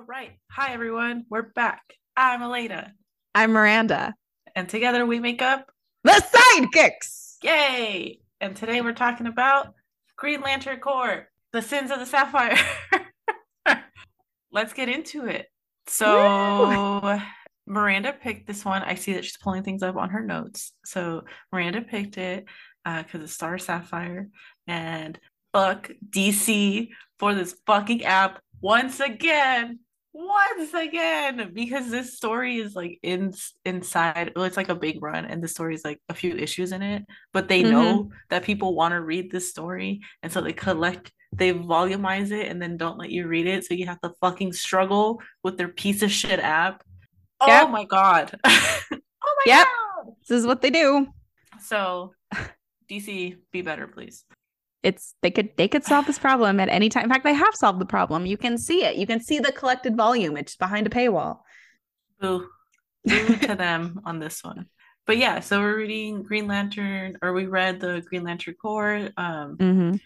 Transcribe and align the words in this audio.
All 0.00 0.06
right. 0.06 0.30
Hi, 0.52 0.72
everyone. 0.72 1.26
We're 1.28 1.50
back. 1.52 1.82
I'm 2.16 2.40
Elena. 2.40 2.94
I'm 3.34 3.52
Miranda. 3.52 4.14
And 4.54 4.66
together 4.66 5.04
we 5.04 5.20
make 5.20 5.42
up 5.42 5.70
the 6.04 6.12
Seid-Kicks. 6.12 7.36
Yay. 7.42 8.20
And 8.40 8.56
today 8.56 8.80
we're 8.80 8.94
talking 8.94 9.26
about 9.26 9.74
Green 10.16 10.40
Lantern 10.40 10.80
Corps, 10.80 11.28
the 11.52 11.60
sins 11.60 11.90
of 11.90 11.98
the 11.98 12.06
Sapphire. 12.06 12.56
Let's 14.50 14.72
get 14.72 14.88
into 14.88 15.26
it. 15.26 15.48
So, 15.86 17.00
Woo! 17.02 17.20
Miranda 17.66 18.14
picked 18.14 18.46
this 18.46 18.64
one. 18.64 18.82
I 18.82 18.94
see 18.94 19.12
that 19.12 19.26
she's 19.26 19.36
pulling 19.36 19.64
things 19.64 19.82
up 19.82 19.96
on 19.96 20.08
her 20.08 20.24
notes. 20.24 20.72
So, 20.82 21.24
Miranda 21.52 21.82
picked 21.82 22.16
it 22.16 22.46
because 22.86 23.20
uh, 23.20 23.24
it's 23.24 23.34
Star 23.34 23.58
Sapphire. 23.58 24.30
And 24.66 25.20
fuck 25.52 25.90
DC 26.08 26.88
for 27.18 27.34
this 27.34 27.54
fucking 27.66 28.04
app 28.04 28.40
once 28.62 29.00
again 29.00 29.80
once 30.12 30.74
again 30.74 31.52
because 31.54 31.88
this 31.88 32.16
story 32.16 32.56
is 32.56 32.74
like 32.74 32.98
in 33.02 33.32
inside 33.64 34.32
well, 34.34 34.44
it's 34.44 34.56
like 34.56 34.68
a 34.68 34.74
big 34.74 35.00
run 35.00 35.24
and 35.24 35.42
the 35.42 35.46
story 35.46 35.74
is 35.74 35.84
like 35.84 36.00
a 36.08 36.14
few 36.14 36.34
issues 36.34 36.72
in 36.72 36.82
it 36.82 37.04
but 37.32 37.48
they 37.48 37.62
mm-hmm. 37.62 37.70
know 37.70 38.10
that 38.28 38.42
people 38.42 38.74
want 38.74 38.92
to 38.92 39.00
read 39.00 39.30
this 39.30 39.48
story 39.48 40.00
and 40.22 40.32
so 40.32 40.40
they 40.40 40.52
collect 40.52 41.12
they 41.32 41.52
volumize 41.52 42.32
it 42.32 42.48
and 42.48 42.60
then 42.60 42.76
don't 42.76 42.98
let 42.98 43.10
you 43.10 43.28
read 43.28 43.46
it 43.46 43.64
so 43.64 43.72
you 43.72 43.86
have 43.86 44.00
to 44.00 44.12
fucking 44.20 44.52
struggle 44.52 45.22
with 45.44 45.56
their 45.56 45.68
piece 45.68 46.02
of 46.02 46.10
shit 46.10 46.40
app 46.40 46.82
yep. 47.46 47.68
oh 47.68 47.70
my 47.70 47.84
god 47.84 48.32
oh 48.44 48.90
my 48.90 49.44
yep. 49.46 49.66
god 49.66 50.12
this 50.28 50.38
is 50.40 50.46
what 50.46 50.60
they 50.60 50.70
do 50.70 51.06
so 51.60 52.12
dc 52.90 53.36
be 53.52 53.62
better 53.62 53.86
please 53.86 54.24
it's 54.82 55.14
they 55.22 55.30
could 55.30 55.50
they 55.56 55.68
could 55.68 55.84
solve 55.84 56.06
this 56.06 56.18
problem 56.18 56.60
at 56.60 56.68
any 56.68 56.88
time. 56.88 57.04
In 57.04 57.10
fact, 57.10 57.24
they 57.24 57.34
have 57.34 57.54
solved 57.54 57.80
the 57.80 57.86
problem. 57.86 58.26
You 58.26 58.36
can 58.36 58.56
see 58.56 58.84
it. 58.84 58.96
You 58.96 59.06
can 59.06 59.20
see 59.20 59.38
the 59.38 59.52
collected 59.52 59.96
volume. 59.96 60.36
It's 60.36 60.56
behind 60.56 60.86
a 60.86 60.90
paywall. 60.90 61.40
Boo. 62.20 62.48
Boo 63.04 63.36
to 63.42 63.54
them 63.54 64.00
on 64.04 64.18
this 64.18 64.42
one. 64.42 64.66
But 65.06 65.18
yeah, 65.18 65.40
so 65.40 65.60
we're 65.60 65.76
reading 65.76 66.22
Green 66.22 66.46
Lantern, 66.46 67.18
or 67.22 67.32
we 67.32 67.46
read 67.46 67.80
the 67.80 68.02
Green 68.08 68.22
Lantern 68.22 68.54
Corps, 68.54 69.08
um, 69.16 69.56
mm-hmm. 69.56 69.96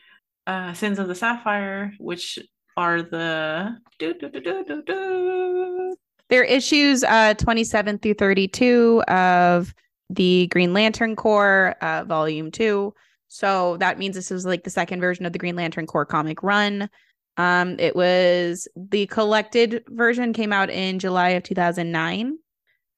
uh, 0.46 0.72
Sins 0.72 0.98
of 0.98 1.08
the 1.08 1.14
Sapphire, 1.14 1.92
which 1.98 2.38
are 2.76 3.02
the 3.02 3.76
do, 3.98 4.14
do, 4.14 4.28
do, 4.30 5.96
They're 6.28 6.44
issues 6.44 7.04
uh 7.04 7.34
27 7.34 7.98
through 7.98 8.14
32 8.14 9.02
of 9.02 9.74
the 10.10 10.48
Green 10.48 10.72
Lantern 10.72 11.16
Corps, 11.16 11.76
uh, 11.80 12.04
volume 12.04 12.50
two. 12.50 12.94
So 13.34 13.76
that 13.78 13.98
means 13.98 14.14
this 14.14 14.30
was 14.30 14.46
like 14.46 14.62
the 14.62 14.70
second 14.70 15.00
version 15.00 15.26
of 15.26 15.32
the 15.32 15.40
Green 15.40 15.56
Lantern 15.56 15.88
Corps 15.88 16.06
comic 16.06 16.40
run. 16.44 16.88
Um, 17.36 17.74
it 17.80 17.96
was 17.96 18.68
the 18.76 19.08
collected 19.08 19.82
version 19.88 20.32
came 20.32 20.52
out 20.52 20.70
in 20.70 21.00
July 21.00 21.30
of 21.30 21.42
2009. 21.42 22.38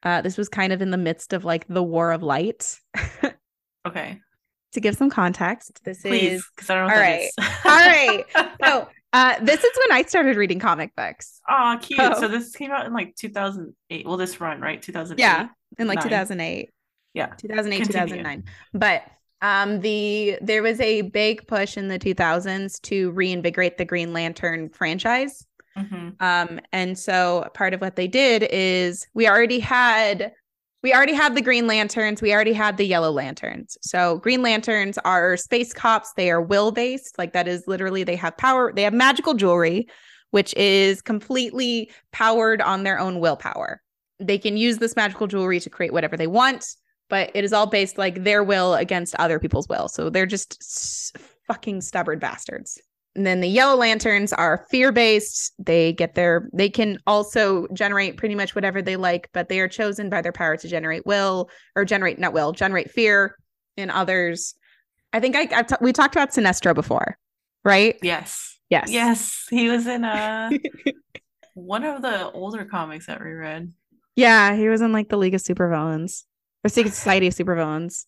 Uh, 0.03 0.21
this 0.21 0.37
was 0.37 0.51
kind 0.51 0.75
of 0.75 0.83
in 0.83 0.91
the 0.91 0.99
midst 0.99 1.33
of 1.33 1.47
like 1.47 1.67
the 1.69 1.83
War 1.83 2.13
of 2.13 2.23
Light. 2.23 2.79
okay. 3.89 4.21
To 4.73 4.81
give 4.81 4.95
some 4.95 5.09
context, 5.09 5.81
this 5.85 6.03
Please, 6.03 6.33
is 6.33 6.49
because 6.55 6.69
I 6.69 6.75
don't 6.75 6.89
know. 6.89 6.95
All 6.95 7.01
right. 7.01 7.31
all 7.65 8.45
right. 8.45 8.51
So 8.63 8.89
uh, 9.15 9.37
this 9.41 9.65
is 9.65 9.79
when 9.89 9.97
I 9.97 10.03
started 10.03 10.37
reading 10.37 10.59
comic 10.59 10.95
books. 10.95 11.41
Oh, 11.49 11.79
cute. 11.81 11.99
So, 11.99 12.13
so 12.21 12.29
this 12.29 12.55
came 12.55 12.73
out 12.73 12.85
in 12.85 12.93
like 12.93 13.17
2008. 13.17 14.07
Well, 14.07 14.19
this 14.19 14.39
run, 14.39 14.61
right? 14.61 14.83
2008. 14.83 15.19
Yeah, 15.19 15.49
in 15.79 15.87
like 15.87 16.03
2008. 16.03 16.69
Yeah. 17.15 17.29
2008, 17.39 17.79
Continue. 17.79 18.07
2009. 18.09 18.45
But 18.75 19.03
um, 19.43 19.81
the 19.81 20.39
there 20.41 20.63
was 20.63 20.81
a 20.81 21.03
big 21.03 21.47
push 21.47 21.77
in 21.77 21.89
the 21.89 21.99
2000s 21.99 22.81
to 22.83 23.11
reinvigorate 23.13 23.79
the 23.79 23.85
Green 23.85 24.13
Lantern 24.13 24.69
franchise. 24.71 25.47
Mm-hmm. 25.77 26.09
Um, 26.21 26.61
and 26.73 26.99
so 26.99 27.49
part 27.55 27.75
of 27.75 27.81
what 27.81 27.97
they 27.97 28.09
did 28.09 28.45
is 28.51 29.07
we 29.15 29.29
already 29.29 29.59
had 29.59 30.33
we 30.83 30.95
already 30.95 31.15
had 31.15 31.35
the 31.35 31.43
Green 31.43 31.67
Lanterns, 31.67 32.23
we 32.23 32.33
already 32.33 32.53
had 32.53 32.77
the 32.77 32.87
Yellow 32.87 33.11
Lanterns. 33.11 33.77
So 33.83 34.19
Green 34.19 34.43
Lanterns 34.43 34.99
are 34.99 35.37
space 35.37 35.73
cops, 35.73 36.13
they 36.13 36.31
are 36.31 36.41
will 36.41 36.71
based, 36.71 37.19
like 37.19 37.33
that 37.33 37.49
is 37.49 37.67
literally 37.67 38.05
they 38.05 38.17
have 38.17 38.37
power, 38.37 38.73
they 38.73 38.83
have 38.83 38.95
magical 38.95 39.35
jewelry, 39.35 39.89
which 40.31 40.55
is 40.55 41.03
completely 41.03 41.91
powered 42.13 42.63
on 42.63 42.85
their 42.85 42.99
own 42.99 43.21
willpower. 43.21 43.83
They 44.21 44.39
can 44.39 44.57
use 44.57 44.79
this 44.79 44.97
magical 44.97 45.27
jewelry 45.27 45.61
to 45.61 45.71
create 45.71 45.93
whatever 45.93 46.17
they 46.17 46.27
want 46.27 46.77
but 47.09 47.31
it 47.35 47.45
is 47.45 47.53
all 47.53 47.67
based 47.67 47.99
like 47.99 48.25
their 48.25 48.43
will 48.43 48.75
against 48.75 49.15
other 49.17 49.39
people's 49.39 49.69
will. 49.69 49.89
So 49.89 50.11
they're 50.11 50.27
just 50.27 50.59
s- 50.61 51.13
fucking 51.47 51.81
stubborn 51.81 52.19
bastards. 52.19 52.81
And 53.15 53.27
then 53.27 53.41
the 53.41 53.49
yellow 53.49 53.77
lanterns 53.77 54.33
are 54.33 54.67
fear 54.71 54.93
based. 54.93 55.55
They 55.59 55.93
get 55.95 56.15
their, 56.15 56.51
they 56.53 56.69
can 56.69 56.99
also 57.07 57.67
generate 57.73 58.19
pretty 58.19 58.35
much 58.35 58.55
whatever 58.55 58.83
they 58.83 58.97
like, 58.97 59.31
but 59.33 59.49
they 59.49 59.61
are 59.61 59.69
chosen 59.69 60.11
by 60.11 60.21
their 60.21 60.33
power 60.33 60.57
to 60.59 60.69
generate 60.69 61.07
will 61.07 61.49
or 61.75 61.85
generate, 61.87 62.19
not 62.19 62.35
will, 62.35 62.53
generate 62.53 62.91
fear 62.91 63.37
in 63.77 63.89
others. 63.89 64.55
I 65.15 65.21
think 65.21 65.35
I, 65.35 65.65
we 65.81 65.93
talked 65.95 66.15
about 66.15 66.33
Sinestro 66.33 66.75
before, 66.75 67.17
right? 67.65 67.97
Yes. 68.03 68.59
Yes. 68.69 68.91
Yes. 68.91 69.47
He 69.49 69.71
was 69.71 69.87
in 69.87 70.05
uh, 70.05 70.51
a, 70.53 70.93
one 71.55 71.85
of 71.85 72.03
the 72.03 72.31
older 72.33 72.67
comics 72.67 73.07
that 73.07 73.23
we 73.25 73.31
read. 73.31 73.73
Yeah. 74.15 74.55
He 74.57 74.69
was 74.69 74.83
in 74.83 74.93
like 74.93 75.09
the 75.09 75.17
League 75.17 75.35
of 75.35 75.41
Supervillains 75.41 76.25
or 76.67 76.69
Secret 76.69 76.95
Society 76.95 77.29
of 77.29 77.35
Supervillains. 77.35 78.05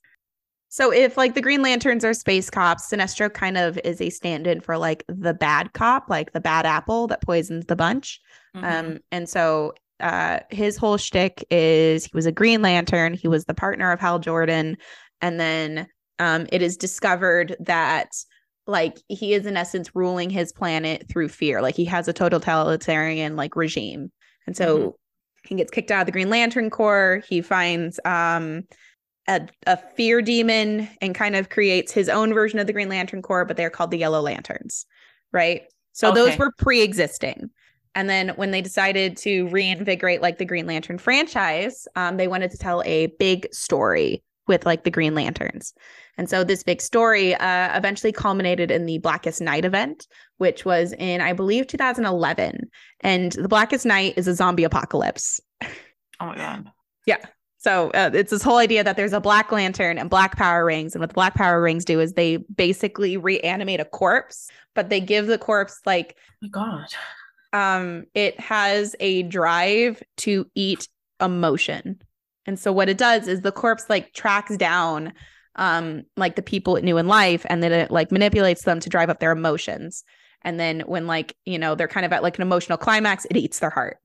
So 0.69 0.93
if 0.93 1.17
like 1.17 1.35
the 1.35 1.41
Green 1.41 1.63
Lanterns 1.63 2.05
are 2.05 2.13
space 2.13 2.51
cops, 2.51 2.91
Sinestro 2.91 3.33
kind 3.33 3.57
of 3.57 3.79
is 3.85 4.01
a 4.01 4.11
stand-in 4.11 4.61
for 4.61 4.77
like 4.77 5.05
the 5.09 5.33
bad 5.33 5.73
cop, 5.73 6.11
like 6.11 6.33
the 6.33 6.41
bad 6.41 6.67
apple 6.67 7.07
that 7.07 7.23
poisons 7.23 7.67
the 7.67 7.77
bunch. 7.77 8.21
Mm-hmm. 8.55 8.67
Um, 8.67 8.99
and 9.11 9.29
so 9.29 9.75
uh 10.01 10.41
his 10.51 10.77
whole 10.77 10.97
shtick 10.97 11.45
is 11.51 12.05
he 12.05 12.11
was 12.15 12.27
a 12.27 12.33
Green 12.33 12.63
Lantern, 12.63 13.15
he 13.15 13.29
was 13.29 13.47
the 13.47 13.55
partner 13.55 13.91
of 13.91 14.01
Hal 14.01 14.19
Jordan, 14.19 14.77
and 15.23 15.41
then 15.41 15.89
um 16.19 16.47
it 16.53 16.63
is 16.63 16.77
discovered 16.77 17.57
that 17.61 18.11
like 18.67 18.99
he 19.09 19.33
is 19.33 19.47
in 19.47 19.57
essence 19.57 19.97
ruling 19.97 20.31
his 20.31 20.53
planet 20.53 21.09
through 21.09 21.29
fear. 21.29 21.63
Like 21.63 21.75
he 21.75 21.87
has 21.87 22.07
a 22.07 22.13
totalitarian 22.13 23.35
like 23.35 23.57
regime. 23.57 24.13
And 24.47 24.57
so 24.57 24.79
mm-hmm 24.79 24.89
he 25.49 25.55
gets 25.55 25.71
kicked 25.71 25.91
out 25.91 26.01
of 26.01 26.07
the 26.07 26.13
Green 26.13 26.31
Lantern 26.31 26.71
Corps. 26.71 27.23
He 27.29 27.41
finds 27.41 27.99
um, 28.05 28.65
a, 29.27 29.49
a 29.67 29.77
fear 29.77 30.21
demon 30.21 30.89
and 31.01 31.15
kind 31.15 31.37
of 31.37 31.49
creates 31.49 31.93
his 31.93 32.09
own 32.09 32.35
version 32.35 32.59
of 32.59 32.67
the 32.67 32.73
Green 32.73 32.89
Lantern 32.89 33.23
Corps, 33.23 33.45
but 33.45 33.57
they're 33.57 33.71
called 33.71 33.91
the 33.91 33.99
Yellow 33.99 34.21
Lanterns, 34.21 34.87
right? 35.33 35.63
So 35.93 36.11
okay. 36.11 36.15
those 36.15 36.39
were 36.39 36.53
pre-existing. 36.59 37.51
And 37.95 38.09
then 38.09 38.29
when 38.31 38.51
they 38.51 38.61
decided 38.61 39.17
to 39.19 39.49
reinvigorate 39.49 40.23
like 40.23 40.39
the 40.39 40.45
Green 40.45 40.67
Lantern 40.67 40.99
franchise, 40.99 41.89
um, 41.97 42.17
they 42.17 42.29
wanted 42.29 42.51
to 42.53 42.59
tell 42.59 42.83
a 42.85 43.07
big 43.19 43.53
story 43.53 44.23
with 44.49 44.67
like 44.67 44.85
the 44.85 44.91
Green 44.91 45.15
Lanterns. 45.15 45.73
And 46.17 46.29
so 46.29 46.43
this 46.43 46.63
big 46.63 46.81
story 46.81 47.35
uh, 47.35 47.77
eventually 47.77 48.13
culminated 48.13 48.71
in 48.71 48.87
the 48.87 48.99
Blackest 48.99 49.41
Night 49.41 49.65
event, 49.65 50.07
which 50.39 50.65
was 50.65 50.93
in, 50.99 51.21
I 51.21 51.33
believe, 51.33 51.67
2011. 51.69 52.69
And 53.01 53.33
the 53.33 53.49
Blackest 53.49 53.87
Night 53.87 54.15
is 54.17 54.27
a 54.27 54.35
zombie 54.35 54.65
apocalypse. 54.65 55.41
Oh 56.21 56.27
my 56.27 56.37
God. 56.37 56.71
yeah. 57.07 57.19
So 57.59 57.91
uh, 57.91 58.11
it's 58.15 58.31
this 58.31 58.43
whole 58.43 58.57
idea 58.57 58.85
that 58.85 58.97
there's 58.97 59.13
a 59.13 59.21
black 59.21 59.53
lantern 59.53 59.99
and 59.99 60.09
black 60.09 60.37
power 60.37 60.65
rings. 60.65 60.95
And 60.95 61.01
what 61.01 61.11
the 61.11 61.15
black 61.15 61.35
power 61.35 61.61
rings 61.61 61.85
do 61.85 62.01
is 62.01 62.13
they 62.13 62.39
basically 62.39 63.17
reanimate 63.17 63.81
a 63.81 63.85
corpse, 63.85 64.49
but 64.75 64.89
they 64.91 65.01
give 65.01 65.27
the 65.27 65.39
corpse 65.39 65.81
like, 65.85 66.17
oh 66.17 66.37
my 66.43 66.49
God. 66.49 66.87
Um, 67.53 68.05
it 68.15 68.39
has 68.39 68.95
a 69.01 69.23
drive 69.25 70.03
to 70.19 70.47
eat 70.55 70.89
emotion. 71.21 72.01
And 72.49 72.59
so 72.59 72.73
what 72.73 72.89
it 72.89 72.97
does 72.97 73.29
is 73.29 73.43
the 73.43 73.53
corpse 73.53 73.85
like 73.91 74.15
tracks 74.15 74.57
down 74.57 75.13
um 75.57 76.05
like 76.17 76.35
the 76.35 76.43
people 76.43 76.77
it 76.77 76.85
knew 76.85 76.97
in 76.97 77.07
life 77.07 77.45
and 77.51 77.63
then 77.63 77.73
it 77.73 77.91
like 77.91 78.11
manipulates 78.11 78.63
them 78.65 78.81
to 78.81 78.89
drive 78.89 79.11
up 79.11 79.21
their 79.21 79.33
emotions. 79.33 80.03
And 80.43 80.59
then 80.59 80.81
when 80.81 81.07
like, 81.07 81.37
you 81.45 81.59
know, 81.59 81.75
they're 81.75 81.89
kind 81.89 82.07
of 82.07 82.13
at 82.13 82.23
like 82.23 82.37
an 82.39 82.43
emotional 82.43 82.79
climax, 82.79 83.27
it 83.27 83.37
eats 83.37 83.59
their 83.59 83.71
heart. 83.71 83.99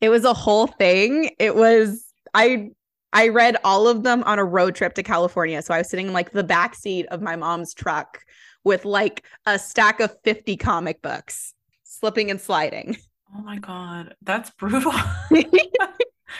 It 0.00 0.10
was 0.10 0.24
a 0.24 0.32
whole 0.32 0.68
thing. 0.68 1.30
It 1.40 1.56
was 1.56 2.04
I 2.34 2.70
I 3.12 3.28
read 3.28 3.56
all 3.64 3.88
of 3.88 4.04
them 4.04 4.22
on 4.24 4.38
a 4.38 4.44
road 4.44 4.76
trip 4.76 4.94
to 4.94 5.02
California. 5.02 5.60
So 5.60 5.74
I 5.74 5.78
was 5.78 5.90
sitting 5.90 6.06
in 6.06 6.12
like 6.12 6.30
the 6.30 6.44
back 6.44 6.76
seat 6.76 7.06
of 7.06 7.20
my 7.20 7.34
mom's 7.34 7.74
truck 7.74 8.20
with 8.62 8.84
like 8.84 9.24
a 9.44 9.58
stack 9.58 9.98
of 9.98 10.14
50 10.22 10.56
comic 10.56 11.02
books, 11.02 11.52
slipping 11.82 12.30
and 12.30 12.40
sliding. 12.40 12.96
Oh 13.36 13.42
my 13.42 13.58
god, 13.58 14.14
that's 14.22 14.50
brutal. 14.50 14.92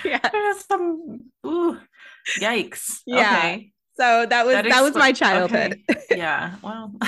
yeah. 0.05 0.21
There's 0.31 0.65
some 0.65 1.21
ooh, 1.47 1.79
yikes. 2.39 3.01
Yeah. 3.07 3.39
Okay. 3.39 3.73
So 3.99 4.27
that 4.27 4.45
was 4.45 4.55
that, 4.55 4.65
that 4.67 4.83
was 4.83 4.95
my 4.95 5.13
childhood. 5.13 5.81
Okay. 5.91 6.01
Yeah. 6.11 6.57
Well. 6.63 6.93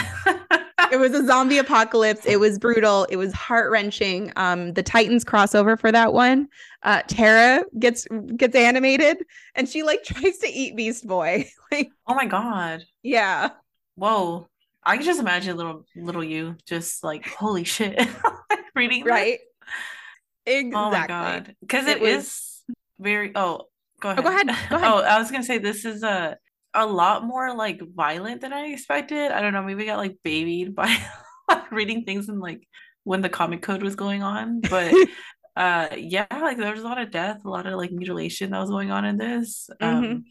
it 0.93 0.99
was 0.99 1.13
a 1.13 1.27
zombie 1.27 1.59
apocalypse. 1.59 2.25
It 2.25 2.41
was 2.41 2.59
brutal. 2.59 3.05
It 3.11 3.17
was 3.17 3.33
heart 3.33 3.71
wrenching. 3.71 4.33
Um, 4.37 4.73
the 4.73 4.83
Titans 4.83 5.25
crossover 5.25 5.79
for 5.79 5.93
that 5.93 6.13
one. 6.13 6.49
Uh, 6.83 7.03
Tara 7.07 7.65
gets 7.79 8.07
gets 8.37 8.57
animated, 8.57 9.19
and 9.55 9.69
she 9.69 9.83
like 9.83 10.03
tries 10.05 10.39
to 10.39 10.49
eat 10.49 10.77
Beast 10.77 11.07
Boy. 11.07 11.51
like, 11.73 11.91
oh 12.07 12.15
my 12.15 12.27
god. 12.27 12.85
Yeah. 13.03 13.51
Whoa. 13.97 14.47
I 14.85 14.97
can 14.97 15.05
just 15.05 15.21
imagine 15.21 15.57
little 15.57 15.85
little 15.95 16.25
you 16.25 16.57
just 16.67 17.05
like 17.05 17.29
holy 17.29 17.65
shit 17.65 18.01
reading 18.75 19.05
right. 19.05 19.41
exactly. 20.47 20.73
Oh 20.75 20.91
my 20.91 21.07
god. 21.07 21.55
Because 21.61 21.87
It 21.87 21.99
it 21.99 22.01
was- 22.01 22.25
is 22.25 22.48
very 23.01 23.33
oh 23.35 23.63
go 24.01 24.11
ahead. 24.11 24.25
go 24.25 24.31
ahead, 24.31 24.47
go 24.71 24.77
ahead. 24.77 24.89
Oh, 24.91 25.03
I 25.03 25.19
was 25.19 25.31
gonna 25.31 25.45
say 25.45 25.59
this 25.59 25.85
is 25.85 26.03
a 26.03 26.37
a 26.75 26.87
lot 26.87 27.25
more 27.25 27.55
like 27.57 27.81
violent 27.95 28.41
than 28.43 28.53
I 28.53 28.67
expected. 28.67 29.33
I 29.33 29.41
don't 29.41 29.53
know, 29.53 29.63
maybe 29.63 29.85
I 29.85 29.87
got 29.87 29.99
like 29.99 30.17
babied 30.23 30.75
by 30.75 30.95
reading 31.71 32.05
things 32.05 32.29
and 32.29 32.41
like 32.41 32.63
when 33.05 33.21
the 33.23 33.29
comic 33.29 33.63
code 33.63 33.83
was 33.83 33.97
going 33.97 34.23
on. 34.23 34.61
But 34.61 34.95
uh 35.57 35.89
yeah, 35.97 36.27
like 36.31 36.57
there 36.59 36.73
was 36.73 36.83
a 36.83 36.87
lot 36.87 37.01
of 37.01 37.11
death, 37.11 37.45
a 37.45 37.49
lot 37.51 37.67
of 37.67 37.75
like 37.75 37.91
mutilation 37.91 38.51
that 38.51 38.61
was 38.61 38.71
going 38.71 38.91
on 38.91 39.05
in 39.05 39.17
this. 39.17 39.71
Um 39.81 40.03
Mhm. 40.05 40.23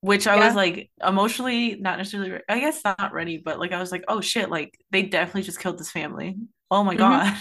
which 0.00 0.26
I 0.26 0.36
Yeah. 0.36 0.46
was 0.46 0.54
like 0.54 0.90
emotionally 1.06 1.76
not 1.80 1.98
necessarily 1.98 2.30
re- 2.32 2.42
I 2.48 2.60
guess 2.60 2.82
not 2.84 3.12
ready, 3.12 3.38
but 3.38 3.58
like 3.58 3.72
I 3.72 3.80
was 3.80 3.92
like, 3.92 4.04
oh 4.08 4.20
shit, 4.20 4.50
like 4.50 4.74
they 4.90 5.02
definitely 5.02 5.42
just 5.42 5.60
killed 5.60 5.78
this 5.78 5.90
family. 5.90 6.36
Oh 6.70 6.84
my 6.84 6.94
Mhm. 6.94 6.98
god. 6.98 7.36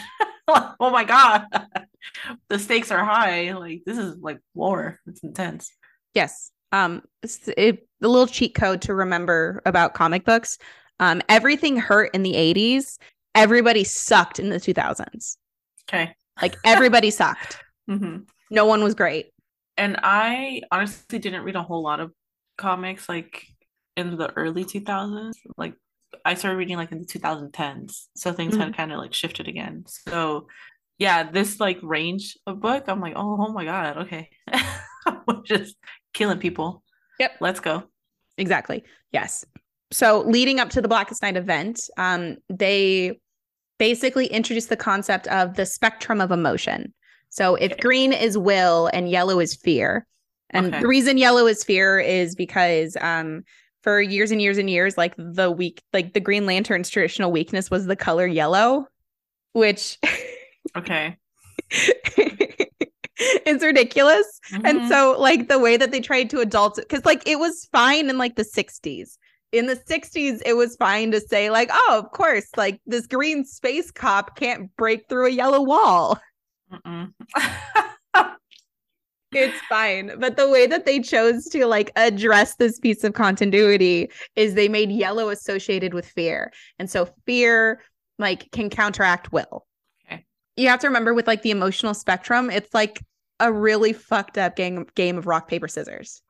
oh 0.79 0.89
my 0.91 1.03
god. 1.05 1.45
The 2.50 2.59
stakes 2.59 2.91
are 2.91 3.03
high. 3.03 3.53
Like 3.53 3.83
this 3.85 3.97
is 3.97 4.17
like 4.17 4.39
war. 4.53 5.00
It's 5.07 5.23
intense. 5.23 5.71
Yes. 6.13 6.51
Um, 6.71 7.03
it, 7.55 7.88
the 8.00 8.07
little 8.07 8.27
cheat 8.27 8.55
code 8.55 8.81
to 8.83 8.94
remember 8.94 9.61
about 9.65 9.94
comic 9.94 10.25
books. 10.25 10.57
Um, 11.00 11.21
everything 11.29 11.77
hurt 11.77 12.11
in 12.13 12.23
the 12.23 12.33
80s. 12.33 12.97
Everybody 13.35 13.83
sucked 13.83 14.39
in 14.39 14.50
the 14.50 14.57
2000s. 14.57 15.38
Okay. 15.88 16.15
Like 16.41 16.55
everybody 16.63 17.09
sucked. 17.11 17.61
hmm 17.88 18.17
No 18.50 18.65
one 18.65 18.83
was 18.83 18.95
great. 18.95 19.31
And 19.77 19.97
I 20.03 20.61
honestly 20.71 21.19
didn't 21.19 21.44
read 21.44 21.55
a 21.55 21.63
whole 21.63 21.81
lot 21.83 22.00
of 22.00 22.11
comics 22.57 23.09
like 23.09 23.45
in 23.97 24.17
the 24.17 24.31
early 24.33 24.65
2000s. 24.65 25.33
Like 25.57 25.73
I 26.25 26.35
started 26.35 26.57
reading 26.57 26.77
like 26.77 26.91
in 26.91 27.00
the 27.00 27.05
2010s. 27.05 28.07
So 28.15 28.31
things 28.33 28.55
had 28.55 28.75
kind 28.75 28.91
of 28.91 29.00
like 29.00 29.13
shifted 29.13 29.47
again. 29.47 29.85
So 29.88 30.47
yeah, 30.97 31.29
this 31.29 31.59
like 31.59 31.79
range 31.81 32.37
of 32.47 32.59
book, 32.59 32.85
I'm 32.87 33.01
like, 33.01 33.13
oh, 33.15 33.37
oh 33.47 33.51
my 33.51 33.65
God, 33.65 33.97
okay. 33.97 34.29
We're 35.27 35.41
just 35.45 35.75
killing 36.13 36.39
people. 36.39 36.83
Yep. 37.19 37.31
Let's 37.39 37.59
go. 37.59 37.83
Exactly. 38.37 38.83
Yes. 39.11 39.45
So 39.91 40.21
leading 40.21 40.59
up 40.59 40.69
to 40.71 40.81
the 40.81 40.87
Blackest 40.87 41.21
Night 41.21 41.37
event, 41.37 41.81
um, 41.97 42.37
they 42.49 43.19
basically 43.77 44.27
introduced 44.27 44.69
the 44.69 44.77
concept 44.77 45.27
of 45.27 45.55
the 45.55 45.65
spectrum 45.65 46.21
of 46.21 46.31
emotion. 46.31 46.93
So 47.29 47.55
if 47.55 47.71
Okay. 47.73 47.81
green 47.81 48.13
is 48.13 48.37
will 48.37 48.89
and 48.93 49.09
yellow 49.09 49.39
is 49.39 49.55
fear, 49.55 50.05
and 50.51 50.67
Okay. 50.67 50.79
the 50.81 50.87
reason 50.87 51.17
yellow 51.17 51.47
is 51.47 51.63
fear 51.63 51.99
is 51.99 52.35
because 52.35 52.95
um, 53.01 53.43
for 53.81 54.01
years 54.01 54.31
and 54.31 54.41
years 54.41 54.57
and 54.57 54.69
years, 54.69 54.97
like 54.97 55.13
the 55.17 55.51
weak, 55.51 55.81
like 55.91 56.13
the 56.13 56.19
Green 56.19 56.45
Lantern's 56.45 56.89
traditional 56.89 57.31
weakness 57.31 57.69
was 57.69 57.85
the 57.85 57.95
color 57.95 58.25
yellow, 58.27 58.87
which 59.53 59.97
Okay. 60.75 61.17
it's 61.69 63.63
ridiculous. 63.63 64.39
And 64.51 64.81
Mhm. 64.81 64.89
so, 64.89 65.15
like, 65.19 65.47
the 65.47 65.59
way 65.59 65.77
that 65.77 65.91
they 65.91 65.99
tried 66.01 66.29
to 66.31 66.39
adult 66.39 66.75
because, 66.77 67.05
like, 67.05 67.21
it 67.27 67.39
was 67.39 67.67
fine 67.71 68.09
in 68.09 68.17
like 68.17 68.35
the 68.35 68.43
60s. 68.45 69.17
In 69.51 69.67
the 69.67 69.75
60s, 69.75 70.41
it 70.45 70.53
was 70.53 70.75
fine 70.77 71.11
to 71.11 71.21
say, 71.21 71.51
like, 71.51 71.69
oh, 71.71 71.99
of 72.03 72.11
course, 72.11 72.47
like 72.57 72.81
this 72.87 73.05
green 73.05 73.45
space 73.45 73.91
cop 73.91 74.35
can't 74.35 74.75
break 74.77 75.07
through 75.09 75.27
a 75.27 75.31
yellow 75.31 75.61
wall. 75.61 76.19
It's 79.35 79.59
fine. 79.67 80.11
But 80.19 80.37
the 80.37 80.47
way 80.47 80.67
that 80.67 80.85
they 80.85 80.99
chose 80.99 81.45
to 81.45 81.65
like 81.65 81.91
address 81.95 82.53
this 82.57 82.79
piece 82.79 83.03
of 83.03 83.13
continuity 83.13 84.11
is 84.35 84.53
they 84.53 84.69
made 84.69 84.91
yellow 84.91 85.29
associated 85.29 85.95
with 85.95 86.05
fear. 86.05 86.51
And 86.77 86.87
so 86.87 87.09
fear 87.25 87.81
like 88.19 88.51
can 88.51 88.69
counteract 88.69 89.31
will. 89.31 89.65
You 90.55 90.67
have 90.67 90.79
to 90.81 90.88
remember 90.88 91.13
with 91.13 91.27
like 91.27 91.41
the 91.41 91.51
emotional 91.51 91.94
spectrum, 91.94 92.50
it's 92.50 92.73
like 92.73 93.01
a 93.39 93.51
really 93.51 93.94
fucked 93.94 94.38
up 94.38 94.55
game 94.55 94.85
game 94.95 95.17
of 95.17 95.27
rock, 95.27 95.47
paper, 95.47 95.67
scissors. 95.67 96.21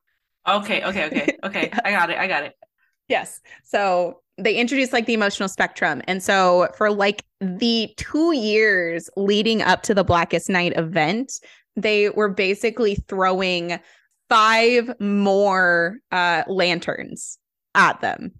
okay, 0.47 0.83
okay, 0.83 1.05
okay, 1.05 1.37
okay. 1.43 1.71
I 1.83 1.91
got 1.91 2.09
it. 2.09 2.17
I 2.17 2.27
got 2.27 2.43
it. 2.43 2.53
Yes. 3.07 3.41
So 3.63 4.21
they 4.37 4.55
introduced 4.55 4.93
like 4.93 5.05
the 5.05 5.13
emotional 5.13 5.49
spectrum. 5.49 6.01
And 6.07 6.23
so 6.23 6.69
for 6.77 6.91
like 6.91 7.23
the 7.39 7.93
two 7.97 8.33
years 8.33 9.09
leading 9.15 9.61
up 9.61 9.83
to 9.83 9.93
the 9.93 10.03
Blackest 10.03 10.49
Night 10.49 10.73
event, 10.75 11.33
they 11.75 12.09
were 12.09 12.29
basically 12.29 12.95
throwing 13.07 13.79
five 14.29 14.99
more 14.99 15.97
uh, 16.11 16.43
lanterns 16.47 17.37
at 17.75 18.01
them. 18.01 18.31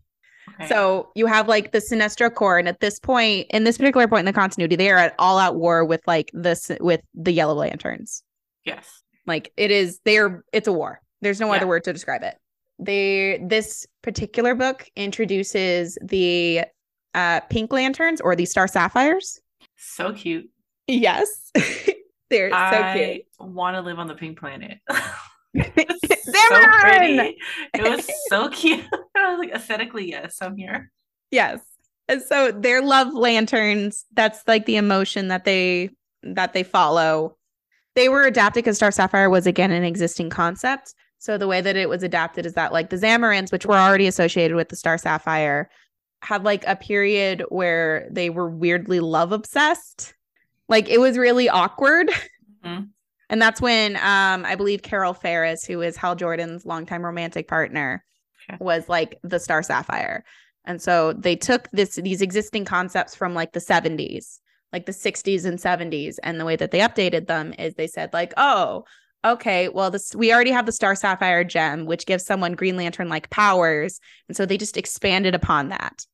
Okay. 0.59 0.67
So 0.67 1.09
you 1.15 1.25
have 1.25 1.47
like 1.47 1.71
the 1.71 1.79
Sinestro 1.79 2.33
Corps, 2.33 2.57
and 2.59 2.67
at 2.67 2.79
this 2.79 2.99
point, 2.99 3.47
in 3.49 3.63
this 3.63 3.77
particular 3.77 4.07
point 4.07 4.19
in 4.21 4.25
the 4.25 4.33
continuity, 4.33 4.75
they 4.75 4.89
are 4.91 4.97
at 4.97 5.15
all 5.19 5.37
out 5.39 5.55
war 5.55 5.83
with 5.83 6.01
like 6.07 6.29
this 6.33 6.71
with 6.79 7.01
the 7.15 7.31
Yellow 7.31 7.55
Lanterns. 7.55 8.23
yes. 8.65 9.01
Like 9.25 9.53
it 9.57 9.71
is, 9.71 9.99
they're 10.03 10.43
it's 10.51 10.67
a 10.67 10.73
war. 10.73 10.99
There's 11.21 11.39
no 11.39 11.47
Yeah. 11.49 11.57
other 11.57 11.67
word 11.67 11.85
to 11.85 11.93
describe 11.93 12.23
it. 12.23 12.35
They 12.77 13.41
this 13.47 13.87
particular 14.01 14.53
book 14.53 14.85
introduces 14.97 15.97
the 16.03 16.65
uh 17.15 17.39
pink 17.49 17.71
lanterns 17.71 18.19
or 18.19 18.35
the 18.35 18.45
star 18.45 18.67
sapphires. 18.67 19.39
So 19.77 20.11
cute. 20.11 20.49
Yes. 20.87 21.51
They're 22.29 22.49
so 22.49 22.93
cute. 22.95 23.25
I 23.39 23.43
want 23.45 23.75
to 23.75 23.81
live 23.81 23.97
on 23.99 24.07
the 24.07 24.15
pink 24.15 24.37
planet. 24.39 24.79
So 26.25 26.67
pretty. 26.81 27.37
It 27.73 27.83
was 27.83 28.09
so 28.27 28.49
cute. 28.49 28.83
I 29.15 29.31
was 29.31 29.39
like 29.39 29.53
aesthetically, 29.53 30.09
yes, 30.09 30.37
I'm 30.41 30.57
here. 30.57 30.91
Yes. 31.31 31.59
And 32.07 32.21
so 32.21 32.51
their 32.51 32.81
love 32.81 33.13
lanterns, 33.13 34.05
that's 34.13 34.41
like 34.47 34.65
the 34.65 34.77
emotion 34.77 35.27
that 35.27 35.45
they 35.45 35.91
that 36.23 36.53
they 36.53 36.63
follow. 36.63 37.37
They 37.95 38.09
were 38.09 38.23
adapted 38.23 38.63
because 38.63 38.77
Star 38.77 38.91
Sapphire 38.91 39.29
was 39.29 39.45
again 39.45 39.71
an 39.71 39.83
existing 39.83 40.29
concept. 40.29 40.95
So 41.19 41.37
the 41.37 41.47
way 41.47 41.61
that 41.61 41.75
it 41.75 41.87
was 41.87 42.03
adapted 42.03 42.45
is 42.45 42.53
that 42.53 42.73
like 42.73 42.89
the 42.89 42.97
Zamarons, 42.97 43.51
which 43.51 43.65
were 43.65 43.77
already 43.77 44.07
associated 44.07 44.55
with 44.55 44.69
the 44.69 44.75
Star 44.75 44.97
Sapphire, 44.97 45.69
had 46.23 46.43
like 46.43 46.63
a 46.67 46.75
period 46.75 47.43
where 47.49 48.07
they 48.11 48.29
were 48.29 48.49
weirdly 48.49 48.99
love 48.99 49.31
obsessed. 49.31 50.13
Like 50.67 50.89
it 50.89 50.99
was 50.99 51.17
really 51.17 51.47
awkward. 51.47 52.09
Mhm. 52.65 52.89
And 53.33 53.41
that's 53.41 53.59
when 53.59 53.95
um 53.95 54.45
I 54.45 54.53
believe 54.53 54.83
Carol 54.83 55.15
Ferris, 55.15 55.65
who 55.65 55.81
is 55.81 55.97
Hal 55.97 56.13
Jordan's 56.15 56.67
longtime 56.67 57.03
romantic 57.03 57.47
partner, 57.47 58.05
Okay. 58.47 58.57
was 58.59 58.87
like 58.87 59.17
the 59.23 59.39
Star 59.39 59.63
Sapphire. 59.63 60.23
And 60.65 60.79
so 60.79 61.13
they 61.13 61.35
took 61.35 61.67
this 61.71 61.95
these 61.95 62.21
existing 62.21 62.65
concepts 62.65 63.15
from 63.15 63.33
like 63.33 63.53
the 63.53 63.59
70s, 63.59 64.39
like 64.71 64.85
the 64.85 64.91
60s 64.91 65.45
and 65.45 65.57
70s, 65.57 66.17
and 66.21 66.39
the 66.39 66.45
way 66.45 66.55
that 66.57 66.69
they 66.69 66.79
updated 66.79 67.25
them 67.25 67.55
is 67.57 67.73
they 67.73 67.87
said 67.87 68.13
like, 68.13 68.33
"Oh, 68.37 68.83
okay, 69.25 69.67
well 69.67 69.89
this 69.89 70.13
we 70.13 70.31
already 70.31 70.51
have 70.51 70.67
the 70.67 70.71
Star 70.71 70.93
Sapphire 70.93 71.43
gem, 71.43 71.85
which 71.87 72.05
gives 72.05 72.25
someone 72.27 72.53
Green 72.53 72.77
Lantern 72.77 73.09
like 73.09 73.31
powers." 73.31 73.99
And 74.27 74.37
so 74.37 74.45
they 74.45 74.57
just 74.59 74.77
expanded 74.77 75.33
upon 75.33 75.69
that 75.69 76.05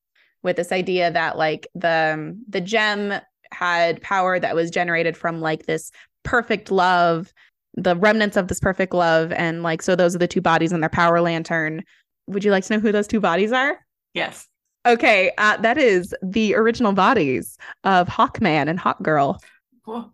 with 0.42 0.56
this 0.56 0.72
idea 0.72 1.12
that 1.12 1.38
like 1.38 1.68
the 1.76 2.12
um, 2.14 2.46
the 2.48 2.62
gem 2.62 3.20
had 3.52 4.02
power 4.02 4.40
that 4.40 4.56
was 4.56 4.70
generated 4.72 5.18
from 5.18 5.42
like 5.42 5.66
this 5.66 5.92
perfect 6.24 6.72
love, 6.72 7.34
the 7.76 7.96
remnants 7.96 8.38
of 8.38 8.48
this 8.48 8.60
perfect 8.60 8.94
love 8.94 9.32
and 9.32 9.64
like 9.64 9.82
so 9.82 9.96
those 9.96 10.16
are 10.16 10.20
the 10.20 10.28
two 10.28 10.42
bodies 10.42 10.72
in 10.72 10.80
their 10.82 10.90
power 10.90 11.22
lantern. 11.22 11.84
Would 12.28 12.44
you 12.44 12.52
like 12.52 12.66
to 12.66 12.74
know 12.74 12.80
who 12.80 12.92
those 12.92 13.08
two 13.08 13.20
bodies 13.20 13.52
are? 13.52 13.80
Yes. 14.14 14.48
Okay, 14.86 15.32
uh, 15.38 15.58
that 15.58 15.78
is 15.78 16.16
the 16.24 16.56
original 16.56 16.94
bodies 16.94 17.58
of 17.84 18.08
Hawkman 18.08 18.70
and 18.70 18.80
Hawkgirl. 18.80 19.40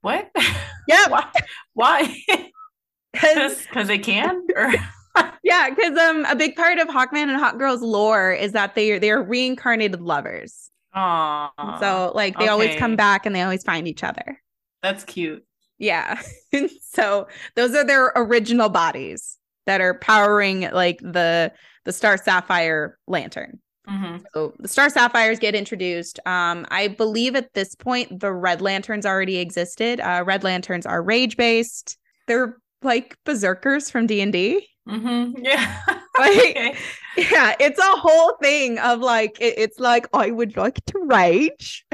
What? 0.00 0.30
Yeah, 0.86 1.06
Why? 1.08 1.30
Why? 1.74 2.22
because 3.12 3.88
they 3.88 3.98
can? 3.98 4.46
Or 4.56 4.72
yeah, 5.42 5.70
because 5.70 5.98
um, 5.98 6.24
a 6.26 6.36
big 6.36 6.54
part 6.54 6.78
of 6.78 6.88
Hawkman 6.88 7.28
and 7.28 7.42
Hawkgirl's 7.42 7.82
lore 7.82 8.32
is 8.32 8.52
that 8.52 8.74
they 8.74 8.92
are 8.92 8.98
they 8.98 9.10
are 9.10 9.22
reincarnated 9.22 10.00
lovers. 10.00 10.70
Aw, 10.94 11.78
so 11.80 12.12
like 12.14 12.38
they 12.38 12.48
always 12.48 12.76
come 12.76 12.96
back 12.96 13.26
and 13.26 13.34
they 13.34 13.42
always 13.42 13.62
find 13.62 13.88
each 13.88 14.04
other. 14.04 14.40
That's 14.82 15.04
cute. 15.04 15.44
Yeah. 15.78 16.20
so 16.90 17.28
those 17.54 17.74
are 17.74 17.84
their 17.84 18.12
original 18.16 18.68
bodies 18.68 19.36
that 19.66 19.80
are 19.80 19.94
powering 19.94 20.68
like 20.72 20.98
the 20.98 21.52
the 21.84 21.92
Star 21.92 22.16
Sapphire 22.16 22.98
lantern. 23.06 23.60
hmm 23.86 24.16
So 24.34 24.54
the 24.58 24.68
Star 24.68 24.90
Sapphires 24.90 25.38
get 25.38 25.54
introduced. 25.54 26.18
Um, 26.26 26.66
I 26.70 26.88
believe 26.88 27.36
at 27.36 27.52
this 27.54 27.74
point 27.74 28.20
the 28.20 28.32
Red 28.32 28.60
Lanterns 28.60 29.06
already 29.06 29.38
existed. 29.38 30.00
Uh, 30.00 30.22
Red 30.26 30.42
Lanterns 30.44 30.84
are 30.86 31.02
rage 31.02 31.36
based. 31.36 31.96
They're 32.26 32.56
like 32.82 33.16
berserkers 33.24 33.90
from 33.90 34.06
D 34.06 34.20
and 34.20 34.32
D. 34.32 34.66
hmm 34.88 35.32
Yeah. 35.38 35.82
Like, 36.18 36.30
okay. 36.38 36.76
yeah, 37.16 37.54
it's 37.60 37.78
a 37.78 37.96
whole 37.96 38.36
thing 38.42 38.78
of 38.80 39.00
like 39.00 39.40
it- 39.40 39.54
it's 39.58 39.78
like 39.78 40.08
I 40.12 40.30
would 40.30 40.56
like 40.56 40.84
to 40.86 40.98
rage, 41.04 41.84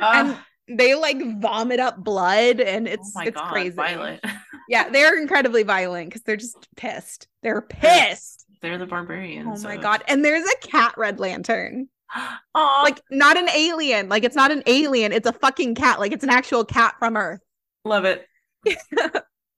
Uh, 0.00 0.10
and 0.14 0.38
they 0.70 0.94
like 0.94 1.18
vomit 1.40 1.80
up 1.80 2.02
blood, 2.02 2.60
and 2.60 2.88
oh 2.88 2.92
it's 2.92 3.14
my 3.14 3.24
it's 3.24 3.36
God, 3.36 3.52
crazy. 3.52 3.76
Violet. 3.76 4.24
Yeah, 4.68 4.88
they're 4.88 5.20
incredibly 5.20 5.62
violent 5.64 6.10
because 6.10 6.22
they're 6.22 6.36
just 6.36 6.68
pissed. 6.76 7.26
They're 7.42 7.62
pissed. 7.62 8.46
They're 8.62 8.78
the 8.78 8.86
barbarians. 8.86 9.64
Oh 9.64 9.68
my 9.68 9.74
of- 9.74 9.82
god! 9.82 10.04
And 10.06 10.24
there's 10.24 10.48
a 10.48 10.66
cat 10.66 10.94
Red 10.96 11.18
Lantern. 11.20 11.88
Oh 12.56 12.80
like 12.82 13.00
not 13.12 13.36
an 13.38 13.48
alien 13.50 14.08
like 14.08 14.24
it's 14.24 14.34
not 14.34 14.50
an 14.50 14.64
alien 14.66 15.12
it's 15.12 15.28
a 15.28 15.32
fucking 15.32 15.76
cat 15.76 16.00
like 16.00 16.10
it's 16.10 16.24
an 16.24 16.30
actual 16.30 16.64
cat 16.64 16.96
from 16.98 17.16
earth 17.16 17.40
Love 17.84 18.04
it. 18.04 18.26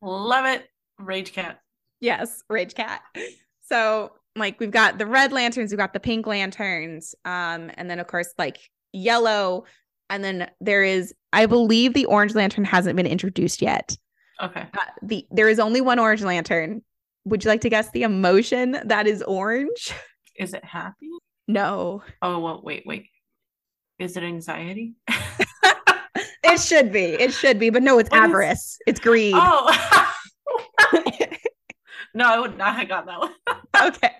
Love 0.02 0.47
it. 0.47 0.69
Rage 0.99 1.33
cat. 1.33 1.61
Yes, 2.00 2.42
Rage 2.49 2.75
Cat. 2.75 3.00
So, 3.62 4.12
like, 4.37 4.59
we've 4.61 4.71
got 4.71 4.99
the 4.99 5.07
red 5.07 5.33
lanterns, 5.33 5.71
we've 5.71 5.78
got 5.78 5.92
the 5.92 6.00
pink 6.00 6.26
lanterns, 6.26 7.14
um, 7.25 7.71
and 7.75 7.88
then 7.88 7.99
of 8.00 8.07
course, 8.07 8.33
like 8.38 8.59
yellow, 8.92 9.64
and 10.12 10.23
then 10.23 10.50
there 10.61 10.85
is, 10.85 11.14
I 11.33 11.47
believe, 11.47 11.95
the 11.95 12.04
orange 12.04 12.35
lantern 12.35 12.64
hasn't 12.64 12.97
been 12.97 13.07
introduced 13.07 13.62
yet. 13.62 13.97
Okay. 14.42 14.61
Uh, 14.75 14.81
the 15.02 15.26
there 15.31 15.49
is 15.49 15.59
only 15.59 15.81
one 15.81 15.99
orange 15.99 16.23
lantern. 16.23 16.83
Would 17.25 17.45
you 17.45 17.50
like 17.50 17.62
to 17.62 17.71
guess 17.71 17.90
the 17.90 18.02
emotion 18.02 18.78
that 18.85 19.07
is 19.07 19.23
orange? 19.23 19.92
Is 20.37 20.52
it 20.54 20.64
happy? 20.64 21.09
No, 21.49 22.02
Oh 22.21 22.38
well, 22.38 22.61
wait, 22.62 22.85
wait. 22.87 23.07
Is 23.99 24.16
it 24.16 24.23
anxiety? 24.23 24.95
it 26.45 26.61
should 26.61 26.92
be. 26.92 27.04
It 27.04 27.33
should 27.33 27.59
be, 27.59 27.71
but 27.71 27.83
no, 27.83 27.99
it's 27.99 28.11
What 28.11 28.19
is- 28.19 28.25
avarice. 28.25 28.78
It's 28.87 29.00
greed. 29.00 29.35
oh. 29.37 30.12
no, 32.14 32.26
I 32.26 32.38
would 32.38 32.59
not 32.59 32.76
have 32.76 32.88
got 32.88 33.07
that 33.07 33.19
one. 33.21 33.33
okay, 33.88 34.12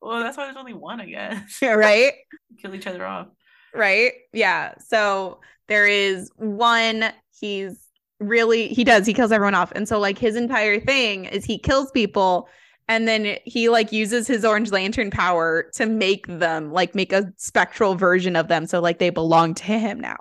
well, 0.00 0.20
that's 0.20 0.36
why 0.36 0.44
there's 0.46 0.56
only 0.56 0.74
one, 0.74 1.00
I 1.00 1.06
guess. 1.06 1.58
Yeah, 1.62 1.72
right. 1.74 2.12
Kill 2.60 2.74
each 2.74 2.86
other 2.86 3.04
off. 3.04 3.28
Right? 3.74 4.12
Yeah. 4.32 4.74
So 4.78 5.40
there 5.68 5.86
is 5.86 6.30
one, 6.36 7.12
he's 7.38 7.78
really, 8.20 8.68
he 8.68 8.84
does, 8.84 9.06
he 9.06 9.14
kills 9.14 9.32
everyone 9.32 9.54
off. 9.54 9.72
And 9.72 9.88
so, 9.88 9.98
like, 9.98 10.18
his 10.18 10.36
entire 10.36 10.80
thing 10.80 11.26
is 11.26 11.44
he 11.44 11.58
kills 11.58 11.90
people 11.90 12.48
and 12.88 13.06
then 13.06 13.38
he, 13.44 13.68
like, 13.68 13.92
uses 13.92 14.26
his 14.26 14.44
orange 14.44 14.72
lantern 14.72 15.10
power 15.10 15.70
to 15.74 15.86
make 15.86 16.26
them, 16.26 16.72
like, 16.72 16.94
make 16.94 17.12
a 17.12 17.32
spectral 17.36 17.94
version 17.94 18.34
of 18.34 18.48
them. 18.48 18.66
So, 18.66 18.80
like, 18.80 18.98
they 18.98 19.10
belong 19.10 19.54
to 19.54 19.64
him 19.64 20.00
now. 20.00 20.16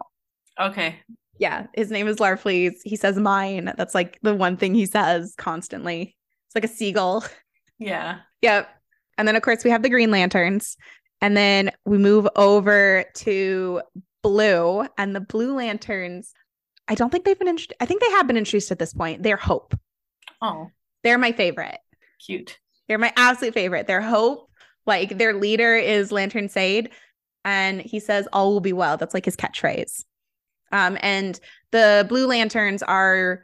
Okay. 0.60 1.00
Yeah. 1.40 1.68
His 1.74 1.92
name 1.92 2.08
is 2.08 2.18
Larfleeze. 2.18 2.78
He 2.84 2.96
says 2.96 3.18
mine. 3.18 3.72
That's 3.78 3.94
like 3.94 4.18
the 4.24 4.34
one 4.34 4.58
thing 4.58 4.74
he 4.74 4.88
says 4.88 5.36
constantly. 5.38 6.16
It's 6.48 6.56
like 6.56 6.64
a 6.64 6.68
seagull. 6.68 7.24
Yeah. 7.78 8.20
Yep. 8.42 8.68
And 9.20 9.28
then 9.28 9.36
of 9.36 9.44
course 9.44 9.64
we 9.64 9.70
have 9.70 9.84
the 9.84 9.90
Green 9.90 10.10
Lanterns. 10.10 10.78
And 11.22 11.36
then 11.36 11.72
we 11.86 11.98
move 11.98 12.28
over 12.36 13.06
to 13.16 13.82
blue 14.24 14.86
and 14.98 15.16
the 15.16 15.20
blue 15.22 15.56
lanterns. 15.56 16.34
I 16.88 16.96
don't 16.96 17.12
think 17.12 17.26
they've 17.26 17.38
been 17.38 17.48
introduced. 17.48 17.74
I 17.80 17.86
think 17.86 18.02
they 18.02 18.12
have 18.12 18.28
been 18.28 18.38
introduced 18.38 18.72
at 18.72 18.80
this 18.80 18.94
point. 18.94 19.24
They're 19.24 19.36
Hope. 19.38 19.74
Oh, 20.42 20.70
They're 21.04 21.18
my 21.18 21.32
favorite. 21.32 21.80
cute. 22.26 22.60
They're 22.88 22.98
my 22.98 23.12
absolute 23.18 23.54
favorite. 23.54 23.88
They're 23.88 24.02
Hope. 24.02 24.50
Like 24.86 25.18
their 25.18 25.34
leader 25.34 25.76
is 25.76 26.12
Lantern 26.12 26.50
Sade. 26.50 26.92
And 27.44 27.82
he 27.82 28.00
says, 28.00 28.28
All 28.32 28.54
will 28.54 28.62
be 28.62 28.74
well. 28.74 28.98
That's 28.98 29.14
like 29.14 29.26
his 29.26 29.36
catchphrase. 29.36 30.04
Um, 30.72 30.98
and 31.02 31.40
the 31.72 32.06
blue 32.08 32.28
lanterns 32.28 32.84
are 32.84 33.44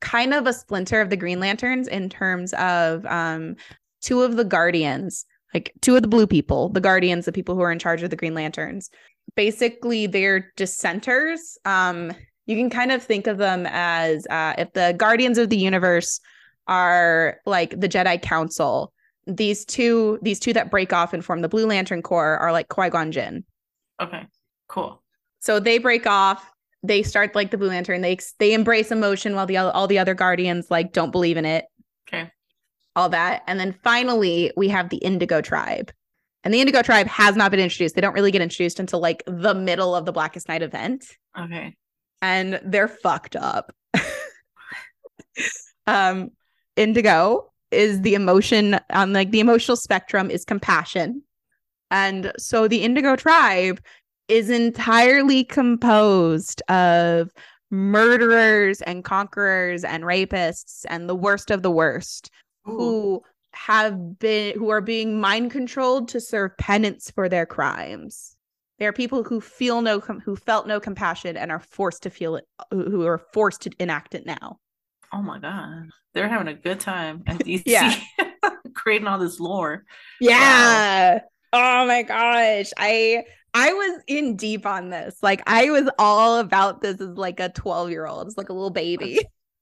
kind 0.00 0.34
of 0.34 0.46
a 0.46 0.52
splinter 0.52 1.00
of 1.00 1.10
the 1.10 1.16
green 1.16 1.38
lanterns 1.40 1.86
in 1.86 2.08
terms 2.08 2.52
of 2.54 3.06
um 3.06 3.54
two 4.00 4.22
of 4.22 4.36
the 4.36 4.44
guardians, 4.44 5.24
like 5.54 5.72
two 5.80 5.96
of 5.96 6.02
the 6.02 6.08
blue 6.08 6.26
people, 6.26 6.68
the 6.68 6.80
guardians, 6.80 7.24
the 7.24 7.32
people 7.32 7.54
who 7.54 7.62
are 7.62 7.72
in 7.72 7.78
charge 7.78 8.02
of 8.02 8.10
the 8.10 8.16
green 8.16 8.34
lanterns. 8.34 8.90
Basically, 9.36 10.06
they're 10.06 10.52
dissenters. 10.56 11.56
Um, 11.64 12.12
you 12.46 12.56
can 12.56 12.68
kind 12.68 12.92
of 12.92 13.02
think 13.02 13.26
of 13.26 13.38
them 13.38 13.66
as 13.70 14.26
uh, 14.26 14.54
if 14.58 14.72
the 14.74 14.94
guardians 14.98 15.38
of 15.38 15.48
the 15.48 15.56
universe 15.56 16.20
are 16.66 17.38
like 17.46 17.78
the 17.78 17.88
Jedi 17.88 18.20
Council. 18.20 18.92
These 19.26 19.64
two, 19.64 20.18
these 20.20 20.38
two 20.38 20.52
that 20.52 20.70
break 20.70 20.92
off 20.92 21.14
and 21.14 21.24
form 21.24 21.40
the 21.40 21.48
Blue 21.48 21.66
Lantern 21.66 22.02
Corps 22.02 22.36
are 22.36 22.52
like 22.52 22.68
Qui 22.68 22.90
Gon 22.90 23.12
Jinn. 23.12 23.44
Okay. 24.02 24.26
Cool. 24.68 25.02
So 25.38 25.60
they 25.60 25.78
break 25.78 26.06
off. 26.06 26.50
They 26.82 27.02
start 27.02 27.34
like 27.34 27.50
the 27.50 27.56
Blue 27.56 27.68
Lantern. 27.68 28.02
They 28.02 28.18
they 28.38 28.52
embrace 28.52 28.90
emotion 28.90 29.34
while 29.34 29.46
the 29.46 29.56
all 29.56 29.86
the 29.86 29.98
other 29.98 30.12
Guardians 30.12 30.70
like 30.70 30.92
don't 30.92 31.12
believe 31.12 31.38
in 31.38 31.46
it. 31.46 31.64
Okay. 32.06 32.30
All 32.96 33.08
that, 33.08 33.42
and 33.46 33.58
then 33.58 33.72
finally 33.82 34.52
we 34.56 34.68
have 34.68 34.88
the 34.88 34.98
Indigo 34.98 35.40
Tribe, 35.40 35.92
and 36.44 36.54
the 36.54 36.60
Indigo 36.60 36.80
Tribe 36.82 37.08
has 37.08 37.34
not 37.34 37.50
been 37.50 37.58
introduced. 37.60 37.94
They 37.96 38.00
don't 38.00 38.14
really 38.14 38.30
get 38.30 38.42
introduced 38.42 38.78
until 38.78 39.00
like 39.00 39.22
the 39.26 39.54
middle 39.54 39.96
of 39.96 40.04
the 40.04 40.12
Blackest 40.12 40.48
Night 40.48 40.62
event, 40.62 41.06
Okay. 41.36 41.74
and 42.22 42.60
they're 42.64 42.86
fucked 42.88 43.34
up. 43.36 43.74
um, 45.86 46.30
Indigo 46.76 47.50
is 47.70 48.00
the 48.02 48.14
emotion 48.14 48.78
on 48.90 49.12
like 49.12 49.30
the 49.32 49.40
emotional 49.40 49.76
spectrum 49.76 50.30
is 50.30 50.44
compassion, 50.44 51.22
and 51.90 52.32
so 52.38 52.68
the 52.68 52.82
Indigo 52.82 53.16
Tribe 53.16 53.80
is 54.28 54.50
entirely 54.50 55.44
composed 55.44 56.62
of 56.70 57.30
murderers 57.70 58.80
and 58.82 59.04
conquerors 59.04 59.82
and 59.84 60.04
rapists 60.04 60.84
and 60.88 61.08
the 61.08 61.14
worst 61.14 61.50
of 61.50 61.62
the 61.62 61.70
worst 61.70 62.30
Ooh. 62.68 62.76
who 62.76 63.22
have 63.52 64.18
been 64.18 64.58
who 64.58 64.70
are 64.70 64.80
being 64.80 65.20
mind 65.20 65.50
controlled 65.50 66.08
to 66.08 66.20
serve 66.20 66.56
penance 66.58 67.10
for 67.10 67.28
their 67.28 67.46
crimes. 67.46 68.36
There 68.78 68.88
are 68.88 68.92
people 68.92 69.22
who 69.22 69.40
feel 69.40 69.82
no 69.82 70.00
com- 70.00 70.20
who 70.20 70.34
felt 70.36 70.66
no 70.66 70.80
compassion 70.80 71.36
and 71.36 71.52
are 71.52 71.60
forced 71.60 72.02
to 72.04 72.10
feel 72.10 72.36
it 72.36 72.44
who 72.70 72.90
who 72.90 73.06
are 73.06 73.18
forced 73.32 73.62
to 73.62 73.70
enact 73.78 74.14
it 74.14 74.26
now. 74.26 74.58
Oh 75.12 75.22
my 75.22 75.38
god. 75.38 75.88
They're 76.12 76.28
having 76.28 76.48
a 76.48 76.54
good 76.54 76.80
time 76.80 77.22
at 77.26 77.38
DC. 77.38 77.62
Yeah. 77.66 77.94
Creating 78.74 79.06
all 79.06 79.18
this 79.18 79.38
lore. 79.40 79.84
Yeah. 80.20 81.20
Oh 81.52 81.86
my 81.86 82.02
gosh. 82.02 82.70
I 82.76 83.24
I 83.54 83.72
was 83.72 84.02
in 84.08 84.34
deep 84.36 84.66
on 84.66 84.90
this. 84.90 85.16
Like 85.22 85.42
I 85.46 85.70
was 85.70 85.88
all 85.98 86.38
about 86.40 86.82
this 86.82 87.00
as 87.00 87.16
like 87.16 87.38
a 87.38 87.50
12 87.50 87.90
year 87.90 88.06
old. 88.06 88.26
It's 88.26 88.36
like 88.36 88.48
a 88.48 88.52
little 88.52 88.70
baby. 88.70 89.20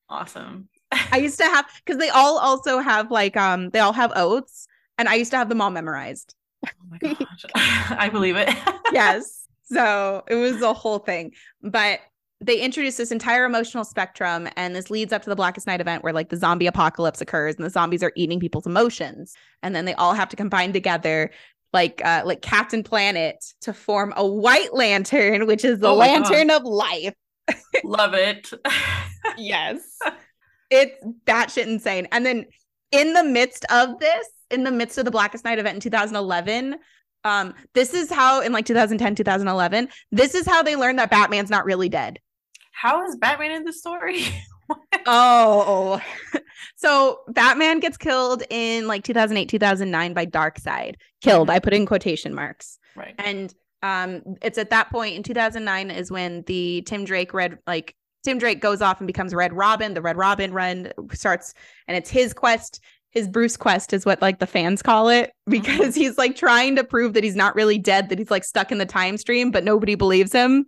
Awesome. 0.09 0.69
I 1.13 1.19
used 1.19 1.39
to 1.39 1.45
have 1.45 1.67
because 1.85 1.99
they 2.01 2.09
all 2.09 2.39
also 2.39 2.79
have 2.81 3.11
like 3.11 3.37
um 3.37 3.71
they 3.71 3.79
all 3.79 3.93
have 3.93 4.13
oaths 4.17 4.67
and 4.99 5.09
I 5.09 5.15
used 5.15 5.31
to 5.33 5.37
have 5.37 5.49
them 5.49 5.61
all 5.61 5.71
memorized. 5.71 6.35
Oh 6.67 6.69
my 6.91 6.99
gosh. 6.99 7.45
I 7.55 8.09
believe 8.09 8.37
it. 8.37 8.49
Yes. 8.93 9.47
so 9.65 10.23
it 10.29 10.35
was 10.35 10.61
a 10.61 10.73
whole 10.75 10.99
thing. 10.99 11.33
But 11.63 12.01
they 12.41 12.61
introduced 12.61 12.99
this 12.99 13.11
entire 13.13 13.45
emotional 13.45 13.85
spectrum 13.85 14.49
and 14.57 14.75
this 14.75 14.91
leads 14.91 15.13
up 15.13 15.23
to 15.23 15.31
the 15.31 15.37
Blackest 15.37 15.67
Night 15.67 15.81
event 15.81 16.03
where 16.05 16.13
like 16.13 16.29
the 16.29 16.37
zombie 16.37 16.67
apocalypse 16.67 17.21
occurs 17.21 17.55
and 17.55 17.65
the 17.65 17.71
zombies 17.71 18.03
are 18.03 18.13
eating 18.17 18.39
people's 18.41 18.67
emotions. 18.67 19.35
And 19.63 19.75
then 19.77 19.85
they 19.87 19.95
all 19.95 20.13
have 20.15 20.29
to 20.31 20.37
combine 20.37 20.73
together 20.73 21.31
like 21.73 22.03
uh 22.05 22.23
like 22.27 22.43
Captain 22.43 22.83
Planet 22.83 23.43
to 23.63 23.73
form 23.73 24.13
a 24.17 24.27
white 24.27 24.75
lantern, 24.75 25.47
which 25.47 25.65
is 25.65 25.79
the 25.79 25.89
Oh 25.89 25.97
my 25.99 26.07
God. 26.09 26.29
lantern 26.31 26.51
of 26.51 26.65
life. 26.65 27.15
Love 27.85 28.13
it. 28.15 28.51
Yes. 29.39 29.81
It's 30.73 30.97
batshit 31.27 31.67
insane. 31.67 32.09
And 32.11 32.25
then 32.25 32.47
in 32.91 33.13
the 33.13 33.23
midst 33.23 33.65
of 33.71 33.99
this, 34.01 34.27
in 34.51 34.65
the 34.65 34.71
midst 34.71 34.99
of 34.99 35.05
the 35.05 35.11
Blackest 35.11 35.45
Night 35.45 35.59
event 35.59 35.77
in 35.77 35.81
2011, 35.81 36.77
um, 37.25 37.55
this 37.75 37.95
is 37.95 38.11
how 38.11 38.41
in 38.41 38.53
like 38.53 38.65
2010, 38.65 39.15
2011, 39.15 39.89
this 40.11 40.35
is 40.35 40.47
how 40.47 40.63
they 40.63 40.75
learned 40.75 40.99
that 40.99 41.11
Batman's 41.11 41.51
not 41.51 41.65
really 41.65 41.89
dead. 41.89 42.19
How 42.73 43.07
is 43.07 43.17
Batman 43.17 43.53
in 43.53 43.65
the 43.65 43.73
story? 43.73 44.25
Oh, 45.07 46.01
so 46.77 47.21
Batman 47.29 47.81
gets 47.81 47.99
killed 47.99 48.43
in 48.49 48.87
like 48.87 49.05
2008, 49.05 49.47
2009 49.49 50.15
by 50.15 50.25
Darkseid. 50.25 50.95
Killed. 51.21 51.51
I 51.51 51.59
put 51.59 51.75
in 51.75 51.85
quotation 51.85 52.33
marks. 52.33 52.79
right. 52.97 53.15
And 53.19 53.53
um, 53.83 54.23
it's 54.41 54.57
at 54.57 54.71
that 54.71 54.91
point 54.91 55.17
in 55.17 55.23
2009 55.23 55.91
is 55.91 56.11
when 56.11 56.43
the 56.47 56.83
Tim 56.87 57.05
Drake 57.05 57.35
red 57.35 57.59
like 57.67 57.95
Tim 58.23 58.39
Drake 58.39 58.61
goes 58.61 58.81
off 58.81 59.01
and 59.01 59.07
becomes 59.07 59.35
Red 59.35 59.53
Robin. 59.53 59.95
The 59.95 60.03
Red 60.03 60.17
Robin 60.17 60.53
run 60.53 60.93
starts, 61.13 61.55
and 61.89 61.97
it's 61.97 62.11
his 62.11 62.33
quest. 62.33 62.81
His 63.11 63.29
Bruce 63.29 63.59
quest 63.59 63.93
is 63.93 64.07
what 64.07 64.23
like 64.23 64.39
the 64.39 64.47
fans 64.47 64.81
call 64.81 65.09
it 65.09 65.25
uh-huh. 65.47 65.51
because 65.51 65.95
he's 65.95 66.17
like 66.17 66.35
trying 66.35 66.77
to 66.77 66.85
prove 66.85 67.13
that 67.13 67.25
he's 67.25 67.37
not 67.37 67.55
really 67.55 67.79
dead, 67.79 68.09
that 68.09 68.19
he's 68.19 68.31
like 68.31 68.45
stuck 68.45 68.73
in 68.73 68.79
the 68.79 68.87
time 68.87 69.19
stream, 69.19 69.51
but 69.51 69.65
nobody 69.65 69.95
believes 69.95 70.33
him. 70.33 70.67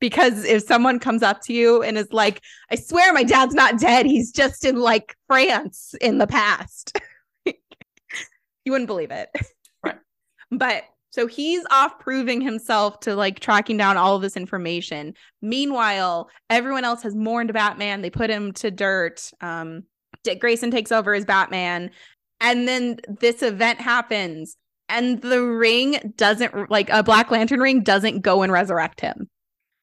Because 0.00 0.44
if 0.44 0.64
someone 0.64 0.98
comes 0.98 1.22
up 1.22 1.40
to 1.42 1.52
you 1.52 1.82
and 1.82 1.96
is 1.96 2.12
like, 2.12 2.42
I 2.70 2.74
swear 2.74 3.12
my 3.12 3.22
dad's 3.22 3.54
not 3.54 3.78
dead, 3.78 4.06
he's 4.06 4.32
just 4.32 4.64
in 4.64 4.76
like 4.76 5.16
France 5.28 5.94
in 6.00 6.18
the 6.18 6.26
past, 6.26 6.98
you 7.46 7.52
wouldn't 8.72 8.88
believe 8.88 9.10
it. 9.10 9.28
Right. 9.82 9.96
But 10.50 10.84
so 11.14 11.28
he's 11.28 11.62
off 11.70 11.96
proving 12.00 12.40
himself 12.40 12.98
to 12.98 13.14
like 13.14 13.38
tracking 13.38 13.76
down 13.76 13.96
all 13.96 14.16
of 14.16 14.22
this 14.22 14.36
information. 14.36 15.14
Meanwhile, 15.40 16.28
everyone 16.50 16.84
else 16.84 17.04
has 17.04 17.14
mourned 17.14 17.52
Batman. 17.52 18.02
They 18.02 18.10
put 18.10 18.30
him 18.30 18.50
to 18.54 18.72
dirt. 18.72 19.30
Um, 19.40 19.84
Dick 20.24 20.40
Grayson 20.40 20.72
takes 20.72 20.90
over 20.90 21.14
as 21.14 21.24
Batman. 21.24 21.92
And 22.40 22.66
then 22.66 22.98
this 23.20 23.44
event 23.44 23.80
happens, 23.80 24.56
and 24.88 25.22
the 25.22 25.40
ring 25.40 26.14
doesn't 26.16 26.68
like 26.68 26.90
a 26.90 27.04
Black 27.04 27.30
Lantern 27.30 27.60
ring 27.60 27.84
doesn't 27.84 28.22
go 28.22 28.42
and 28.42 28.52
resurrect 28.52 29.00
him. 29.00 29.30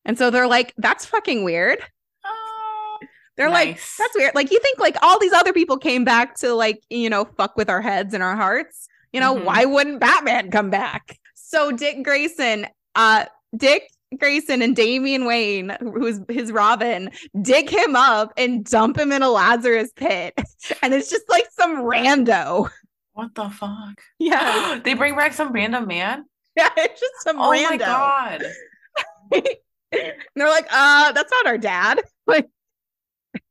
And 0.04 0.18
so 0.18 0.32
they're 0.32 0.48
like, 0.50 0.74
that's 0.78 1.06
fucking 1.06 1.46
weird. 1.46 1.80
Oh, 2.26 2.98
They're 3.38 3.50
like, 3.50 3.80
that's 3.98 4.16
weird. 4.16 4.36
Like, 4.36 4.52
you 4.52 4.60
think 4.60 4.80
like 4.80 4.98
all 5.02 5.18
these 5.18 5.32
other 5.32 5.54
people 5.54 5.78
came 5.78 6.04
back 6.04 6.36
to 6.40 6.54
like, 6.54 6.84
you 6.90 7.10
know, 7.10 7.24
fuck 7.38 7.56
with 7.56 7.70
our 7.70 7.82
heads 7.82 8.14
and 8.14 8.22
our 8.22 8.36
hearts. 8.36 8.90
You 9.14 9.22
know, 9.22 9.36
Mhm. 9.36 9.46
why 9.46 9.64
wouldn't 9.66 10.00
Batman 10.02 10.52
come 10.52 10.70
back? 10.70 11.18
So 11.52 11.70
Dick 11.70 12.02
Grayson, 12.02 12.66
uh, 12.96 13.26
Dick 13.58 13.92
Grayson 14.18 14.62
and 14.62 14.74
Damian 14.74 15.26
Wayne, 15.26 15.76
who's 15.82 16.22
his 16.30 16.50
Robin, 16.50 17.12
dig 17.42 17.70
him 17.70 17.94
up 17.94 18.32
and 18.38 18.64
dump 18.64 18.98
him 18.98 19.12
in 19.12 19.22
a 19.22 19.30
Lazarus 19.30 19.92
pit. 19.96 20.34
And 20.82 20.94
it's 20.94 21.10
just 21.10 21.30
like 21.30 21.48
some 21.52 21.78
rando. 21.84 22.70
What 23.14 23.36
the 23.36 23.50
fuck? 23.50 24.00
Yeah. 24.18 24.80
they 24.84 24.94
bring 24.94 25.16
back 25.18 25.34
some 25.34 25.52
random 25.52 25.88
man. 25.88 26.24
Yeah, 26.56 26.70
it's 26.78 27.02
just 27.02 27.14
some 27.24 27.38
random. 27.38 27.82
Oh 27.82 27.86
rando. 27.86 28.42
my 29.32 29.40
god. 29.42 29.48
and 29.92 30.14
they're 30.36 30.48
like, 30.48 30.68
uh, 30.72 31.12
that's 31.12 31.32
not 31.32 31.48
our 31.48 31.58
dad. 31.58 32.00
Like, 32.26 32.48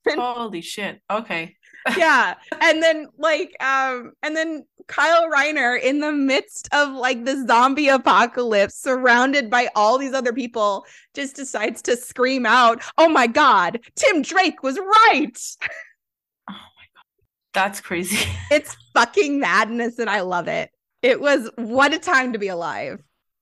Holy 0.09 0.63
shit. 0.63 1.03
Okay. 1.11 1.57
Yeah. 1.97 2.35
And 2.61 2.83
then 2.83 3.07
like 3.19 3.57
um 3.63 4.13
and 4.23 4.37
then 4.37 4.65
Kyle 4.87 5.29
Rayner 5.29 5.77
in 5.77 6.01
the 6.01 6.13
midst 6.13 6.69
of 6.73 6.93
like 6.93 7.25
the 7.25 7.47
zombie 7.47 7.89
apocalypse 7.89 8.75
surrounded 8.75 9.49
by 9.49 9.69
all 9.75 9.99
these 9.99 10.13
other 10.13 10.33
people 10.33 10.85
just 11.15 11.37
decides 11.37 11.81
to 11.83 11.97
scream 11.97 12.45
out, 12.45 12.83
"Oh 12.99 13.09
my 13.09 13.27
god, 13.27 13.81
Tim 13.97 14.23
Drake 14.23 14.63
was 14.63 14.79
right." 14.79 15.39
Oh 16.49 16.53
my 16.53 16.87
god. 16.95 17.05
That's 17.55 17.81
crazy. 17.81 18.29
It's 18.51 18.77
fucking 18.95 19.39
madness 19.39 19.99
and 19.99 20.11
I 20.11 20.23
love 20.23 20.49
it. 20.49 20.71
It 21.03 21.21
was 21.21 21.49
what 21.57 21.95
a 21.95 21.99
time 21.99 22.33
to 22.33 22.39
be 22.39 22.49
alive. 22.49 23.01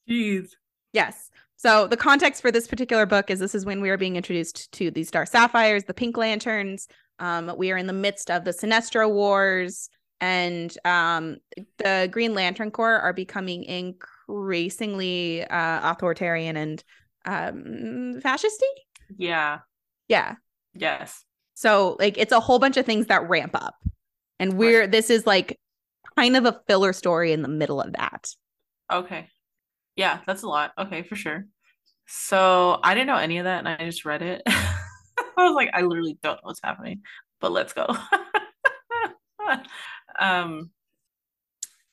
Jeez. 0.09 0.51
Yes. 0.93 1.31
So 1.57 1.89
the 1.89 1.97
context 1.97 2.41
for 2.41 2.53
this 2.53 2.69
particular 2.69 3.05
book 3.05 3.31
is 3.31 3.41
this 3.41 3.55
is 3.55 3.67
when 3.67 3.81
we 3.81 3.91
are 3.91 3.97
being 3.97 4.15
introduced 4.15 4.71
to 4.73 4.93
the 4.93 5.03
Star 5.03 5.27
Sapphires, 5.27 5.85
the 5.85 5.95
Pink 5.95 6.17
Lanterns. 6.17 6.87
Um, 7.19 7.53
we 7.57 7.71
are 7.73 7.77
in 7.77 7.87
the 7.87 7.93
midst 7.93 8.31
of 8.31 8.45
the 8.45 8.53
Sinestro 8.53 9.11
Wars, 9.11 9.89
and 10.21 10.77
um, 10.85 11.39
the 11.79 12.09
Green 12.11 12.35
Lantern 12.35 12.71
Corps 12.71 12.99
are 12.99 13.13
becoming 13.13 13.65
increasingly 13.65 15.45
uh, 15.45 15.93
authoritarian 15.93 16.57
and 16.57 16.85
um, 17.25 18.21
fascisty. 18.23 18.67
Yeah. 19.17 19.59
Yeah. 20.09 20.37
Yes. 20.75 21.25
So 21.55 21.97
like 21.99 22.19
it's 22.19 22.33
a 22.33 22.41
whole 22.41 22.59
bunch 22.59 22.77
of 22.77 22.87
things 22.87 23.07
that 23.07 23.29
ramp 23.29 23.53
up, 23.55 23.75
and 24.39 24.55
we're 24.55 24.87
this 24.87 25.11
is 25.11 25.27
like 25.27 25.59
kind 26.17 26.37
of 26.37 26.45
a 26.45 26.61
filler 26.67 26.93
story 26.93 27.33
in 27.33 27.43
the 27.43 27.49
middle 27.49 27.81
of 27.81 27.93
that. 27.95 28.33
Okay. 28.93 29.29
Yeah, 29.97 30.21
that's 30.27 30.43
a 30.43 30.49
lot. 30.49 30.73
Okay, 30.79 31.03
for 31.03 31.17
sure. 31.17 31.47
So 32.07 32.79
I 32.83 32.95
didn't 32.95 33.09
know 33.09 33.17
any 33.17 33.39
of 33.39 33.45
that 33.45 33.59
and 33.59 33.69
I 33.69 33.85
just 33.85 34.05
read 34.05 34.23
it. 34.23 34.43
I 35.39 35.45
was 35.45 35.55
like, 35.55 35.71
I 35.73 35.83
literally 35.83 36.19
don't 36.23 36.37
know 36.37 36.41
what's 36.43 36.61
happening, 36.63 37.03
but 37.41 37.53
let's 37.53 37.73
go. 37.73 37.87
um 40.19 40.71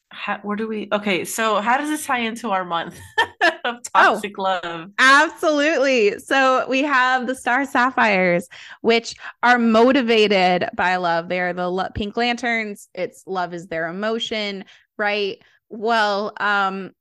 how, 0.10 0.40
where 0.40 0.56
do 0.56 0.68
we 0.68 0.88
okay 0.92 1.26
so 1.26 1.62
how 1.62 1.78
does 1.78 1.90
this 1.90 2.06
tie 2.06 2.20
into 2.20 2.50
our 2.50 2.66
month 2.66 3.00
of 3.66 3.78
toxic 3.94 4.38
love 4.38 4.90
Absolutely. 4.98 6.20
So 6.20 6.66
we 6.70 6.84
have 6.84 7.28
the 7.28 7.36
Star 7.36 7.66
Sapphires, 7.66 8.48
which 8.82 9.16
are 9.44 9.58
motivated 9.60 10.70
by 10.76 10.96
love. 10.98 11.30
They 11.30 11.40
are 11.40 11.54
the 11.54 11.70
lo- 11.70 11.90
Pink 11.94 12.16
Lanterns. 12.16 12.90
It's 12.94 13.24
love 13.26 13.54
is 13.54 13.68
their 13.68 13.88
emotion, 13.88 14.66
right? 14.98 15.42
Well, 15.70 16.34
um, 16.40 16.92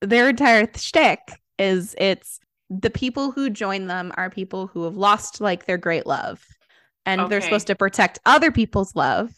their 0.00 0.28
entire 0.28 0.68
shtick 0.74 1.20
is 1.58 1.94
it's 1.98 2.40
the 2.70 2.90
people 2.90 3.32
who 3.32 3.50
join 3.50 3.88
them 3.88 4.12
are 4.16 4.30
people 4.30 4.68
who 4.68 4.84
have 4.84 4.96
lost 4.96 5.40
like 5.40 5.66
their 5.66 5.76
great 5.76 6.06
love, 6.06 6.42
and 7.04 7.28
they're 7.30 7.40
supposed 7.40 7.66
to 7.66 7.74
protect 7.74 8.20
other 8.24 8.52
people's 8.52 8.94
love. 8.94 9.30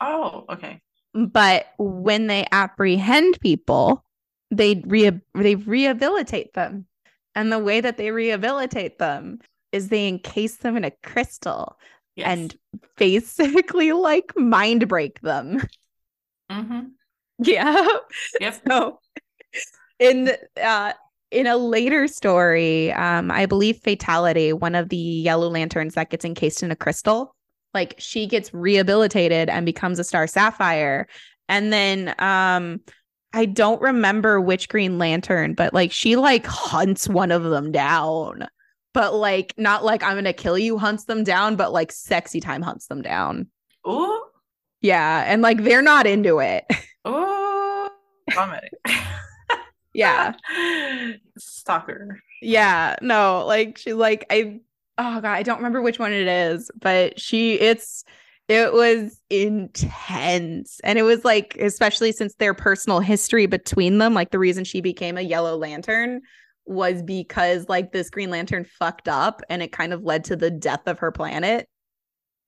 oh 0.00 0.46
okay 0.48 0.80
But 1.12 1.66
when 1.78 2.26
they 2.26 2.46
apprehend 2.50 3.38
people, 3.40 4.04
they 4.50 4.82
re- 4.86 5.20
they 5.34 5.54
rehabilitate 5.56 6.54
them. 6.54 6.86
And 7.34 7.52
the 7.52 7.58
way 7.58 7.80
that 7.80 7.96
they 7.96 8.10
rehabilitate 8.10 8.98
them 8.98 9.38
is 9.72 9.88
they 9.88 10.08
encase 10.08 10.56
them 10.56 10.76
in 10.76 10.84
a 10.84 10.90
crystal 11.02 11.78
yes 12.16 12.26
and 12.28 12.56
basically 12.96 13.92
like 13.92 14.36
mind 14.36 14.88
break 14.88 15.20
them. 15.20 15.60
mm-hmm. 16.50 16.80
Yeah. 17.42 17.86
yep 18.40 18.60
So 18.66 18.98
in 19.98 20.32
uh 20.60 20.92
in 21.30 21.46
a 21.46 21.56
later 21.56 22.08
story, 22.08 22.92
um, 22.92 23.30
I 23.30 23.46
believe 23.46 23.78
Fatality, 23.78 24.52
one 24.52 24.74
of 24.74 24.88
the 24.88 24.96
yellow 24.96 25.48
lanterns 25.48 25.94
that 25.94 26.10
gets 26.10 26.24
encased 26.24 26.62
in 26.62 26.70
a 26.70 26.76
crystal, 26.76 27.34
like 27.72 27.94
she 27.98 28.26
gets 28.26 28.52
rehabilitated 28.52 29.48
and 29.48 29.64
becomes 29.64 29.98
a 29.98 30.04
star 30.04 30.26
sapphire. 30.26 31.06
And 31.48 31.72
then 31.72 32.14
um 32.18 32.80
I 33.32 33.44
don't 33.46 33.80
remember 33.80 34.40
which 34.40 34.68
Green 34.68 34.98
Lantern, 34.98 35.54
but 35.54 35.72
like 35.72 35.92
she 35.92 36.16
like 36.16 36.46
hunts 36.46 37.08
one 37.08 37.30
of 37.30 37.44
them 37.44 37.70
down. 37.70 38.48
But 38.92 39.14
like 39.14 39.54
not 39.56 39.84
like 39.84 40.02
I'm 40.02 40.16
gonna 40.16 40.32
kill 40.32 40.58
you 40.58 40.78
hunts 40.78 41.04
them 41.04 41.22
down, 41.22 41.54
but 41.54 41.72
like 41.72 41.92
sexy 41.92 42.40
time 42.40 42.62
hunts 42.62 42.86
them 42.86 43.02
down. 43.02 43.46
Ooh, 43.88 44.20
Yeah. 44.80 45.22
And 45.26 45.42
like 45.42 45.62
they're 45.62 45.80
not 45.82 46.08
into 46.08 46.40
it. 46.40 46.64
traumatic. 48.30 48.72
yeah. 49.92 50.34
Stalker. 51.38 52.20
Yeah, 52.42 52.96
no, 53.02 53.44
like 53.46 53.78
she 53.78 53.92
like 53.92 54.26
I 54.30 54.60
oh 54.98 55.20
god, 55.20 55.26
I 55.26 55.42
don't 55.42 55.58
remember 55.58 55.82
which 55.82 55.98
one 55.98 56.12
it 56.12 56.28
is, 56.28 56.70
but 56.80 57.20
she 57.20 57.54
it's 57.54 58.04
it 58.48 58.72
was 58.72 59.20
intense. 59.30 60.80
And 60.82 60.98
it 60.98 61.02
was 61.02 61.24
like 61.24 61.56
especially 61.60 62.12
since 62.12 62.34
their 62.34 62.54
personal 62.54 63.00
history 63.00 63.46
between 63.46 63.98
them, 63.98 64.14
like 64.14 64.30
the 64.30 64.38
reason 64.38 64.64
she 64.64 64.80
became 64.80 65.16
a 65.16 65.22
yellow 65.22 65.56
lantern 65.56 66.22
was 66.66 67.02
because 67.02 67.68
like 67.68 67.92
this 67.92 68.10
green 68.10 68.30
lantern 68.30 68.64
fucked 68.64 69.08
up 69.08 69.42
and 69.48 69.62
it 69.62 69.72
kind 69.72 69.92
of 69.92 70.02
led 70.02 70.24
to 70.24 70.36
the 70.36 70.50
death 70.50 70.86
of 70.86 70.98
her 70.98 71.12
planet. 71.12 71.68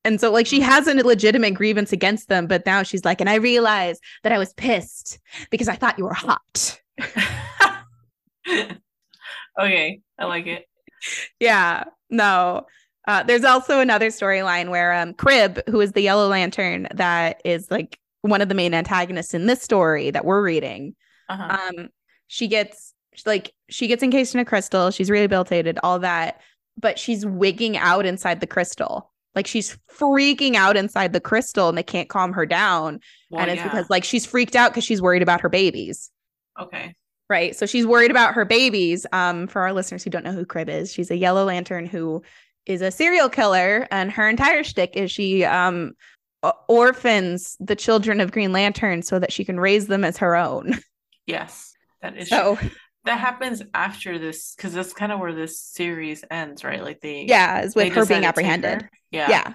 And 0.04 0.20
so 0.20 0.32
like 0.32 0.46
she 0.46 0.60
has 0.60 0.88
a 0.88 0.94
legitimate 0.94 1.54
grievance 1.54 1.92
against 1.92 2.28
them, 2.28 2.46
but 2.48 2.66
now 2.66 2.82
she's 2.82 3.04
like 3.04 3.20
and 3.20 3.30
I 3.30 3.36
realized 3.36 4.02
that 4.24 4.32
I 4.32 4.38
was 4.38 4.52
pissed 4.54 5.20
because 5.50 5.68
I 5.68 5.76
thought 5.76 5.98
you 5.98 6.04
were 6.04 6.14
hot. 6.14 6.81
okay, 9.58 10.00
I 10.18 10.24
like 10.24 10.46
it. 10.46 10.66
yeah 11.40 11.84
no 12.10 12.66
uh, 13.08 13.22
there's 13.24 13.42
also 13.44 13.80
another 13.80 14.08
storyline 14.08 14.70
where 14.70 14.92
um 14.92 15.12
kryb 15.14 15.60
who 15.68 15.80
is 15.80 15.92
the 15.92 16.00
yellow 16.02 16.28
lantern 16.28 16.86
that 16.94 17.40
is 17.44 17.68
like 17.70 17.98
one 18.20 18.40
of 18.40 18.48
the 18.48 18.54
main 18.54 18.72
antagonists 18.74 19.34
in 19.34 19.46
this 19.46 19.60
story 19.60 20.10
that 20.12 20.24
we're 20.24 20.42
reading 20.44 20.94
Uh-huh. 21.28 21.58
um 21.78 21.88
she 22.28 22.46
gets 22.46 22.94
like 23.26 23.52
she 23.68 23.88
gets 23.88 24.02
encased 24.02 24.34
in 24.34 24.40
a 24.40 24.44
crystal 24.44 24.90
she's 24.92 25.10
rehabilitated 25.10 25.78
all 25.82 25.98
that 25.98 26.40
but 26.78 26.98
she's 26.98 27.26
wigging 27.26 27.76
out 27.76 28.06
inside 28.06 28.40
the 28.40 28.46
crystal 28.46 29.10
like 29.34 29.46
she's 29.48 29.76
freaking 29.92 30.54
out 30.54 30.76
inside 30.76 31.12
the 31.12 31.20
crystal 31.20 31.68
and 31.68 31.76
they 31.76 31.82
can't 31.82 32.08
calm 32.08 32.32
her 32.32 32.46
down 32.46 33.00
Well, 33.30 33.40
and 33.42 33.50
it's 33.50 33.58
yeah. 33.58 33.64
because 33.68 33.90
like 33.90 34.04
she's 34.04 34.24
freaked 34.24 34.54
out 34.54 34.70
because 34.70 34.84
she's 34.84 35.02
worried 35.02 35.22
about 35.22 35.40
her 35.40 35.48
babies 35.48 36.11
okay. 36.60 36.94
Right. 37.28 37.56
So 37.56 37.66
she's 37.66 37.86
worried 37.86 38.10
about 38.10 38.34
her 38.34 38.44
babies. 38.44 39.06
Um, 39.12 39.46
for 39.46 39.62
our 39.62 39.72
listeners 39.72 40.04
who 40.04 40.10
don't 40.10 40.24
know 40.24 40.32
who 40.32 40.44
Kryb 40.44 40.68
is, 40.68 40.92
she's 40.92 41.10
a 41.10 41.16
yellow 41.16 41.44
lantern 41.44 41.86
who 41.86 42.22
is 42.66 42.82
a 42.82 42.90
serial 42.90 43.28
killer, 43.28 43.88
and 43.90 44.12
her 44.12 44.28
entire 44.28 44.62
shtick 44.62 44.96
is 44.96 45.10
she 45.10 45.44
um 45.44 45.94
orphans 46.68 47.56
the 47.60 47.76
children 47.76 48.20
of 48.20 48.32
Green 48.32 48.52
Lantern 48.52 49.02
so 49.02 49.18
that 49.18 49.32
she 49.32 49.44
can 49.44 49.58
raise 49.58 49.86
them 49.86 50.04
as 50.04 50.18
her 50.18 50.36
own. 50.36 50.78
Yes, 51.24 51.72
that 52.02 52.16
is 52.16 52.28
So 52.28 52.58
that 53.04 53.20
happens 53.20 53.62
after 53.72 54.18
this 54.18 54.56
because 54.56 54.72
that's 54.72 54.92
kind 54.92 55.12
of 55.12 55.20
where 55.20 55.32
this 55.32 55.60
series 55.60 56.24
ends, 56.28 56.64
right? 56.64 56.82
Like 56.82 57.00
they 57.00 57.26
yeah, 57.28 57.62
is 57.62 57.76
with 57.76 57.92
her 57.94 58.04
being 58.04 58.24
apprehended. 58.24 58.82
her. 58.82 58.90
Yeah. 59.12 59.30
Yeah. 59.30 59.52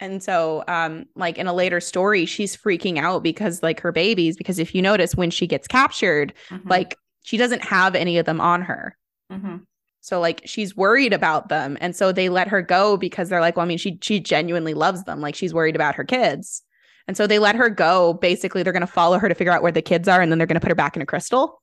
And 0.00 0.22
so 0.22 0.64
um 0.68 1.06
like 1.16 1.38
in 1.38 1.46
a 1.46 1.52
later 1.52 1.80
story, 1.80 2.26
she's 2.26 2.56
freaking 2.56 2.98
out 2.98 3.22
because 3.22 3.62
like 3.62 3.80
her 3.80 3.92
babies, 3.92 4.36
because 4.36 4.58
if 4.58 4.74
you 4.74 4.82
notice 4.82 5.14
when 5.14 5.30
she 5.30 5.46
gets 5.46 5.66
captured, 5.68 6.32
Mhm, 6.50 6.68
like 6.68 6.96
she 7.22 7.36
doesn't 7.36 7.62
have 7.64 7.94
any 7.94 8.18
of 8.18 8.26
them 8.26 8.40
on 8.40 8.62
her. 8.62 8.96
mhm. 9.32 9.62
So 10.00 10.20
like 10.20 10.42
she's 10.44 10.76
worried 10.76 11.12
about 11.14 11.48
them. 11.48 11.78
And 11.80 11.96
so 11.96 12.12
they 12.12 12.28
let 12.28 12.48
her 12.48 12.60
go 12.60 12.96
because 12.98 13.28
they're 13.30 13.40
like, 13.40 13.56
well, 13.56 13.64
I 13.64 13.68
mean, 13.68 13.78
she 13.78 13.98
she 14.02 14.20
genuinely 14.20 14.74
loves 14.74 15.04
them. 15.04 15.20
Like 15.20 15.34
she's 15.34 15.54
worried 15.54 15.76
about 15.76 15.94
her 15.94 16.04
kids. 16.04 16.62
And 17.08 17.16
so 17.16 17.26
they 17.26 17.38
let 17.38 17.54
her 17.56 17.68
go. 17.70 18.14
Basically, 18.14 18.62
they're 18.62 18.72
gonna 18.72 18.86
follow 18.86 19.18
her 19.18 19.28
to 19.28 19.34
figure 19.34 19.52
out 19.52 19.62
where 19.62 19.72
the 19.72 19.82
kids 19.82 20.08
are, 20.08 20.20
and 20.20 20.30
then 20.30 20.38
they're 20.38 20.46
gonna 20.46 20.60
put 20.60 20.70
her 20.70 20.74
back 20.74 20.96
in 20.96 21.02
a 21.02 21.06
crystal. 21.06 21.62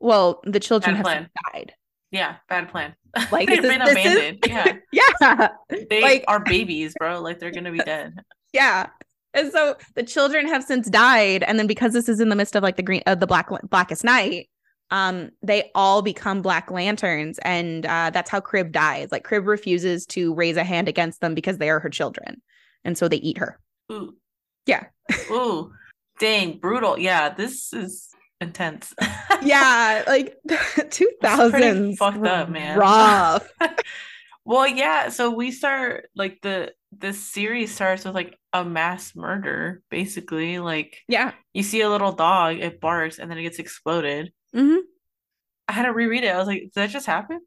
Well, 0.00 0.40
the 0.44 0.60
children 0.60 0.94
Bad 0.94 0.96
have 0.98 1.04
plan. 1.04 1.30
died. 1.52 1.74
Yeah, 2.12 2.36
bad 2.48 2.68
plan. 2.70 2.94
Like, 3.32 3.48
they've 3.48 3.60
this 3.60 3.70
is- 3.72 3.78
been 3.78 3.80
this 3.94 4.06
is- 4.06 4.16
abandoned. 4.16 4.84
yeah, 4.92 5.08
Yeah. 5.20 5.48
they 5.90 6.00
like- 6.02 6.24
are 6.28 6.40
babies, 6.40 6.94
bro. 6.98 7.20
Like 7.20 7.38
they're 7.40 7.50
gonna 7.50 7.72
be 7.72 7.78
dead. 7.84 8.14
Yeah. 8.52 8.86
And 9.34 9.50
so 9.50 9.76
the 9.96 10.02
children 10.02 10.46
have 10.46 10.62
since 10.62 10.88
died. 10.90 11.42
And 11.42 11.58
then 11.58 11.66
because 11.66 11.92
this 11.94 12.08
is 12.08 12.20
in 12.20 12.28
the 12.28 12.36
midst 12.36 12.54
of 12.54 12.62
like 12.62 12.76
the 12.76 12.82
green 12.82 13.02
of 13.06 13.18
the 13.20 13.26
black 13.26 13.48
blackest 13.70 14.04
night, 14.04 14.48
um, 14.90 15.30
they 15.42 15.70
all 15.74 16.02
become 16.02 16.42
black 16.42 16.70
lanterns. 16.70 17.38
And 17.42 17.86
uh 17.86 18.10
that's 18.10 18.28
how 18.30 18.40
Kryb 18.40 18.72
dies. 18.72 19.08
Like 19.10 19.26
Kryb 19.26 19.46
refuses 19.46 20.04
to 20.06 20.34
raise 20.34 20.56
a 20.58 20.64
hand 20.64 20.86
against 20.88 21.20
them 21.22 21.34
because 21.34 21.56
they 21.58 21.70
are 21.70 21.80
her 21.80 21.88
children. 21.90 22.42
And 22.84 22.96
so 22.98 23.08
they 23.08 23.16
eat 23.16 23.38
her. 23.38 23.58
Ooh. 23.90 24.14
Yeah. 24.66 24.84
Ooh. 25.30 25.72
Dang, 26.20 26.58
brutal. 26.58 26.98
Yeah, 26.98 27.30
this 27.34 27.72
is 27.72 28.08
intense. 28.42 28.94
yeah, 29.42 30.04
like 30.06 30.36
two 30.90 31.10
thousands 31.20 31.98
fucked 31.98 32.26
up, 32.26 32.48
man. 32.50 32.78
Rough. 32.78 33.48
well, 34.44 34.66
yeah. 34.66 35.08
So 35.08 35.30
we 35.30 35.50
start 35.50 36.10
like 36.14 36.40
the 36.42 36.72
this 36.92 37.20
series 37.20 37.74
starts 37.74 38.04
with 38.04 38.14
like 38.14 38.38
a 38.52 38.64
mass 38.64 39.16
murder, 39.16 39.82
basically. 39.90 40.58
Like, 40.58 40.98
yeah, 41.08 41.32
you 41.54 41.62
see 41.62 41.80
a 41.80 41.88
little 41.90 42.12
dog, 42.12 42.58
it 42.58 42.80
barks, 42.80 43.18
and 43.18 43.30
then 43.30 43.38
it 43.38 43.42
gets 43.42 43.58
exploded. 43.58 44.32
Mm-hmm. 44.54 44.80
I 45.68 45.72
had 45.72 45.84
to 45.84 45.92
reread 45.92 46.24
it. 46.24 46.34
I 46.34 46.38
was 46.38 46.48
like, 46.48 46.62
did 46.62 46.72
that 46.74 46.90
just 46.90 47.06
happen? 47.06 47.40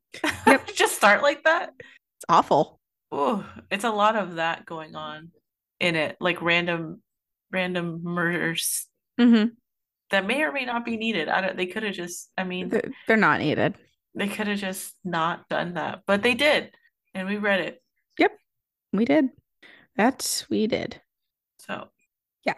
Yep. 0.48 0.74
just 0.74 0.96
start 0.96 1.22
like 1.22 1.44
that? 1.44 1.74
It's 1.78 2.26
awful. 2.28 2.80
Oh, 3.12 3.46
it's 3.70 3.84
a 3.84 3.92
lot 3.92 4.16
of 4.16 4.36
that 4.36 4.66
going 4.66 4.96
on 4.96 5.30
in 5.80 5.96
it, 5.96 6.18
like 6.20 6.42
random, 6.42 7.02
random 7.52 8.00
murders 8.04 8.88
Mm-hmm. 9.20 9.50
That 10.16 10.26
may 10.26 10.44
or 10.44 10.54
may 10.54 10.64
not 10.64 10.86
be 10.86 10.96
needed. 10.96 11.28
I 11.28 11.42
don't. 11.42 11.58
They 11.58 11.66
could 11.66 11.84
have 11.84 11.94
just. 11.94 12.32
I 12.38 12.46
mean, 12.46 12.70
They're, 13.06 13.18
not 13.18 13.42
needed. 13.42 13.76
they 14.16 14.30
could 14.30 14.48
have 14.48 14.60
just 14.60 14.94
not 15.04 15.46
done 15.50 15.74
that, 15.74 16.04
but 16.08 16.24
they 16.24 16.36
did, 16.36 16.72
and 17.14 17.28
we 17.28 17.36
read 17.36 17.60
it. 17.60 17.84
Yep, 18.18 18.32
we 18.94 19.04
did. 19.04 19.30
That 19.98 20.46
we 20.50 20.68
did. 20.68 21.02
So 21.60 21.90
Yeah. 22.46 22.54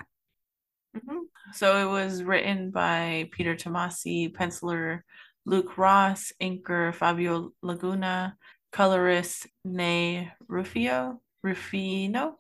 Mhm. 0.96 1.22
So 1.54 1.78
it 1.82 1.90
was 1.92 2.22
written 2.22 2.70
by 2.70 3.28
Peter 3.32 3.56
Tomasi, 3.56 4.32
penciler 4.32 5.02
Luke 5.48 5.80
Ross, 5.80 6.32
inker 6.40 6.94
Fabio 6.94 7.54
Laguna, 7.64 8.38
colorist 8.72 9.48
Nei 9.66 10.32
Rufio 10.48 11.22
Ruffino, 11.44 12.38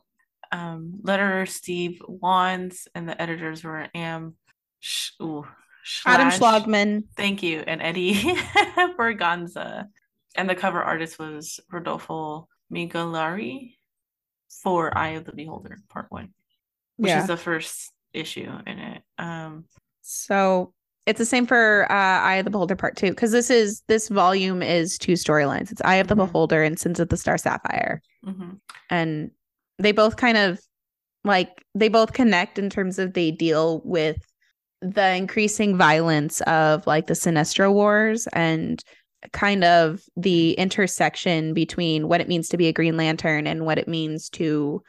um, 0.51 0.99
letterer 1.01 1.47
Steve 1.49 1.99
Wands, 2.07 2.87
and 2.93 3.09
the 3.09 3.19
editors 3.19 3.63
were 3.63 3.87
Am 3.95 4.35
Sh- 4.87 5.11
ooh, 5.21 5.45
Adam 6.05 6.29
Schlagman. 6.29 7.03
Thank 7.17 7.43
you, 7.43 7.61
and 7.67 7.81
Eddie 7.81 8.13
Berganza, 8.97 9.87
and 10.35 10.49
the 10.49 10.55
cover 10.55 10.81
artist 10.81 11.19
was 11.19 11.59
Rodolfo 11.71 12.47
Migliari 12.73 13.75
for 14.63 14.97
Eye 14.97 15.09
of 15.09 15.25
the 15.25 15.33
Beholder, 15.33 15.77
Part 15.89 16.07
One 16.09 16.29
which 16.97 17.09
Yeah. 17.09 17.21
is 17.21 17.27
the 17.27 17.37
first 17.37 17.91
issue 18.13 18.49
in 18.65 18.79
it. 18.79 19.03
Um, 19.19 19.65
So 20.01 20.73
it's 21.05 21.19
the 21.19 21.25
same 21.25 21.45
for 21.45 21.85
uh, 21.91 21.93
Eye 21.93 22.35
of 22.37 22.45
the 22.45 22.49
Beholder 22.51 22.75
Part 22.75 22.95
Two 22.95 23.09
because 23.11 23.31
this 23.31 23.49
is 23.49 23.83
this 23.87 24.07
volume 24.09 24.63
is 24.63 24.97
two 24.97 25.13
storylines. 25.13 25.71
It's 25.71 25.81
Eye 25.85 25.95
of 25.97 26.07
the 26.07 26.15
Mhm. 26.15 26.25
Beholder 26.27 26.63
and 26.63 26.79
Sins 26.79 26.99
of 26.99 27.09
the 27.09 27.17
Star 27.17 27.37
Sapphire, 27.37 28.01
mhm. 28.25 28.59
and 28.89 29.31
they 29.79 29.91
both 29.91 30.15
kind 30.17 30.37
of 30.37 30.59
like 31.23 31.63
they 31.75 31.89
both 31.89 32.13
connect 32.13 32.57
in 32.57 32.69
terms 32.69 32.97
of 32.99 33.13
they 33.13 33.29
deal 33.31 33.81
with 33.85 34.17
the 34.81 35.15
increasing 35.15 35.77
violence 35.77 36.41
of 36.41 36.85
like 36.87 37.07
the 37.07 37.13
Sinestro 37.13 37.73
Wars 37.73 38.27
and 38.33 38.83
kind 39.33 39.63
of 39.63 40.01
the 40.15 40.51
intersection 40.53 41.53
between 41.53 42.07
what 42.07 42.21
it 42.21 42.27
means 42.27 42.49
to 42.49 42.57
be 42.57 42.67
a 42.67 42.73
Green 42.73 42.97
Lantern 42.97 43.47
and 43.47 43.65
what 43.65 43.79
it 43.79 43.87
means 43.87 44.29
to 44.29 44.81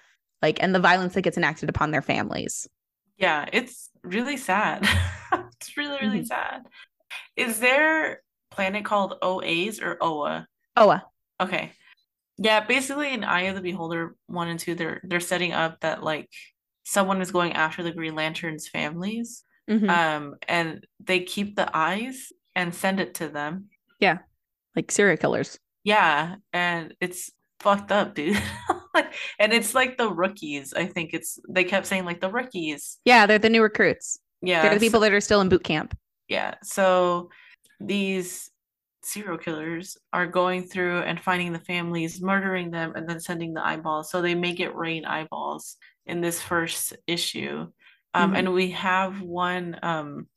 like 0.43 0.63
and 0.63 0.75
the 0.75 0.81
violence 0.81 1.15
that 1.15 1.23
gets 1.23 1.37
enacted 1.39 1.69
upon 1.69 1.91
their 1.91 2.03
families. 2.03 2.69
Yeah, 3.17 3.47
it's 3.53 3.91
really 4.03 4.37
sad. 4.37 4.87
it's 5.33 5.77
really, 5.77 5.99
really 6.01 6.21
Mhm. 6.21 6.27
sad. 6.27 6.67
Is 7.37 7.59
there 7.59 8.23
planet 8.51 8.85
called 8.85 9.15
OAs 9.23 9.81
or 9.81 9.97
OA? 10.01 10.47
Uh, 10.77 11.01
Okay. 11.41 11.73
Yeah, 12.37 12.61
basically 12.61 13.13
in 13.13 13.25
Eye 13.25 13.43
of 13.43 13.57
the 13.57 13.61
Beholder 13.63 14.15
one 14.27 14.49
and 14.49 14.61
two, 14.61 14.75
they're 14.75 15.01
they're 15.03 15.19
setting 15.21 15.53
up 15.53 15.81
that 15.81 16.03
like 16.05 16.29
someone 16.85 17.21
is 17.21 17.33
going 17.33 17.55
after 17.55 17.83
the 17.83 17.93
Green 17.93 18.15
Lantern's 18.15 18.69
families. 18.69 19.45
Mhm. 19.69 19.89
Um, 19.89 20.37
and 20.49 20.87
they 21.01 21.21
keep 21.21 21.57
the 21.57 21.69
eyes 21.77 22.33
and 22.55 22.75
send 22.75 23.01
it 23.01 23.15
to 23.17 23.29
them. 23.29 23.67
Yeah, 24.01 24.19
like 24.75 24.91
serial 24.91 25.17
killers. 25.17 25.59
Yeah, 25.85 26.37
and 26.53 26.95
it's 27.01 27.31
fucked 27.61 27.93
up, 27.93 28.15
dude. 28.15 28.41
And 29.39 29.53
it's 29.53 29.75
like 29.75 29.97
the 29.97 30.11
rookies. 30.13 30.75
I 30.75 30.87
think 30.87 31.15
it's 31.15 31.39
they 31.49 31.63
kept 31.63 31.87
saying 31.87 32.05
like 32.05 32.21
the 32.21 32.31
rookies. 32.31 32.99
Yeah, 33.05 33.27
they're 33.27 33.39
the 33.39 33.49
new 33.49 33.63
recruits. 33.63 34.19
Yeah, 34.43 34.63
they're 34.63 34.75
the 34.75 34.81
so- 34.81 34.87
people 34.87 35.01
that 35.01 35.13
are 35.13 35.21
still 35.21 35.41
in 35.41 35.49
boot 35.49 35.63
camp. 35.63 35.97
yeah. 36.29 36.55
So 36.65 37.31
these 37.81 38.51
serial 39.05 39.39
killers 39.39 39.97
are 40.13 40.27
going 40.27 40.65
through 40.65 41.01
and 41.03 41.21
finding 41.21 41.53
the 41.53 41.61
families, 41.61 42.21
murdering 42.21 42.71
them, 42.73 42.93
and 42.97 43.09
then 43.09 43.21
sending 43.21 43.55
the 43.55 43.65
eyeballs. 43.65 44.11
So 44.11 44.21
they 44.21 44.35
make 44.35 44.59
it 44.59 44.75
rain 44.75 45.05
eyeballs 45.05 45.77
in 46.07 46.21
this 46.21 46.43
first 46.43 46.95
issue. 47.07 47.69
Um, 48.15 48.33
Mhm. 48.33 48.39
and 48.39 48.53
we 48.55 48.71
have 48.73 49.21
one 49.23 49.79
um 49.83 50.29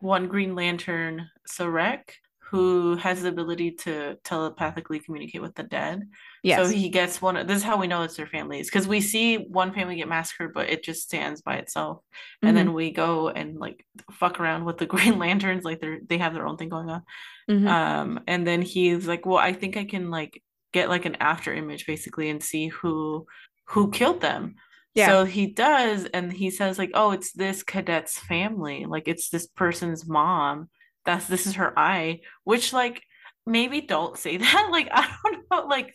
one 0.00 0.26
Green 0.28 0.54
Lantern, 0.56 1.28
Saarek, 1.48 2.10
who 2.50 2.96
has 2.96 3.22
the 3.22 3.28
ability 3.28 3.70
to 3.72 4.16
telepathically 4.24 4.98
communicate 5.00 5.40
with 5.40 5.54
the 5.54 5.62
dead. 5.62 6.02
Yes. 6.42 6.58
So 6.58 6.68
he 6.68 6.88
gets 6.88 7.22
one. 7.22 7.46
This 7.46 7.58
is 7.58 7.62
how 7.62 7.76
we 7.78 7.86
know 7.86 8.02
it's 8.02 8.16
their 8.16 8.26
families 8.26 8.66
because 8.68 8.88
we 8.88 9.00
see 9.00 9.36
one 9.36 9.72
family 9.72 9.96
get 9.96 10.08
massacred, 10.08 10.52
but 10.52 10.68
it 10.68 10.82
just 10.82 11.02
stands 11.02 11.40
by 11.40 11.56
itself. 11.56 12.02
And 12.44 12.56
Mm-hmm. 12.56 12.56
then 12.56 12.72
we 12.74 12.90
go 12.90 13.28
and 13.28 13.58
like 13.58 13.86
fuck 14.12 14.40
around 14.40 14.64
with 14.64 14.78
the 14.78 14.86
Green 14.94 15.18
Lanterns, 15.18 15.64
like 15.64 15.80
they're 15.80 16.00
they 16.06 16.18
have 16.18 16.34
their 16.34 16.46
own 16.46 16.56
thing 16.56 16.68
going 16.68 16.90
on. 16.90 17.02
Mhm. 17.50 17.68
Um, 17.68 18.20
and 18.26 18.46
then 18.46 18.62
he's 18.62 19.06
like, 19.06 19.24
"Well, 19.26 19.38
I 19.38 19.52
think 19.52 19.76
I 19.76 19.84
can 19.84 20.10
like 20.10 20.42
get 20.72 20.88
like 20.88 21.04
an 21.04 21.16
after 21.20 21.52
image 21.54 21.86
basically 21.86 22.28
and 22.30 22.42
see 22.42 22.68
who 22.68 23.26
who 23.68 23.90
killed 23.90 24.20
them." 24.20 24.56
Yeah. 24.94 25.08
So 25.08 25.24
he 25.24 25.46
does, 25.46 26.04
and 26.06 26.32
he 26.32 26.50
says 26.50 26.78
like, 26.78 26.90
"Oh, 26.94 27.12
it's 27.12 27.32
this 27.32 27.62
cadet's 27.62 28.18
family. 28.18 28.84
Like 28.86 29.08
it's 29.08 29.30
this 29.30 29.46
person's 29.46 30.06
mom. 30.06 30.68
That's 31.06 31.26
this 31.26 31.46
is 31.46 31.54
her 31.54 31.76
eye." 31.78 32.20
Which 32.44 32.72
like 32.72 33.02
maybe 33.46 33.80
don't 33.80 34.18
say 34.18 34.36
that. 34.38 34.68
Like 34.70 34.88
I 34.92 35.08
don't 35.24 35.44
know. 35.50 35.66
Like 35.66 35.94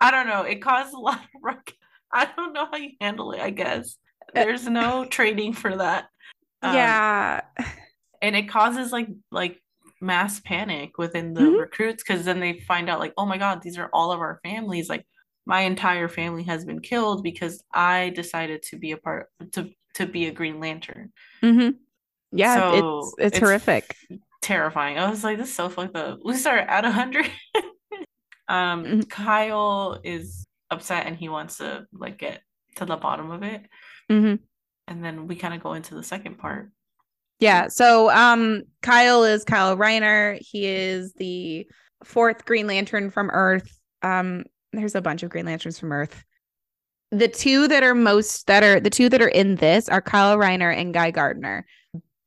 I 0.00 0.10
don't 0.10 0.26
know. 0.26 0.42
It 0.42 0.62
caused 0.62 0.94
a 0.94 0.98
lot 0.98 1.18
of 1.20 1.28
ruckus. 1.42 1.74
I 2.12 2.28
don't 2.36 2.52
know 2.52 2.66
how 2.70 2.76
you 2.78 2.90
handle 3.00 3.32
it. 3.32 3.40
I 3.40 3.50
guess 3.50 3.96
Uh, 4.34 4.42
there's 4.44 4.66
no 4.66 5.04
training 5.04 5.52
for 5.52 5.76
that. 5.76 6.06
Um, 6.62 6.74
yeah. 6.74 7.40
and 8.22 8.34
it 8.36 8.48
causes 8.48 8.90
like 8.92 9.08
like 9.30 9.62
mass 10.00 10.40
panic 10.40 10.96
within 10.98 11.34
the 11.34 11.42
Mhm. 11.42 11.58
recruits 11.60 12.02
because 12.02 12.24
then 12.24 12.40
they 12.40 12.60
find 12.60 12.88
out 12.88 13.00
like 13.00 13.12
oh 13.18 13.26
my 13.26 13.36
god 13.38 13.60
these 13.62 13.76
are 13.78 13.90
all 13.92 14.12
of 14.12 14.20
our 14.20 14.40
families 14.42 14.88
like 14.88 15.06
my 15.46 15.60
entire 15.62 16.08
family 16.08 16.42
has 16.44 16.64
been 16.64 16.80
killed 16.80 17.22
because 17.22 17.62
i 17.72 18.10
decided 18.10 18.62
to 18.62 18.76
be 18.78 18.92
a 18.92 18.96
part 18.96 19.28
to 19.52 19.70
to 19.94 20.06
be 20.06 20.26
a 20.26 20.30
green 20.32 20.60
lantern 20.60 21.12
hmm 21.40 21.70
Yeah. 22.32 22.54
So, 22.54 22.74
it's, 22.74 23.14
it's 23.18 23.36
it's- 23.36 23.40
horrific. 23.40 23.96
terrifying 24.42 24.98
i 24.98 25.08
was 25.10 25.22
like 25.22 25.36
this 25.38 25.48
is 25.50 25.54
so 25.54 25.68
fucked 25.68 25.96
up 25.96 26.18
we 26.24 26.34
start 26.34 26.64
at 26.68 26.84
100 26.84 27.26
um 28.48 28.84
Mhm. 28.84 29.08
kyle 29.10 30.00
is 30.02 30.46
upset 30.70 31.06
and 31.06 31.16
he 31.16 31.28
wants 31.28 31.58
to 31.58 31.84
like 31.92 32.18
get 32.18 32.40
to 32.76 32.84
the 32.84 32.96
bottom 32.96 33.30
of 33.30 33.42
it 33.42 33.62
hmm 34.08 34.34
and 34.88 35.04
then 35.04 35.26
we 35.26 35.36
kind 35.36 35.54
of 35.54 35.62
go 35.62 35.74
into 35.74 35.94
the 35.94 36.02
second 36.02 36.38
part 36.38 36.70
Yeah. 37.38 37.68
So 37.68 38.10
um 38.10 38.62
Kyle 38.82 39.24
is 39.24 39.44
Kyle 39.44 39.76
Rayner. 39.76 40.36
He 40.40 40.66
is 40.66 41.12
the 41.14 41.66
fourth 42.04 42.44
Green 42.44 42.66
Lantern 42.66 43.10
from 43.10 43.30
Earth. 43.32 43.70
Um 44.02 44.44
there's 44.72 44.94
a 44.94 45.00
bunch 45.00 45.22
of 45.22 45.30
Green 45.30 45.46
Lanterns 45.46 45.78
from 45.78 45.92
Earth. 45.92 46.24
The 47.10 47.28
two 47.28 47.66
that 47.68 47.82
are 47.82 47.94
most 47.94 48.46
that 48.46 48.62
are 48.62 48.78
the 48.78 48.90
two 48.90 49.08
that 49.08 49.20
are 49.20 49.28
in 49.28 49.56
this 49.56 49.88
are 49.88 50.00
Kyle 50.00 50.38
Rayner 50.38 50.70
and 50.70 50.94
Guy 50.94 51.10
Gardner. 51.10 51.66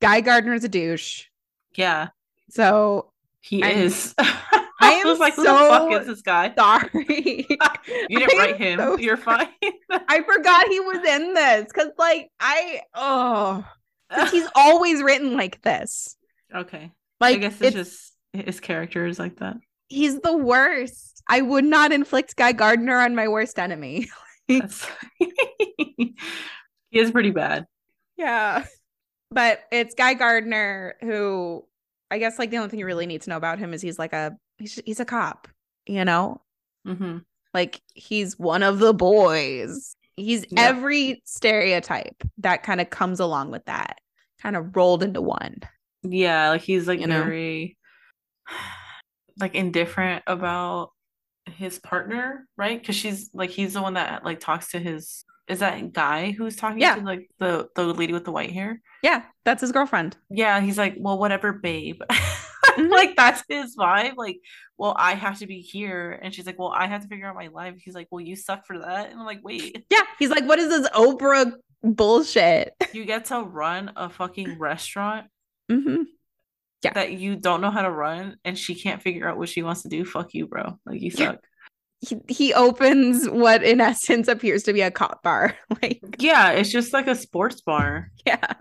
Guy 0.02 0.20
Gardner's 0.22 0.64
a 0.66 0.70
douche. 0.70 1.26
yeah 1.76 2.10
So 2.50 3.12
he 3.40 3.64
I'm- 3.64 3.78
is 3.78 4.14
I 4.20 4.92
am 4.96 5.08
was 5.08 5.20
like 5.20 5.36
who 5.36 5.46
so 5.46 5.54
the 5.54 5.70
fuck 5.70 6.02
is 6.02 6.08
this 6.08 6.22
guy 6.22 6.54
sorry. 6.58 7.48
You 8.10 8.20
didn't 8.20 8.38
write 8.38 8.58
him. 8.58 8.80
so 8.80 8.98
You're 8.98 9.16
fine. 9.16 9.48
I 9.90 10.22
forgot 10.24 10.68
he 10.68 10.80
was 10.82 10.98
in 11.08 11.34
this 11.34 11.66
because 11.66 11.92
like 11.98 12.30
I 12.42 12.82
oh, 12.94 13.66
he's 14.32 14.48
always 14.56 15.02
written 15.02 15.38
like 15.38 15.62
this. 15.62 16.18
okay. 16.54 16.92
Like 17.22 17.36
I 17.38 17.40
guess 17.40 17.62
it's, 17.62 17.62
it's, 17.62 17.76
just 17.76 18.46
his 18.48 18.60
character 18.60 19.06
is 19.06 19.20
like 19.20 19.38
that. 19.38 19.56
he's 19.88 20.20
the 20.20 20.36
worst. 20.36 21.13
I 21.28 21.42
would 21.42 21.66
not 21.66 21.92
inflict 21.92 22.36
Guy 22.36 22.52
Gardner 22.52 23.00
on 23.00 23.16
my 23.16 23.28
worst 23.28 23.58
enemy. 23.60 24.10
He 26.90 27.00
is 27.00 27.10
pretty 27.12 27.32
bad. 27.32 27.66
Yeah. 28.18 28.66
But 29.32 29.62
it's 29.72 29.96
Guy 29.96 30.14
Gardner 30.14 30.96
who 31.02 31.66
I 32.12 32.20
guess 32.20 32.38
like 32.38 32.52
the 32.52 32.58
only 32.58 32.70
thing 32.70 32.80
you 32.80 32.86
really 32.86 33.08
need 33.08 33.22
to 33.24 33.30
know 33.32 33.38
about 33.38 33.58
him 33.58 33.74
is 33.74 33.82
he's 33.82 33.98
like 33.98 34.14
a 34.14 34.38
he's 34.60 34.80
he's 34.86 35.00
a 35.00 35.06
cop, 35.06 35.48
you 35.88 36.06
know? 36.06 36.42
hmm 36.86 37.20
Like 37.54 37.82
he's 37.96 38.38
one 38.38 38.62
of 38.62 38.78
the 38.80 38.94
boys. 38.94 39.96
He's 40.16 40.46
Yep. 40.52 40.60
every 40.60 41.22
stereotype 41.26 42.22
that 42.38 42.62
kind 42.62 42.80
of 42.80 42.92
comes 42.92 43.20
along 43.20 43.50
with 43.50 43.66
that, 43.66 43.98
kind 44.40 44.56
of 44.56 44.76
rolled 44.76 45.02
into 45.02 45.22
one. 45.22 45.62
Yeah, 46.04 46.50
like 46.50 46.62
he's 46.62 46.88
like 46.88 47.00
You 47.00 47.08
know? 47.08 47.24
very 47.24 47.76
like 49.40 49.56
indifferent 49.56 50.24
about 50.28 50.92
his 51.46 51.80
partner, 51.80 52.48
right? 52.58 52.80
Because 52.80 52.96
she's 52.96 53.30
like 53.34 53.50
he's 53.50 53.74
the 53.74 53.82
one 53.82 53.94
that 53.96 54.24
like 54.24 54.40
talks 54.40 54.72
to 54.72 54.80
his 54.80 55.26
is 55.48 55.60
that 55.60 55.92
guy 55.92 56.32
who's 56.32 56.56
talking 56.56 56.80
Yeah. 56.80 56.96
to 56.96 57.02
like 57.02 57.30
the 57.40 57.68
the 57.76 57.86
lady 57.86 58.14
with 58.14 58.26
the 58.26 58.32
white 58.32 58.52
hair? 58.52 58.82
Yeah, 59.04 59.24
that's 59.44 59.62
his 59.62 59.72
girlfriend. 59.74 60.16
Yeah, 60.30 60.62
he's 60.62 60.78
like, 60.78 60.96
well, 60.98 61.18
whatever, 61.18 61.54
babe. 61.54 62.02
Mhm. 62.78 62.90
like 62.90 63.16
that's 63.16 63.44
his 63.48 63.76
vibe. 63.78 64.16
Like, 64.16 64.38
well, 64.80 64.96
I 64.98 65.14
have 65.14 65.38
to 65.40 65.46
be 65.48 65.60
here, 65.60 66.18
and 66.24 66.34
she's 66.34 66.48
like, 66.48 66.58
well, 66.58 66.70
I 66.70 66.88
have 66.88 67.04
to 67.04 67.08
figure 67.08 67.28
out 67.28 67.36
my 67.36 67.48
life. 67.50 67.76
He's 67.78 67.94
like, 67.94 68.08
well, 68.10 68.22
you 68.22 68.36
suck 68.36 68.66
for 68.66 68.80
that, 68.80 69.12
and 69.12 69.20
I'm 69.20 69.26
like, 69.28 69.42
wait, 69.44 69.86
Yeah, 69.92 70.02
he's 70.18 70.30
like, 70.32 70.46
what 70.48 70.58
is 70.58 70.70
this 70.70 70.90
Oprah 70.90 71.54
bullshit? 71.84 72.74
you 72.94 73.06
get 73.06 73.26
to 73.26 73.42
run 73.42 73.92
a 73.96 74.10
fucking 74.10 74.58
restaurant 74.58 75.28
hmm 75.70 76.04
Yeah. 76.84 76.94
that 76.94 77.14
you 77.14 77.36
don't 77.36 77.62
know 77.62 77.72
how 77.72 77.82
to 77.84 77.92
run, 77.92 78.38
and 78.44 78.58
she 78.58 78.76
can't 78.76 79.02
figure 79.02 79.28
out 79.28 79.38
what 79.38 79.50
she 79.50 79.64
wants 79.64 79.84
to 79.84 79.90
do. 79.90 80.04
Fuck 80.06 80.34
you, 80.34 80.48
bro. 80.48 80.78
Like 80.86 81.02
you 81.02 81.12
suck. 81.12 81.40
He, 82.02 82.18
he 82.28 82.54
opens 82.54 83.30
what 83.30 83.64
in 83.64 83.80
essence 83.80 84.28
appears 84.28 84.64
to 84.64 84.74
be 84.74 84.82
a 84.82 84.92
cop 84.92 85.24
bar. 85.24 85.56
like, 85.82 86.02
Yeah, 86.20 86.52
it's 86.52 86.70
just 86.72 86.92
like 86.92 87.08
a 87.08 87.16
sports 87.16 87.62
bar. 87.62 88.10
yeah, 88.26 88.54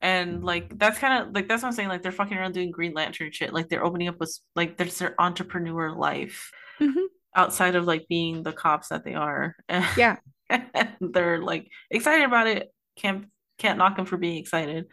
and 0.00 0.42
like 0.42 0.76
that's 0.78 0.98
kind 0.98 1.22
of 1.22 1.34
like 1.34 1.46
that's 1.48 1.62
what 1.62 1.68
I'm 1.68 1.74
saying. 1.74 1.88
Like 1.88 2.02
they're 2.02 2.10
fucking 2.12 2.36
around 2.36 2.54
doing 2.54 2.70
Green 2.72 2.94
Lantern 2.94 3.30
shit. 3.32 3.52
Like 3.52 3.68
they're 3.68 3.84
opening 3.84 4.08
up 4.08 4.18
with 4.18 4.36
like 4.56 4.76
there's 4.76 4.98
their 4.98 5.14
entrepreneur 5.20 5.92
life 5.92 6.50
Mhm. 6.80 7.04
outside 7.36 7.74
of 7.76 7.84
like 7.86 8.06
being 8.08 8.42
the 8.42 8.52
cops 8.52 8.88
that 8.88 9.04
they 9.04 9.14
are. 9.14 9.54
Yeah. 9.96 10.16
and 10.50 10.88
they're 11.00 11.40
like 11.42 11.68
excited 11.90 12.24
about 12.24 12.46
it. 12.48 12.68
Can't 12.96 13.26
can't 13.58 13.78
knock 13.78 13.96
them 13.96 14.06
for 14.06 14.16
being 14.16 14.38
excited. 14.38 14.86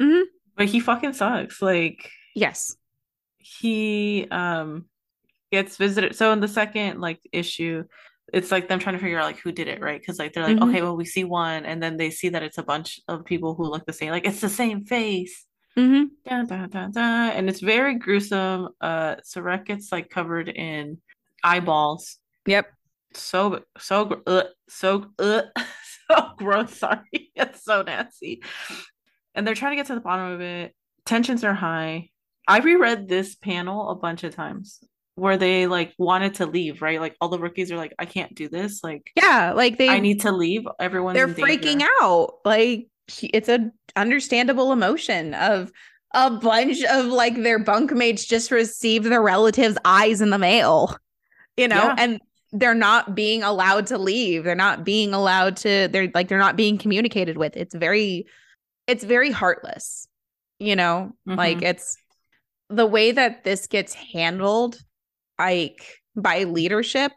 Mhm. 0.00 0.22
But 0.56 0.66
he 0.66 0.80
fucking 0.80 1.12
sucks. 1.12 1.60
Like 1.62 2.10
yes, 2.34 2.76
he 3.38 4.26
um 4.30 4.86
gets 5.50 5.76
visited. 5.76 6.16
So 6.16 6.32
in 6.32 6.40
the 6.40 6.48
second 6.48 7.00
like 7.00 7.20
issue, 7.32 7.84
it's 8.32 8.50
like 8.50 8.68
them 8.68 8.78
trying 8.78 8.96
to 8.96 9.02
figure 9.02 9.18
out 9.18 9.26
like 9.26 9.38
who 9.40 9.52
did 9.52 9.68
it, 9.68 9.80
right? 9.80 10.00
Because 10.00 10.18
like 10.18 10.32
they're 10.32 10.44
like, 10.44 10.58
Mhm. 10.58 10.68
okay, 10.68 10.82
well 10.82 10.96
we 10.96 11.04
see 11.04 11.24
one, 11.24 11.64
and 11.66 11.82
then 11.82 11.96
they 11.96 12.10
see 12.10 12.30
that 12.30 12.42
it's 12.42 12.58
a 12.58 12.62
bunch 12.62 13.00
of 13.08 13.24
people 13.24 13.54
who 13.54 13.64
look 13.64 13.84
the 13.86 13.92
same. 13.92 14.10
Like 14.10 14.26
it's 14.26 14.40
the 14.40 14.48
same 14.48 14.84
face. 14.84 15.44
hmm 15.76 16.04
Dun, 16.24 16.46
dun, 16.46 16.70
dun, 16.70 16.92
dun. 16.92 17.30
And 17.32 17.48
it's 17.48 17.60
very 17.60 17.96
gruesome. 17.98 18.68
Uh, 18.80 19.16
Saarek 19.16 19.66
gets 19.66 19.90
like 19.90 20.08
covered 20.08 20.48
in 20.48 20.98
eyeballs. 21.42 22.18
yep, 22.46 22.66
So 23.14 23.64
so 23.78 24.22
uh, 24.26 24.44
so 24.68 25.06
uh, 25.18 25.42
so 26.08 26.30
gross. 26.36 26.78
Sorry, 26.78 27.02
it's 27.34 27.64
so 27.64 27.82
nasty. 27.82 28.42
And 29.34 29.44
they're 29.46 29.56
trying 29.56 29.72
to 29.72 29.76
get 29.76 29.86
to 29.86 29.94
the 29.94 30.00
bottom 30.00 30.30
of 30.32 30.40
it. 30.40 30.74
Tensions 31.04 31.42
are 31.42 31.54
high. 31.54 32.10
I 32.48 32.58
reread 32.58 33.08
this 33.08 33.34
panel 33.36 33.90
a 33.90 33.94
bunch 33.94 34.24
of 34.24 34.34
times 34.34 34.80
where 35.14 35.36
they 35.36 35.66
like 35.66 35.92
wanted 35.98 36.34
to 36.36 36.46
leave. 36.46 36.82
Right, 36.82 37.00
like 37.00 37.16
all 37.20 37.28
the 37.28 37.38
rookies 37.38 37.70
are 37.70 37.76
like, 37.76 37.94
I 37.98 38.04
can't 38.06 38.34
do 38.34 38.48
this. 38.48 38.82
Like 38.82 39.10
yeah. 39.16 39.52
Like 39.54 39.78
they 39.78 39.88
I 39.88 40.00
need 40.00 40.20
to 40.22 40.32
leave. 40.32 40.62
Everyone's 40.80 41.14
they're 41.16 41.28
freaking 41.28 41.84
out. 42.00 42.34
Like 42.44 42.88
it's 43.22 43.48
a 43.48 43.70
understandable 43.96 44.72
emotion 44.72 45.34
of 45.34 45.70
a 46.14 46.30
bunch 46.30 46.82
of 46.84 47.06
like 47.06 47.36
their 47.36 47.62
bunkmates 47.62 48.26
just 48.26 48.50
received 48.50 49.06
their 49.06 49.22
relatives' 49.22 49.78
eyes 49.84 50.20
in 50.20 50.30
the 50.30 50.38
mail, 50.38 50.96
you 51.56 51.68
know, 51.68 51.76
Yeah. 51.76 51.94
and 51.98 52.20
they're 52.52 52.74
not 52.74 53.14
being 53.14 53.42
allowed 53.42 53.86
to 53.86 53.96
leave. 53.98 54.44
They're 54.44 54.54
not 54.54 54.84
being 54.84 55.14
allowed 55.14 55.56
to. 55.58 55.88
They're 55.88 56.10
like 56.14 56.28
they're 56.28 56.38
not 56.38 56.56
being 56.56 56.76
communicated 56.78 57.38
with. 57.38 57.56
It's 57.56 57.74
very, 57.74 58.26
it's 58.86 59.04
very 59.04 59.30
heartless, 59.30 60.06
you 60.58 60.76
know. 60.76 61.12
Like 61.24 61.58
Mhm. 61.58 61.62
it's 61.70 61.96
the 62.72 62.86
way 62.86 63.12
that 63.12 63.44
this 63.44 63.66
gets 63.66 63.94
handled, 63.94 64.78
like 65.38 66.00
by 66.16 66.44
leadership, 66.44 67.12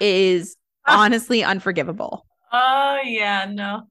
is 0.00 0.56
honestly 0.86 1.42
unforgivable. 1.44 2.26
Oh 2.52 3.00
yeah, 3.04 3.46
no. 3.50 3.82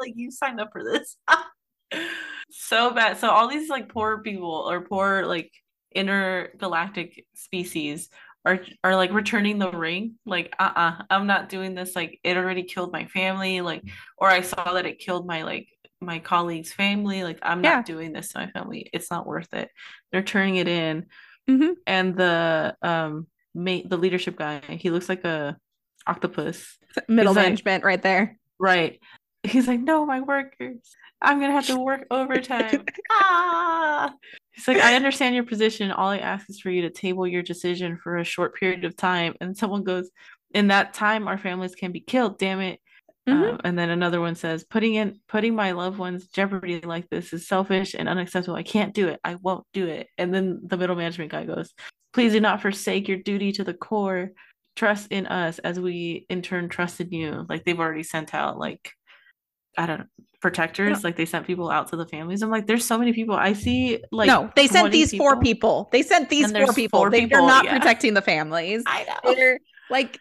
Like 0.00 0.14
you 0.16 0.30
signed 0.30 0.60
up 0.60 0.70
for 0.72 0.84
this. 0.84 1.16
so 2.50 2.92
bad. 2.92 3.16
So 3.18 3.30
all 3.30 3.48
these 3.48 3.68
like 3.68 3.88
poor 3.88 4.22
people 4.22 4.66
or 4.68 4.82
poor 4.82 5.24
like 5.24 5.50
intergalactic 5.94 7.24
species 7.34 8.10
are 8.44 8.60
are 8.82 8.96
like 8.96 9.12
returning 9.12 9.58
the 9.58 9.70
ring. 9.70 10.16
Like, 10.26 10.54
uh-uh, 10.58 11.04
I'm 11.10 11.26
not 11.26 11.48
doing 11.48 11.74
this. 11.74 11.96
Like 11.96 12.20
it 12.22 12.36
already 12.36 12.64
killed 12.64 12.92
my 12.92 13.06
family. 13.06 13.60
Like, 13.60 13.82
or 14.18 14.28
I 14.28 14.42
saw 14.42 14.74
that 14.74 14.86
it 14.86 14.98
killed 14.98 15.26
my 15.26 15.42
like 15.42 15.68
my 16.04 16.18
colleague's 16.18 16.72
family. 16.72 17.22
Like, 17.24 17.38
I'm 17.42 17.62
Yeah. 17.64 17.76
not 17.76 17.86
doing 17.86 18.12
this 18.12 18.28
to 18.32 18.38
my 18.38 18.46
family. 18.48 18.88
It's 18.92 19.10
not 19.10 19.26
worth 19.26 19.52
it. 19.54 19.70
They're 20.12 20.22
turning 20.22 20.56
it 20.56 20.68
in. 20.68 21.06
Mhm. 21.48 21.74
And 21.86 22.16
the 22.16 22.76
um 22.82 23.26
mate 23.54 23.88
the 23.90 23.96
leadership 23.98 24.36
guy, 24.36 24.60
he 24.60 24.90
looks 24.90 25.08
like 25.08 25.24
a 25.24 25.56
octopus. 26.06 26.78
Middle 27.08 27.32
He's 27.32 27.36
like- 27.36 27.44
management 27.46 27.84
right 27.84 28.02
there. 28.02 28.38
Right. 28.58 29.00
He's 29.42 29.68
like, 29.68 29.80
no, 29.80 30.06
my 30.06 30.20
workers. 30.20 30.78
I'm 31.20 31.40
gonna 31.40 31.52
have 31.52 31.66
to 31.66 31.78
work 31.78 32.06
overtime. 32.10 32.84
ah. 33.10 34.12
He's 34.52 34.68
like, 34.68 34.78
I 34.78 34.94
understand 34.94 35.34
your 35.34 35.44
position. 35.44 35.90
All 35.90 36.08
I 36.08 36.18
ask 36.18 36.48
is 36.48 36.60
for 36.60 36.70
you 36.70 36.82
to 36.82 36.90
table 36.90 37.26
your 37.26 37.42
decision 37.42 37.98
for 38.02 38.16
a 38.16 38.24
short 38.24 38.54
period 38.54 38.84
of 38.84 38.96
time. 38.96 39.34
And 39.40 39.56
someone 39.56 39.82
goes, 39.84 40.10
in 40.52 40.68
that 40.68 40.94
time, 40.94 41.26
our 41.26 41.36
families 41.38 41.74
can 41.74 41.90
be 41.92 42.00
killed. 42.00 42.38
Damn 42.38 42.60
it. 42.60 42.80
Mhm. 43.28 43.52
Um, 43.54 43.60
and 43.64 43.78
then 43.78 43.90
another 43.90 44.20
one 44.20 44.34
says, 44.34 44.64
putting 44.64 44.94
in 44.94 45.20
putting 45.28 45.54
my 45.54 45.72
loved 45.72 45.98
ones 45.98 46.26
jeopardy 46.28 46.80
like 46.80 47.08
this 47.08 47.32
is 47.32 47.48
selfish 47.48 47.94
and 47.94 48.08
unacceptable. 48.08 48.56
I 48.56 48.62
can't 48.62 48.94
do 48.94 49.08
it. 49.08 49.20
I 49.24 49.36
won't 49.36 49.66
do 49.72 49.86
it. 49.86 50.08
And 50.18 50.34
then 50.34 50.60
the 50.64 50.76
middle 50.76 50.96
management 50.96 51.32
guy 51.32 51.44
goes, 51.44 51.72
please 52.12 52.32
do 52.32 52.40
not 52.40 52.60
forsake 52.60 53.08
your 53.08 53.18
duty 53.18 53.52
to 53.52 53.64
the 53.64 53.74
Corps. 53.74 54.32
Trust 54.76 55.12
in 55.12 55.26
us 55.26 55.58
as 55.60 55.80
we 55.80 56.26
in 56.28 56.42
turn 56.42 56.68
trust 56.68 57.00
in 57.00 57.10
you. 57.12 57.46
Like 57.48 57.64
they've 57.64 57.78
already 57.78 58.02
sent 58.02 58.34
out 58.34 58.58
like 58.58 58.90
I 59.78 59.86
don't 59.86 60.00
know 60.00 60.06
protectors. 60.44 61.02
Like 61.02 61.16
they 61.16 61.24
sent 61.24 61.46
people 61.46 61.70
out 61.70 61.88
to 61.88 61.96
the 61.96 62.06
families. 62.06 62.42
I'm 62.42 62.50
like, 62.50 62.66
there's 62.66 62.84
so 62.84 62.98
many 62.98 63.14
people. 63.14 63.34
I 63.34 63.54
see 63.54 64.04
like 64.12 64.26
no, 64.26 64.52
they 64.54 64.66
sent 64.66 64.82
20 64.82 64.92
these 64.92 65.16
four 65.16 65.40
people. 65.40 65.88
They 65.90 66.02
sent 66.02 66.28
these 66.28 66.52
four 66.52 66.74
people. 66.74 67.00
four 67.00 67.10
they, 67.10 67.22
people, 67.22 67.38
are 67.38 67.46
not 67.46 67.64
yeah. 67.64 67.78
protecting 67.78 68.12
the 68.12 68.20
families. 68.20 68.82
I 68.86 69.04
know. 69.04 69.34
They're 69.34 69.58
like, 69.88 70.18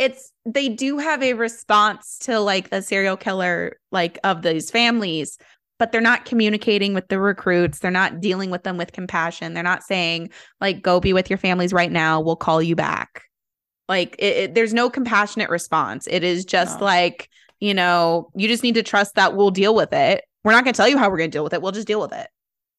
it's 0.00 0.32
they 0.46 0.70
do 0.70 0.96
have 0.96 1.22
a 1.22 1.34
response 1.34 2.18
to 2.20 2.40
like 2.40 2.70
the 2.70 2.80
serial 2.80 3.18
killer 3.18 3.76
like 3.92 4.18
of 4.24 4.40
these 4.40 4.70
families, 4.70 5.36
but 5.78 5.92
they're 5.92 6.00
not 6.00 6.24
communicating 6.24 6.94
with 6.94 7.06
the 7.08 7.20
recruits. 7.20 7.80
They're 7.80 7.90
not 7.90 8.18
dealing 8.18 8.50
with 8.50 8.62
them 8.62 8.78
with 8.78 8.92
compassion. 8.92 9.52
They're 9.52 9.62
not 9.62 9.82
saying 9.82 10.30
like, 10.58 10.80
go 10.80 11.00
be 11.00 11.12
with 11.12 11.28
your 11.28 11.36
families 11.36 11.74
right 11.74 11.92
now. 11.92 12.18
We'll 12.18 12.34
call 12.34 12.62
you 12.62 12.74
back. 12.74 13.24
Like, 13.90 14.16
it, 14.18 14.36
it- 14.36 14.54
there's 14.54 14.72
no 14.72 14.88
compassionate 14.88 15.50
response. 15.50 16.08
It 16.10 16.24
is 16.24 16.46
just 16.46 16.78
No. 16.78 16.86
like, 16.86 17.28
you 17.58 17.74
know, 17.74 18.30
you 18.34 18.48
just 18.48 18.62
need 18.62 18.76
to 18.76 18.82
trust 18.82 19.16
that 19.16 19.36
we'll 19.36 19.50
deal 19.50 19.74
with 19.74 19.92
it. 19.92 20.24
We're 20.44 20.52
not 20.52 20.64
going 20.64 20.72
to 20.72 20.78
tell 20.78 20.88
you 20.88 20.96
how 20.96 21.10
we're 21.10 21.18
going 21.18 21.30
to 21.30 21.36
deal 21.36 21.44
with 21.44 21.52
it. 21.52 21.60
We'll 21.60 21.72
just 21.72 21.86
deal 21.86 22.00
with 22.00 22.12
it. 22.14 22.28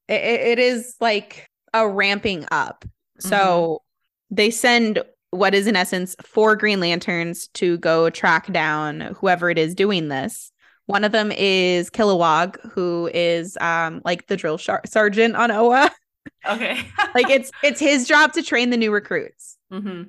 It, 0.07 0.21
it, 0.23 0.41
it 0.41 0.59
is 0.59 0.95
like 0.99 1.47
a 1.71 1.87
ramping 1.87 2.47
up. 2.49 2.83
So 3.19 3.37
mm-hmm. 3.37 4.35
they 4.35 4.49
send 4.49 5.03
what 5.31 5.53
is 5.53 5.67
in 5.67 5.75
essence 5.75 6.15
four 6.23 6.55
Green 6.55 6.79
Lanterns 6.79 7.47
to 7.55 7.77
go 7.79 8.09
track 8.09 8.51
down 8.51 9.01
whoever 9.19 9.49
it 9.49 9.57
is 9.57 9.73
doing 9.75 10.07
this. 10.09 10.51
One 10.87 11.03
of 11.03 11.11
them 11.11 11.31
is 11.31 11.89
Kilowog, 11.89 12.57
who 12.71 13.09
is 13.13 13.57
um 13.61 14.01
like 14.05 14.27
the 14.27 14.37
drill 14.37 14.57
shar- 14.57 14.81
sergeant 14.85 15.35
on 15.35 15.51
Oa. 15.51 15.89
Okay. 16.47 16.79
like 17.15 17.29
it's 17.29 17.51
it's 17.63 17.79
his 17.79 18.07
job 18.07 18.33
to 18.33 18.43
train 18.43 18.69
the 18.69 18.77
new 18.77 18.91
recruits. 18.91 19.57
hmm 19.71 20.03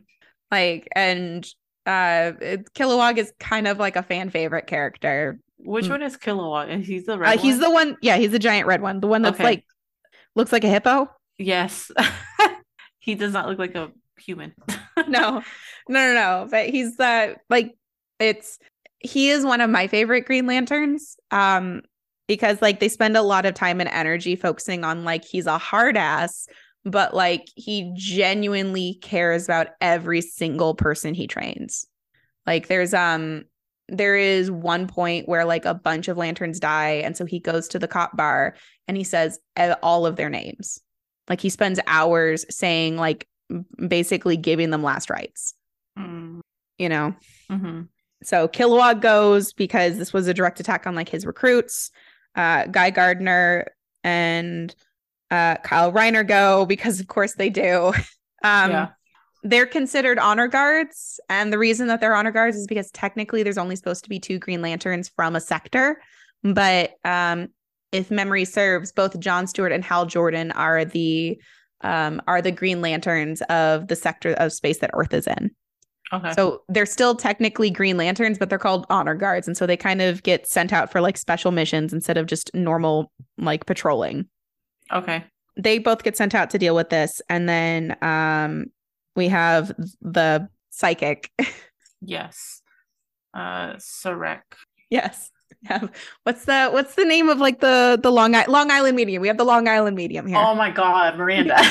Like 0.51 0.89
and 0.95 1.47
uh 1.87 2.33
Kilowog 2.75 3.17
is 3.19 3.33
kind 3.41 3.67
of 3.67 3.79
like 3.79 3.97
a 3.97 4.03
fan 4.03 4.29
favorite 4.31 4.67
character. 4.67 5.39
Which 5.59 5.87
Mm. 5.87 5.91
one 5.91 6.03
is 6.03 6.17
Kilowatt? 6.17 6.69
Is 6.71 6.87
he's 6.87 7.07
the 7.07 7.15
Uh, 7.15 7.19
red 7.19 7.41
he's 7.41 7.59
the 7.61 7.71
one, 7.71 7.97
yeah, 8.03 8.17
he's 8.19 8.31
the 8.31 8.39
giant 8.39 8.67
red 8.67 8.83
one, 8.83 9.01
the 9.01 9.07
one 9.07 9.23
that's 9.23 9.37
Okay. 9.37 9.45
like 9.45 9.65
looks 10.35 10.53
like 10.53 10.65
a 10.65 10.69
hippo. 10.69 11.09
Yes. 11.39 11.91
he 12.99 13.15
does 13.15 13.33
not 13.33 13.47
look 13.49 13.59
like 13.59 13.75
a 13.75 13.91
human. 14.19 14.53
no, 15.09 15.43
no, 15.89 16.13
no, 16.13 16.15
no. 16.15 16.49
But 16.51 16.69
he's 16.69 16.99
like 16.99 17.75
it's 18.19 18.59
he 18.99 19.31
is 19.31 19.45
one 19.45 19.61
of 19.61 19.71
my 19.71 19.87
favorite 19.89 20.27
Green 20.27 20.47
Lanterns. 20.47 21.17
Um, 21.31 21.83
because 22.29 22.63
like 22.63 22.81
they 22.81 22.89
spend 22.89 23.17
a 23.17 23.23
lot 23.23 23.47
of 23.47 23.55
time 23.55 23.81
and 23.81 23.91
energy 23.91 24.37
focusing 24.37 24.85
on 24.85 25.05
like 25.05 25.25
he's 25.25 25.47
a 25.47 25.59
hard 25.59 25.97
ass, 25.97 26.47
but 26.85 27.15
like 27.15 27.47
he 27.57 27.93
genuinely 27.97 28.99
cares 29.03 29.45
about 29.45 29.69
every 29.81 30.21
single 30.21 30.75
person 30.75 31.15
he 31.15 31.27
trains. 31.27 31.87
Like 32.47 32.69
there's 32.69 32.95
um 32.95 33.45
there 33.89 34.17
is 34.17 34.51
one 34.51 34.87
point 34.87 35.29
where 35.29 35.45
like 35.45 35.65
a 35.65 35.75
bunch 35.75 36.09
of 36.09 36.17
lanterns 36.17 36.59
die 36.59 37.03
and 37.05 37.17
so 37.17 37.27
he 37.27 37.39
goes 37.39 37.69
to 37.69 37.79
the 37.79 37.89
cop 37.89 38.17
bar 38.17 38.55
and 38.89 38.97
he 38.97 39.05
says 39.05 39.39
all 39.83 40.07
of 40.07 40.17
their 40.17 40.31
names 40.31 40.79
like 41.29 41.41
he 41.41 41.51
spends 41.51 41.81
hours 41.87 42.47
saying 42.49 42.97
like 42.97 43.27
basically 43.89 44.37
giving 44.37 44.71
them 44.71 44.83
last 44.83 45.11
rites 45.11 45.55
Mm, 45.99 46.41
you 46.79 46.89
know 46.89 47.15
mhm. 47.51 47.87
so 48.23 48.49
Kilowog 48.49 49.03
goes 49.03 49.53
because 49.53 49.99
this 49.99 50.13
was 50.15 50.27
a 50.27 50.33
direct 50.33 50.59
attack 50.59 50.87
on 50.87 50.95
like 50.95 51.09
his 51.11 51.27
recruits 51.27 51.91
uh 52.35 52.65
guy 52.67 52.89
gardner 52.89 53.67
and 54.03 54.75
uh 55.31 55.57
kyle 55.57 55.93
rayner 55.93 56.23
go 56.25 56.65
because 56.65 56.99
of 56.99 57.09
course 57.09 57.35
they 57.35 57.51
do 57.51 57.89
um 58.43 58.71
yeah. 58.71 58.89
they're 59.43 59.67
considered 59.67 60.19
honor 60.19 60.49
guards. 60.49 61.21
And 61.29 61.53
the 61.53 61.59
reason 61.59 61.89
that 61.89 62.01
they're 62.01 62.15
honor 62.15 62.31
guards 62.31 62.57
is 62.57 62.67
because 62.67 62.91
technically 62.93 63.43
there's 63.43 63.59
only 63.59 63.77
supposed 63.77 64.05
to 64.05 64.11
be 64.11 64.21
two 64.21 64.39
Green 64.39 64.63
Lanterns 64.63 65.09
from 65.09 65.35
a 65.37 65.41
sector. 65.41 66.01
But 66.43 66.95
um, 67.05 67.49
if 67.91 68.11
memory 68.11 68.45
serves, 68.45 68.93
both 68.93 69.19
John 69.21 69.47
Stewart 69.47 69.73
and 69.73 69.85
Hal 69.85 70.07
Jordan 70.07 70.53
are 70.53 70.85
the 70.85 71.41
um, 71.83 72.21
are 72.27 72.41
the 72.43 72.53
Green 72.53 72.81
Lanterns 72.81 73.43
of 73.43 73.89
the 73.89 73.97
sector 73.97 74.33
of 74.35 74.53
space 74.53 74.79
that 74.79 74.91
Earth 74.95 75.13
is 75.15 75.27
in. 75.27 75.51
Okay. 76.13 76.33
So 76.35 76.63
they're 76.69 76.85
still 76.87 77.15
technically 77.15 77.71
Green 77.71 77.97
Lanterns, 77.97 78.39
but 78.39 78.51
they're 78.51 78.59
called 78.59 78.85
honor 78.91 79.15
guards. 79.15 79.47
And 79.47 79.57
so 79.57 79.67
they 79.67 79.77
kind 79.79 80.03
of 80.03 80.23
get 80.23 80.47
sent 80.47 80.73
out 80.73 80.93
for 80.93 81.01
like 81.01 81.17
special 81.17 81.53
missions 81.53 81.93
instead 81.93 82.19
of 82.19 82.27
just 82.27 82.51
normal 82.55 83.11
like 83.39 83.65
patrolling. 83.67 84.27
okay. 84.93 85.25
They 85.57 85.79
both 85.79 86.03
get 86.03 86.17
sent 86.17 86.35
out 86.35 86.49
to 86.51 86.59
deal 86.59 86.75
with 86.75 86.89
this. 86.91 87.21
And 87.29 87.49
then 87.49 87.97
um 88.03 88.67
we 89.17 89.29
have 89.29 89.73
the 90.01 90.49
psychic. 90.71 91.31
Yes. 92.05 92.61
Uh 93.33 93.75
Saarek. 93.75 94.43
yes. 94.91 95.31
Have 95.67 95.93
what's 96.25 96.45
the 96.45 96.69
what's 96.71 96.95
the 96.97 97.05
name 97.05 97.29
of 97.29 97.39
like 97.39 97.61
the 97.61 97.99
the 98.03 98.11
Long 98.11 98.35
I- 98.35 98.47
Long 98.47 98.71
Island 98.71 98.97
medium? 98.97 99.21
We 99.23 99.29
have 99.29 99.39
the 99.39 99.45
Long 99.45 99.69
Island 99.69 99.97
medium 99.97 100.27
here. 100.27 100.37
Oh 100.39 100.55
my 100.55 100.71
god, 100.71 101.17
Miranda. 101.17 101.57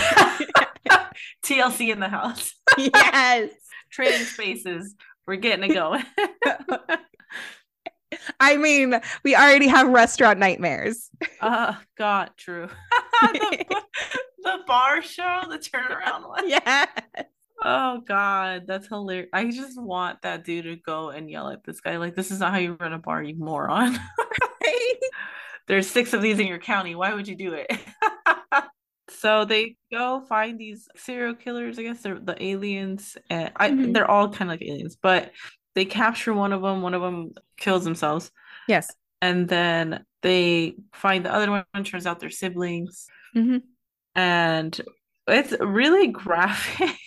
TLC 1.44 1.92
in 1.92 2.00
the 2.00 2.08
house. 2.08 2.54
yes. 2.78 3.52
Trading 3.92 4.22
spaces. 4.26 4.96
We're 5.28 5.36
getting 5.36 5.70
it 5.70 5.74
going. 5.74 6.04
I 8.40 8.58
mean, 8.58 9.00
we 9.24 9.36
already 9.36 9.68
have 9.68 9.88
restaurant 9.88 10.40
nightmares. 10.40 11.10
Uh 11.42 11.76
God, 11.98 12.32
true. 12.38 12.70
the, 13.22 13.66
the 14.44 14.58
bar 14.68 15.02
show, 15.02 15.42
the 15.50 15.58
turnaround 15.58 16.28
one. 16.28 16.48
yes. 16.50 16.88
Oh 17.64 18.02
God, 18.08 18.64
that's 18.66 18.88
hilarious. 18.88 19.30
I 19.34 19.50
just 19.52 19.80
want 19.80 20.22
that 20.24 20.44
dude 20.44 20.66
to 20.66 20.76
go 20.78 21.10
and 21.10 21.30
yell 21.30 21.50
at 21.50 21.64
this 21.64 21.80
guy. 21.80 21.98
Like, 21.98 22.16
this 22.16 22.32
is 22.32 22.40
not 22.40 22.52
how 22.54 22.58
you 22.60 22.74
run 22.80 22.94
a 22.94 22.98
bar, 23.00 23.22
you 23.22 23.36
moron. 23.38 24.00
There's 25.68 25.88
six 25.90 26.14
of 26.14 26.22
these 26.22 26.40
in 26.40 26.48
your 26.48 26.58
county. 26.60 26.96
Why 26.96 27.14
would 27.14 27.28
you 27.28 27.36
do 27.36 27.54
it? 27.54 27.72
so 29.10 29.46
they 29.46 29.76
go 29.92 30.22
find 30.28 30.60
these 30.60 30.88
serial 30.96 31.36
killers. 31.36 31.78
I 31.78 31.84
guess 31.84 32.02
they're 32.02 32.20
the 32.20 32.42
aliens, 32.44 33.16
and 33.30 33.52
I, 33.56 33.70
Mhm. 33.70 33.94
they're 33.94 34.10
all 34.10 34.30
kind 34.30 34.52
of 34.52 34.60
like 34.60 34.68
aliens, 34.68 34.98
but 35.02 35.32
they 35.76 35.86
capture 35.86 36.34
one 36.34 36.52
of 36.54 36.62
them. 36.62 36.82
One 36.82 36.94
of 36.96 37.02
them 37.02 37.32
kills 37.58 37.84
themselves, 37.84 38.32
Yes. 38.68 38.92
and 39.22 39.48
then 39.48 40.04
they 40.24 40.76
find 40.94 41.24
the 41.24 41.34
other 41.34 41.50
one. 41.52 41.84
Turns 41.84 42.06
out 42.08 42.20
they're 42.20 42.30
siblings, 42.32 43.06
Mhm. 43.36 43.62
and 44.16 44.82
it's 45.28 45.54
really 45.62 46.08
graphic. 46.08 46.98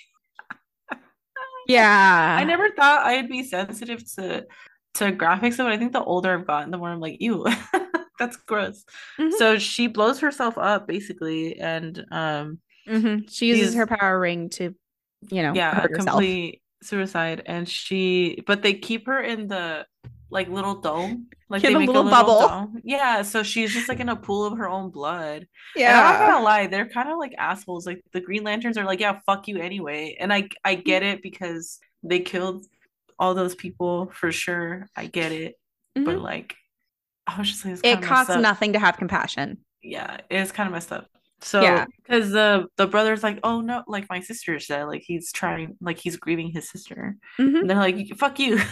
Yeah. 1.67 2.37
I 2.39 2.45
never 2.45 2.71
thought 2.71 3.07
I'd 3.07 3.29
be 3.29 3.43
sensitive 3.45 4.03
to 4.15 4.47
to 4.95 5.13
graphics, 5.13 5.57
but 5.57 5.67
I 5.67 5.77
think 5.77 5.93
the 5.93 6.05
older 6.05 6.33
I've 6.33 6.47
gotten, 6.47 6.71
the 6.71 6.79
more 6.79 6.91
I'm 6.91 7.01
like, 7.01 7.21
ew, 7.21 7.45
that's 8.19 8.37
gross. 8.37 8.85
Mhm. 9.19 9.33
So 9.33 9.59
she 9.59 9.89
blows 9.89 10.21
herself 10.21 10.57
up 10.57 10.87
basically, 10.87 11.59
and 11.59 12.05
um, 12.13 12.59
Mhm. 12.89 13.31
She 13.33 13.49
uses 13.49 13.75
her 13.75 13.87
power 13.87 14.21
ring 14.21 14.51
to, 14.51 14.75
you 15.31 15.43
know, 15.43 15.55
yeah, 15.55 15.87
complete 15.87 16.63
suicide. 16.83 17.43
And 17.47 17.69
she, 17.69 18.43
but 18.47 18.63
they 18.63 18.75
keep 18.75 19.07
her 19.07 19.21
in 19.21 19.49
the 19.49 19.87
like 20.35 20.49
little 20.49 20.75
dome, 20.75 21.29
like 21.49 21.63
they 21.63 21.73
a 21.73 21.79
make 21.79 21.87
little 21.87 22.03
a 22.03 22.05
little 22.05 22.19
bubble. 22.25 22.49
dome. 22.49 22.81
Yeah, 22.85 23.23
so 23.23 23.43
she's 23.43 23.73
just 23.73 23.89
like 23.89 24.01
in 24.01 24.09
a 24.11 24.17
pool 24.17 24.45
of 24.45 24.59
her 24.59 24.69
own 24.69 24.91
blood. 24.91 25.47
And 25.77 25.87
I'm 25.87 26.21
not 26.21 26.27
gonna 26.33 26.45
lie, 26.45 26.67
they're 26.67 26.89
kind 26.89 27.09
of 27.09 27.17
like 27.19 27.35
assholes. 27.39 27.87
Like 27.87 28.03
the 28.13 28.21
Green 28.21 28.43
Lanterns 28.45 28.77
are 28.77 28.85
like, 28.85 29.01
yeah, 29.01 29.21
fuck 29.25 29.49
you 29.49 29.59
anyway. 29.59 30.17
And 30.21 30.33
I 30.33 30.49
I 30.65 30.75
get 30.75 31.03
it 31.03 31.23
because 31.23 31.79
they 32.03 32.21
killed 32.21 32.67
all 33.19 33.33
those 33.35 33.55
people 33.55 34.11
for 34.13 34.31
sure. 34.33 34.87
I 34.97 35.07
get 35.07 35.33
it. 35.33 35.55
But 35.95 36.17
Mhm. 36.17 36.23
like 36.23 36.57
I 37.27 37.39
was 37.39 37.49
just 37.51 37.65
like, 37.65 37.79
It 37.85 38.03
costs 38.03 38.37
nothing 38.37 38.73
to 38.75 38.79
have 38.79 38.99
compassion. 38.99 39.59
Yeah, 39.83 40.19
it's 40.29 40.53
kind 40.53 40.67
of 40.67 40.73
messed 40.75 40.93
up. 40.93 41.07
So 41.41 41.63
Yeah. 41.63 41.85
because 42.03 42.31
the 42.33 42.67
the 42.77 42.87
brother's 42.89 43.23
like, 43.23 43.39
oh 43.45 43.61
no, 43.61 43.85
like 43.87 44.07
my 44.11 44.19
sister 44.21 44.59
said, 44.59 44.85
like 44.85 45.03
he's 45.07 45.31
trying, 45.33 45.77
like 45.81 45.99
he's 45.99 46.17
grieving 46.17 46.51
his 46.51 46.69
sister. 46.69 47.17
Mhm. 47.39 47.61
And 47.61 47.71
they're 47.71 47.77
like, 47.79 48.09
fuck 48.19 48.39
you. 48.41 48.59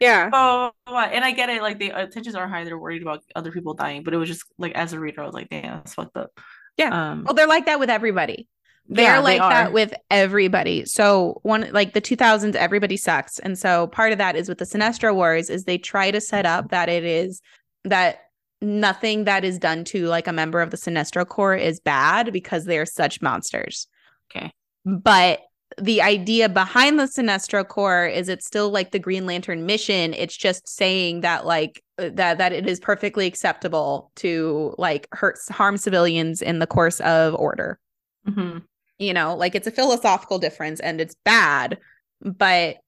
Yeah. 0.00 0.30
oh, 0.32 0.72
and 0.86 1.24
I 1.24 1.32
get 1.32 1.48
it. 1.48 1.62
Like 1.62 1.78
the 1.78 1.90
tensions 2.12 2.34
are 2.34 2.48
high. 2.48 2.64
They're 2.64 2.78
worried 2.78 3.02
about 3.02 3.22
other 3.34 3.52
people 3.52 3.74
dying, 3.74 4.02
but 4.02 4.14
it 4.14 4.16
was 4.16 4.28
just 4.28 4.44
like 4.58 4.72
as 4.72 4.92
a 4.92 5.00
reader, 5.00 5.22
I 5.22 5.26
was 5.26 5.34
like, 5.34 5.50
damn, 5.50 5.62
that's 5.62 5.94
fucked 5.94 6.16
up. 6.16 6.30
Yeah. 6.76 7.10
Um. 7.10 7.24
Well, 7.24 7.34
they're 7.34 7.46
like 7.46 7.66
that 7.66 7.78
with 7.78 7.90
everybody. 7.90 8.48
They're 8.86 9.14
yeah, 9.14 9.18
like 9.20 9.40
they 9.40 9.48
that 9.48 9.72
with 9.72 9.94
everybody. 10.10 10.84
So 10.84 11.40
one 11.42 11.68
like 11.72 11.94
the 11.94 12.02
2000s 12.02 12.54
everybody 12.54 12.96
sucks. 12.96 13.38
And 13.38 13.58
so 13.58 13.86
part 13.86 14.12
of 14.12 14.18
that 14.18 14.36
is 14.36 14.48
with 14.48 14.58
the 14.58 14.66
Sinestro 14.66 15.14
Wars 15.14 15.48
is 15.48 15.64
they 15.64 15.78
try 15.78 16.10
to 16.10 16.20
set 16.20 16.44
up 16.44 16.70
that 16.70 16.90
it 16.90 17.04
is 17.04 17.40
that 17.84 18.18
nothing 18.60 19.24
that 19.24 19.44
is 19.44 19.58
done 19.58 19.84
to 19.84 20.06
like 20.06 20.26
a 20.26 20.32
member 20.32 20.60
of 20.60 20.70
the 20.70 20.76
Sinestro 20.76 21.26
Corps 21.26 21.56
is 21.56 21.80
bad 21.80 22.32
because 22.32 22.66
they're 22.66 22.84
such 22.84 23.22
monsters. 23.22 23.86
Okay. 24.30 24.52
But 24.84 25.40
the 25.80 26.02
idea 26.02 26.48
behind 26.48 26.98
the 26.98 27.04
Sinestro 27.04 27.66
Corps 27.66 28.06
is 28.06 28.28
it's 28.28 28.46
still 28.46 28.70
like 28.70 28.90
the 28.92 28.98
Green 28.98 29.26
Lantern 29.26 29.66
mission. 29.66 30.14
It's 30.14 30.36
just 30.36 30.68
saying 30.68 31.20
that 31.22 31.46
like 31.46 31.82
uh, 31.98 32.10
that 32.14 32.38
that 32.38 32.52
it 32.52 32.66
is 32.68 32.80
perfectly 32.80 33.26
acceptable 33.26 34.10
to 34.16 34.74
like 34.78 35.08
hurt 35.12 35.38
harm 35.50 35.76
civilians 35.76 36.42
in 36.42 36.58
the 36.58 36.66
course 36.66 37.00
of 37.00 37.34
order 37.34 37.78
Mhm. 38.26 38.62
you 38.98 39.12
know 39.12 39.36
like 39.36 39.54
it's 39.54 39.66
a 39.66 39.70
philosophical 39.70 40.38
difference 40.38 40.80
and 40.80 41.00
it's 41.00 41.14
bad 41.24 41.78
but 42.22 42.78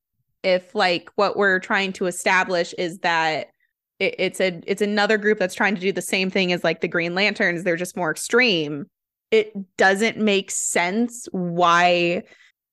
if 0.43 0.75
like 0.75 1.11
what 1.17 1.37
we're 1.37 1.59
trying 1.61 1.93
to 1.95 2.07
establish 2.07 2.73
is 2.79 2.99
that 3.01 3.49
it, 3.99 4.15
it's 4.19 4.41
a 4.41 4.61
it's 4.67 4.83
another 4.83 5.19
group 5.19 5.39
that's 5.39 5.55
trying 5.55 5.75
to 5.75 5.81
do 5.81 5.93
the 5.93 6.03
same 6.03 6.31
thing 6.31 6.53
as 6.53 6.65
like 6.65 6.81
the 6.81 6.89
green 6.89 7.15
lanterns 7.15 7.63
they're 7.65 7.77
just 7.77 7.97
more 7.97 8.11
extreme 8.11 8.87
it 9.31 9.53
doesn't 9.77 10.17
make 10.19 10.51
sense 10.51 11.29
why 11.33 12.23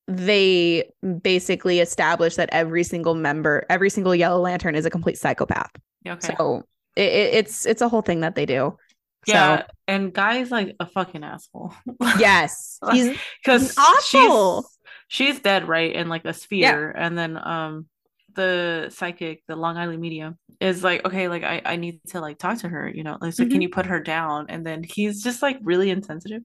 they 0.08 0.84
basically 1.22 1.80
establish 1.80 2.36
that 2.36 2.50
every 2.52 2.84
single 2.84 3.16
member 3.16 3.66
every 3.70 3.90
single 3.90 4.14
yellow 4.14 4.42
lantern 4.42 4.76
is 4.76 4.86
a 4.86 4.90
complete 4.90 5.18
psychopath 5.18 5.72
Okay. 6.08 6.36
so 6.36 6.64
it, 6.96 7.12
it- 7.12 7.34
it's 7.36 7.66
it's 7.66 7.82
a 7.82 7.90
whole 7.90 8.02
thing 8.02 8.20
that 8.22 8.36
they 8.36 8.46
do 8.46 8.78
yeah, 9.26 9.62
so 9.62 9.66
and 9.88 10.14
guy's 10.14 10.52
like 10.52 10.76
a 10.82 10.86
fucking 10.86 11.24
asshole. 11.24 11.74
yes 12.20 12.78
he's 12.92 13.18
because 13.42 13.78
awful. 13.78 14.64
She's, 15.08 15.28
she's 15.36 15.40
dead, 15.40 15.68
right? 15.68 15.94
In 15.96 16.10
like 16.10 16.26
a 16.26 16.34
sphere, 16.34 16.92
and 16.92 17.18
then 17.18 17.38
um, 17.38 17.88
the 18.36 18.90
psychic, 18.94 19.44
the 19.48 19.56
Long 19.56 19.78
Island 19.78 20.02
medium, 20.02 20.38
is 20.60 20.84
like, 20.84 21.06
okay, 21.06 21.30
like 21.30 21.44
I 21.44 21.62
I 21.64 21.76
need 21.78 22.02
to 22.10 22.20
like 22.20 22.38
talk 22.38 22.58
to 22.60 22.68
her, 22.70 22.90
you 22.90 23.04
know, 23.04 23.18
like, 23.22 23.34
so 23.34 23.46
Mhm. 23.46 23.52
can 23.52 23.62
you 23.62 23.70
put 23.70 23.86
her 23.86 24.02
down? 24.02 24.48
And 24.50 24.66
then 24.66 24.84
he's 24.84 25.24
just 25.24 25.42
like 25.42 25.58
really 25.62 25.90
insensitive. 25.90 26.44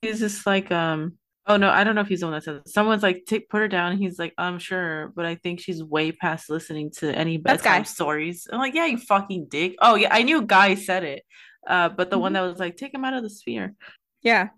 He's 0.00 0.18
just 0.20 0.46
like, 0.46 0.70
um, 0.72 1.18
oh 1.46 1.56
no, 1.56 1.68
I 1.70 1.84
don't 1.84 1.94
know 1.94 2.00
if 2.00 2.08
he's 2.08 2.20
the 2.20 2.26
one 2.26 2.32
that 2.34 2.42
says 2.44 2.56
it. 2.64 2.68
someone's 2.68 3.02
like, 3.02 3.24
take 3.26 3.48
put 3.48 3.60
her 3.60 3.68
down. 3.68 3.92
And 3.92 4.00
he's 4.00 4.18
like, 4.18 4.32
I'm 4.38 4.58
sure, 4.58 5.12
but 5.14 5.26
I 5.26 5.34
think 5.34 5.60
she's 5.60 5.82
way 5.82 6.12
past 6.12 6.48
listening 6.50 6.90
to 6.98 7.14
any 7.14 7.36
bedtime 7.36 7.84
stories. 7.84 8.46
I'm 8.50 8.58
like, 8.58 8.74
yeah, 8.74 8.86
you 8.86 8.98
fucking 8.98 9.46
dick. 9.50 9.74
Oh 9.80 9.94
yeah, 9.94 10.08
I 10.10 10.22
knew 10.22 10.42
Guy 10.42 10.74
said 10.74 11.04
it, 11.04 11.22
uh, 11.66 11.88
but 11.90 12.10
the 12.10 12.18
one 12.18 12.32
Mhm. 12.32 12.34
that 12.34 12.40
was 12.42 12.58
like, 12.58 12.76
take 12.76 12.94
him 12.94 13.04
out 13.04 13.14
of 13.14 13.22
the 13.22 13.30
sphere. 13.30 13.74
yeah 14.22 14.48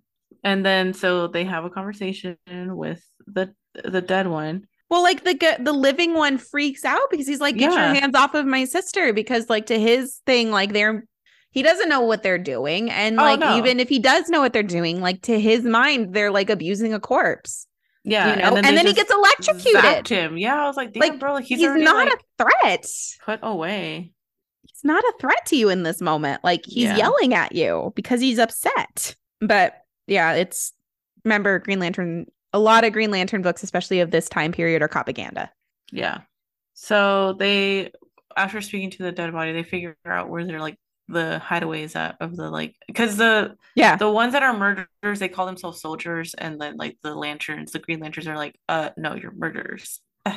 And 0.44 0.64
then 0.64 0.92
so 0.94 1.26
they 1.28 1.44
have 1.44 1.64
a 1.64 1.70
conversation 1.70 2.36
with 2.48 3.02
the 3.26 3.52
the 3.84 4.00
dead 4.00 4.26
one. 4.28 4.66
Well, 4.88 5.02
like 5.02 5.24
the 5.24 5.34
the 5.58 5.72
living 5.72 6.14
one 6.14 6.38
freaks 6.38 6.84
out 6.84 7.10
because 7.10 7.26
he's 7.26 7.40
like, 7.40 7.56
"Get 7.56 7.72
Yeah. 7.72 7.92
your 7.92 8.00
hands 8.00 8.14
off 8.14 8.34
of 8.34 8.46
my 8.46 8.64
sister!" 8.64 9.12
Because 9.12 9.50
like 9.50 9.66
to 9.66 9.78
his 9.78 10.20
thing, 10.26 10.50
like 10.52 10.72
they're 10.72 11.04
he 11.56 11.62
doesn't 11.62 11.88
know 11.88 12.02
what 12.02 12.22
they're 12.22 12.36
doing, 12.36 12.90
and 12.90 13.18
Oh, 13.18 13.22
like 13.22 13.40
no. 13.40 13.56
even 13.56 13.80
if 13.80 13.88
he 13.88 13.98
does 13.98 14.28
know 14.28 14.42
what 14.42 14.52
they're 14.52 14.62
doing, 14.62 15.00
like 15.00 15.22
to 15.22 15.40
his 15.40 15.64
mind, 15.64 16.12
they're 16.12 16.30
like 16.30 16.50
abusing 16.50 16.92
a 16.92 17.00
corpse, 17.00 17.66
Yeah, 18.04 18.28
you 18.28 18.36
know. 18.42 18.56
And 18.56 18.64
then, 18.66 18.74
they 18.74 18.82
he 18.90 18.92
gets 18.92 19.10
electrocuted. 19.10 20.06
him. 20.06 20.36
Yeah, 20.36 20.62
I 20.62 20.66
was 20.66 20.76
like, 20.76 20.92
damn, 20.92 21.00
Like, 21.00 21.18
bro, 21.18 21.32
like 21.32 21.46
he's, 21.46 21.60
He's, 21.60 21.66
not 21.82 22.06
like, 22.06 22.12
a 22.12 22.44
threat. 22.44 22.86
put 23.24 23.40
away. 23.42 24.12
He's 24.68 24.84
not 24.84 25.02
a 25.02 25.14
threat 25.18 25.46
to 25.46 25.56
you 25.56 25.70
in 25.70 25.82
this 25.82 26.02
moment. 26.02 26.44
Like 26.44 26.66
he's 26.66 26.84
Yeah. 26.84 26.96
yelling 26.98 27.32
at 27.32 27.52
you 27.54 27.90
because 27.96 28.20
he's 28.20 28.38
upset. 28.38 29.16
But 29.40 29.76
yeah, 30.06 30.34
it's 30.34 30.74
remember 31.24 31.58
Green 31.60 31.80
Lantern. 31.80 32.26
A 32.52 32.58
lot 32.58 32.84
of 32.84 32.92
Green 32.92 33.10
Lantern 33.10 33.40
books, 33.40 33.62
especially 33.62 34.00
of 34.00 34.10
this 34.10 34.28
time 34.28 34.52
period, 34.52 34.82
are 34.82 34.88
propaganda. 34.88 35.50
Yeah. 35.90 36.18
So 36.74 37.32
they, 37.32 37.92
after 38.36 38.60
speaking 38.60 38.90
to 38.90 39.02
the 39.04 39.12
dead 39.12 39.32
body, 39.32 39.52
they 39.52 39.62
figure 39.62 39.96
out 40.04 40.28
where 40.28 40.44
they're 40.44 40.60
like 40.60 40.76
the 41.08 41.40
hideaways 41.44 41.94
at 41.96 42.16
of 42.20 42.36
the 42.36 42.50
like, 42.50 42.74
because 42.86 43.16
the 43.16 43.56
Yeah, 43.74 43.96
the 43.96 44.10
ones 44.10 44.32
that 44.32 44.42
are 44.42 44.56
murderers, 44.56 45.18
they 45.18 45.28
call 45.28 45.46
themselves 45.46 45.80
soldiers, 45.80 46.34
and 46.34 46.60
then 46.60 46.76
like 46.76 46.98
the 47.02 47.14
lanterns, 47.14 47.72
the 47.72 47.78
green 47.78 48.00
lanterns 48.00 48.26
are 48.26 48.36
like, 48.36 48.58
uh, 48.68 48.90
no, 48.96 49.14
you're 49.14 49.32
murderers. 49.32 50.00
so 50.26 50.34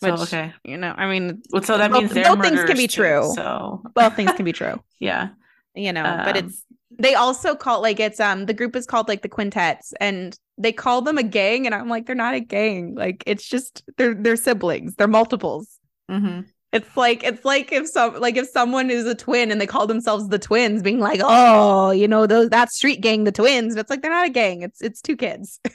Which- 0.00 0.20
okay, 0.22 0.52
you 0.64 0.76
know, 0.76 0.94
I 0.96 1.08
mean, 1.10 1.42
so 1.62 1.78
that 1.78 1.90
both- 1.90 2.14
means 2.14 2.26
both 2.26 2.40
things 2.42 2.64
can 2.64 2.76
be 2.76 2.86
too, 2.86 3.02
true. 3.02 3.32
So 3.34 3.82
both 3.94 4.14
things 4.14 4.32
can 4.32 4.44
be 4.44 4.52
true. 4.52 4.80
yeah, 4.98 5.30
you 5.74 5.92
know 5.92 6.02
but 6.24 6.36
Um, 6.36 6.46
it's 6.46 6.64
they 6.96 7.14
also 7.14 7.56
call 7.56 7.82
like 7.82 7.98
it's 7.98 8.20
um 8.20 8.46
the 8.46 8.54
group 8.54 8.76
is 8.76 8.86
called 8.86 9.08
like 9.08 9.22
the 9.22 9.28
quintets 9.28 9.92
and 10.00 10.38
they 10.56 10.70
call 10.70 11.02
them 11.02 11.18
a 11.18 11.24
gang, 11.24 11.66
and 11.66 11.74
I'm 11.74 11.88
like, 11.88 12.06
they're 12.06 12.14
not 12.14 12.34
a 12.34 12.40
gang. 12.40 12.94
Like 12.94 13.24
it's 13.26 13.48
just 13.48 13.82
they're 13.96 14.14
they're 14.14 14.36
siblings. 14.36 14.94
They're 14.94 15.08
multiples. 15.08 15.80
Mm-hmm. 16.08 16.42
It's 16.74 16.96
like 16.96 17.22
it's 17.22 17.44
like 17.44 17.70
if 17.72 17.86
some 17.88 18.20
like 18.20 18.36
if 18.36 18.48
someone 18.48 18.90
is 18.90 19.06
a 19.06 19.14
twin 19.14 19.52
and 19.52 19.60
they 19.60 19.66
call 19.66 19.86
themselves 19.86 20.28
the 20.28 20.40
twins, 20.40 20.82
being 20.82 20.98
like, 20.98 21.20
oh, 21.22 21.92
you 21.92 22.08
know, 22.08 22.26
those 22.26 22.50
that 22.50 22.70
street 22.72 23.00
gang, 23.00 23.22
the 23.22 23.32
twins. 23.32 23.74
But 23.74 23.82
it's 23.82 23.90
like 23.90 24.02
they're 24.02 24.10
not 24.10 24.26
a 24.26 24.30
gang. 24.30 24.62
It's 24.62 24.82
it's 24.82 25.00
two 25.00 25.16
kids. 25.16 25.60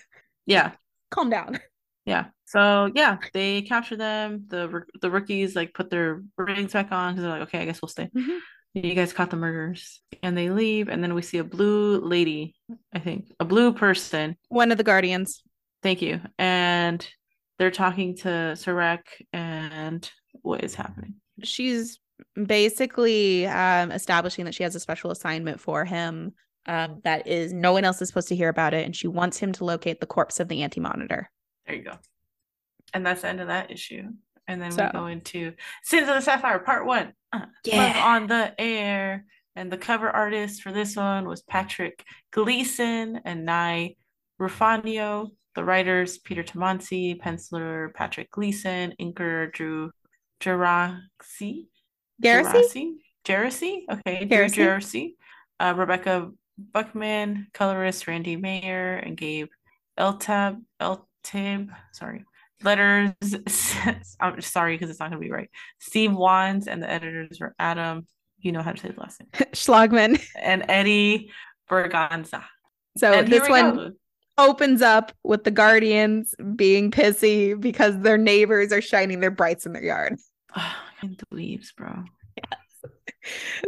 Yeah. 0.45 0.71
Calm 1.11 1.29
down. 1.29 1.59
Yeah. 2.05 2.25
So 2.45 2.91
yeah, 2.95 3.17
they 3.33 3.61
capture 3.61 3.95
them. 3.95 4.45
The 4.47 4.83
the 4.99 5.11
rookies 5.11 5.55
like 5.55 5.75
put 5.75 5.91
their 5.91 6.23
rings 6.37 6.73
back 6.73 6.91
on 6.91 7.13
because 7.13 7.21
they're 7.21 7.31
like, 7.31 7.47
okay, 7.49 7.59
I 7.59 7.65
guess 7.65 7.81
we'll 7.83 7.89
stay. 7.89 8.09
Mhm. 8.17 8.39
You 8.73 8.95
guys 8.95 9.13
caught 9.13 9.29
the 9.29 9.37
murderers, 9.37 10.01
and 10.23 10.35
they 10.35 10.49
leave. 10.49 10.89
And 10.89 11.03
then 11.03 11.13
we 11.13 11.21
see 11.21 11.37
a 11.37 11.43
blue 11.43 11.99
lady, 11.99 12.55
I 12.91 12.97
think, 12.99 13.31
a 13.39 13.45
blue 13.45 13.73
person. 13.73 14.35
One 14.47 14.71
of 14.71 14.77
the 14.79 14.83
guardians. 14.83 15.43
Thank 15.83 16.01
you. 16.01 16.19
And 16.39 17.07
they're 17.59 17.69
talking 17.69 18.17
to 18.17 18.29
Saarek, 18.55 19.01
and 19.33 20.09
what 20.41 20.63
is 20.63 20.75
happening? 20.75 21.15
She's 21.43 21.99
basically 22.45 23.47
um, 23.47 23.91
establishing 23.91 24.45
that 24.45 24.55
she 24.55 24.63
has 24.63 24.75
a 24.75 24.79
special 24.79 25.11
assignment 25.11 25.59
for 25.59 25.85
him. 25.85 26.33
Um, 26.65 27.01
that 27.03 27.25
is 27.27 27.53
no 27.53 27.73
one 27.73 27.85
else 27.85 28.01
is 28.01 28.09
supposed 28.09 28.27
to 28.27 28.35
hear 28.35 28.49
about 28.49 28.73
it, 28.73 28.85
and 28.85 28.95
she 28.95 29.07
wants 29.07 29.37
him 29.37 29.53
to 29.53 29.65
locate 29.65 29.99
the 29.99 30.05
corpse 30.05 30.39
of 30.39 30.47
the 30.49 30.61
anti-monitor. 30.61 31.29
There 31.65 31.75
you 31.75 31.83
go. 31.83 31.93
And 32.93 33.05
that's 33.05 33.21
the 33.21 33.29
end 33.29 33.39
of 33.39 33.47
that 33.47 33.71
issue. 33.71 34.03
And 34.47 34.61
then 34.61 34.71
So- 34.71 34.85
we 34.85 34.91
go 34.91 35.07
into 35.07 35.53
Sins 35.83 36.09
of 36.09 36.15
the 36.15 36.21
Sapphire 36.21 36.59
Part 36.59 36.85
One. 36.85 37.13
Uh, 37.31 37.45
Love 37.71 37.95
on 37.95 38.27
the 38.27 38.53
air. 38.59 39.25
And 39.55 39.71
the 39.71 39.77
cover 39.77 40.09
artist 40.09 40.61
for 40.61 40.71
this 40.71 40.95
one 40.95 41.27
was 41.27 41.41
Patrick 41.41 42.03
Gleason 42.31 43.21
and 43.25 43.45
Nei 43.45 43.97
Ruffino. 44.39 45.31
The 45.55 45.63
writers 45.63 46.17
Peter 46.17 46.43
Tomasi, 46.43 47.19
penciler 47.19 47.93
Patrick 47.93 48.31
Gleason, 48.31 48.93
inker 49.01 49.51
Drew 49.51 49.91
Geraci. 50.39 51.67
Garrison? 52.21 52.99
Geraci? 53.25 53.83
Okay, 53.89 54.27
Geraci. 54.27 54.55
Geraci. 54.55 55.13
Uh, 55.59 55.73
Rebecca 55.75 56.31
Buchman, 56.73 57.45
colorist 57.53 58.07
Randy 58.07 58.35
Mayor, 58.35 58.95
and 58.95 59.17
Gabe 59.17 59.49
Eltaeb 59.99 60.61
Eltib. 60.81 61.69
Sorry. 61.91 62.25
Letters. 62.63 63.13
I'm 64.19 64.41
sorry 64.41 64.75
because 64.75 64.89
it's 64.89 64.99
not 64.99 65.09
gonna 65.09 65.21
be 65.21 65.31
right. 65.31 65.49
Steve 65.79 66.13
Wands 66.13 66.67
and 66.67 66.81
the 66.81 66.89
editors 66.89 67.39
were 67.39 67.55
Adam. 67.59 68.07
You 68.39 68.51
know 68.51 68.61
how 68.61 68.71
to 68.71 68.79
say 68.79 68.89
the 68.89 68.99
last 68.99 69.19
name. 69.19 69.29
Schlagman. 69.53 70.21
And 70.35 70.65
Eddie 70.69 71.31
Berganza. 71.69 72.43
So 72.97 73.13
and 73.13 73.27
this 73.27 73.47
one 73.47 73.75
go. 73.75 73.91
opens 74.37 74.81
up 74.81 75.11
with 75.23 75.43
the 75.43 75.51
guardians 75.51 76.33
being 76.55 76.91
pissy 76.91 77.59
because 77.59 77.99
their 77.99 78.17
neighbors 78.17 78.71
are 78.71 78.81
shining 78.81 79.19
their 79.19 79.31
brights 79.31 79.65
in 79.65 79.73
their 79.73 79.83
yard. 79.83 80.17
Fucking 81.01 81.17
dweebs, 81.31 81.75
bro. 81.75 82.03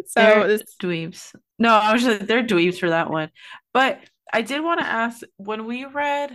So 0.05 0.21
They're 0.21 0.47
this 0.47 0.63
dweebs. 0.82 1.36
No, 1.59 1.69
I 1.73 1.91
was 1.91 2.03
just 2.03 2.25
they're 2.25 2.43
dweebs 2.43 2.79
for 2.79 2.89
that 2.89 3.09
one. 3.09 3.29
But 3.73 3.99
I 4.32 4.41
did 4.41 4.63
want 4.63 4.79
to 4.79 4.86
ask 4.86 5.21
when 5.38 5.65
we 5.65 5.86
read 5.86 6.32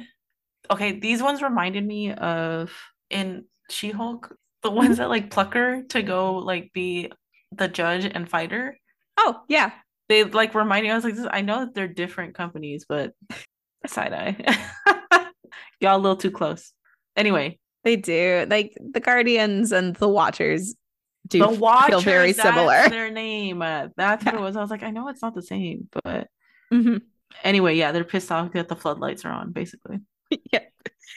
okay, 0.71 0.99
these 0.99 1.23
ones 1.23 1.43
reminded 1.43 1.85
me 1.85 2.13
of 2.13 2.71
in 3.11 3.45
She-Hulk, 3.71 4.37
the 4.63 4.71
ones 4.71 4.91
mm-hmm. 4.91 5.03
that 5.03 5.09
like 5.09 5.31
pluck 5.31 5.55
her 5.55 5.83
to 5.91 6.03
go 6.03 6.37
like 6.37 6.73
be 6.73 7.11
the 7.53 7.69
judge 7.69 8.05
and 8.05 8.29
fighter. 8.29 8.77
oh 9.17 9.41
yeah, 9.49 9.73
They 10.09 10.25
like 10.25 10.55
remind 10.55 10.85
me, 10.85 10.91
I 10.91 10.95
was 10.95 11.05
like, 11.05 11.15
I 11.31 11.41
know 11.41 11.61
that 11.61 11.75
they're 11.75 11.89
different 11.89 12.35
companies, 12.35 12.85
but 12.89 13.13
side 13.87 14.13
eye. 14.13 15.31
Y'all 15.81 15.97
a 15.97 15.99
little 15.99 16.17
too 16.17 16.31
close. 16.31 16.73
Anyway, 17.17 17.59
they 17.87 17.97
do. 17.97 18.47
Like 18.51 18.77
the 18.93 19.01
guardians 19.01 19.73
and 19.73 19.97
the 19.97 20.09
watchers 20.09 20.75
do 21.29 21.39
the 21.39 21.49
Watchers, 21.49 21.89
feel 21.89 22.01
very 22.01 22.33
similar. 22.33 22.89
their 22.89 23.11
name. 23.11 23.63
Uh, 23.63 23.89
that's 23.97 24.25
what 24.25 24.35
it 24.35 24.41
was. 24.41 24.57
I 24.57 24.61
was 24.61 24.71
like, 24.71 24.83
I 24.83 24.91
know 24.91 25.09
it's 25.09 25.23
not 25.23 25.35
the 25.35 25.43
same, 25.43 25.89
but 26.05 26.29
Mhm. 26.73 27.01
anyway, 27.45 27.75
yeah, 27.77 27.93
they're 27.93 28.05
pissed 28.05 28.31
off 28.31 28.53
that 28.53 28.69
the 28.69 28.77
floodlights 28.77 29.25
are 29.25 29.33
on, 29.33 29.53
basically. 29.53 29.99
yeah, 30.53 30.61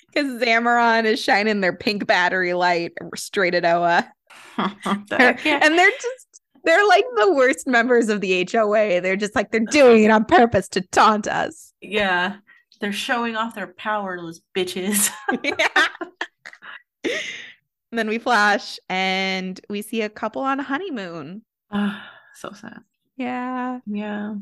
because 0.07 0.41
Zamaron 0.41 1.05
is 1.05 1.19
shining 1.21 1.61
their 1.61 1.75
pink 1.75 2.05
battery 2.07 2.53
light 2.53 2.93
straight 3.15 3.53
at 3.55 3.65
Oa, 3.65 4.11
and 4.57 5.07
they're 5.09 5.91
just 5.91 6.41
they're 6.63 6.87
like 6.87 7.05
the 7.15 7.33
worst 7.33 7.67
members 7.67 8.09
of 8.09 8.21
the 8.21 8.47
HOA. 8.51 9.01
They're 9.01 9.15
just 9.15 9.35
like 9.35 9.51
they're 9.51 9.61
doing 9.61 10.03
it 10.03 10.11
on 10.11 10.25
purpose 10.25 10.67
to 10.69 10.81
taunt 10.91 11.27
us. 11.27 11.73
yeah, 11.81 12.35
they're 12.81 12.91
showing 12.93 13.35
off 13.35 13.53
their 13.55 13.67
power, 13.77 14.17
those 14.17 14.41
bitches. 14.55 15.09
And 15.29 16.38
then 17.91 18.07
we 18.07 18.17
flash 18.17 18.79
and 18.89 19.59
we 19.69 19.81
see 19.81 20.01
a 20.01 20.09
couple 20.09 20.41
on 20.41 20.59
a 20.59 20.63
honeymoon. 20.63 21.43
Ah, 21.71 22.09
so 22.35 22.51
sad. 22.51 22.81
Yeah. 23.17 23.79
Yeah. 23.85 24.35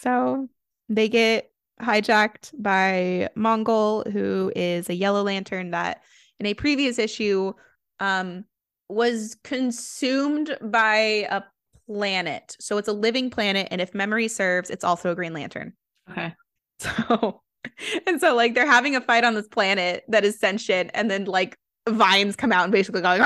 So 0.00 0.48
they 0.88 1.08
get 1.08 1.50
hijacked 1.80 2.52
by 2.58 3.28
Mongul, 3.36 4.10
who 4.12 4.52
is 4.54 4.88
a 4.88 4.94
yellow 4.94 5.22
lantern 5.22 5.70
that 5.70 6.02
in 6.38 6.46
a 6.46 6.54
previous 6.54 6.98
issue 6.98 7.52
um 8.00 8.44
was 8.88 9.36
consumed 9.44 10.56
by 10.62 11.26
a 11.30 11.42
planet. 11.86 12.56
So 12.60 12.76
it's 12.76 12.88
a 12.88 12.92
living 12.92 13.30
planet 13.30 13.68
and 13.70 13.80
if 13.80 13.94
memory 13.94 14.28
serves, 14.28 14.68
it's 14.68 14.84
also 14.84 15.12
a 15.12 15.14
green 15.14 15.32
lantern. 15.32 15.74
Okay. 16.10 16.34
So 16.80 17.42
and 18.06 18.18
so 18.18 18.34
like 18.34 18.54
they're 18.54 18.66
having 18.66 18.96
a 18.96 19.02
fight 19.02 19.22
on 19.22 19.34
this 19.34 19.46
planet 19.46 20.02
that 20.08 20.24
is 20.24 20.40
sentient 20.40 20.90
and 20.94 21.10
then 21.10 21.26
like 21.26 21.58
vines 21.90 22.36
come 22.36 22.52
out 22.52 22.64
and 22.64 22.72
basically 22.72 23.00
going 23.02 23.20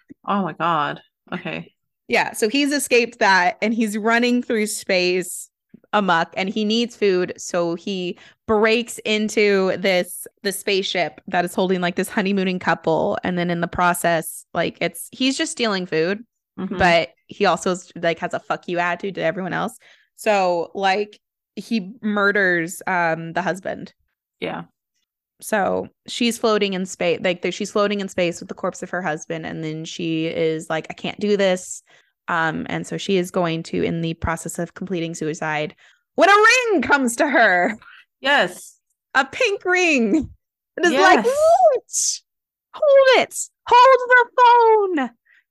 Oh 0.26 0.42
my 0.42 0.52
god. 0.52 1.00
Okay. 1.32 1.72
Yeah, 2.08 2.32
so 2.32 2.48
he's 2.48 2.72
escaped 2.72 3.18
that 3.18 3.58
and 3.60 3.74
he's 3.74 3.98
running 3.98 4.42
through 4.42 4.66
space 4.68 5.50
amok 5.92 6.32
and 6.36 6.48
he 6.48 6.64
needs 6.64 6.96
food 6.96 7.32
so 7.36 7.74
he 7.74 8.18
breaks 8.46 8.98
into 8.98 9.76
this 9.78 10.26
the 10.42 10.52
spaceship 10.52 11.20
that 11.28 11.44
is 11.44 11.54
holding 11.54 11.80
like 11.80 11.94
this 11.94 12.08
honeymooning 12.08 12.58
couple 12.58 13.16
and 13.22 13.38
then 13.38 13.50
in 13.50 13.60
the 13.60 13.68
process 13.68 14.44
like 14.52 14.76
it's 14.80 15.08
he's 15.12 15.38
just 15.38 15.52
stealing 15.52 15.86
food 15.86 16.24
Mhm. 16.58 16.76
but 16.78 17.10
he 17.28 17.46
also 17.46 17.70
is, 17.72 17.92
like 17.96 18.18
has 18.18 18.34
a 18.34 18.40
fuck 18.40 18.66
you 18.68 18.78
attitude 18.78 19.14
to 19.14 19.22
everyone 19.22 19.52
else 19.52 19.78
so 20.16 20.70
like 20.74 21.20
he 21.54 21.92
murders 22.02 22.82
um 22.86 23.32
the 23.32 23.42
husband 23.42 23.94
yeah. 24.40 24.64
So 25.40 25.88
she's 26.06 26.38
floating 26.38 26.72
in 26.72 26.86
space 26.86 27.20
like 27.22 27.44
she's 27.52 27.70
floating 27.70 28.00
in 28.00 28.08
space 28.08 28.40
with 28.40 28.48
the 28.48 28.54
corpse 28.54 28.82
of 28.82 28.88
her 28.90 29.02
husband 29.02 29.44
and 29.44 29.62
then 29.62 29.84
she 29.84 30.26
is 30.26 30.70
like 30.70 30.86
i 30.90 30.94
can't 30.94 31.20
do 31.20 31.36
this. 31.36 31.82
Um 32.28 32.66
and 32.68 32.86
so 32.86 32.96
she 32.96 33.18
is 33.18 33.30
going 33.30 33.62
to 33.64 33.82
in 33.84 34.00
the 34.00 34.14
process 34.14 34.58
of 34.58 34.74
completing 34.74 35.14
suicide 35.14 35.74
when 36.14 36.28
a 36.30 36.32
ring 36.72 36.82
comes 36.82 37.16
to 37.16 37.28
her. 37.28 37.76
Yes. 38.20 38.78
a 39.14 39.24
pink 39.24 39.64
ring. 39.64 40.30
It 40.78 40.86
is 40.86 40.92
like 40.92 41.24
Yes. 41.24 42.22
what? 42.72 42.82
Hold 42.82 43.22
it. 43.28 43.38
Hold 43.68 44.00
the 44.08 44.96
phone. 44.98 45.10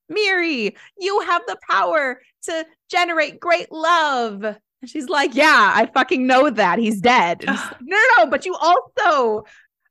Miri 0.10 0.76
you 1.00 1.20
have 1.22 1.42
the 1.48 1.58
power 1.70 2.22
to 2.44 2.66
generate 2.90 3.40
great 3.40 3.72
love. 3.72 4.44
And 4.44 4.90
she's 4.90 5.10
like 5.10 5.34
yeah 5.36 5.72
i 5.76 5.86
fucking 5.94 6.28
know 6.28 6.50
that. 6.50 6.80
He's 6.80 7.02
dead. 7.02 7.46
Like, 7.48 7.82
no 7.82 7.98
no 7.98 8.24
no 8.24 8.30
but 8.30 8.46
you 8.46 8.56
also 8.56 9.46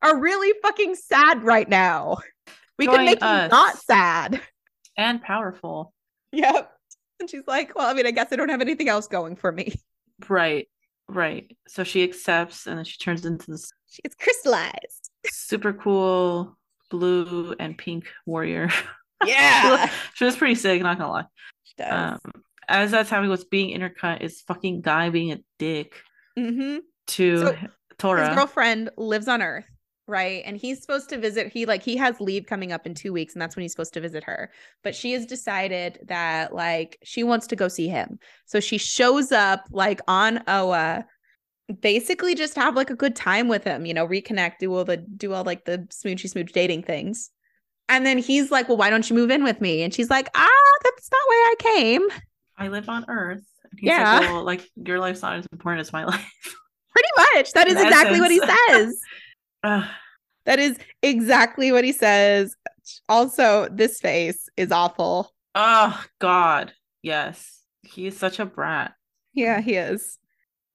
are 0.05 0.17
really 0.21 0.53
fucking 0.63 0.95
sad 0.95 1.43
right 1.43 1.69
now 1.69 2.19
we 2.79 2.87
can 2.87 3.05
make 3.05 3.19
us. 3.23 3.45
you 3.45 3.49
not 3.49 3.77
sad 3.79 4.41
And 4.97 5.21
powerful. 5.23 5.93
yep 6.33 6.71
and 7.21 7.29
she's 7.31 7.47
like 7.47 7.75
well 7.75 7.89
i 7.89 7.95
mean 7.95 8.07
i 8.07 8.11
guess 8.11 8.29
i 8.33 8.37
don't 8.37 8.49
have 8.51 8.61
anything 8.61 8.89
else 8.89 9.07
going 9.09 9.35
for 9.37 9.51
me 9.51 9.75
Right. 10.29 10.69
Right. 11.09 11.55
So 11.69 11.83
she 11.85 12.03
accepts 12.05 12.67
and 12.69 12.79
then 12.79 12.85
she 12.85 12.99
turns 12.99 13.27
into 13.27 13.51
this 13.51 13.71
it's 14.05 14.15
crystallized 14.15 15.11
super 15.27 15.73
cool 15.73 16.57
blue 16.91 17.55
and 17.59 17.77
pink 17.77 18.05
warrior. 18.27 18.71
yeah 19.27 19.91
she 20.15 20.25
was 20.25 20.37
pretty 20.37 20.55
sick, 20.55 20.81
not 20.83 20.99
gonna 20.99 21.11
lie. 21.13 21.25
she 21.65 21.75
does 21.79 22.19
Um, 22.25 22.43
as 22.69 22.91
that's 22.93 23.11
happening, 23.11 23.31
what's 23.31 23.45
being 23.45 23.79
intercut 23.79 24.23
is 24.23 24.41
fucking 24.43 24.81
guy 24.83 25.11
being 25.11 25.33
a 25.33 25.39
dick 25.59 25.95
mm-hmm. 26.39 26.79
to 27.09 27.39
So, 27.39 27.57
Tora. 27.99 28.29
his 28.29 28.37
girlfriend 28.37 28.91
lives 28.97 29.29
on 29.29 29.43
earth 29.43 29.67
right 30.07 30.43
and 30.45 30.57
he's 30.57 30.81
supposed 30.81 31.09
to 31.09 31.19
visit 31.19 31.51
he 31.51 31.65
like 31.65 31.83
he 31.83 31.97
has 31.97 32.21
leave 32.21 32.47
coming 32.47 32.73
up 32.73 32.87
in 32.87 32.95
two 32.95 33.13
weeks 33.13 33.33
and 33.33 33.41
that's 33.41 33.57
when 33.57 33.63
he's 33.63 33.73
supposed 33.73 33.95
to 33.95 34.01
visit 34.01 34.23
her 34.23 34.51
but 34.83 34.95
she 34.95 35.13
has 35.13 35.25
decided 35.25 35.99
that 36.07 36.55
like 36.55 36.99
she 37.03 37.23
wants 37.23 37.47
to 37.47 37.57
go 37.57 37.69
see 37.69 37.89
him 37.89 38.19
so 38.45 38.61
she 38.61 38.77
shows 38.77 39.33
up 39.33 39.65
like 39.71 40.01
on 40.07 40.43
oa 40.47 41.05
basically 41.81 42.35
just 42.35 42.55
have 42.55 42.77
like 42.77 42.91
a 42.91 42.95
good 42.95 43.17
time 43.17 43.49
with 43.49 43.65
him 43.65 43.87
you 43.87 43.95
know 43.95 44.07
reconnect 44.07 44.59
do 44.61 44.75
all 44.75 44.85
the 44.85 44.99
do 45.17 45.33
all 45.33 45.45
like 45.45 45.65
the 45.65 45.79
smoochy 45.91 46.29
smooch 46.29 46.53
dating 46.53 46.83
things 46.83 47.31
and 47.89 48.05
then 48.05 48.19
he's 48.19 48.51
like 48.51 48.69
well 48.69 48.77
why 48.77 48.91
don't 48.91 49.09
you 49.09 49.17
move 49.17 49.31
in 49.31 49.43
with 49.43 49.63
me 49.63 49.83
and 49.83 49.95
she's 49.95 50.11
like 50.11 50.29
ah 50.35 50.79
that's 50.83 51.11
not 51.11 51.21
where 51.29 51.47
i 51.47 51.55
came 51.59 52.03
I 52.57 52.69
live 52.69 52.89
on 52.89 53.05
Earth. 53.09 53.45
Yeah. 53.81 54.19
like, 54.19 54.29
well, 54.29 54.45
like 54.45 54.71
your 54.77 54.99
life's 54.99 55.23
not 55.23 55.37
as 55.37 55.47
important 55.53 55.81
as 55.81 55.93
my 55.93 56.05
life. 56.05 56.33
Pretty 56.93 57.09
much. 57.17 57.53
That 57.53 57.67
is 57.67 57.77
In 57.77 57.87
exactly 57.87 58.21
what 58.21 58.31
he 58.31 58.39
says. 58.39 59.01
Ugh. 59.65 59.85
That 60.47 60.59
is 60.59 60.79
exactly 61.03 61.73
what 61.73 61.85
he 61.85 61.93
says. 61.93 62.55
Also, 63.09 63.67
this 63.73 63.99
face 64.01 64.49
is 64.57 64.71
awful. 64.71 65.33
oh 65.55 66.05
God. 66.21 66.73
Yes. 67.03 67.61
He 67.83 68.07
is 68.07 68.17
such 68.17 68.39
a 68.39 68.47
brat. 68.47 68.93
Yeah, 69.33 69.61
he 69.61 69.75
is. 69.75 70.19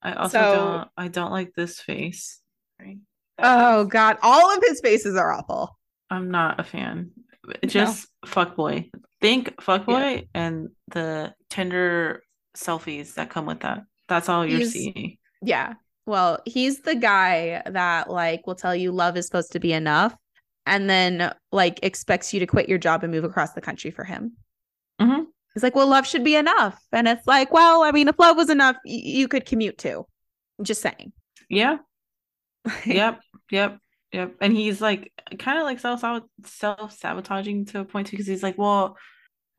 I 0.02 0.14
also 0.14 0.38
So- 0.40 0.56
don't 0.56 0.90
I 0.98 1.08
don't 1.08 1.32
like 1.32 1.54
this 1.56 1.80
face. 1.80 2.42
Right? 2.80 2.98
Oh 3.38 3.84
face. 3.84 3.92
god, 3.92 4.18
all 4.24 4.56
of 4.58 4.64
his 4.64 4.80
faces 4.82 5.16
are 5.16 5.32
awful. 5.32 5.78
I'm 6.10 6.32
not 6.32 6.60
a 6.60 6.64
fan. 6.64 7.12
Just 7.66 8.08
fuckboy. 8.26 8.90
Think 9.22 9.62
fuck 9.62 9.86
fuckboy 9.86 10.28
and 10.34 10.70
the 10.88 11.34
Tinder 11.50 12.22
selfies 12.56 13.14
that 13.16 13.30
come 13.30 13.46
with 13.46 13.60
that. 13.62 13.82
That's 14.08 14.30
all 14.30 14.46
you're 14.46 14.60
He's- 14.60 14.72
seeing. 14.74 15.18
Yeah. 15.44 15.74
Well, 16.10 16.40
he's 16.46 16.82
the 16.82 16.96
guy 16.96 17.62
that 17.66 18.10
like 18.10 18.46
will 18.48 18.56
tell 18.56 18.76
you 18.76 18.92
love 18.92 19.16
is 19.16 19.26
supposed 19.28 19.52
to 19.54 19.60
be 19.60 19.74
enough 19.74 20.16
and 20.66 20.90
then 20.90 21.34
like 21.52 21.80
expects 21.84 22.34
you 22.34 22.40
to 22.42 22.48
quit 22.48 22.68
your 22.68 22.78
job 22.80 23.04
and 23.04 23.12
move 23.12 23.24
across 23.24 23.54
the 23.54 23.62
country 23.62 23.92
for 23.92 24.04
him. 24.04 24.34
Mhm. 25.00 25.28
He's 25.54 25.64
like, 25.64 25.76
"Well, 25.76 25.88
love 25.88 26.08
should 26.08 26.24
be 26.24 26.36
enough." 26.36 26.80
And 26.92 27.08
it's 27.08 27.26
like, 27.28 27.52
"Well, 27.52 27.84
I 27.84 27.92
mean, 27.92 28.08
if 28.08 28.20
love 28.20 28.38
was 28.38 28.50
enough, 28.50 28.76
y- 28.86 28.92
you 29.04 29.28
could 29.28 29.46
commute 29.46 29.78
to. 29.80 30.06
I'm 30.58 30.66
just 30.66 30.82
saying. 30.82 31.14
Yeah. 31.50 31.78
Yep. 32.86 33.20
Yep. 33.52 33.80
Yep. 34.12 34.36
And 34.42 34.54
he's 34.54 34.82
like 34.82 35.12
kind 35.38 35.58
of 35.60 35.64
like 35.66 35.80
self 35.80 36.04
self 36.46 36.98
sabotaging 36.98 37.66
to 37.68 37.80
a 37.82 37.86
point 37.86 38.08
too, 38.08 38.12
because 38.18 38.28
he's 38.28 38.44
like, 38.44 38.58
well, 38.58 38.98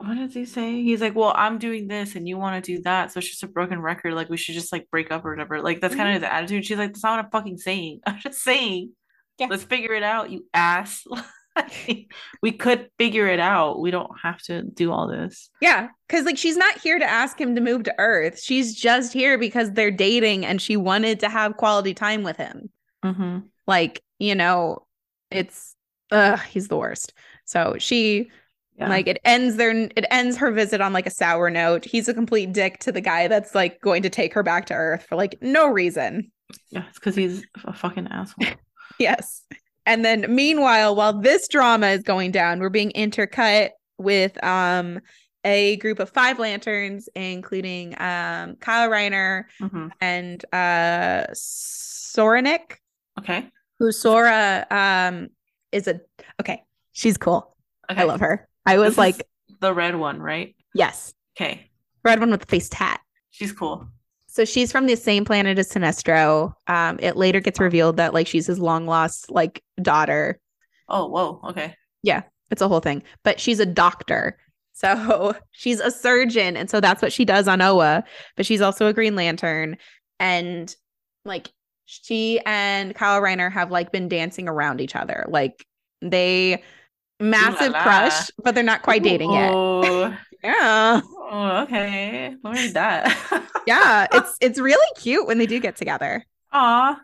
what 0.01 0.17
does 0.17 0.33
he 0.35 0.45
say? 0.47 0.83
He's 0.83 1.01
like, 1.01 1.15
well, 1.15 1.33
I'm 1.37 1.59
doing 1.59 1.87
this 1.87 2.15
and 2.17 2.27
you 2.27 2.39
want 2.39 2.65
to 2.65 2.77
do 2.77 2.83
that, 2.83 3.13
so 3.13 3.19
it's 3.19 3.29
just 3.29 3.43
a 3.43 3.49
broken 3.49 3.81
record. 3.81 4.15
Like 4.15 4.29
we 4.31 4.37
should 4.39 4.55
just 4.55 4.73
like 4.73 4.91
break 4.91 5.11
up 5.11 5.25
or 5.25 5.31
whatever. 5.31 5.61
Like 5.61 5.81
that's 5.81 5.95
kind 5.95 6.09
of 6.09 6.15
his 6.23 6.31
attitude. 6.31 6.65
She's 6.65 6.79
like, 6.79 6.93
that's 6.93 7.03
not 7.03 7.17
what 7.19 7.25
I'm 7.27 7.31
fucking 7.31 7.59
saying. 7.59 8.01
I'm 8.07 8.19
just 8.19 8.43
saying, 8.43 8.93
Yeah. 9.39 9.49
let's 9.51 9.65
figure 9.65 9.93
it 9.95 10.03
out, 10.03 10.31
you 10.31 10.47
ass. 10.55 11.05
we 12.43 12.53
could 12.53 12.89
figure 12.99 13.27
it 13.27 13.41
out. 13.41 13.81
We 13.81 13.91
don't 13.91 14.11
have 14.23 14.41
to 14.45 14.63
do 14.63 14.93
all 14.93 15.07
this. 15.09 15.51
Yeah, 15.61 15.89
because 16.09 16.25
like 16.25 16.39
she's 16.39 16.57
not 16.57 16.79
here 16.79 16.99
to 16.99 17.05
ask 17.05 17.39
him 17.41 17.55
to 17.55 17.61
move 17.61 17.83
to 17.85 17.95
Earth. 17.99 18.41
She's 18.41 18.75
just 18.75 19.13
here 19.13 19.37
because 19.37 19.73
they're 19.73 19.91
dating 19.91 20.47
and 20.47 20.61
she 20.63 20.77
wanted 20.77 21.21
to 21.21 21.29
have 21.29 21.57
quality 21.57 21.93
time 21.93 22.23
with 22.23 22.37
him. 22.37 22.71
Mm-hmm. 23.05 23.41
Like, 23.67 24.03
you 24.19 24.35
know, 24.35 24.87
it's 25.31 25.75
uh 26.11 26.37
he's 26.37 26.69
the 26.69 26.77
worst. 26.77 27.13
So 27.45 27.77
she 27.79 28.31
Yeah. 28.81 28.89
like 28.89 29.07
it 29.07 29.19
ends 29.25 29.57
their 29.57 29.71
it 29.71 30.07
ends 30.11 30.37
her 30.39 30.51
visit 30.51 30.81
on 30.81 30.93
like 30.93 31.07
a 31.07 31.11
sour 31.11 31.51
note. 31.51 31.85
He's 31.85 32.09
a 32.09 32.15
complete 32.15 32.53
dick 32.53 32.79
to 32.81 32.91
the 32.93 33.01
guy 33.01 33.29
that's 33.29 33.55
like 33.55 33.81
going 33.83 34.03
to 34.03 34.11
take 34.11 34.33
her 34.35 34.43
back 34.43 34.67
to 34.67 34.75
Earth 34.75 35.05
for 35.09 35.17
like 35.17 35.37
no 35.43 35.69
reason. 35.69 36.33
yeah, 36.71 36.85
it's 36.89 36.99
because 36.99 37.15
he's 37.15 37.45
a 37.65 37.73
fucking 37.73 38.09
asshole. 38.09 38.47
Yes. 38.99 39.43
And 39.87 40.05
then 40.05 40.27
meanwhile, 40.35 40.95
while 40.95 41.19
this 41.19 41.49
drama 41.49 41.87
is 41.89 42.03
going 42.03 42.33
down, 42.33 42.59
we're 42.61 42.69
being 42.69 42.93
intercut 42.95 43.71
with 43.99 44.43
um 44.45 45.01
a 45.45 45.77
group 45.77 46.01
of 46.01 46.11
five 46.11 46.39
lanterns, 46.39 47.09
including 47.15 47.95
um 48.01 48.57
Kyle 48.57 48.91
Rayner 48.91 49.49
hmm 49.59 49.89
and 50.03 50.45
uh 50.53 51.27
Soranik, 51.35 52.77
Okay. 53.19 53.49
who 53.79 53.91
Sora 53.93 54.67
um 54.71 55.29
is 55.73 55.89
a 55.89 56.01
okay, 56.41 56.63
she's 56.93 57.17
cool. 57.17 57.57
Okay. 57.91 58.03
I 58.03 58.05
love 58.05 58.21
her. 58.21 58.49
I 58.67 58.79
was 58.79 58.91
This 58.91 58.99
like, 58.99 59.27
the 59.61 59.75
red 59.75 59.97
one, 59.97 60.21
right? 60.21 60.55
yes, 60.75 61.13
Okay. 61.37 61.71
red 62.05 62.21
one 62.21 62.31
with 62.31 62.41
the 62.41 62.47
face 62.47 62.69
tat. 62.69 63.01
She's 63.31 63.53
cool. 63.53 63.89
So 64.27 64.45
she's 64.45 64.71
from 64.71 64.87
the 64.87 64.97
same 64.97 65.25
planet 65.25 65.59
as 65.59 65.71
Sinestro. 65.73 66.55
Um, 66.69 66.99
it 67.03 67.17
later 67.17 67.41
gets 67.41 67.59
revealed 67.59 67.97
that 67.97 68.15
like 68.15 68.27
she's 68.29 68.47
his 68.47 68.59
long 68.61 68.87
lost 68.87 69.31
like 69.31 69.63
daughter. 69.83 70.39
Oh, 70.89 71.07
whoa. 71.09 71.41
Okay. 71.51 71.75
Yeah, 72.03 72.23
it's 72.51 72.63
a 72.63 72.69
whole 72.69 72.81
thing, 72.81 73.03
but 73.25 73.41
she's 73.41 73.59
a 73.61 73.67
doctor. 73.67 74.39
So 74.73 75.35
she's 75.51 75.81
a 75.81 75.91
surgeon. 75.91 76.57
And 76.57 76.71
so 76.71 76.81
that's 76.81 77.03
what 77.03 77.13
she 77.13 77.25
does 77.25 77.49
on 77.49 77.61
Oa, 77.61 78.05
but 78.37 78.47
she's 78.47 78.61
also 78.61 78.87
a 78.87 78.93
Green 78.93 79.17
Lantern. 79.17 79.77
And 80.21 80.75
like 81.25 81.51
she 81.87 82.41
and 82.47 82.95
Kyle 82.95 83.21
Rayner 83.21 83.51
have 83.51 83.71
like 83.73 83.91
been 83.93 84.09
dancing 84.09 84.49
around 84.49 84.81
each 84.81 84.95
other. 84.95 85.25
Like 85.29 85.67
they 86.03 86.63
massive 87.21 87.73
la. 87.73 87.83
crush, 87.83 88.31
but 88.43 88.55
they're 88.55 88.65
not 88.65 88.83
quite 88.83 89.03
dating 89.03 89.33
yet. 89.33 89.53
Oh, 89.55 90.17
Yeah. 90.43 91.01
oh, 91.05 91.63
okay. 91.65 92.35
Let 92.43 92.55
me 92.55 92.61
read 92.63 92.75
that. 92.75 93.47
Yeah. 93.67 94.07
It's 94.13 94.37
it's 94.41 94.59
really 94.59 94.87
cute 94.97 95.27
when 95.27 95.39
they 95.39 95.47
do 95.47 95.61
get 95.61 95.77
together. 95.77 96.25
Aw, 96.53 96.99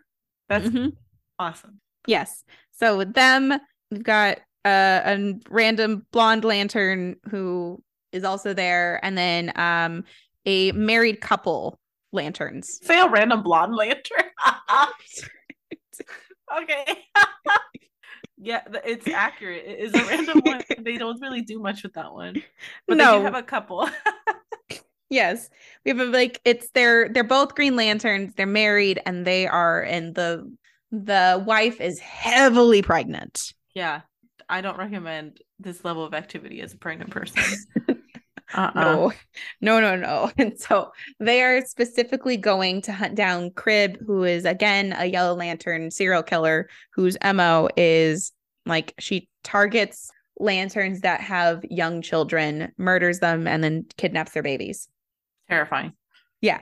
that's 0.49 0.67
Mhm. 0.67 0.93
awesome. 1.37 1.79
Yes. 2.07 2.43
So 2.71 2.97
with 2.97 3.13
them, 3.13 3.53
we've 3.91 4.03
got 4.03 4.39
uh, 4.65 5.01
a 5.05 5.33
random 5.49 6.05
blonde 6.11 6.43
lantern 6.43 7.15
who 7.29 7.81
is 8.11 8.23
also 8.23 8.53
there, 8.53 8.99
and 9.03 9.17
then 9.17 9.51
um 9.55 10.03
a 10.45 10.71
married 10.73 11.21
couple 11.21 11.79
lanterns. 12.11 12.79
Say 12.83 12.99
a 12.99 13.07
random 13.07 13.43
blonde 13.43 13.75
lantern. 13.75 14.23
okay. 16.61 16.85
Yeah, 18.37 18.61
it's 18.85 19.07
accurate. 19.13 19.65
It 19.65 19.79
is 19.79 19.95
a 19.95 20.03
random 20.05 20.43
one. 20.43 20.63
They 20.79 20.97
don't 20.97 21.19
really 21.21 21.41
do 21.41 21.59
much 21.59 21.83
with 21.83 21.93
that 21.93 22.13
one, 22.13 22.43
but 22.87 22.97
they 22.97 23.03
No. 23.03 23.19
do 23.19 23.21
have 23.23 23.35
a 23.35 23.43
couple. 23.43 23.89
Yes, 25.09 25.49
we 25.85 25.91
have 25.91 25.99
a, 26.01 26.05
like 26.05 26.41
it's 26.43 26.69
they're 26.71 27.07
they're 27.07 27.23
both 27.23 27.55
Green 27.55 27.77
Lanterns. 27.77 28.33
They're 28.35 28.45
married, 28.45 29.01
and 29.05 29.25
they 29.25 29.47
are, 29.47 29.81
and 29.81 30.13
the 30.13 30.53
the 30.91 31.41
wife 31.47 31.79
is 31.79 31.97
heavily 31.99 32.81
pregnant. 32.81 33.53
yeah, 33.73 34.01
I 34.49 34.59
don't 34.59 34.77
recommend 34.77 35.39
this 35.59 35.85
level 35.85 36.03
of 36.03 36.13
activity 36.13 36.59
as 36.61 36.73
a 36.73 36.77
pregnant 36.77 37.11
person. 37.11 37.41
Uh-uh. 38.53 39.09
No, 39.61 39.79
no, 39.79 39.79
no, 39.79 39.95
no. 39.95 40.31
And 40.37 40.59
so 40.59 40.91
they 41.19 41.41
are 41.41 41.65
specifically 41.65 42.37
going 42.37 42.81
to 42.83 42.93
hunt 42.93 43.15
down 43.15 43.51
Kryb, 43.51 43.97
who 44.05 44.23
is 44.23 44.45
again 44.45 44.95
a 44.97 45.05
Yellow 45.05 45.35
Lantern 45.35 45.91
serial 45.91 46.23
killer 46.23 46.69
whose 46.91 47.17
MO 47.23 47.69
is 47.75 48.31
like 48.65 48.93
she 48.99 49.29
targets 49.43 50.11
lanterns 50.39 51.01
that 51.01 51.21
have 51.21 51.63
young 51.69 52.01
children, 52.01 52.71
murders 52.77 53.19
them, 53.19 53.47
and 53.47 53.63
then 53.63 53.85
kidnaps 53.97 54.31
their 54.33 54.43
babies. 54.43 54.87
Terrifying. 55.49 55.93
Yeah. 56.41 56.61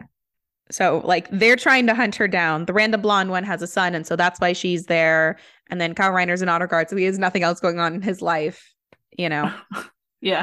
So 0.71 1.01
like 1.03 1.27
they're 1.31 1.55
trying 1.55 1.85
to 1.87 1.93
hunt 1.93 2.15
her 2.15 2.27
down. 2.27 2.65
The 2.65 2.73
random 2.73 3.01
blonde 3.01 3.29
one 3.29 3.43
has 3.43 3.61
a 3.61 3.67
son, 3.67 3.93
and 3.93 4.07
so 4.07 4.15
that's 4.15 4.39
why 4.39 4.53
she's 4.53 4.85
there. 4.85 5.37
And 5.69 5.79
then 5.79 5.93
Kyle 5.93 6.11
Rayner's 6.11 6.41
an 6.41 6.49
honor 6.49 6.67
guard, 6.67 6.89
so 6.89 6.95
he 6.95 7.03
has 7.05 7.19
nothing 7.19 7.43
else 7.43 7.59
going 7.59 7.79
on 7.79 7.93
in 7.93 8.01
his 8.01 8.21
life, 8.21 8.73
you 9.17 9.29
know. 9.29 9.51
Yeah. 10.21 10.41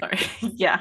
Sorry. 0.00 0.18
yeah. 0.56 0.80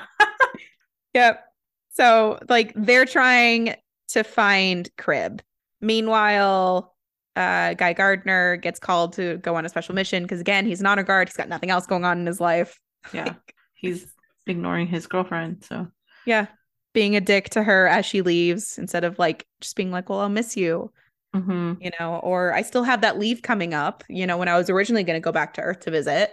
Yep. 1.13 1.43
So 1.91 2.39
like 2.49 2.73
they're 2.75 3.05
trying 3.05 3.75
to 4.09 4.23
find 4.23 4.89
Kryb. 4.97 5.41
Meanwhile, 5.81 6.95
uh 7.35 7.73
Guy 7.75 7.93
Gardner 7.93 8.57
gets 8.57 8.79
called 8.79 9.13
to 9.13 9.37
go 9.37 9.55
on 9.55 9.65
a 9.65 9.69
special 9.69 9.95
mission 9.95 10.23
because 10.23 10.39
again, 10.39 10.65
he's 10.65 10.79
an 10.79 10.85
honor 10.87 11.03
guard. 11.03 11.29
He's 11.29 11.37
got 11.37 11.49
nothing 11.49 11.69
else 11.69 11.85
going 11.87 12.05
on 12.05 12.19
in 12.19 12.25
his 12.25 12.39
life. 12.39 12.79
Yeah. 13.13 13.35
He's 13.75 14.13
ignoring 14.45 14.87
his 14.87 15.07
girlfriend. 15.07 15.63
So 15.63 15.87
Yeah. 16.25 16.47
Being 16.93 17.15
a 17.15 17.21
dick 17.21 17.49
to 17.51 17.63
her 17.63 17.87
as 17.87 18.05
she 18.05 18.21
leaves 18.21 18.77
instead 18.77 19.03
of 19.03 19.17
like 19.19 19.45
just 19.61 19.75
being 19.75 19.91
like, 19.91 20.09
Well, 20.09 20.19
I'll 20.19 20.27
miss 20.29 20.57
you, 20.57 20.91
Mhm. 21.35 21.77
you 21.81 21.91
know, 21.99 22.15
or 22.17 22.53
I 22.53 22.61
still 22.63 22.83
have 22.83 23.01
that 23.01 23.17
leave 23.19 23.41
coming 23.41 23.73
up, 23.73 24.03
you 24.09 24.27
know, 24.27 24.37
when 24.37 24.47
I 24.49 24.57
was 24.57 24.69
originally 24.69 25.03
gonna 25.03 25.19
go 25.21 25.31
back 25.31 25.53
to 25.53 25.61
Earth 25.61 25.81
to 25.81 25.91
visit. 25.91 26.31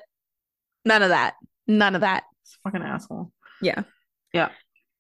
None 0.84 1.02
of 1.02 1.10
that. 1.10 1.34
None 1.68 1.94
of 1.94 2.00
that. 2.00 2.24
Fucking 2.64 2.82
asshole. 2.82 3.32
Yeah. 3.62 3.82
Yeah. 4.32 4.50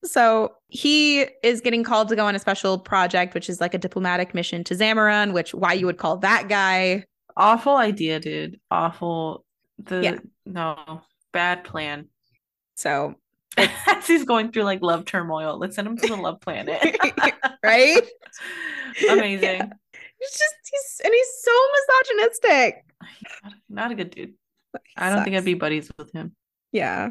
So 0.04 0.54
he 0.68 1.26
is 1.42 1.60
getting 1.60 1.82
called 1.82 2.08
to 2.08 2.16
go 2.16 2.26
on 2.26 2.34
a 2.34 2.38
special 2.38 2.78
project, 2.78 3.34
which 3.34 3.48
is 3.48 3.60
like 3.60 3.74
a 3.74 3.78
diplomatic 3.78 4.34
mission 4.34 4.62
to 4.64 4.74
Zamaron, 4.74 5.32
which 5.32 5.52
why 5.54 5.72
you 5.72 5.86
would 5.86 5.98
call 5.98 6.18
that 6.18 6.48
guy. 6.48 7.04
Awful 7.36 7.76
idea, 7.76 8.20
dude. 8.20 8.60
Awful. 8.70 9.44
The 9.78 10.02
Yeah. 10.02 10.16
no 10.44 11.02
bad 11.32 11.64
plan. 11.64 12.08
So, 12.76 13.14
As 13.56 14.06
he's 14.06 14.24
going 14.24 14.52
through 14.52 14.64
like 14.64 14.82
love 14.82 15.06
turmoil, 15.06 15.58
let's 15.58 15.76
send 15.76 15.88
him 15.88 15.96
to 15.96 16.06
the 16.08 16.16
love 16.16 16.40
planet. 16.40 16.96
right? 17.64 18.02
Amazing. 19.10 19.42
Yeah. 19.42 19.68
He's 20.18 20.30
just 20.30 20.54
he's 20.70 21.00
and 21.04 21.12
he's 21.12 21.28
so 21.42 21.52
misogynistic. 21.74 22.84
Not, 23.42 23.52
not 23.68 23.90
a 23.92 23.94
good 23.94 24.10
dude. 24.10 24.34
I 24.96 25.10
don't 25.10 25.24
think 25.24 25.36
I'd 25.36 25.44
be 25.44 25.54
buddies 25.54 25.90
with 25.98 26.12
him. 26.12 26.34
Yeah. 26.72 27.10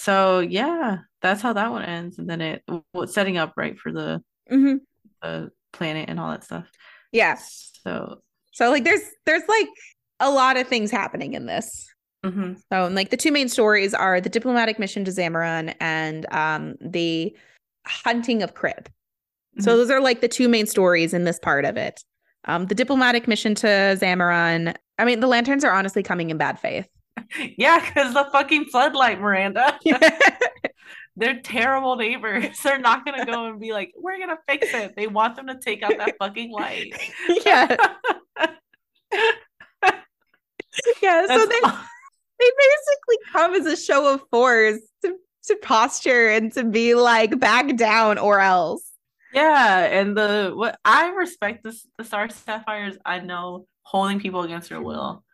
So 0.00 0.40
yeah, 0.40 0.98
that's 1.20 1.42
how 1.42 1.52
that 1.52 1.70
one 1.70 1.82
ends, 1.84 2.18
and 2.18 2.28
then 2.28 2.40
it 2.40 2.62
what's 2.92 3.12
setting 3.12 3.36
up 3.36 3.52
right 3.56 3.78
for 3.78 3.92
the 3.92 4.22
hmm 4.48 4.76
the 5.20 5.50
planet 5.74 6.08
and 6.08 6.18
all 6.18 6.30
that 6.30 6.42
stuff. 6.42 6.66
Yeah. 7.12 7.36
So 7.84 8.22
So 8.52 8.70
like 8.70 8.84
there's 8.84 9.02
there's 9.26 9.42
like 9.46 9.68
a 10.18 10.30
lot 10.30 10.56
of 10.56 10.66
things 10.66 10.90
happening 10.90 11.34
in 11.34 11.44
this. 11.44 11.86
mhm. 12.24 12.56
So 12.72 12.86
and 12.86 12.94
like 12.94 13.10
the 13.10 13.18
two 13.18 13.30
main 13.30 13.50
stories 13.50 13.92
are 13.92 14.22
the 14.22 14.30
diplomatic 14.30 14.78
mission 14.78 15.04
to 15.04 15.10
Zamaron 15.10 15.74
and 15.80 16.26
um 16.32 16.76
the 16.80 17.36
hunting 17.86 18.42
of 18.42 18.54
Kryb. 18.54 18.86
So 19.58 19.72
Mhm. 19.72 19.76
those 19.76 19.90
are 19.90 20.00
like 20.00 20.22
the 20.22 20.28
two 20.28 20.48
main 20.48 20.66
stories 20.66 21.12
in 21.12 21.24
this 21.24 21.38
part 21.38 21.66
of 21.66 21.76
it. 21.76 22.02
Um, 22.46 22.66
the 22.66 22.74
diplomatic 22.74 23.28
mission 23.28 23.54
to 23.56 23.66
Zamaron. 24.00 24.74
I 24.98 25.04
mean, 25.04 25.20
the 25.20 25.26
lanterns 25.26 25.62
are 25.62 25.72
honestly 25.72 26.02
coming 26.02 26.30
in 26.30 26.38
bad 26.38 26.58
faith. 26.58 26.88
Yeah, 27.56 27.84
because 27.84 28.14
the 28.14 28.26
fucking 28.32 28.66
floodlight, 28.66 29.20
Miranda. 29.20 29.78
They're 31.16 31.40
terrible 31.40 31.96
neighbors. 31.96 32.58
They're 32.62 32.78
not 32.78 33.04
gonna 33.04 33.26
go 33.26 33.46
and 33.46 33.60
be 33.60 33.72
like, 33.72 33.92
"We're 33.96 34.18
gonna 34.18 34.38
fix 34.48 34.72
it." 34.72 34.94
They 34.96 35.06
want 35.06 35.36
them 35.36 35.48
to 35.48 35.58
take 35.58 35.82
out 35.82 35.98
that 35.98 36.14
fucking 36.18 36.50
light. 36.50 36.94
yeah, 37.44 37.76
yeah. 41.02 41.26
So 41.26 41.36
That's 41.36 41.46
they 41.46 41.60
they 42.40 42.50
basically 42.58 43.18
come 43.32 43.54
as 43.54 43.66
a 43.66 43.76
show 43.76 44.14
of 44.14 44.22
force 44.30 44.80
to 45.02 45.16
to 45.44 45.56
posture 45.56 46.28
and 46.28 46.52
to 46.54 46.64
be 46.64 46.94
like 46.94 47.38
back 47.38 47.76
down 47.76 48.18
or 48.18 48.40
else. 48.40 48.84
Yeah, 49.32 49.84
and 49.84 50.16
the 50.16 50.52
what 50.54 50.78
I 50.84 51.10
respect 51.10 51.64
this 51.64 51.86
the 51.98 52.04
Star 52.04 52.28
Sapphires, 52.28 52.96
I 53.04 53.20
know 53.20 53.66
holding 53.82 54.20
people 54.20 54.42
against 54.42 54.68
their 54.68 54.80
will. 54.80 55.24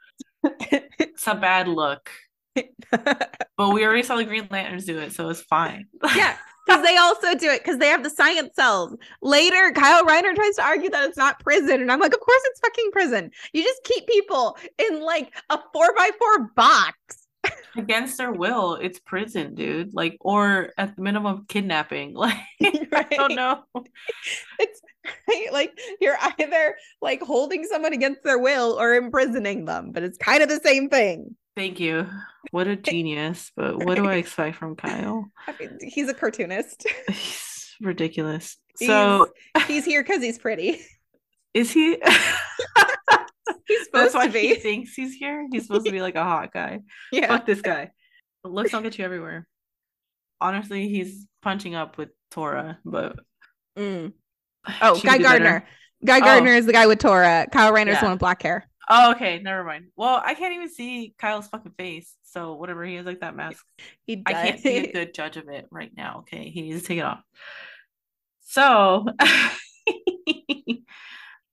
It's 0.99 1.26
a 1.26 1.34
bad 1.34 1.68
look. 1.68 2.11
But 2.90 3.70
we 3.72 3.84
already 3.84 4.03
saw 4.03 4.16
the 4.16 4.24
Green 4.24 4.49
Lanterns 4.51 4.84
do 4.84 4.99
it, 4.99 5.12
so 5.12 5.30
it's 5.30 5.40
fine. 5.40 5.86
yeah, 6.14 6.36
because 6.66 6.82
they 6.84 6.97
also 6.99 7.34
do 7.34 7.49
it 7.49 7.62
because 7.64 7.78
they 7.78 7.88
have 7.88 8.03
the 8.03 8.11
science 8.11 8.55
cells. 8.55 8.94
Later, 9.22 9.72
Kyle 9.74 10.05
Rayner 10.05 10.34
tries 10.34 10.57
to 10.57 10.62
argue 10.62 10.90
that 10.90 11.09
it's 11.09 11.16
not 11.16 11.40
prison, 11.40 11.80
and 11.80 11.90
I'm 11.90 12.01
like, 12.01 12.12
of 12.12 12.20
course 12.20 12.42
it's 12.44 12.61
fucking 12.61 12.90
prison. 12.92 13.30
You 13.55 13.62
just 13.62 13.82
keep 13.84 14.07
people 14.07 14.59
in 14.78 15.01
like 15.01 15.32
a 15.49 15.59
four 15.72 15.94
by 15.94 16.11
four 16.18 16.51
box. 16.55 16.97
Against 17.76 18.18
their 18.18 18.32
will, 18.32 18.74
it's 18.74 18.99
prison, 18.99 19.55
dude. 19.55 19.94
Like, 19.94 20.16
or 20.20 20.72
at 20.76 20.97
the 20.97 21.03
minimum, 21.03 21.47
kidnapping. 21.49 22.14
Like, 22.14 22.36
I 22.61 23.07
don't 23.11 23.34
know. 23.34 23.62
It's 24.59 24.80
right? 25.29 25.47
like 25.53 25.79
you're 26.01 26.17
either 26.39 26.77
like 27.01 27.23
holding 27.23 27.65
someone 27.65 27.93
against 27.93 28.23
their 28.25 28.39
will 28.39 28.79
or 28.81 28.95
imprisoning 28.95 29.65
them, 29.65 29.93
but 29.93 30.03
it's 30.03 30.19
kind 30.19 30.43
of 30.43 30.49
the 30.49 30.61
same 30.65 30.89
thing. 30.89 31.37
Thank 31.57 31.81
you. 31.81 32.07
What 32.51 32.69
a 32.69 32.77
genius. 32.91 33.51
But 33.57 33.85
what 33.85 33.97
do 33.97 34.07
I 34.07 34.17
expect 34.17 34.57
from 34.57 34.77
Kyle? 34.77 35.31
I 35.47 35.55
mean, 35.59 35.79
he's 35.81 36.09
a 36.09 36.15
cartoonist. 36.15 36.87
He's 37.09 37.75
ridiculous. 37.81 38.57
So, 38.77 39.29
he's 39.67 39.85
here 39.85 40.03
because 40.03 40.23
he's 40.23 40.39
pretty. 40.39 40.81
is 41.55 41.71
he? 41.71 41.97
He's 43.69 43.79
That's 43.93 44.13
supposed 44.13 44.15
why 44.15 44.27
to 44.29 44.33
be. 44.33 44.41
he 44.49 44.55
thinks 44.57 44.95
he's 44.95 45.15
here. 45.15 45.47
He's 45.51 45.67
supposed 45.67 45.87
to 45.87 45.93
be 45.93 46.01
like 46.01 46.15
a 46.15 46.23
hot 46.25 46.53
guy. 46.53 46.81
yeah. 47.13 47.27
Fuck 47.29 47.47
this 47.47 47.61
guy. 47.63 47.91
Looks 48.45 48.71
don't 48.71 48.83
get 48.83 48.99
you 48.99 49.05
everywhere. 49.05 49.47
Honestly, 50.41 50.89
he's 50.89 51.27
punching 51.43 51.75
up 51.75 51.97
with 51.99 52.11
Tora, 52.31 52.79
but 52.85 53.17
Mm. 53.77 54.13
Oh, 54.83 55.01
Guy. 55.01 55.19
Gardner. 55.19 55.67
Guy 56.05 56.19
Oh. 56.19 56.21
Gardner 56.21 56.53
is 56.53 56.67
the 56.67 56.73
guy 56.73 56.87
with 56.87 56.99
Tora. 56.99 57.47
Kyle 57.53 57.73
Rayner's 57.73 57.95
Yeah. 57.95 58.01
the 58.01 58.07
one 58.07 58.12
with 58.12 58.21
black 58.21 58.43
hair. 58.43 58.69
Oh, 58.89 59.12
okay, 59.12 59.41
never 59.41 59.64
mind. 59.64 59.87
Well, 59.97 60.21
I 60.25 60.35
can't 60.35 60.55
even 60.55 60.69
see 60.69 61.14
Kyle's 61.19 61.49
fucking 61.49 61.73
face. 61.77 62.14
So 62.25 62.55
whatever 62.55 62.85
he 62.85 62.95
has 62.97 63.07
like 63.07 63.21
that 63.21 63.35
mask. 63.35 63.64
He 64.07 64.23
I 64.27 64.33
can't 64.33 64.57
does. 64.57 64.62
be 64.62 64.77
a 64.77 64.93
good 64.93 65.14
judge 65.14 65.37
of 65.37 65.49
it 65.49 65.67
right 65.73 65.91
now. 65.97 66.19
Okay, 66.21 66.51
he 66.51 66.62
needs 66.62 66.83
to 66.83 66.89
take 66.89 66.99
it 66.99 67.05
off. 67.05 67.21
So 68.43 69.07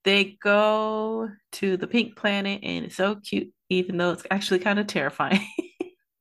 they 0.04 0.38
go 0.42 1.30
to 1.54 1.78
the 1.78 1.88
pink 1.88 2.16
planet, 2.16 2.60
and 2.64 2.86
it's 2.86 2.96
so 2.96 3.16
cute, 3.16 3.52
even 3.70 3.98
though 3.98 4.12
it's 4.12 4.24
actually 4.30 4.60
kind 4.60 4.80
of 4.80 4.88
terrifying. 4.88 5.46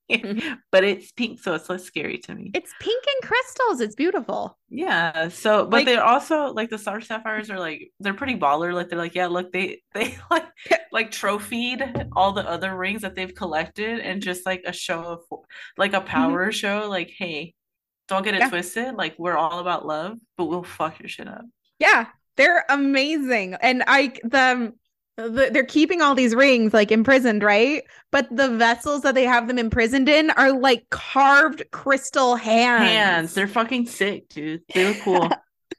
but 0.72 0.84
it's 0.84 1.12
pink, 1.12 1.40
so 1.40 1.54
it's 1.54 1.68
less 1.70 1.84
scary 1.84 2.18
to 2.18 2.34
me. 2.34 2.50
It's 2.54 2.72
pink 2.80 3.04
and 3.06 3.28
crystals. 3.28 3.80
It's 3.80 3.94
beautiful. 3.94 4.58
Yeah. 4.68 5.28
So, 5.28 5.64
but 5.64 5.78
Like- 5.78 5.86
they're 5.86 6.04
also 6.04 6.52
like 6.52 6.70
the 6.70 6.78
Star 6.78 7.00
Sapphires 7.00 7.50
are 7.50 7.58
like 7.58 7.90
they're 8.00 8.14
pretty 8.14 8.36
baller. 8.36 8.74
Like 8.74 8.88
they're 8.88 8.98
like, 8.98 9.14
yeah, 9.14 9.26
look, 9.28 9.52
they 9.52 9.82
they 9.94 10.16
like 10.30 10.46
like 10.92 11.10
trophied 11.10 11.82
all 12.14 12.32
the 12.32 12.48
other 12.48 12.76
rings 12.76 13.02
that 13.02 13.14
they've 13.14 13.34
collected 13.34 14.00
and 14.00 14.22
just 14.22 14.44
like 14.46 14.62
a 14.66 14.72
show 14.72 15.02
of 15.02 15.20
like 15.78 15.92
a 15.94 16.00
power 16.00 16.52
show. 16.52 16.88
Like, 16.88 17.10
hey, 17.16 17.54
don't 18.08 18.24
get 18.24 18.34
it 18.34 18.38
Mm-hmm. 18.42 18.46
Yeah. 18.46 18.50
twisted. 18.50 18.94
Like 18.94 19.14
we're 19.18 19.36
all 19.36 19.58
about 19.60 19.86
love, 19.86 20.18
but 20.36 20.46
we'll 20.46 20.64
fuck 20.64 20.98
your 21.00 21.08
shit 21.08 21.28
up. 21.28 21.44
Yeah, 21.78 22.06
they're 22.36 22.64
amazing. 22.68 23.54
And 23.60 23.82
I 23.86 24.12
the 24.24 24.72
they're 25.16 25.64
keeping 25.64 26.00
all 26.00 26.14
these 26.14 26.34
rings 26.34 26.72
like 26.72 26.90
imprisoned, 26.90 27.42
right? 27.42 27.82
But 28.10 28.34
the 28.34 28.48
vessels 28.48 29.02
that 29.02 29.14
they 29.14 29.24
have 29.24 29.46
them 29.46 29.58
imprisoned 29.58 30.08
in 30.08 30.30
are 30.30 30.52
like 30.52 30.88
carved 30.90 31.62
crystal 31.70 32.36
hands. 32.36 32.84
Hands, 32.84 33.34
they're 33.34 33.46
fucking 33.48 33.86
sick, 33.86 34.28
dude. 34.30 34.62
They 34.74 34.88
look 34.88 35.00
cool. 35.02 35.28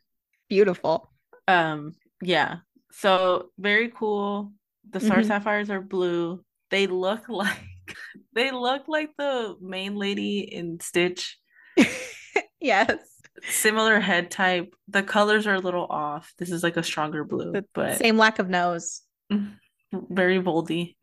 beautiful. 0.49 1.09
um, 1.47 1.95
yeah. 2.21 2.57
So 2.91 3.49
very 3.57 3.89
cool. 3.95 4.53
The 4.91 4.99
Star 4.99 5.17
Mhm. 5.19 5.25
Sapphires 5.27 5.69
are 5.71 5.81
blue. 5.81 6.43
They 6.69 6.88
look 6.88 7.27
like 7.29 7.57
they 8.34 8.51
look 8.51 8.84
like 8.88 9.09
the 9.17 9.55
main 9.59 9.95
lady 9.95 10.39
in 10.41 10.79
Stitch. 10.79 11.38
yes. 12.61 12.91
similar 13.49 13.99
head 13.99 14.29
type. 14.31 14.73
The 14.88 15.03
colors 15.03 15.47
are 15.47 15.55
a 15.55 15.59
little 15.59 15.86
off. 15.88 16.34
This 16.38 16.51
is 16.51 16.61
like 16.63 16.77
a 16.77 16.84
stronger 16.84 17.23
blue, 17.23 17.51
The 17.51 17.65
but 17.73 17.97
Same 17.97 18.17
lack 18.17 18.38
of 18.39 18.47
nose. 18.47 19.01
very 19.91 20.41
boldy. 20.41 20.95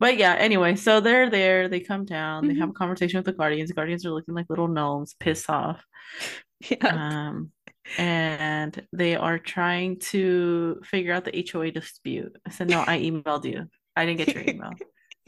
But 0.00 0.16
yeah, 0.16 0.34
anyway, 0.34 0.76
so 0.76 1.00
they're 1.00 1.28
there. 1.28 1.68
They 1.68 1.80
come 1.80 2.04
down. 2.04 2.46
They 2.46 2.54
have 2.54 2.70
a 2.70 2.72
conversation 2.72 3.18
with 3.18 3.26
the 3.26 3.32
Guardians. 3.32 3.68
The 3.68 3.74
Guardians 3.74 4.06
are 4.06 4.12
looking 4.12 4.34
like 4.34 4.46
little 4.48 4.68
gnomes, 4.68 5.14
pissed 5.18 5.50
off. 5.50 5.84
Yeah. 6.68 6.88
Um, 6.88 7.52
and 7.98 8.84
they 8.92 9.14
are 9.14 9.38
trying 9.38 10.00
to 10.10 10.80
figure 10.82 11.12
out 11.12 11.24
the 11.24 11.48
HOA 11.52 11.70
dispute. 11.70 12.36
I 12.44 12.50
said, 12.50 12.68
No, 12.68 12.82
I 12.84 12.98
emailed 12.98 13.44
you. 13.44 13.68
I 13.94 14.04
didn't 14.04 14.18
get 14.18 14.34
your 14.34 14.42
email, 14.42 14.72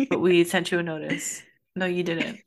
but 0.09 0.19
we 0.19 0.43
sent 0.53 0.73
you 0.73 0.81
a 0.81 0.83
notice. 0.83 1.41
No, 1.77 1.87
you 1.87 2.03
didn't. 2.03 2.41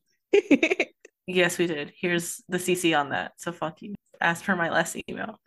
Yes, 1.26 1.58
we 1.58 1.68
did. 1.68 1.94
Here's 2.00 2.44
the 2.50 2.58
CC 2.58 3.00
on 3.00 3.10
that. 3.10 3.34
So 3.38 3.52
fuck 3.52 3.82
you. 3.82 3.96
Ask 4.20 4.44
for 4.44 4.56
my 4.56 4.70
last 4.70 4.98
email. 5.10 5.40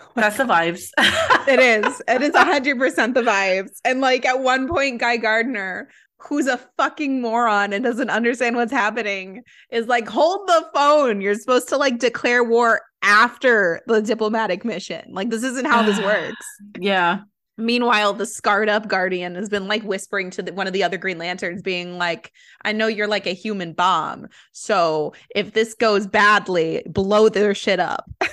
That's 0.14 0.36
the 0.36 0.44
vibes. 0.44 0.90
It 1.48 1.60
is. 1.60 2.02
It 2.08 2.22
is 2.22 2.32
100% 2.32 3.14
the 3.14 3.22
vibes. 3.22 3.70
And 3.84 4.00
like 4.00 4.26
at 4.26 4.40
one 4.40 4.66
point, 4.66 4.98
Guy 4.98 5.16
Gardner, 5.16 5.88
who's 6.18 6.48
a 6.48 6.58
fucking 6.76 7.20
moron 7.20 7.72
and 7.72 7.84
doesn't 7.84 8.10
understand 8.10 8.56
what's 8.56 8.72
happening, 8.72 9.44
is 9.70 9.86
like, 9.86 10.08
hold 10.08 10.48
the 10.48 10.68
phone. 10.74 11.20
You're 11.20 11.36
supposed 11.36 11.68
to 11.68 11.76
like 11.76 12.00
declare 12.00 12.42
war 12.42 12.80
after 13.02 13.80
the 13.86 14.02
diplomatic 14.02 14.64
mission. 14.64 15.04
Like, 15.12 15.30
this 15.30 15.44
isn't 15.44 15.66
how 15.66 15.84
this 15.84 16.00
works. 16.04 16.44
yeah. 16.80 17.20
Meanwhile, 17.58 18.14
the 18.14 18.26
scarred 18.26 18.68
up 18.68 18.88
guardian 18.88 19.36
has 19.36 19.48
been 19.48 19.68
like 19.68 19.82
whispering 19.82 20.30
to 20.32 20.42
the, 20.42 20.52
one 20.52 20.66
of 20.66 20.72
the 20.72 20.82
other 20.82 20.98
Green 20.98 21.16
Lanterns, 21.18 21.62
being 21.62 21.96
like, 21.96 22.32
I 22.64 22.72
know 22.72 22.88
you're 22.88 23.06
like 23.06 23.26
a 23.26 23.34
human 23.34 23.72
bomb. 23.72 24.26
So 24.52 25.14
if 25.34 25.52
this 25.52 25.74
goes 25.74 26.08
badly, 26.08 26.82
blow 26.86 27.28
their 27.28 27.54
shit 27.54 27.78
up. 27.78 28.10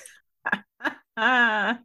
Ah. 1.18 1.80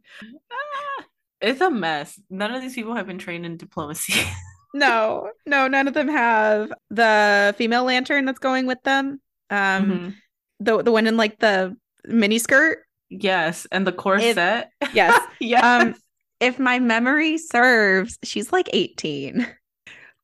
It's 1.41 1.61
a 1.61 1.71
mess. 1.71 2.19
None 2.29 2.53
of 2.53 2.61
these 2.61 2.75
people 2.75 2.95
have 2.95 3.07
been 3.07 3.17
trained 3.19 3.45
in 3.45 3.57
diplomacy. 3.57 4.13
No, 4.71 5.31
no, 5.47 5.67
none 5.67 5.87
of 5.87 5.95
them 5.95 6.07
have 6.07 6.71
the 6.91 7.55
female 7.57 7.85
lantern 7.85 8.25
that's 8.25 8.37
going 8.37 8.67
with 8.67 8.77
them. 8.83 9.19
Um, 9.49 9.57
Mhm. 9.89 10.15
the 10.59 10.83
the 10.83 10.91
one 10.91 11.07
in 11.07 11.17
like 11.17 11.39
the 11.39 11.75
mini 12.05 12.37
skirt. 12.37 12.83
Yes, 13.09 13.65
and 13.71 13.87
the 13.87 13.91
corset. 13.91 14.69
Yes. 14.93 15.27
yes. 15.39 15.63
Um, 15.63 15.95
if 16.39 16.59
my 16.59 16.77
memory 16.77 17.39
serves, 17.39 18.19
she's 18.23 18.51
like 18.51 18.69
18. 18.71 19.47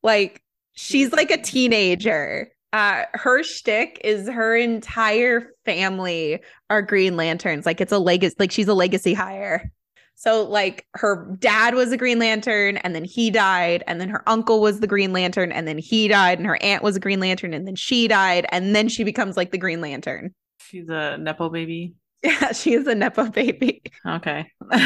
Like 0.04 0.44
she's 0.74 1.12
like 1.12 1.32
a 1.32 1.42
teenager. 1.42 2.52
Uh, 2.76 3.06
her 3.14 3.42
shtick 3.42 4.02
is 4.04 4.28
her 4.28 4.54
entire 4.54 5.54
family 5.64 6.42
are 6.70 6.82
Green 6.82 7.16
Lanterns. 7.16 7.66
Like 7.66 7.80
it's 7.80 7.94
a 7.94 8.00
legacy. 8.00 8.36
Like 8.38 8.52
she's 8.52 8.68
a 8.68 8.74
legacy 8.74 9.14
hire. 9.14 9.72
So 10.16 10.44
like 10.44 10.86
her 10.96 11.34
dad 11.40 11.76
was 11.76 11.94
a 11.94 11.98
Green 11.98 12.20
Lantern, 12.20 12.76
and 12.76 12.94
then 12.94 13.06
he 13.06 13.32
died, 13.32 13.86
and 13.88 14.02
then 14.02 14.10
her 14.10 14.28
uncle 14.28 14.60
was 14.60 14.82
the 14.82 14.88
Green 14.88 15.14
Lantern, 15.14 15.54
and 15.54 15.66
then 15.66 15.78
he 15.78 16.10
died, 16.10 16.38
and 16.38 16.46
her 16.46 16.62
aunt 16.62 16.84
was 16.84 16.98
a 16.98 17.00
Green 17.00 17.22
Lantern, 17.22 17.54
and 17.54 17.66
then 17.66 17.78
she 17.78 18.10
died, 18.10 18.46
and 18.50 18.76
then 18.76 18.90
she 18.90 19.06
becomes 19.06 19.38
like 19.38 19.52
the 19.52 19.58
Green 19.58 19.80
Lantern. 19.80 20.36
She's 20.60 20.90
a 20.90 21.18
nepo 21.18 21.48
baby. 21.50 21.94
Yeah, 22.24 22.52
she 22.52 22.74
is 22.74 22.88
a 22.88 22.96
nepo 22.96 23.30
baby. 23.30 23.84
Okay. 24.06 24.52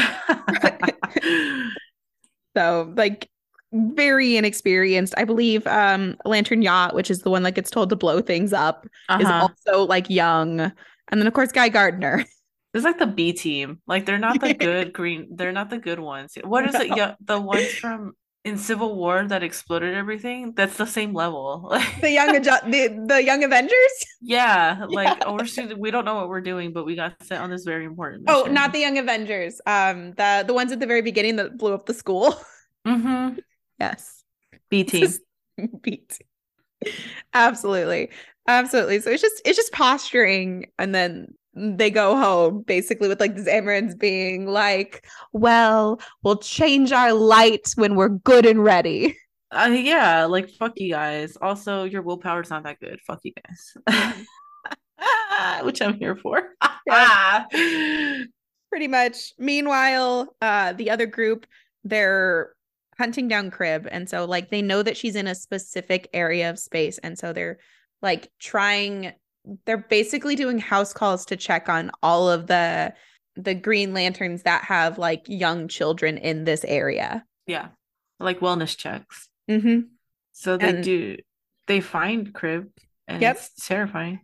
So 2.56 2.92
like 2.96 3.28
very 3.72 4.36
inexperienced. 4.36 5.14
I 5.16 5.24
believe 5.24 5.66
um 5.66 6.16
Lantern 6.24 6.62
Yacht, 6.62 6.94
which 6.94 7.10
is 7.10 7.20
the 7.20 7.30
one 7.30 7.42
that 7.44 7.52
gets 7.52 7.70
told 7.70 7.90
to 7.90 7.96
blow 7.96 8.20
things 8.20 8.52
up, 8.52 8.86
is 9.18 9.26
uh-huh. 9.26 9.48
also 9.48 9.86
like 9.86 10.08
young. 10.10 10.60
And 10.60 11.20
then 11.20 11.26
of 11.26 11.34
course 11.34 11.52
Guy 11.52 11.68
Gardner. 11.68 12.24
It's 12.72 12.84
like 12.84 13.00
the 13.00 13.06
B 13.08 13.32
team. 13.32 13.80
Like 13.88 14.06
they're 14.06 14.16
not 14.16 14.40
the 14.40 14.54
good 14.68 14.92
green. 14.92 15.26
They're 15.32 15.50
not 15.50 15.70
the 15.70 15.78
good 15.78 15.98
ones. 15.98 16.38
What 16.44 16.68
is 16.68 16.76
it? 16.76 16.96
Yeah, 16.96 17.16
the 17.20 17.40
ones 17.40 17.66
from 17.66 18.12
in 18.44 18.56
Civil 18.56 18.96
War 18.96 19.26
that 19.26 19.42
exploded 19.42 19.94
everything, 19.94 20.52
that's 20.56 20.76
the 20.76 20.86
same 20.86 21.12
level. 21.12 21.68
the 22.00 22.10
young 22.10 22.32
the 22.42 23.04
the 23.06 23.22
young 23.22 23.44
Avengers. 23.44 24.04
yeah, 24.20 24.86
like 24.88 25.22
oh, 25.26 25.34
we're 25.34 25.46
student, 25.46 25.78
we 25.78 25.90
don't 25.90 26.04
know 26.04 26.14
what 26.14 26.28
we're 26.28 26.40
doing, 26.40 26.72
but 26.72 26.86
we 26.86 26.96
got 26.96 27.22
sent 27.22 27.42
on 27.42 27.50
this 27.50 27.64
very 27.64 27.84
important. 27.84 28.24
Oh, 28.28 28.44
not 28.50 28.72
the 28.72 28.78
young 28.78 28.98
Avengers. 28.98 29.60
Um, 29.66 30.12
the 30.12 30.44
the 30.46 30.54
ones 30.54 30.72
at 30.72 30.80
the 30.80 30.86
very 30.86 31.02
beginning 31.02 31.36
that 31.36 31.58
blew 31.58 31.74
up 31.74 31.86
the 31.86 31.94
school. 31.94 32.40
mm-hmm. 32.86 33.38
Yes, 33.80 34.22
B 34.68 34.84
team. 34.84 35.08
beat. 35.82 36.18
Absolutely. 37.34 38.10
Absolutely. 38.46 39.00
So 39.00 39.10
it's 39.10 39.22
just 39.22 39.40
it's 39.44 39.56
just 39.56 39.72
posturing 39.72 40.66
and 40.78 40.94
then 40.94 41.34
they 41.54 41.90
go 41.90 42.16
home 42.16 42.62
basically 42.62 43.08
with 43.08 43.20
like 43.20 43.34
the 43.34 43.42
Zamarons 43.42 43.98
being 43.98 44.46
like, 44.46 45.04
well, 45.32 46.00
we'll 46.22 46.36
change 46.38 46.92
our 46.92 47.12
light 47.12 47.72
when 47.74 47.96
we're 47.96 48.08
good 48.08 48.46
and 48.46 48.62
ready. 48.64 49.16
Uh, 49.52 49.68
yeah, 49.68 50.26
like 50.26 50.48
fuck 50.48 50.72
you 50.76 50.92
guys. 50.92 51.36
Also, 51.42 51.82
your 51.82 52.02
willpower's 52.02 52.50
not 52.50 52.62
that 52.62 52.78
good. 52.78 53.00
Fuck 53.04 53.20
you 53.24 53.32
guys. 53.44 54.24
Which 55.64 55.82
I'm 55.82 55.94
here 55.94 56.14
for. 56.14 56.54
yeah. 56.86 57.44
Pretty 58.68 58.86
much. 58.88 59.32
Meanwhile, 59.38 60.36
uh 60.40 60.72
the 60.74 60.90
other 60.90 61.06
group, 61.06 61.46
they're 61.82 62.52
hunting 63.00 63.26
down 63.28 63.50
Kryb. 63.50 63.88
And 63.90 64.08
so 64.08 64.24
like 64.26 64.50
they 64.50 64.62
know 64.62 64.82
that 64.82 64.96
she's 64.96 65.16
in 65.16 65.26
a 65.26 65.34
specific 65.34 66.08
area 66.12 66.50
of 66.50 66.58
space. 66.58 66.98
And 66.98 67.18
so 67.18 67.32
they're 67.32 67.58
like 68.02 68.30
trying 68.38 69.12
they're 69.64 69.78
basically 69.88 70.36
doing 70.36 70.58
house 70.58 70.92
calls 70.92 71.24
to 71.26 71.36
check 71.36 71.68
on 71.70 71.90
all 72.02 72.28
of 72.28 72.46
the 72.46 72.92
the 73.36 73.54
green 73.54 73.94
lanterns 73.94 74.42
that 74.42 74.64
have 74.64 74.98
like 74.98 75.22
young 75.26 75.66
children 75.66 76.18
in 76.18 76.44
this 76.44 76.62
area. 76.64 77.24
Yeah. 77.46 77.68
Like 78.18 78.40
wellness 78.40 78.76
checks. 78.76 79.28
Mm-hmm. 79.50 79.80
So 80.32 80.56
they 80.58 80.68
And- 80.68 80.84
do 80.84 81.16
they 81.66 81.80
find 81.80 82.32
Kryb 82.34 82.68
and 83.08 83.22
Yep. 83.22 83.36
it's 83.36 83.66
terrifying. 83.66 84.20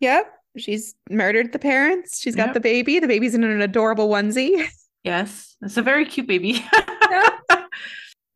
Yep. 0.00 0.26
She's 0.56 0.94
murdered 1.08 1.52
the 1.52 1.58
parents. 1.58 2.20
She's 2.20 2.36
got 2.36 2.48
Yep. 2.48 2.54
the 2.54 2.60
baby. 2.60 2.98
The 3.00 3.06
baby's 3.08 3.34
in 3.34 3.42
an 3.44 3.60
adorable 3.60 4.08
onesie. 4.08 4.66
Yes. 5.02 5.56
It's 5.62 5.78
a 5.78 5.82
very 5.82 6.04
cute 6.04 6.26
baby. 6.26 6.62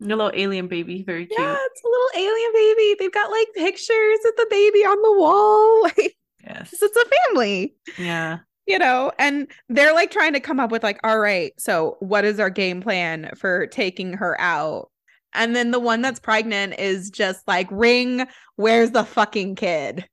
Your 0.01 0.17
little 0.17 0.33
alien 0.35 0.67
baby, 0.69 1.03
very 1.03 1.27
cute. 1.27 1.39
Yeah, 1.39 1.57
it's 1.59 1.83
a 1.83 1.87
little 1.87 2.31
alien 2.31 2.53
baby. 2.53 2.97
They've 2.99 3.13
got 3.13 3.31
like 3.31 3.49
pictures 3.55 4.19
of 4.27 4.33
the 4.37 4.47
baby 4.51 4.81
on 4.81 5.01
the 5.03 5.19
wall. 5.21 5.83
Like 5.97 6.17
Yes. 6.45 6.75
it's 6.83 6.97
a 6.97 7.05
family. 7.29 7.75
Yeah. 7.99 8.39
you 8.67 8.79
know, 8.79 9.11
and 9.19 9.47
they're 9.71 9.95
like 9.95 10.11
trying 10.11 10.35
to 10.35 10.41
come 10.41 10.61
up 10.61 10.71
with 10.71 10.83
like, 10.83 11.01
all 11.03 11.19
right, 11.19 11.53
so 11.59 11.97
what 12.01 12.25
is 12.27 12.39
our 12.39 12.51
game 12.51 12.83
plan 12.83 13.31
for 13.37 13.67
taking 13.69 14.13
her 14.15 14.39
out? 14.41 14.91
And 15.33 15.57
then 15.57 15.71
the 15.71 15.81
one 15.81 16.03
that's 16.03 16.21
pregnant 16.21 16.79
is 16.79 17.09
just 17.11 17.47
like, 17.49 17.67
ring, 17.71 18.27
where's 18.57 18.91
the 18.91 19.05
fucking 19.05 19.55
kid? 19.57 20.07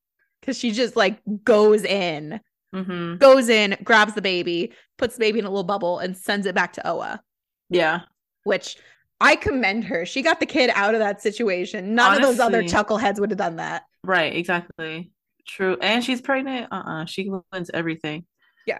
Cause 0.45 0.57
she 0.57 0.71
just 0.71 0.95
like 0.95 1.19
goes 1.43 1.84
in, 1.84 2.39
Mm-hmm. 2.73 3.17
goes 3.17 3.49
in, 3.49 3.75
grabs 3.84 4.13
the 4.13 4.21
baby, 4.21 4.71
puts 4.97 5.15
the 5.15 5.19
baby 5.19 5.39
in 5.39 5.45
a 5.45 5.49
little 5.49 5.65
bubble, 5.65 5.99
and 5.99 6.15
sends 6.15 6.47
it 6.47 6.55
back 6.55 6.71
to 6.73 6.88
Oa, 6.89 7.21
Yeah. 7.69 8.01
which 8.45 8.77
I 9.22 9.36
commend 9.36 9.86
her. 9.86 10.05
She 10.05 10.22
got 10.22 10.39
the 10.39 10.45
kid 10.45 10.72
out 10.74 10.95
of 10.95 10.99
that 10.99 11.22
situation. 11.22 11.95
None 11.95 12.17
of 12.17 12.22
those 12.22 12.39
other 12.39 12.63
chuckleheads 12.63 13.19
would 13.19 13.30
have 13.30 13.38
done 13.38 13.57
that. 13.57 13.84
Right, 14.03 14.36
exactly. 14.36 15.11
True. 15.47 15.78
And 15.80 16.03
she's 16.03 16.22
pregnant. 16.22 16.67
Uh-uh. 16.72 17.05
She 17.05 17.30
wins 17.53 17.69
everything. 17.74 18.26
Yeah. 18.65 18.80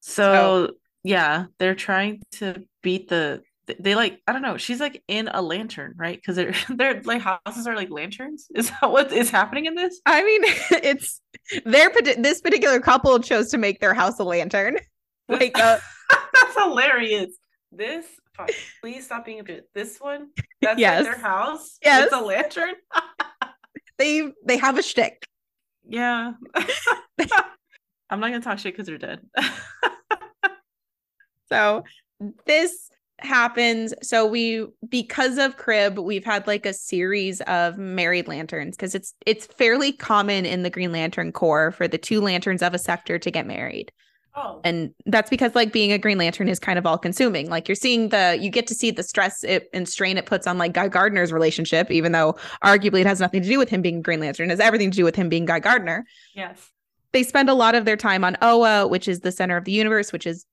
So, 0.00 0.74
yeah, 1.02 1.46
they're 1.58 1.74
trying 1.74 2.22
to 2.32 2.64
beat 2.82 3.08
the 3.08 3.42
they 3.78 3.94
like 3.94 4.20
I 4.26 4.32
don't 4.32 4.42
know. 4.42 4.56
She's 4.56 4.80
like 4.80 5.02
in 5.08 5.28
a 5.28 5.40
lantern, 5.40 5.94
right? 5.96 6.16
Because 6.16 6.36
they're 6.36 6.54
they're 6.68 7.00
like 7.02 7.22
houses 7.22 7.66
are 7.66 7.76
like 7.76 7.90
lanterns. 7.90 8.48
Is 8.54 8.70
that 8.70 8.90
what 8.90 9.12
is 9.12 9.30
happening 9.30 9.66
in 9.66 9.74
this? 9.74 10.00
I 10.06 10.24
mean, 10.24 10.42
it's 10.82 11.20
their 11.64 11.90
this 12.18 12.40
particular 12.40 12.80
couple 12.80 13.18
chose 13.20 13.50
to 13.50 13.58
make 13.58 13.80
their 13.80 13.94
house 13.94 14.18
a 14.18 14.24
lantern. 14.24 14.78
Like 15.28 15.56
uh, 15.56 15.78
That's 16.10 16.58
hilarious. 16.58 17.30
This 17.70 18.04
fuck, 18.34 18.50
please 18.80 19.04
stop 19.06 19.24
being 19.24 19.40
a 19.40 19.44
bit. 19.44 19.68
This 19.74 19.98
one, 20.00 20.28
that's 20.60 20.78
Yes. 20.78 21.04
their 21.04 21.18
house. 21.18 21.78
Yes. 21.82 22.04
It's 22.04 22.14
a 22.14 22.20
lantern. 22.20 22.74
they 23.98 24.32
they 24.44 24.56
have 24.56 24.78
a 24.78 24.82
shtick. 24.82 25.24
Yeah. 25.88 26.32
I'm 26.54 28.20
not 28.20 28.28
gonna 28.30 28.40
talk 28.40 28.58
shit 28.58 28.74
because 28.74 28.86
they're 28.86 28.98
dead. 28.98 29.20
So 31.48 31.84
this 32.46 32.88
happens. 33.18 33.92
So 34.02 34.24
we 34.26 34.66
because 34.88 35.36
of 35.36 35.58
Kryb, 35.58 36.02
we've 36.02 36.24
had 36.24 36.46
like 36.46 36.64
a 36.64 36.72
series 36.72 37.42
of 37.42 37.76
married 37.76 38.26
lanterns 38.26 38.74
because 38.74 38.94
it's 38.94 39.12
it's 39.26 39.44
fairly 39.46 39.92
common 39.92 40.46
in 40.46 40.62
the 40.62 40.70
Green 40.70 40.92
Lantern 40.92 41.30
Corps 41.30 41.70
for 41.72 41.86
the 41.86 41.98
two 41.98 42.22
lanterns 42.22 42.62
of 42.62 42.72
a 42.72 42.78
sector 42.78 43.18
to 43.18 43.30
get 43.30 43.46
married. 43.46 43.92
Oh. 44.34 44.60
And 44.64 44.94
that's 45.06 45.30
because 45.30 45.54
like 45.54 45.72
being 45.72 45.92
a 45.92 45.98
Green 45.98 46.18
Lantern 46.18 46.48
is 46.48 46.58
kind 46.58 46.78
of 46.78 46.86
all 46.86 46.98
consuming. 46.98 47.48
Like 47.48 47.68
you're 47.68 47.74
seeing 47.74 48.08
the 48.10 48.38
you 48.40 48.50
get 48.50 48.66
to 48.68 48.74
see 48.74 48.90
the 48.90 49.02
stress 49.02 49.44
it 49.44 49.68
and 49.72 49.88
strain 49.88 50.18
it 50.18 50.26
puts 50.26 50.46
on 50.46 50.58
like 50.58 50.72
Guy 50.72 50.88
Gardner's 50.88 51.32
relationship, 51.32 51.90
even 51.90 52.12
though 52.12 52.36
arguably 52.64 53.00
it 53.00 53.06
has 53.06 53.20
nothing 53.20 53.42
to 53.42 53.48
do 53.48 53.58
with 53.58 53.68
him 53.68 53.82
being 53.82 53.98
a 53.98 54.02
Green 54.02 54.20
Lantern, 54.20 54.48
it 54.48 54.52
has 54.52 54.60
everything 54.60 54.90
to 54.90 54.96
do 54.96 55.04
with 55.04 55.16
him 55.16 55.28
being 55.28 55.44
Guy 55.44 55.60
Gardner. 55.60 56.04
yes. 56.34 56.70
they 57.12 57.22
spend 57.22 57.48
a 57.48 57.54
lot 57.54 57.74
of 57.74 57.84
their 57.84 57.96
time 57.96 58.24
on 58.24 58.36
Oa, 58.42 58.86
which 58.86 59.08
is 59.08 59.20
the 59.20 59.32
center 59.32 59.56
of 59.56 59.64
the 59.64 59.72
universe, 59.72 60.12
which 60.12 60.26
is 60.26 60.46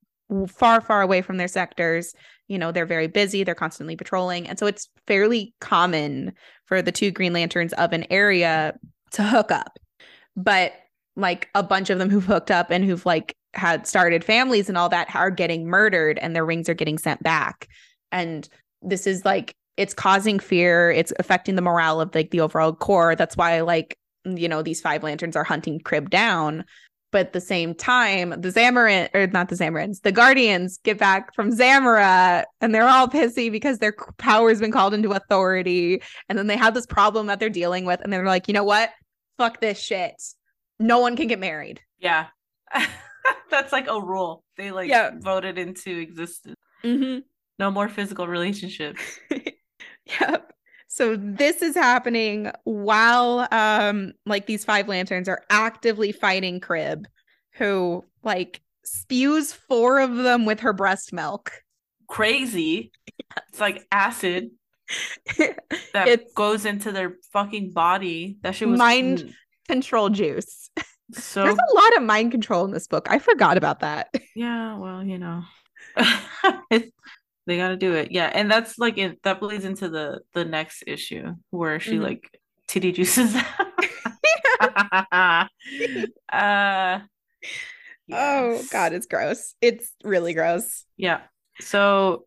far, 0.48 0.82
far 0.82 1.02
away 1.02 1.22
from 1.22 1.38
their 1.38 1.48
sectors. 1.48 2.14
You 2.48 2.58
know, 2.58 2.72
they're 2.72 2.86
very 2.86 3.08
busy, 3.08 3.44
they're 3.44 3.56
constantly 3.56 3.96
patrolling. 3.96 4.48
And 4.48 4.60
so 4.60 4.66
it's 4.66 4.90
fairly 5.08 5.54
common 5.62 6.34
for 6.66 6.82
the 6.82 6.92
two 6.92 7.12
Green 7.12 7.34
Lanterns 7.34 7.74
of 7.74 7.94
an 7.94 8.06
area 8.12 8.78
to 9.12 9.24
hook 9.24 9.52
up. 9.52 9.80
But 10.36 10.74
like 11.16 11.50
a 11.54 11.64
bunch 11.64 11.90
of 11.90 12.00
them 12.00 12.10
who've 12.10 12.26
hooked 12.26 12.52
up 12.52 12.72
and 12.72 12.86
who've 12.86 13.06
like 13.06 13.36
had 13.54 13.88
started 13.88 14.24
families 14.24 14.70
and 14.70 14.78
all 14.78 14.90
that 14.90 15.14
are 15.16 15.32
getting 15.32 15.66
murdered 15.68 16.20
and 16.20 16.36
their 16.36 16.46
rings 16.46 16.70
are 16.70 16.74
getting 16.74 16.98
sent 16.98 17.22
back. 17.24 17.68
And 18.12 18.48
this 18.82 19.08
is 19.08 19.26
like, 19.26 19.56
it's 19.78 19.94
causing 19.94 20.40
fear. 20.40 20.92
It's 20.92 21.14
affecting 21.20 21.56
the 21.56 21.62
morale 21.62 22.02
of 22.02 22.14
like 22.14 22.32
the 22.32 22.42
overall 22.42 22.74
core. 22.74 23.16
That's 23.16 23.38
why 23.38 23.62
like 23.62 23.98
you 24.26 24.48
know 24.48 24.62
these 24.62 24.82
five 24.82 25.04
lanterns 25.04 25.36
are 25.36 25.44
hunting 25.44 25.80
kryb 25.80 26.10
down 26.10 26.66
but 27.12 27.28
at 27.28 27.34
the 27.34 27.42
same 27.42 27.74
time 27.74 28.30
the 28.30 28.50
Zamaron 28.50 29.10
or 29.14 29.28
not 29.28 29.50
the 29.50 29.56
Zamarons 29.56 30.02
the 30.02 30.12
guardians 30.12 30.80
get 30.84 30.98
back 30.98 31.34
from 31.34 31.52
Zamora 31.52 32.46
and 32.62 32.74
they're 32.74 32.88
all 32.88 33.08
pissy 33.08 33.52
because 33.52 33.80
their 33.80 33.96
power's 34.18 34.60
been 34.60 34.72
called 34.72 34.94
into 34.94 35.12
authority 35.12 36.02
and 36.28 36.38
then 36.38 36.48
they 36.48 36.58
have 36.58 36.74
this 36.74 36.86
problem 36.86 37.28
that 37.28 37.40
they're 37.40 37.50
dealing 37.50 37.86
with 37.86 38.02
and 38.02 38.12
they're 38.12 38.26
like 38.26 38.48
you 38.48 38.54
know 38.54 38.64
what 38.64 38.92
fuck 39.38 39.62
this 39.62 39.80
shit 39.80 40.22
no 40.80 41.00
one 41.00 41.16
can 41.16 41.28
get 41.28 41.40
married 41.40 41.82
Yeah. 42.00 42.28
That's 43.52 43.72
like 43.72 43.88
a 43.88 44.00
rule. 44.02 44.44
They 44.58 44.72
like 44.72 44.90
Yeah. 44.90 45.12
voted 45.20 45.58
into 45.58 45.98
existence. 45.98 46.56
mm-hmm. 46.84 47.20
No 47.58 47.72
more 47.72 47.90
physical 47.90 48.28
relationships. 48.28 49.02
Yep. 50.20 50.54
So 50.88 51.16
this 51.16 51.62
is 51.62 51.76
happening 51.76 52.52
while 52.64 53.48
um 53.52 54.14
like 54.26 54.48
these 54.48 54.66
five 54.66 54.88
lanterns 54.88 55.30
are 55.30 55.44
actively 55.52 56.12
fighting 56.12 56.60
Kryb, 56.60 57.06
who 57.54 58.04
like 58.24 58.60
spews 58.84 59.54
four 59.54 60.00
of 60.00 60.16
them 60.16 60.46
with 60.46 60.62
her 60.62 60.74
breast 60.74 61.14
milk. 61.14 61.52
Crazy. 62.08 62.92
It's 63.50 63.60
like 63.60 63.86
acid 63.92 64.50
that 65.94 66.22
goes 66.36 66.66
into 66.66 66.92
their 66.92 67.18
fucking 67.32 67.72
body. 67.72 68.38
That 68.42 68.56
shit 68.56 68.68
was 68.68 68.80
Mind- 68.80 69.20
mm, 69.20 69.34
Control 69.68 70.10
juice. 70.10 70.72
So 71.14 71.44
There's 71.44 71.56
a 71.58 71.76
lot 71.76 71.98
of 71.98 72.04
mind 72.04 72.32
control 72.32 72.66
in 72.66 72.72
this 72.72 72.88
book. 72.88 73.08
I 73.10 73.20
forgot 73.20 73.58
about 73.58 73.80
that. 73.82 74.14
yeah, 74.36 74.78
well, 74.78 75.04
you 75.04 75.18
know. 75.18 75.44
They 77.48 77.58
gotta 77.58 77.78
do 77.78 77.96
it. 77.96 78.12
Yeah. 78.12 78.30
And 78.32 78.52
that's 78.52 78.78
like 78.78 79.00
it 79.00 79.24
that 79.24 79.40
bleeds 79.40 79.66
into 79.66 79.90
the 79.90 80.20
the 80.36 80.46
next 80.46 80.84
issue 80.86 81.34
where 81.50 81.80
she 81.80 81.94
Mhm. 81.96 82.04
like 82.04 82.40
titty 82.68 82.92
juices. 82.92 83.36
uh 86.32 87.00
Oh 88.12 88.64
god, 88.72 88.94
it's 88.94 89.08
gross. 89.08 89.56
It's 89.62 89.92
really 90.04 90.34
gross. 90.36 90.86
Yeah. 90.96 91.22
So, 91.62 92.26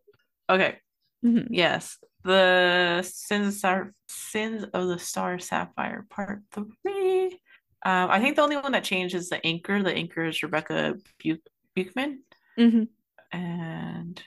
okay. 0.49 0.79
Mhm. 1.23 1.47
Yes. 1.51 1.97
The 2.23 3.01
Sins 3.03 3.47
of 3.47 3.53
Star 3.53 3.93
Sins 4.09 4.65
of 4.73 4.87
the 4.87 4.99
Star 4.99 5.39
Sapphire 5.39 6.05
Part 6.09 6.41
Three. 6.51 7.39
Um, 7.85 8.09
I 8.09 8.19
think 8.19 8.35
the 8.35 8.41
only 8.41 8.55
one 8.57 8.71
that 8.71 8.83
changed 8.83 9.13
is 9.15 9.29
the 9.29 9.45
anchor. 9.45 9.81
The 9.83 9.91
anchor 9.93 10.25
is 10.25 10.41
Rebecca 10.41 10.95
Buch- 11.23 11.39
Buchman, 11.75 12.17
Mhm. 12.57 12.87
and 13.31 14.21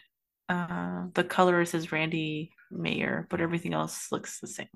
uh, 0.49 1.05
the 1.15 1.25
colorist 1.25 1.75
is 1.75 1.91
Randy 1.91 2.53
Mayor, 2.71 3.27
but 3.31 3.41
everything 3.41 3.75
else 3.75 4.13
looks 4.13 4.41
the 4.41 4.47
same. 4.47 4.69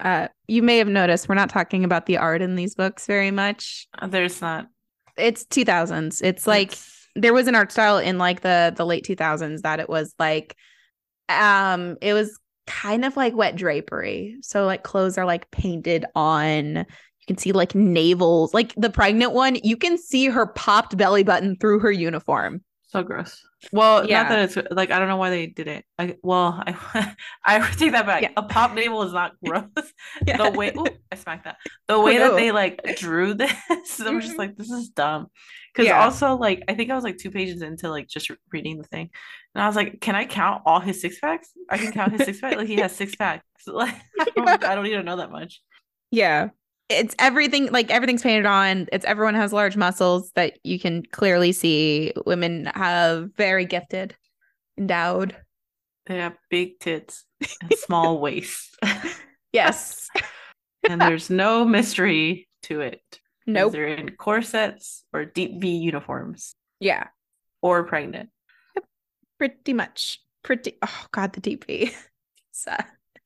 Uh, 0.00 0.28
you 0.48 0.62
may 0.62 0.78
have 0.78 0.88
noticed 0.88 1.28
we're 1.28 1.34
not 1.34 1.48
talking 1.50 1.84
about 1.84 2.06
the 2.06 2.16
art 2.18 2.42
in 2.42 2.56
these 2.56 2.74
books 2.74 3.06
very 3.06 3.30
much. 3.30 3.86
Uh, 3.98 4.06
There's 4.06 4.40
not 4.40 4.68
It's 5.16 5.44
2000s. 5.44 6.20
It's 6.22 6.46
like 6.46 6.68
it's- 6.72 6.90
there 7.14 7.32
was 7.32 7.46
an 7.46 7.54
art 7.54 7.70
style 7.70 7.98
in 7.98 8.18
like 8.18 8.40
the 8.40 8.72
the 8.76 8.84
late 8.84 9.04
2000s 9.04 9.62
that 9.62 9.78
it 9.78 9.88
was 9.88 10.12
like 10.18 10.56
um 11.28 11.96
it 12.02 12.12
was 12.14 12.38
kind 12.66 13.04
of 13.04 13.16
like 13.16 13.34
wet 13.36 13.54
drapery. 13.56 14.36
So 14.42 14.66
like 14.66 14.82
clothes 14.82 15.16
are 15.18 15.24
like 15.24 15.50
painted 15.50 16.04
on. 16.14 16.86
You 17.26 17.34
can 17.34 17.38
see 17.38 17.52
like 17.52 17.74
navels. 17.74 18.52
Like 18.52 18.74
the 18.76 18.90
pregnant 18.90 19.32
one, 19.32 19.56
you 19.62 19.76
can 19.76 19.96
see 19.98 20.26
her 20.26 20.46
popped 20.46 20.96
belly 20.96 21.22
button 21.22 21.56
through 21.56 21.78
her 21.80 21.90
uniform. 21.90 22.62
So 22.88 23.02
gross. 23.02 23.40
Well, 23.72 24.06
Yeah. 24.06 24.22
not 24.22 24.28
that 24.28 24.38
it's 24.40 24.58
like 24.70 24.90
I 24.90 24.98
don't 24.98 25.08
know 25.08 25.16
why 25.16 25.30
they 25.30 25.46
did 25.46 25.66
it. 25.66 25.84
I 25.98 26.16
well, 26.22 26.62
I 26.66 27.14
I 27.44 27.70
take 27.72 27.92
that 27.92 28.04
back. 28.06 28.22
Yeah. 28.22 28.28
A 28.36 28.42
pop 28.42 28.74
navel 28.74 29.02
is 29.04 29.12
not 29.12 29.32
gross. 29.44 29.64
Yeah. 30.26 30.36
The 30.36 30.50
way 30.56 30.72
ooh, 30.76 30.84
I 31.10 31.16
smacked 31.16 31.44
that. 31.44 31.56
The 31.88 31.98
way 31.98 32.18
that 32.18 32.34
they 32.36 32.52
like 32.52 32.96
drew 32.98 33.32
this, 33.34 33.52
I'm 33.70 34.20
just 34.20 34.34
Mhm. 34.34 34.38
like, 34.38 34.56
this 34.56 34.70
is 34.70 34.90
dumb. 34.90 35.28
Because 35.74 35.90
also 35.90 36.36
like 36.36 36.62
I 36.68 36.74
think 36.74 36.90
I 36.90 36.94
was 36.94 37.02
like 37.04 37.16
two 37.16 37.30
pages 37.30 37.62
into 37.62 37.88
like 37.88 38.06
just 38.06 38.30
reading 38.52 38.76
the 38.78 38.84
thing, 38.84 39.10
and 39.54 39.64
I 39.64 39.66
was 39.66 39.74
like, 39.76 40.00
can 40.00 40.14
I 40.14 40.24
count 40.26 40.62
all 40.66 40.78
his 40.78 41.00
six 41.00 41.18
packs? 41.18 41.48
I 41.70 41.78
can 41.78 41.90
count 41.90 42.12
his 42.12 42.26
six 42.26 42.40
packs. 42.40 42.56
Like 42.56 42.68
he 42.68 42.76
has 42.76 42.94
six 42.94 43.16
packs. 43.16 43.44
Like 43.66 43.94
I 44.20 44.24
don't, 44.36 44.64
I 44.64 44.74
don't 44.74 44.84
need 44.84 44.90
to 44.90 45.02
know 45.02 45.16
that 45.16 45.32
much. 45.32 45.62
Yeah. 46.12 46.50
It's 46.90 47.14
everything 47.18 47.70
like 47.72 47.90
everything's 47.90 48.22
painted 48.22 48.46
on. 48.46 48.88
It's 48.92 49.04
everyone 49.06 49.34
has 49.34 49.52
large 49.52 49.76
muscles 49.76 50.30
that 50.34 50.58
you 50.64 50.78
can 50.78 51.02
clearly 51.12 51.52
see. 51.52 52.12
Women 52.26 52.66
have 52.74 53.30
very 53.36 53.64
gifted, 53.64 54.14
endowed. 54.76 55.34
They 56.06 56.18
have 56.18 56.36
big 56.50 56.78
tits 56.80 57.24
and 57.62 57.72
small 57.78 58.20
waists, 58.20 58.76
Yes. 59.52 60.08
and 60.88 61.00
there's 61.00 61.30
no 61.30 61.64
mystery 61.64 62.46
to 62.64 62.80
it. 62.82 63.00
'cause 63.10 63.20
Nope. 63.46 63.72
They're 63.72 63.86
in 63.88 64.10
corsets 64.16 65.04
or 65.12 65.24
deep 65.24 65.60
V 65.60 65.68
uniforms 65.76 66.54
Yeah. 66.80 67.08
or 67.62 67.84
pregnant. 67.84 68.28
Pretty 69.38 69.72
much. 69.72 70.20
Pretty 70.42 70.76
oh 70.82 71.06
god, 71.12 71.32
the 71.32 71.40
deep 71.40 71.64
V. 71.66 71.90
We- 72.66 72.74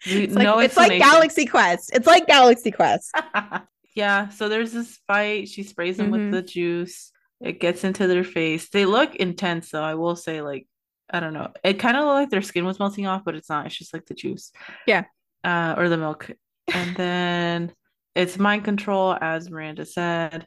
it's 0.04 0.34
like, 0.34 0.44
no 0.44 0.58
it's 0.58 0.76
like. 0.76 0.98
Galaxy 1.00 1.46
Quest. 1.46 1.90
It's 1.92 2.06
like 2.06 2.26
Galaxy 2.26 2.70
Quest. 2.70 3.10
yeah, 3.94 4.28
so 4.28 4.48
there's 4.48 4.72
this 4.72 4.98
fight. 5.06 5.48
She 5.48 5.62
sprays 5.62 5.96
them 5.96 6.08
Mhm. 6.08 6.12
with 6.12 6.30
the 6.32 6.42
juice. 6.42 7.12
It 7.40 7.60
gets 7.60 7.84
into 7.84 8.06
their 8.06 8.24
face. 8.24 8.68
They 8.68 8.84
look 8.84 9.14
intense, 9.16 9.70
though. 9.70 9.82
I 9.82 9.94
will 9.94 10.16
say, 10.16 10.40
like, 10.42 10.66
I 11.10 11.20
don't 11.20 11.32
know. 11.34 11.52
It 11.64 11.78
kind 11.78 11.96
of 11.96 12.04
looked 12.04 12.14
like 12.14 12.30
their 12.30 12.42
skin 12.42 12.64
was 12.64 12.78
melting 12.80 13.06
off, 13.06 13.24
but 13.24 13.34
it's 13.34 13.48
not. 13.48 13.66
It's 13.66 13.76
just 13.76 13.94
like 13.94 14.06
the 14.06 14.14
juice. 14.14 14.52
Yeah. 14.86 15.04
Uh, 15.44 15.74
or 15.78 15.88
the 15.88 15.96
milk. 15.96 16.30
And 16.72 16.96
then 16.96 17.72
it's 18.14 18.38
mind 18.38 18.64
control, 18.64 19.16
as 19.20 19.48
Miranda 19.50 19.86
said, 19.86 20.46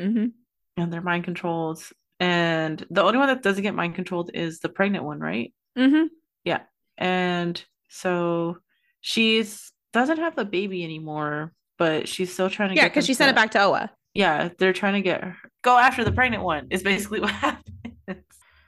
Mm-hmm. 0.00 0.26
and 0.76 0.92
they're 0.92 1.00
mind 1.00 1.24
controlled. 1.24 1.82
And 2.20 2.84
the 2.90 3.02
only 3.02 3.18
one 3.18 3.28
that 3.28 3.42
doesn't 3.42 3.62
get 3.62 3.74
mind 3.74 3.94
controlled 3.94 4.30
is 4.34 4.60
the 4.60 4.68
pregnant 4.68 5.04
one, 5.04 5.18
right? 5.20 5.52
Mm-hmm. 5.78 6.06
Yeah. 6.44 6.60
And 6.98 7.62
so 7.88 8.58
she's 9.06 9.70
doesn't 9.92 10.18
have 10.18 10.34
the 10.34 10.44
baby 10.44 10.82
anymore, 10.82 11.52
but 11.78 12.08
she's 12.08 12.32
still 12.32 12.50
trying 12.50 12.70
to 12.70 12.74
get 12.74 12.82
Yeah, 12.82 12.88
because 12.88 13.06
she 13.06 13.14
sent 13.14 13.28
to- 13.28 13.32
it 13.32 13.36
back 13.40 13.52
to 13.52 13.62
Oa. 13.62 13.90
Yeah, 14.14 14.48
they're 14.58 14.72
trying 14.72 14.94
to 14.94 15.00
get 15.00 15.22
her 15.22 15.36
go 15.62 15.78
after 15.78 16.02
the 16.04 16.10
pregnant 16.10 16.42
one. 16.42 16.66
Is 16.70 16.82
basically 16.82 17.20
what 17.24 17.30
happens. 17.30 17.64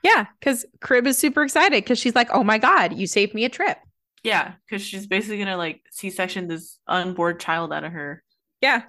Yeah, 0.01 0.27
because 0.39 0.65
Kryb 0.79 1.05
is 1.07 1.17
super 1.17 1.43
excited 1.43 1.83
because 1.83 1.99
she's 1.99 2.15
like, 2.15 2.29
"Oh 2.31 2.43
my 2.43 2.57
god, 2.57 2.93
you 2.93 3.05
saved 3.05 3.33
me 3.33 3.43
a 3.45 3.49
trip." 3.49 3.77
Yeah, 4.23 4.53
because 4.65 4.81
she's 4.81 5.07
basically 5.07 5.39
gonna 5.39 5.57
like 5.57 5.81
C-section 5.91 6.47
this 6.47 6.79
unborn 6.87 7.37
child 7.37 7.73
out 7.73 7.83
of 7.83 7.91
her. 7.91 8.23
Yeah, 8.61 8.83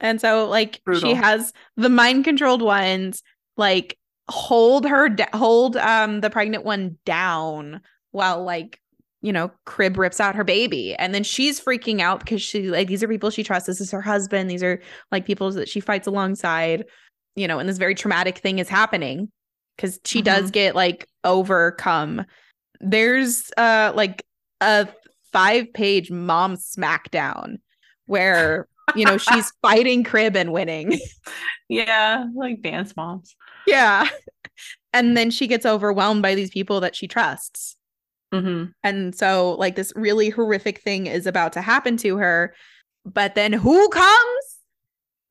and 0.00 0.18
so 0.20 0.48
like 0.48 0.80
Brutal. 0.84 1.10
she 1.10 1.14
has 1.14 1.52
the 1.76 1.88
mind 1.90 2.24
controlled 2.24 2.62
ones 2.62 3.22
like 3.58 3.98
hold 4.30 4.86
her 4.86 5.08
da- 5.08 5.26
hold 5.36 5.76
um 5.76 6.20
the 6.20 6.30
pregnant 6.30 6.64
one 6.64 6.98
down 7.04 7.80
while 8.12 8.42
like 8.44 8.80
you 9.26 9.32
know 9.32 9.50
Kryb 9.66 9.96
rips 9.98 10.20
out 10.20 10.36
her 10.36 10.44
baby, 10.44 10.94
and 10.94 11.12
then 11.12 11.24
she's 11.24 11.60
freaking 11.60 12.00
out 12.00 12.20
because 12.20 12.40
she 12.40 12.68
like 12.70 12.86
these 12.86 13.02
are 13.02 13.08
people 13.08 13.30
she 13.30 13.42
trusts. 13.42 13.66
This 13.66 13.80
is 13.80 13.90
her 13.90 14.00
husband. 14.00 14.48
These 14.48 14.62
are 14.62 14.80
like 15.10 15.26
people 15.26 15.50
that 15.50 15.68
she 15.68 15.80
fights 15.80 16.06
alongside. 16.06 16.84
You 17.34 17.48
know, 17.48 17.58
and 17.58 17.68
this 17.68 17.76
very 17.78 17.96
traumatic 17.96 18.38
thing 18.38 18.60
is 18.60 18.68
happening 18.68 19.30
because 19.76 19.98
she 20.04 20.22
does 20.22 20.52
get 20.52 20.76
like 20.76 21.06
overcome. 21.24 22.24
There's 22.80 23.50
uh 23.56 23.92
like 23.96 24.24
a 24.60 24.86
five 25.32 25.72
page 25.74 26.08
mom 26.10 26.56
smackdown 26.56 27.56
where 28.06 28.68
you 28.94 29.04
know 29.04 29.18
she's 29.18 29.50
fighting 29.62 30.04
kryb 30.04 30.36
and 30.36 30.52
winning 30.52 30.98
Yeah, 31.68 32.24
like 32.36 32.62
dance 32.62 32.94
moms. 32.96 33.34
yeah 33.66 34.08
and 34.92 35.16
then 35.16 35.30
she 35.32 35.48
gets 35.48 35.66
overwhelmed 35.66 36.22
by 36.22 36.36
these 36.36 36.50
people 36.50 36.78
that 36.80 36.94
she 36.94 37.08
trusts 37.08 37.76
Mm-hmm. 38.42 38.64
and 38.84 39.14
so 39.14 39.56
like 39.58 39.76
this 39.76 39.92
really 39.96 40.30
horrific 40.30 40.80
thing 40.80 41.06
is 41.06 41.26
about 41.26 41.52
to 41.54 41.60
happen 41.62 41.96
to 41.98 42.16
her 42.18 42.54
but 43.04 43.34
then 43.34 43.52
who 43.52 43.88
comes 43.88 44.44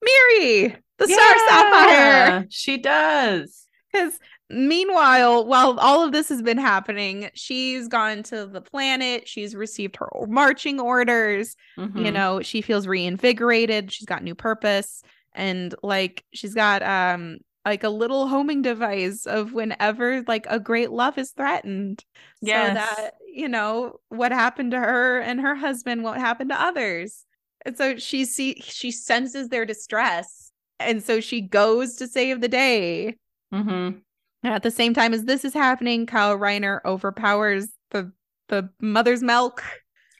miri 0.01 0.75
the 0.97 1.07
star 1.07 1.35
sapphire 1.47 2.45
She 2.49 2.77
does. 2.77 3.67
Because 3.91 4.17
meanwhile, 4.49 5.45
while 5.45 5.77
all 5.79 6.03
of 6.05 6.11
this 6.11 6.29
has 6.29 6.41
been 6.41 6.57
happening, 6.57 7.29
she's 7.33 7.87
gone 7.87 8.23
to 8.23 8.45
the 8.45 8.61
planet. 8.61 9.27
She's 9.27 9.55
received 9.55 9.95
her 9.97 10.09
marching 10.27 10.79
orders. 10.79 11.55
You 11.77 11.87
Mhm. 11.87 12.13
know, 12.13 12.41
she 12.41 12.61
feels 12.61 12.87
reinvigorated. 12.87 13.91
She's 13.91 14.05
got 14.05 14.23
new 14.23 14.35
purpose. 14.35 15.01
And 15.33 15.73
like 15.83 16.23
she's 16.33 16.53
got 16.53 16.81
um 16.83 17.37
like 17.65 17.83
a 17.83 17.89
little 17.89 18.27
homing 18.27 18.61
device 18.61 19.25
of 19.25 19.53
whenever 19.53 20.23
like 20.27 20.45
a 20.49 20.59
great 20.59 20.91
love 20.91 21.17
is 21.17 21.31
threatened. 21.31 22.05
Yes. 22.41 22.69
So 22.69 22.73
that, 22.75 23.11
you 23.33 23.47
know, 23.47 23.99
what 24.09 24.31
happened 24.31 24.71
to 24.71 24.79
her 24.79 25.19
and 25.19 25.41
her 25.41 25.55
husband 25.55 26.03
won't 26.03 26.19
happen 26.19 26.49
to 26.49 26.61
others. 26.61 27.25
And 27.65 27.75
so 27.75 27.97
she 27.97 28.25
see 28.25 28.61
she 28.63 28.91
senses 28.91 29.49
their 29.49 29.65
distress. 29.65 30.51
And 30.79 31.03
so 31.03 31.19
she 31.19 31.41
goes 31.41 31.95
to 31.95 32.07
save 32.07 32.41
the 32.41 32.47
day. 32.47 33.15
Mhm. 33.53 34.01
And 34.43 34.53
at 34.53 34.61
the 34.61 34.71
same 34.71 34.93
time 34.93 35.13
as 35.13 35.23
this 35.23 35.43
is 35.43 35.53
happening, 35.53 36.05
Kyle 36.05 36.35
Rayner 36.35 36.81
overpowers 36.85 37.67
the 37.89 38.11
the 38.49 38.69
mother's 38.79 39.23
milk. 39.23 39.63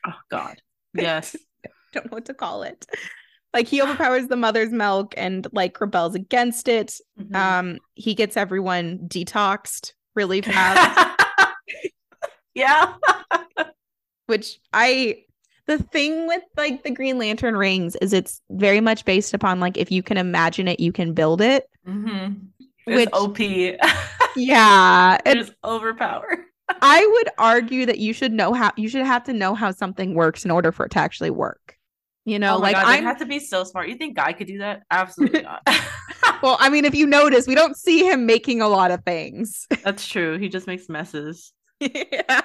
Oh 0.07 0.13
God. 0.29 0.61
Yes. 0.97 1.35
Don't 1.91 2.05
know 2.05 2.15
what 2.15 2.25
to 2.25 2.33
call 2.33 2.63
it. 2.63 2.85
Like 3.55 3.67
he 3.67 3.81
overpowers 3.81 4.27
the 4.27 4.35
mother's 4.35 4.71
milk 4.71 5.15
and 5.17 5.47
like 5.53 5.79
rebels 5.81 6.13
against 6.13 6.67
it. 6.67 6.93
Mhm. 7.19 7.35
Um, 7.35 7.79
he 7.95 8.13
gets 8.13 8.37
everyone 8.37 8.99
detoxed 9.07 9.93
really 10.13 10.41
fast, 10.43 11.21
yeah. 12.53 12.93
which 14.27 14.59
I 14.73 15.23
the 15.67 15.77
thing 15.79 16.27
with 16.27 16.43
like 16.57 16.83
the 16.83 16.91
Green 16.91 17.17
Lantern 17.17 17.55
rings 17.57 17.95
is 17.97 18.13
it's 18.13 18.41
very 18.51 18.81
much 18.81 19.03
based 19.05 19.33
upon 19.33 19.59
like 19.59 19.77
if 19.77 19.91
you 19.91 20.03
can 20.03 20.17
imagine 20.17 20.67
it, 20.67 20.79
you 20.79 20.91
can 20.91 21.13
build 21.13 21.41
it. 21.41 21.67
Mm-hmm. 21.87 22.33
Which- 22.93 23.09
OP. 23.13 23.37
Yeah. 24.37 25.15
it 25.25 25.37
It, 25.37 25.37
is 25.37 25.51
overpowered. 25.63 26.39
I 26.81 27.05
would 27.09 27.29
argue 27.37 27.85
that 27.85 27.99
you 27.99 28.11
should 28.11 28.33
know 28.33 28.51
how 28.51 28.73
you 28.75 28.89
should 28.89 29.05
have 29.05 29.23
to 29.23 29.33
know 29.33 29.55
how 29.55 29.71
something 29.71 30.13
works 30.13 30.43
in 30.43 30.51
order 30.51 30.73
for 30.73 30.85
it 30.85 30.91
to 30.91 30.99
actually 30.99 31.29
work. 31.29 31.64
You 32.25 32.39
know, 32.39 32.55
oh 32.55 32.59
like 32.59 32.75
I'm 32.75 33.03
have 33.03 33.19
to 33.19 33.25
be 33.25 33.39
so 33.39 33.63
smart. 33.63 33.87
You 33.87 33.95
think 33.95 34.15
Guy 34.15 34.33
could 34.33 34.47
do 34.47 34.57
that? 34.57 34.81
Absolutely 34.91 35.43
not. 35.43 35.61
well, 36.41 36.57
I 36.59 36.69
mean, 36.69 36.83
if 36.85 36.95
you 36.95 37.05
notice, 37.05 37.45
we 37.47 37.53
don't 37.55 37.77
see 37.77 38.03
him 38.03 38.25
making 38.25 38.61
a 38.61 38.67
lot 38.67 38.89
of 38.91 39.03
things. 39.03 39.67
That's 39.83 40.07
true. 40.07 40.37
He 40.39 40.49
just 40.49 40.65
makes 40.65 40.89
messes. 40.89 41.53
yeah. 41.79 42.41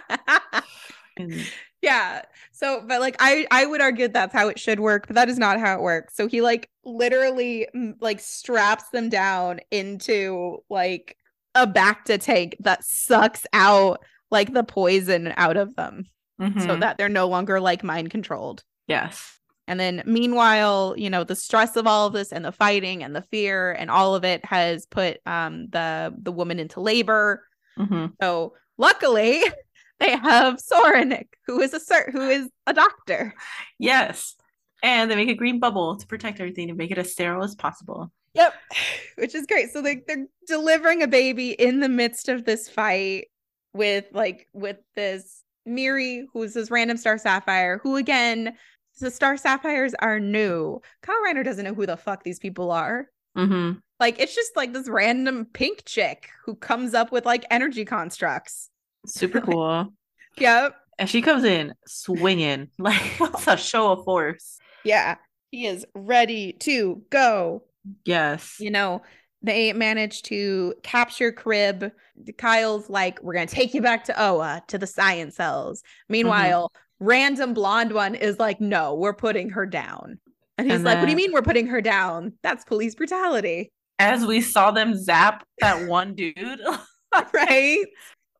And 1.17 1.35
yeah. 1.83 2.23
So, 2.53 2.83
but 2.87 3.01
like, 3.01 3.17
I 3.21 3.47
I 3.51 3.65
would 3.67 3.81
argue 3.81 4.09
that's 4.09 4.33
how 4.35 4.49
it 4.49 4.59
should 4.59 4.81
work, 4.81 5.07
but 5.07 5.17
that 5.17 5.29
is 5.29 5.39
not 5.39 5.59
how 5.59 5.75
it 5.77 5.81
works. 5.83 6.15
So 6.15 6.27
he 6.29 6.41
like 6.43 6.69
literally 6.85 7.67
like 8.01 8.21
straps 8.21 8.89
them 8.91 9.09
down 9.09 9.61
into 9.71 10.59
like 10.69 11.17
a 11.55 11.67
Bacta 11.67 12.21
tank 12.21 12.57
that 12.61 12.85
sucks 12.85 13.47
out 13.53 14.05
like 14.31 14.53
the 14.53 14.63
poison 14.63 15.33
out 15.37 15.57
of 15.57 15.75
them, 15.75 16.05
so 16.39 16.45
Mhm. 16.47 16.81
that 16.81 16.97
they're 16.99 17.09
no 17.09 17.27
longer 17.29 17.61
like 17.61 17.83
mind 17.83 18.11
controlled. 18.11 18.63
yes. 18.87 19.39
And 19.71 19.79
then 19.79 20.03
meanwhile, 20.05 20.95
you 20.97 21.09
know, 21.09 21.23
the 21.23 21.37
stress 21.37 21.77
of 21.77 21.87
all 21.87 22.09
of 22.09 22.13
this 22.13 22.33
and 22.33 22.45
the 22.45 22.51
fighting 22.51 23.05
and 23.05 23.15
the 23.15 23.23
fear 23.23 23.71
and 23.71 23.89
all 23.89 24.17
of 24.17 24.25
it 24.25 24.45
has 24.45 24.85
put 24.85 25.21
um 25.27 25.69
the 25.71 26.13
the 26.21 26.33
woman 26.33 26.59
into 26.59 26.81
labor. 26.81 27.47
hmm 27.77 28.07
So 28.21 28.55
luckily 28.79 29.45
they 30.01 30.11
have 30.11 30.57
Soranik, 30.59 31.29
who 31.47 31.61
is 31.61 31.73
a 31.73 31.79
cert 31.79 32.11
who 32.11 32.29
is 32.29 32.49
a 32.67 32.75
doctor. 32.75 33.33
Yes. 33.79 34.35
And 34.83 35.09
they 35.09 35.15
make 35.15 35.29
a 35.29 35.35
green 35.35 35.61
bubble 35.61 35.97
to 35.99 36.07
protect 36.09 36.41
everything 36.41 36.67
to 36.67 36.75
make 36.75 36.91
it 36.91 36.99
as 36.99 37.13
sterile 37.13 37.45
as 37.45 37.55
possible. 37.55 38.11
Yep. 38.35 38.53
Which 39.19 39.37
is 39.37 39.47
great. 39.47 39.71
So 39.71 39.83
they, 39.83 40.03
they're 40.05 40.27
delivering 40.49 41.05
a 41.05 41.07
baby 41.07 41.51
in 41.51 41.79
the 41.79 41.89
midst 41.89 42.29
of 42.29 42.45
this 42.45 42.69
fight 42.69 43.29
with 43.73 44.07
like 44.11 44.49
with 44.53 44.79
this 44.97 45.45
Miri, 45.65 46.27
who's 46.33 46.55
this 46.55 46.73
random 46.73 46.97
star 46.97 47.19
sapphire, 47.19 47.79
who 47.85 47.95
again, 47.95 48.57
the 49.01 49.11
star 49.11 49.37
sapphires 49.37 49.95
are 50.01 50.21
new. 50.21 50.81
Kyle 51.03 51.21
Rayner 51.25 51.43
doesn't 51.43 51.65
know 51.65 51.75
who 51.75 51.87
the 51.87 51.97
fuck 51.97 52.23
these 52.23 52.39
people 52.39 52.71
are. 52.71 53.09
hmm 53.37 53.73
Like 53.99 54.21
it's 54.21 54.35
just 54.35 54.57
like 54.57 54.73
this 54.73 54.89
random 54.89 55.47
pink 55.47 55.85
chick 55.87 56.31
who 56.45 56.55
comes 56.55 56.95
up 56.95 57.13
with 57.13 57.27
like 57.27 57.45
energy 57.51 57.85
constructs. 57.85 58.71
Super 59.07 59.41
cool. 59.43 59.93
Yep. 60.39 60.77
And 60.99 61.09
she 61.09 61.23
comes 61.23 61.45
in 61.45 61.75
swinging 61.87 62.69
like 62.79 63.01
it's 63.21 63.47
a 63.47 63.57
show 63.57 63.93
of 63.93 64.05
force. 64.05 64.59
Yeah. 64.85 65.17
He 65.51 65.67
is 65.67 65.85
ready 65.95 66.53
to 66.61 67.03
go. 67.11 67.65
Yes. 68.05 68.57
You 68.61 68.71
know, 68.71 69.03
they 69.43 69.73
manage 69.73 70.23
to 70.25 70.75
capture 70.83 71.33
Kryb. 71.33 71.91
Kyle's 72.39 72.91
like, 72.91 73.23
we're 73.23 73.33
going 73.35 73.49
to 73.49 73.55
take 73.55 73.75
you 73.75 73.81
back 73.81 74.05
to 74.05 74.23
Oa 74.23 74.63
to 74.69 74.79
the 74.79 74.87
science 74.87 75.37
cells. 75.37 75.83
Meanwhile, 76.09 76.73
random 77.01 77.55
blonde 77.55 77.93
one 77.93 78.15
is 78.15 78.39
like, 78.39 78.61
no, 78.61 78.95
we're 78.95 79.15
putting 79.15 79.51
her 79.51 79.67
down. 79.67 80.19
And 80.59 80.67
he's 80.67 80.77
And 80.77 80.85
like, 80.85 80.99
what 80.99 81.07
do 81.07 81.11
you 81.11 81.17
mean 81.17 81.33
we're 81.33 81.43
putting 81.43 81.67
her 81.69 81.81
down? 81.81 82.35
That's 82.43 82.65
police 82.65 82.95
brutality. 82.95 83.73
As 83.99 84.25
we 84.27 84.41
saw 84.41 84.71
them 84.71 84.95
zap 84.95 85.45
that 85.61 85.89
one 85.89 86.15
dude. 86.15 86.37
right? 87.35 87.85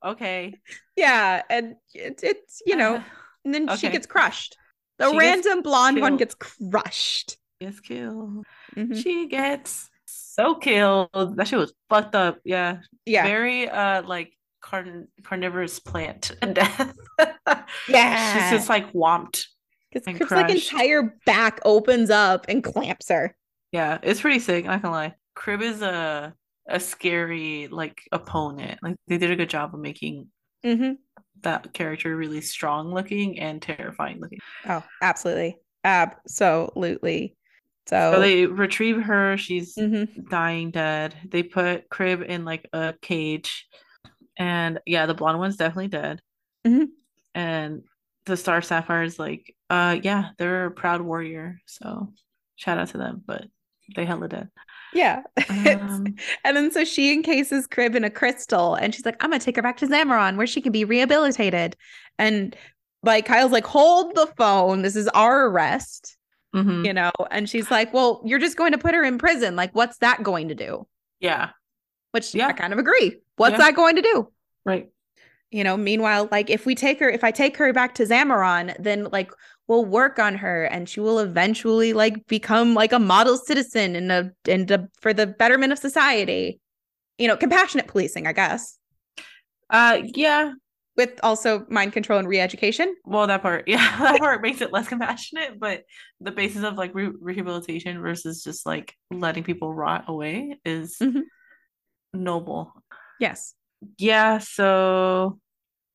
okay. 0.05 0.55
Yeah. 0.97 1.43
And 1.51 1.75
it, 1.95 2.21
it's, 2.23 2.63
you 2.67 2.77
know, 2.77 2.97
Uh, 2.97 3.03
and 3.45 3.55
then 3.55 3.77
she 3.77 3.89
gets 3.89 4.07
crushed. 4.07 4.57
The 4.99 5.11
She 5.11 5.17
random 5.19 5.63
blonde 5.63 6.01
one 6.01 6.17
gets 6.19 6.35
crushed. 6.35 7.37
gets 7.61 7.81
killed. 7.81 8.45
Mhm. 8.77 9.03
She 9.03 9.27
gets 9.29 9.89
so 10.07 10.55
killed. 10.55 11.09
That 11.37 11.49
shit 11.49 11.59
was 11.59 11.73
fucked 11.89 12.15
up. 12.15 12.39
Yeah. 12.45 12.79
Yeah. 13.07 13.25
Very 13.25 13.69
uh 13.69 14.03
like 14.03 14.33
carn- 14.63 15.09
carnivorous 15.25 15.79
plant 15.81 16.33
death. 16.53 16.93
Yeah. 17.89 18.33
She's 18.51 18.59
just 18.59 18.69
like 18.69 18.93
whomped. 18.93 19.47
Because 19.93 20.07
and 20.07 20.21
Kryb's 20.21 20.31
like 20.31 20.51
entire 20.51 21.17
back 21.27 21.61
opens 21.65 22.11
up 22.11 22.47
and 22.49 22.63
clamps 22.63 23.09
her. 23.09 23.35
Yeah, 23.73 23.99
it's 24.03 24.21
pretty 24.21 24.39
sick, 24.39 24.65
not 24.65 24.83
gonna 24.83 24.95
lie. 24.95 25.15
Kryb 25.37 25.63
is 25.63 25.83
a 25.83 26.33
a 26.69 26.79
scary 26.79 27.67
like 27.69 28.03
opponent. 28.13 28.79
Like 28.83 28.97
they 29.09 29.19
did 29.19 29.31
a 29.33 29.37
good 29.37 29.51
job 29.51 29.75
of 29.75 29.81
making 29.81 30.29
Mm-hmm. 30.65 30.93
that 31.41 31.73
character 31.73 32.15
really 32.17 32.43
strong 32.43 32.93
looking 32.93 33.39
and 33.41 33.61
terrifying 33.63 34.21
looking. 34.21 34.39
Oh, 34.69 34.85
absolutely. 35.03 35.57
Absolutely. 35.85 37.35
So, 37.89 38.13
So 38.15 38.21
they 38.21 38.45
retrieve 38.47 39.03
her, 39.03 39.37
she's 39.39 39.75
Mhm. 39.75 40.29
dying 40.29 40.71
dead. 40.71 41.15
They 41.29 41.43
put 41.43 41.89
Kryb 41.89 42.25
in 42.27 42.45
like 42.45 42.69
a 42.75 42.95
cage. 43.01 43.67
And 44.37 44.81
yeah, 44.87 45.07
the 45.07 45.15
blonde 45.15 45.39
one's 45.39 45.57
definitely 45.57 45.89
dead. 45.89 46.21
Mhm. 46.67 46.89
And 47.35 47.83
the 48.27 48.37
Star 48.37 48.63
Sapphire 48.63 49.03
is 49.03 49.19
like, 49.19 49.55
uh 49.71 49.99
yeah, 50.03 50.31
they're 50.39 50.67
a 50.67 50.71
proud 50.71 51.01
warrior. 51.01 51.61
So 51.67 52.13
shout 52.57 52.79
out 52.79 52.89
to 52.89 52.99
them, 52.99 53.23
but 53.27 53.45
they 53.97 54.05
hella 54.05 54.29
dead. 54.29 54.49
yeah. 54.93 55.23
Um, 55.49 56.15
and 56.45 56.57
then 56.57 56.71
so 56.71 56.85
she 56.85 57.13
encases 57.13 57.67
Kryb 57.67 57.95
in 57.95 58.05
a 58.05 58.11
crystal 58.11 58.75
and 58.75 58.95
she's 58.95 59.05
like, 59.05 59.17
I'm 59.23 59.31
gonna 59.31 59.41
take 59.41 59.57
her 59.57 59.63
back 59.63 59.77
to 59.79 59.87
Zamaron 59.87 60.37
where 60.37 60.47
she 60.47 60.61
can 60.61 60.73
be 60.73 60.85
rehabilitated. 60.85 61.77
And 62.19 62.55
like 63.03 63.27
Kyle's 63.27 63.53
like, 63.53 63.67
hold 63.67 64.15
the 64.15 64.27
phone. 64.37 64.83
This 64.83 64.95
is 64.97 65.09
our 65.09 65.47
arrest, 65.47 66.17
mhm. 66.55 66.85
you 66.85 66.93
know? 66.93 67.11
And 67.31 67.49
she's 67.49 67.71
like, 67.71 67.95
Well, 67.95 68.21
you're 68.27 68.39
just 68.39 68.57
going 68.59 68.73
to 68.73 68.79
put 68.79 68.95
her 68.95 69.03
in 69.05 69.17
prison. 69.19 69.57
Like, 69.57 69.75
what's 69.75 69.99
that 69.99 70.23
going 70.23 70.49
to 70.49 70.55
do? 70.55 70.87
Yeah, 71.21 71.51
Which 72.13 72.35
Yeah. 72.35 72.49
I 72.49 72.53
kind 72.53 72.73
of 72.73 72.79
agree. 72.79 73.17
What's 73.37 73.53
Yeah. 73.53 73.59
that 73.59 73.75
going 73.75 73.97
to 73.97 74.03
do? 74.03 74.29
right. 74.65 74.91
You 75.51 75.65
know 75.65 75.77
meanwhile 75.77 76.29
like 76.31 76.49
if 76.49 76.65
we 76.67 76.75
take 76.75 77.01
her 77.01 77.09
if 77.11 77.25
i 77.25 77.31
take 77.31 77.57
her 77.57 77.73
back 77.73 77.95
to 77.95 78.05
zamaron 78.05 78.75
then 78.79 79.05
like 79.11 79.31
we'll 79.67 79.85
work 79.85 80.19
on 80.19 80.35
her 80.35 80.65
and 80.65 80.89
she 80.89 80.99
will 81.01 81.21
eventually 81.21 81.93
like 81.93 82.27
become 82.27 82.75
like 82.75 82.93
a 82.93 82.99
model 82.99 83.37
citizen 83.37 83.95
and 83.95 84.11
a 84.11 84.33
in 84.47 84.71
a, 84.73 84.89
for 85.01 85.13
the 85.15 85.29
betterment 85.29 85.73
of 85.73 85.79
society. 85.79 86.59
You 87.19 87.29
know 87.29 87.37
compassionate 87.37 87.87
policing 87.87 88.27
i 88.27 88.33
guess. 88.33 88.79
Uh 89.69 90.01
yeah, 90.03 90.55
with 90.97 91.21
also 91.23 91.65
mind 91.69 91.93
control 91.93 92.19
and 92.19 92.27
re-education. 92.27 92.97
Well 93.05 93.29
that 93.29 93.43
part 93.43 93.65
yeah 93.69 93.97
that 94.01 94.19
part 94.19 94.43
makes 94.43 94.61
it 94.61 94.73
less 94.73 94.89
compassionate 94.89 95.61
but 95.61 95.85
the 96.21 96.33
basis 96.33 96.65
of 96.65 96.77
like 96.77 96.93
re- 96.95 97.13
rehabilitation 97.21 98.01
versus 98.01 98.43
just 98.43 98.67
like 98.67 98.95
letting 99.13 99.45
people 99.45 99.73
rot 99.73 100.07
away 100.09 100.59
is 100.65 100.97
Mhm. 101.01 101.23
noble. 102.13 102.73
Yes 103.21 103.55
yeah 103.99 104.39
so 104.39 105.39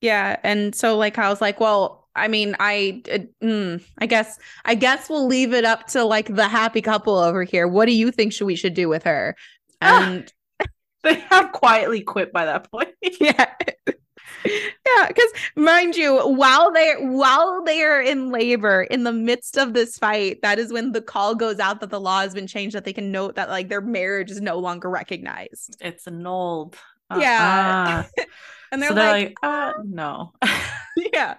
yeah 0.02 0.38
and 0.44 0.76
so 0.76 0.98
like 0.98 1.18
i 1.18 1.30
was 1.30 1.42
like 1.42 1.60
well 1.60 2.08
i 2.16 2.28
mean 2.28 2.56
i 2.60 3.02
uh, 3.12 3.20
mm, 3.44 3.84
i 3.98 4.06
guess 4.06 4.40
i 4.66 4.76
guess 4.76 5.10
we'll 5.10 5.28
leave 5.28 5.54
it 5.54 5.66
up 5.66 5.88
to 5.88 6.04
like 6.04 6.34
the 6.34 6.48
happy 6.48 6.82
couple 6.82 7.18
over 7.18 7.44
here. 7.44 7.68
What 7.68 7.86
do 7.86 7.94
you 7.94 8.12
think 8.12 8.34
should 8.34 8.46
we 8.46 8.56
should 8.56 8.74
do 8.74 8.90
with 8.90 9.04
her? 9.04 9.36
Ah. 9.82 10.08
and 10.08 10.34
they 11.04 11.16
have 11.16 11.52
quietly 11.52 12.00
quit 12.00 12.32
by 12.32 12.46
that 12.46 12.72
point. 12.72 12.90
Yeah. 13.20 13.54
Yeah 14.46 15.08
because 15.08 15.32
mind 15.56 15.96
you 15.96 16.20
while 16.20 16.72
they're 16.72 17.00
while 17.00 17.64
they're 17.64 18.02
in 18.02 18.32
labor 18.32 18.84
in 18.84 19.04
the 19.04 19.12
midst 19.12 19.58
of 19.58 19.74
this 19.74 19.98
fight 19.98 20.42
that 20.44 20.60
is 20.60 20.72
when 20.72 20.92
the 20.92 21.02
call 21.02 21.34
goes 21.34 21.60
out 21.60 21.82
that 21.82 21.90
the 21.90 22.00
law 22.00 22.22
has 22.22 22.34
been 22.34 22.46
changed 22.48 22.76
that 22.76 22.86
they 22.86 22.94
can 22.94 23.12
note 23.12 23.36
that 23.36 23.50
like 23.50 23.70
their 23.70 23.82
marriage 23.82 24.30
is 24.30 24.40
no 24.40 24.60
longer 24.60 24.90
recognized. 24.90 25.76
It's 25.82 26.06
annulled 26.06 26.78
Yeah. 27.18 28.04
Uh-uh. 28.18 28.26
and 28.72 28.82
they're, 28.82 28.90
so 28.90 28.96
they're 28.96 29.12
like, 29.12 29.38
like, 29.42 29.52
uh 29.52 29.74
no. 29.84 30.34
Yeah. 31.14 31.36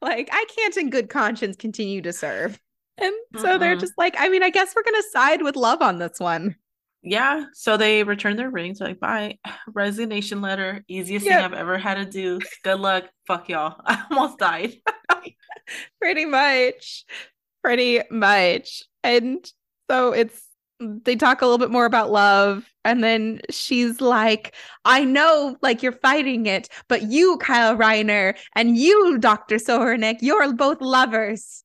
Like 0.00 0.28
i 0.32 0.44
can't 0.56 0.76
in 0.76 0.90
good 0.90 1.08
conscience 1.08 1.56
continue 1.56 2.02
to 2.02 2.12
serve. 2.12 2.58
And 2.98 3.14
so 3.36 3.58
they're 3.58 3.76
just 3.76 3.92
like 3.96 4.14
i 4.18 4.28
mean 4.28 4.42
i 4.42 4.50
guess 4.50 4.74
we're 4.74 4.82
gonna 4.82 5.02
side 5.12 5.42
with 5.42 5.56
love 5.56 5.82
on 5.82 5.98
this 5.98 6.18
one. 6.18 6.56
Yeah. 7.02 7.44
So 7.52 7.76
they 7.76 8.02
return 8.02 8.36
their 8.36 8.50
rings 8.50 8.80
like 8.80 8.98
bye. 9.00 9.38
Resignation 9.68 10.40
letter 10.40 10.84
easiest 10.88 11.24
Yeah. 11.26 11.36
thing 11.36 11.44
i've 11.44 11.58
ever 11.58 11.78
had 11.78 11.94
to 11.94 12.04
do. 12.04 12.40
Good 12.64 12.80
luck. 12.80 13.04
Fuck 13.26 13.48
y'all. 13.48 13.80
I 13.84 14.04
almost 14.10 14.38
died. 14.38 14.74
Pretty 16.00 16.24
much. 16.24 17.04
Pretty 17.62 18.00
much. 18.10 18.84
And 19.04 19.50
so 19.90 20.12
it's 20.12 20.42
they 20.80 21.16
talk 21.16 21.42
a 21.42 21.44
little 21.44 21.58
bit 21.58 21.70
more 21.70 21.86
about 21.86 22.10
love 22.10 22.64
and 22.88 23.04
then 23.04 23.40
she's 23.50 24.00
like 24.00 24.54
i 24.84 25.04
know 25.04 25.56
like 25.62 25.82
you're 25.82 25.92
fighting 25.92 26.46
it 26.46 26.68
but 26.88 27.02
you 27.02 27.36
kyle 27.38 27.76
rayner 27.76 28.34
and 28.54 28.76
you 28.76 29.18
dr 29.18 29.54
soranik 29.56 30.18
you're 30.20 30.52
both 30.52 30.80
lovers. 30.80 31.64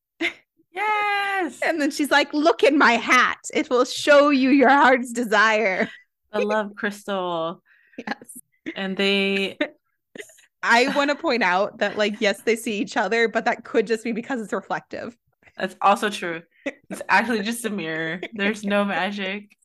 Yes. 0.71 1.59
And 1.63 1.80
then 1.80 1.91
she's 1.91 2.09
like 2.09 2.34
look 2.34 2.63
in 2.63 2.78
my 2.78 2.93
hat. 2.93 3.38
It 3.53 3.69
will 3.69 3.86
show 3.86 4.30
you 4.30 4.49
your 4.49 4.69
heart's 4.69 5.11
desire. 5.11 5.89
The 6.32 6.39
love 6.39 6.76
crystal. 6.76 7.61
Yes. 7.97 8.39
And 8.76 8.97
they 8.97 9.57
i 10.65 10.88
want 10.95 11.09
to 11.09 11.15
point 11.15 11.43
out 11.43 11.80
that 11.80 11.97
like 11.97 12.21
yes 12.21 12.41
they 12.43 12.55
see 12.55 12.78
each 12.78 12.95
other 12.95 13.28
but 13.28 13.43
that 13.43 13.65
could 13.65 13.86
just 13.86 14.01
be 14.01 14.13
because 14.13 14.39
it's 14.39 14.53
reflective 14.53 15.17
that's 15.64 15.78
also 15.82 16.09
true. 16.09 16.41
It's 16.89 17.01
actually 17.07 17.41
just 17.41 17.64
a 17.64 17.70
mirror. 17.70 18.20
There's 18.34 18.66
no 18.66 18.84
magic. 18.99 19.55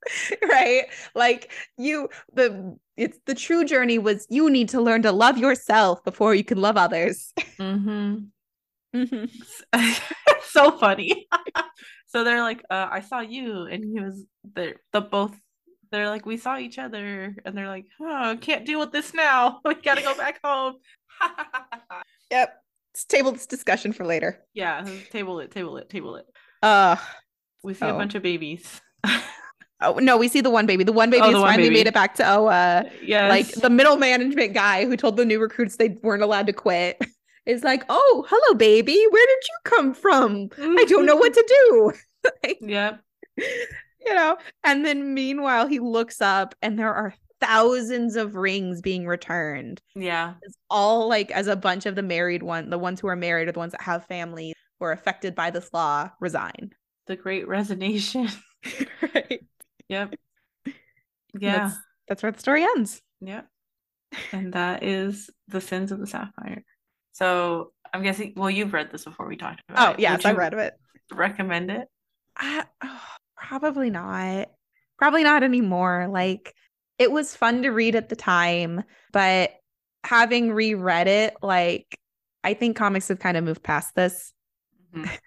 Right? 0.48 0.84
Like 1.16 1.50
you 1.76 2.08
the 2.32 2.78
it's 2.96 3.18
the 3.26 3.34
true 3.34 3.64
journey 3.64 3.98
was 3.98 4.24
you 4.30 4.48
need 4.48 4.68
to 4.68 4.80
learn 4.80 5.02
to 5.02 5.10
love 5.10 5.38
yourself 5.38 6.04
before 6.04 6.36
you 6.36 6.44
can 6.44 6.60
love 6.60 6.76
others. 6.76 7.32
Hmm 7.58 8.16
Mhm. 8.94 9.28
so 10.44 10.78
funny. 10.78 11.26
So 12.10 12.24
they're 12.24 12.40
like 12.40 12.64
uh, 12.70 12.88
i 12.90 13.00
saw 13.02 13.20
you 13.20 13.66
and 13.66 13.84
he 13.84 14.00
was 14.00 14.24
they're 14.54 14.76
the 14.94 15.02
both 15.02 15.36
they're 15.90 16.08
like 16.08 16.24
we 16.24 16.38
saw 16.38 16.56
each 16.56 16.78
other 16.78 17.36
and 17.44 17.54
they're 17.54 17.68
like 17.68 17.84
oh 18.00 18.34
can't 18.40 18.64
deal 18.64 18.78
with 18.80 18.92
this 18.92 19.12
now. 19.12 19.60
We 19.64 19.74
gotta 19.74 20.00
go 20.00 20.16
back 20.16 20.40
home. 20.42 20.76
Yep 22.30 22.62
let's 22.98 23.04
table 23.04 23.30
this 23.32 23.46
discussion 23.46 23.92
for 23.92 24.04
later. 24.04 24.40
Yeah 24.54 24.84
table 25.10 25.38
it 25.40 25.50
table 25.52 25.76
it 25.76 25.88
table 25.88 26.16
it. 26.16 26.26
Uh 26.62 26.96
we 27.62 27.74
see 27.74 27.86
a 27.86 27.90
Oh. 27.94 27.98
bunch 27.98 28.14
of 28.14 28.22
babies. 28.22 28.80
Oh 29.80 29.92
no 29.92 30.16
we 30.16 30.26
see 30.26 30.40
the 30.40 30.50
one 30.50 30.66
baby. 30.66 30.82
The 30.82 30.90
one 30.92 31.08
baby 31.08 31.22
Oh, 31.22 31.26
has 31.26 31.34
one 31.34 31.42
finally 31.50 31.68
baby. 31.68 31.76
made 31.76 31.86
it 31.86 31.94
back 31.94 32.16
to 32.16 32.28
oa 32.28 32.84
yes. 33.00 33.30
Like 33.30 33.46
the 33.62 33.70
middle 33.70 33.96
management 33.96 34.52
guy 34.52 34.84
who 34.86 34.96
told 34.96 35.16
the 35.16 35.24
new 35.24 35.38
recruits 35.38 35.76
they 35.76 35.90
weren't 36.02 36.24
allowed 36.24 36.48
to 36.48 36.52
quit 36.52 37.00
is 37.46 37.62
like 37.62 37.84
oh 37.88 38.26
hello 38.28 38.54
baby. 38.58 39.00
Where 39.10 39.26
did 39.26 39.44
you 39.46 39.56
come 39.62 39.94
from? 39.94 40.48
I 40.58 40.84
don't 40.88 41.06
know 41.06 41.14
what 41.16 41.32
to 41.34 41.44
do. 41.46 41.92
Like, 42.42 42.58
yep. 42.60 43.00
you 43.36 44.12
know? 44.14 44.36
And 44.64 44.84
then 44.84 45.14
meanwhile 45.14 45.68
he 45.68 45.78
looks 45.78 46.20
up 46.20 46.56
and 46.60 46.76
there 46.76 46.92
are 46.92 47.14
thousands 47.40 48.16
of 48.16 48.34
rings 48.34 48.80
being 48.80 49.06
returned. 49.06 49.80
Yeah. 49.94 50.34
It's 50.42 50.56
all 50.70 51.08
like 51.08 51.30
as 51.30 51.46
a 51.46 51.56
bunch 51.56 51.86
of 51.86 51.94
the 51.94 52.02
married 52.02 52.42
one 52.42 52.70
the 52.70 52.78
ones 52.78 53.00
who 53.00 53.08
are 53.08 53.16
married 53.16 53.48
or 53.48 53.52
the 53.52 53.58
ones 53.58 53.72
that 53.72 53.82
have 53.82 54.06
families 54.06 54.54
who 54.78 54.86
are 54.86 54.92
affected 54.92 55.34
by 55.34 55.50
this 55.50 55.72
law 55.72 56.10
resign. 56.20 56.70
The 57.06 57.16
great 57.16 57.48
resignation. 57.48 58.28
Right. 59.14 59.44
Yep. 59.88 60.14
Yeah. 61.38 61.58
That's, 61.58 61.76
that's 62.08 62.22
where 62.22 62.32
the 62.32 62.40
story 62.40 62.64
ends. 62.64 63.00
Yep. 63.20 63.46
And 64.32 64.52
that 64.54 64.82
is 64.82 65.30
The 65.46 65.60
Sins 65.60 65.92
of 65.92 66.00
the 66.00 66.06
Sapphire. 66.06 66.64
So 67.12 67.72
I'm 67.92 68.02
guessing, 68.02 68.34
well, 68.36 68.50
you've 68.50 68.72
read 68.72 68.90
this 68.90 69.04
before 69.04 69.28
we 69.28 69.36
talked 69.36 69.62
oh 69.70 69.72
about 69.72 69.90
it. 69.90 69.94
Oh, 69.94 70.00
yes 70.00 70.24
i 70.24 70.32
read 70.32 70.52
of 70.52 70.58
it. 70.58 70.74
Recommend 71.12 71.70
it? 71.70 71.88
I, 72.36 72.64
oh, 72.82 73.00
probably 73.36 73.90
not. 73.90 74.48
Probably 74.98 75.22
not 75.22 75.42
anymore. 75.42 76.08
Like 76.10 76.54
it 76.98 77.10
was 77.12 77.34
fun 77.36 77.62
to 77.62 77.70
read 77.70 77.94
at 77.94 78.08
the 78.08 78.16
time 78.16 78.82
but 79.12 79.52
having 80.04 80.52
reread 80.52 81.06
it 81.06 81.34
like 81.42 81.98
I 82.44 82.54
think 82.54 82.76
comics 82.76 83.08
have 83.08 83.18
kind 83.18 83.36
of 83.36 83.44
moved 83.44 83.62
past 83.62 83.94
this. 83.94 84.32
Mhm. 84.94 85.08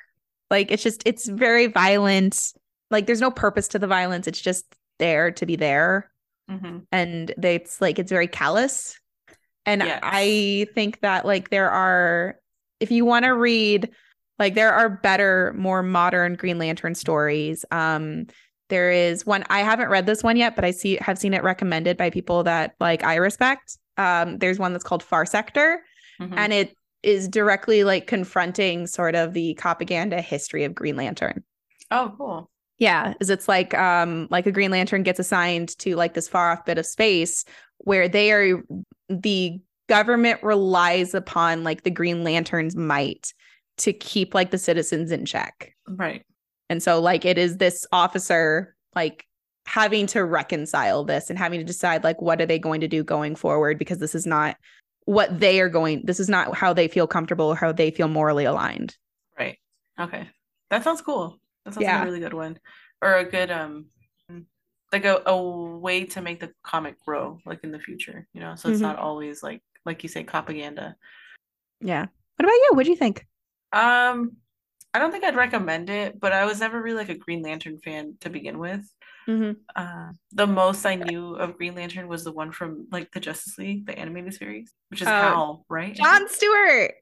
Like 0.50 0.70
it's 0.70 0.84
just 0.84 1.04
it's 1.06 1.30
very 1.30 1.68
violent. 1.68 2.54
Like 2.90 3.06
there's 3.06 3.22
no 3.22 3.32
purpose 3.32 3.70
to 3.70 3.80
the 3.80 3.88
violence. 3.88 4.28
It's 4.28 4.42
just 4.42 4.66
there 5.00 5.32
to 5.32 5.46
be 5.46 5.56
there. 5.56 6.12
Mhm. 6.50 6.84
And 6.92 7.34
they, 7.38 7.56
it's 7.56 7.80
like 7.80 8.00
it's 8.00 8.12
very 8.12 8.28
callous. 8.28 9.00
And 9.66 9.82
Yes. 9.82 10.00
I 10.04 10.68
think 10.76 11.00
that 11.02 11.26
like 11.26 11.52
there 11.52 11.70
are 11.70 12.38
if 12.82 12.92
you 12.92 13.06
want 13.06 13.24
to 13.26 13.30
read 13.32 13.92
like 14.40 14.56
there 14.56 14.74
are 14.74 14.90
better, 14.90 15.54
more 15.58 15.84
modern 15.84 16.36
Green 16.36 16.58
Lantern 16.58 16.96
stories. 16.96 17.64
Um 17.72 18.28
there 18.72 18.90
is 18.92 19.24
one 19.26 19.44
I 19.52 19.60
haven't 19.60 19.90
read 19.90 20.08
this 20.08 20.24
one 20.24 20.36
yet, 20.38 20.56
but 20.56 20.66
I 20.66 20.72
see 20.72 20.98
have 21.00 21.20
seen 21.20 21.36
it 21.36 21.44
recommended 21.44 21.96
by 21.98 22.10
people 22.10 22.42
that 22.44 22.74
like 22.80 23.04
I 23.04 23.16
respect. 23.18 23.78
Um 23.98 24.40
there's 24.40 24.58
one 24.58 24.72
that's 24.74 24.84
called 24.84 25.04
Far 25.04 25.26
Sector 25.28 25.84
Mhm. 26.20 26.34
and 26.36 26.52
it 26.54 26.74
is 27.04 27.28
directly 27.28 27.84
like 27.84 28.08
confronting 28.08 28.88
sort 28.88 29.16
of 29.16 29.34
the 29.34 29.54
propaganda 29.56 30.22
history 30.22 30.64
of 30.64 30.74
Green 30.76 30.96
Lantern. 30.96 31.44
oh, 31.92 32.14
cool. 32.18 32.50
Yeah, 32.80 33.14
is 33.20 33.30
it's 33.30 33.48
like 33.48 33.74
um 33.76 34.28
like 34.32 34.48
a 34.48 34.52
Green 34.52 34.72
Lantern 34.72 35.04
gets 35.04 35.20
assigned 35.20 35.78
to 35.80 35.96
like 35.96 36.16
this 36.16 36.28
far 36.28 36.52
off 36.52 36.66
bit 36.66 36.80
of 36.80 36.86
space 36.88 37.46
where 37.80 38.08
they 38.10 38.32
are 38.32 38.64
the 39.10 39.60
government 39.90 40.42
relies 40.42 41.14
upon 41.14 41.64
like 41.64 41.84
the 41.84 41.92
Green 41.92 42.24
Lantern's 42.24 42.76
might 42.76 43.34
to 43.78 43.92
keep 43.94 44.34
like 44.34 44.52
the 44.52 44.58
citizens 44.58 45.12
in 45.12 45.26
check. 45.26 45.74
Right. 45.88 46.24
And 46.72 46.82
so 46.82 47.02
like 47.02 47.26
it 47.26 47.38
is 47.38 47.58
this 47.58 47.86
officer 47.92 48.74
like 48.96 49.28
having 49.66 50.08
to 50.08 50.24
reconcile 50.24 51.04
this 51.04 51.30
and 51.30 51.38
having 51.38 51.60
to 51.60 51.66
decide 51.66 52.06
like 52.06 52.22
what 52.22 52.40
are 52.40 52.46
they 52.46 52.58
going 52.58 52.80
to 52.80 52.88
do 52.88 53.04
going 53.04 53.36
forward 53.36 53.78
because 53.78 53.98
this 53.98 54.16
is 54.16 54.26
not 54.26 54.56
what 55.04 55.38
they 55.38 55.60
are 55.60 55.68
going 55.68 56.02
this 56.06 56.20
is 56.20 56.30
not 56.30 56.56
how 56.56 56.72
they 56.72 56.88
feel 56.88 57.08
comfortable 57.08 57.48
or 57.48 57.56
how 57.56 57.74
they 57.74 57.92
feel 57.92 58.08
morally 58.08 58.46
aligned. 58.46 58.96
Right. 59.38 59.58
Okay. 60.00 60.30
That 60.70 60.86
sounds 60.86 61.02
cool. 61.02 61.38
That 61.66 61.74
sounds 61.74 61.84
like 61.86 61.94
Yeah. 61.94 62.02
a 62.04 62.06
really 62.06 62.22
good 62.22 62.34
one. 62.34 62.58
Or 63.02 63.16
a 63.18 63.26
good 63.26 63.52
um 63.52 63.88
like 64.94 65.04
a, 65.04 65.22
a 65.26 65.38
way 65.78 66.06
to 66.06 66.22
make 66.22 66.40
the 66.40 66.54
comic 66.64 66.96
grow 67.04 67.38
like 67.46 67.66
in 67.66 67.72
the 67.72 67.80
future, 67.80 68.28
you 68.34 68.40
know. 68.40 68.56
So 68.56 68.70
it's 68.70 68.80
Mhm. 68.80 68.84
not 68.84 68.98
always 68.98 69.44
like 69.44 69.62
like 69.84 70.04
you 70.04 70.10
say 70.10 70.24
propaganda. 70.24 70.96
Yeah. 71.82 72.06
What 72.38 72.46
about 72.46 72.54
you? 72.54 72.70
What 72.76 72.86
do 72.86 72.92
you 72.92 72.98
think? 72.98 73.28
Um 73.74 74.38
I 74.94 75.00
don't 75.00 75.12
think 75.12 75.24
I'd 75.24 75.36
recommend 75.36 75.90
it, 75.90 76.20
but 76.20 76.34
I 76.34 76.46
was 76.46 76.60
never 76.60 76.82
really 76.82 76.98
like 76.98 77.10
a 77.10 77.18
Green 77.18 77.42
Lantern 77.42 77.80
fan 77.80 78.16
to 78.22 78.30
begin 78.30 78.60
with. 78.60 78.82
Mhm. 79.28 79.56
Uh, 79.76 80.12
the 80.32 80.48
most 80.48 80.86
I 80.86 80.96
knew 80.96 81.36
of 81.36 81.56
Green 81.58 81.76
Lantern 81.76 82.08
was 82.08 82.24
the 82.24 82.32
one 82.32 82.52
from 82.52 82.88
like 82.92 83.12
the 83.12 83.20
Justice 83.20 83.58
League, 83.58 83.86
the 83.86 83.98
animated 83.98 84.34
series, 84.34 84.74
which 84.90 85.02
is 85.02 85.08
Oh, 85.08 85.12
Hal, 85.12 85.66
right? 85.70 85.96
John 85.96 86.28
Stewart. 86.28 86.94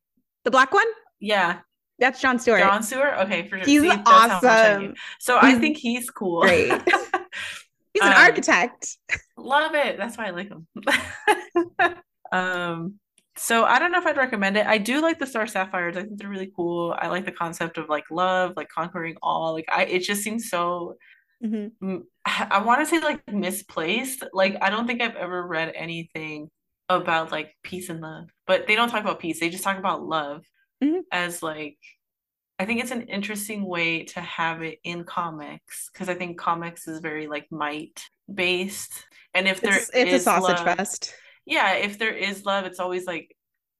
The 0.44 0.52
black 0.52 0.74
one? 0.74 0.86
Yeah, 1.20 1.60
That's 1.98 2.22
John 2.22 2.38
Stewart. 2.40 2.62
John 2.62 2.84
Stewart. 2.84 3.14
Okay, 3.20 3.44
for 3.48 3.58
sure. 3.58 3.66
He's 3.66 3.82
See, 3.82 3.88
much 3.88 4.02
I 4.06 4.30
awesome. 4.30 4.96
So 5.20 5.38
I 5.42 5.56
think 5.60 5.78
he's 5.78 6.10
cool. 6.10 6.42
great. 6.42 6.72
He's 7.94 8.04
an 8.04 8.14
Um, 8.14 8.22
architect. 8.22 8.98
Love 9.38 9.74
it. 9.74 9.98
That's 9.98 10.16
why 10.16 10.28
I 10.28 10.30
like 10.30 10.50
him. 10.50 10.68
um, 12.32 13.00
so 13.40 13.64
I 13.66 13.80
don't 13.80 13.92
know 13.92 14.00
if 14.00 14.06
I'd 14.06 14.18
recommend 14.18 14.58
it. 14.58 14.66
I 14.68 14.78
do 14.78 15.02
like 15.02 15.20
the 15.20 15.26
Star 15.26 15.48
Sapphires. 15.48 15.96
I 15.98 16.02
think 16.04 16.18
they're 16.18 16.30
really 16.30 16.52
cool. 16.56 16.96
I 16.98 17.08
like 17.08 17.26
the 17.26 17.32
concept 17.32 17.78
of 17.78 17.90
like 17.90 18.06
love, 18.12 18.54
like 18.58 18.70
conquering 18.70 19.16
all. 19.22 19.54
Like 19.54 19.66
I, 19.72 19.86
it 19.86 20.00
just 20.04 20.22
seems 20.24 20.50
so. 20.50 20.96
Mhm. 21.44 21.72
mm, 21.82 22.02
I 22.26 22.62
want 22.62 22.82
to 22.82 22.86
say 22.86 23.00
like 23.00 23.22
misplaced. 23.32 24.24
Like 24.34 24.58
I 24.62 24.70
don't 24.70 24.88
think 24.88 25.02
I've 25.02 25.16
ever 25.16 25.46
read 25.48 25.72
anything 25.76 26.50
about 26.90 27.32
like 27.32 27.56
peace 27.64 27.90
and 27.90 28.02
love, 28.02 28.30
but 28.48 28.68
they 28.68 28.76
don't 28.76 28.90
talk 28.90 29.02
about 29.02 29.20
peace. 29.20 29.40
They 29.40 29.50
just 29.50 29.64
talk 29.64 29.78
about 29.78 30.04
love 30.04 30.44
Mhm. 30.84 31.02
as 31.12 31.42
like. 31.42 31.78
I 32.62 32.66
think 32.66 32.82
it's 32.82 32.92
an 32.92 33.04
interesting 33.04 33.66
way 33.66 34.04
to 34.04 34.20
have 34.20 34.62
it 34.64 34.80
in 34.84 35.06
comics 35.06 35.90
because 35.94 36.10
I 36.10 36.14
think 36.14 36.38
comics 36.38 36.90
is 36.90 37.00
very 37.00 37.26
like 37.28 37.48
might 37.52 38.04
based, 38.34 39.06
and 39.34 39.48
if 39.48 39.62
there 39.62 39.78
It's, 39.78 39.90
it's 39.94 40.12
a 40.14 40.20
sausage 40.20 40.58
love- 40.66 40.76
fest. 40.78 41.16
Yeah, 41.50 41.74
if 41.74 41.98
there 42.00 42.14
is 42.16 42.46
love, 42.46 42.66
it's 42.66 42.80
always 42.80 43.06
like 43.06 43.36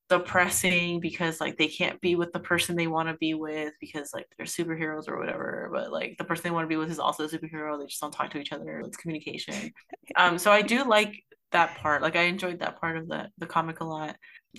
depressing 0.10 1.00
because 1.00 1.40
like 1.40 1.58
they 1.58 1.68
can't 1.68 2.02
be 2.02 2.16
with 2.16 2.34
the 2.34 2.40
person 2.40 2.76
they 2.76 2.88
want 2.88 3.08
to 3.08 3.14
be 3.16 3.36
with 3.36 3.74
because 3.80 4.12
like 4.14 4.26
they're 4.38 4.46
superheroes 4.46 5.08
or 5.08 5.20
whatever. 5.20 5.70
But 5.72 5.92
like 5.92 6.18
the 6.18 6.24
person 6.24 6.44
they 6.44 6.52
want 6.52 6.66
to 6.66 6.70
be 6.70 6.78
with 6.78 6.92
is 6.92 7.00
also 7.00 7.26
a 7.26 7.30
superhero. 7.30 7.80
They 7.80 7.86
just 7.86 8.02
don't 8.02 8.12
talk 8.12 8.32
to 8.32 8.40
each 8.40 8.52
other. 8.52 8.80
It's 8.82 8.98
communication. 8.98 9.72
Um, 10.16 10.40
so 10.40 10.52
I 10.52 10.64
do 10.64 10.84
like 10.86 11.24
that 11.52 11.78
part. 11.78 12.02
Like 12.02 12.16
I 12.16 12.24
enjoyed 12.24 12.60
that 12.60 12.82
part 12.82 12.98
of 12.98 13.08
the 13.08 13.30
the 13.38 13.46
comic 13.46 13.80
a 13.80 13.84
lot. 13.84 14.16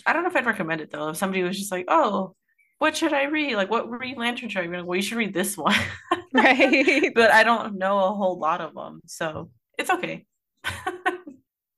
I 0.07 0.13
don't 0.13 0.23
know 0.23 0.29
if 0.31 0.37
I'd 0.37 0.47
recommend 0.47 0.81
it 0.81 0.93
though. 0.93 1.09
If 1.09 1.17
somebody 1.17 1.43
was 1.43 1.59
just 1.59 1.73
like, 1.73 1.87
oh, 1.89 2.37
what 2.79 2.97
should 2.97 3.13
I 3.13 3.25
read? 3.25 3.57
Like 3.57 3.69
what 3.69 3.89
Green 3.91 4.17
Lantern 4.17 4.49
should 4.49 4.63
I 4.63 4.67
read? 4.67 4.79
Like, 4.79 4.87
well, 4.87 4.97
you 4.97 5.03
should 5.03 5.19
read 5.19 5.35
this 5.35 5.57
one. 5.57 5.75
Right. 6.33 7.11
but 7.13 7.33
I 7.33 7.43
don't 7.43 7.77
know 7.77 7.99
a 8.05 8.15
whole 8.15 8.39
lot 8.39 8.61
of 8.61 8.73
them, 8.75 9.01
so 9.07 9.51
it's 9.77 9.91
okay. 9.91 10.25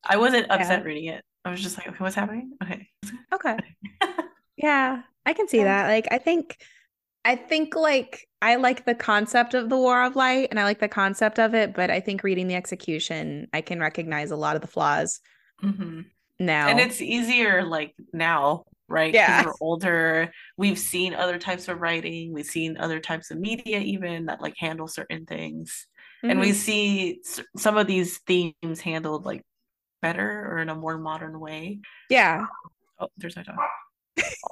I 0.04 0.16
wasn't 0.16 0.50
upset 0.50 0.82
Yeah. 0.82 0.84
reading 0.84 1.06
it. 1.06 1.24
I 1.44 1.50
was 1.50 1.62
just 1.62 1.76
like, 1.78 1.88
okay, 1.88 1.96
what's 1.98 2.14
happening? 2.16 2.52
Okay. 2.62 2.88
Okay. 3.32 3.58
Yeah, 4.56 5.02
I 5.26 5.32
can 5.32 5.48
see 5.48 5.62
Yeah. 5.62 5.64
that. 5.64 5.88
Like 5.88 6.08
I 6.10 6.18
think 6.18 6.58
I 7.24 7.36
think 7.36 7.76
like 7.76 8.28
I 8.42 8.56
like 8.56 8.86
the 8.86 8.94
concept 8.96 9.54
of 9.54 9.70
the 9.70 9.76
War 9.78 10.04
of 10.04 10.16
Light 10.16 10.48
and 10.50 10.60
I 10.60 10.64
like 10.64 10.80
the 10.80 10.88
concept 10.88 11.38
of 11.40 11.54
it, 11.54 11.74
but 11.74 11.90
I 11.90 12.00
think 12.00 12.24
reading 12.24 12.48
the 12.48 12.56
execution, 12.56 13.48
I 13.52 13.62
can 13.62 13.80
recognize 13.80 14.30
a 14.30 14.36
lot 14.36 14.56
of 14.56 14.62
the 14.62 14.68
flaws 14.68 15.20
hmm 15.60 16.00
now. 16.38 16.68
And 16.68 16.80
it's 16.80 17.00
easier 17.00 17.64
like 17.64 17.94
now, 18.12 18.64
right? 18.88 19.18
Yeah. 19.18 19.42
We're 19.42 19.54
older. 19.60 20.32
We've 20.56 20.78
seen 20.78 21.14
other 21.14 21.38
types 21.38 21.68
of 21.68 21.80
writing. 21.80 22.32
We've 22.32 22.46
seen 22.46 22.76
other 22.76 23.00
types 23.00 23.30
of 23.30 23.38
media 23.38 23.80
even 23.80 24.26
that 24.26 24.40
like 24.40 24.54
handle 24.58 24.88
certain 24.88 25.26
things. 25.26 25.86
And 26.28 26.38
we 26.38 26.52
Mhm. 26.52 26.54
see 26.54 27.20
some 27.56 27.76
of 27.76 27.86
these 27.88 28.18
themes 28.26 28.80
handled 28.80 29.24
like 29.26 29.42
better 30.02 30.46
or 30.50 30.58
in 30.58 30.68
a 30.68 30.74
more 30.74 30.98
modern 30.98 31.38
way. 31.40 31.78
yeah. 32.10 32.44
Oh, 33.00 33.08
there's 33.16 33.34
my 33.36 33.42
dog. 33.42 33.56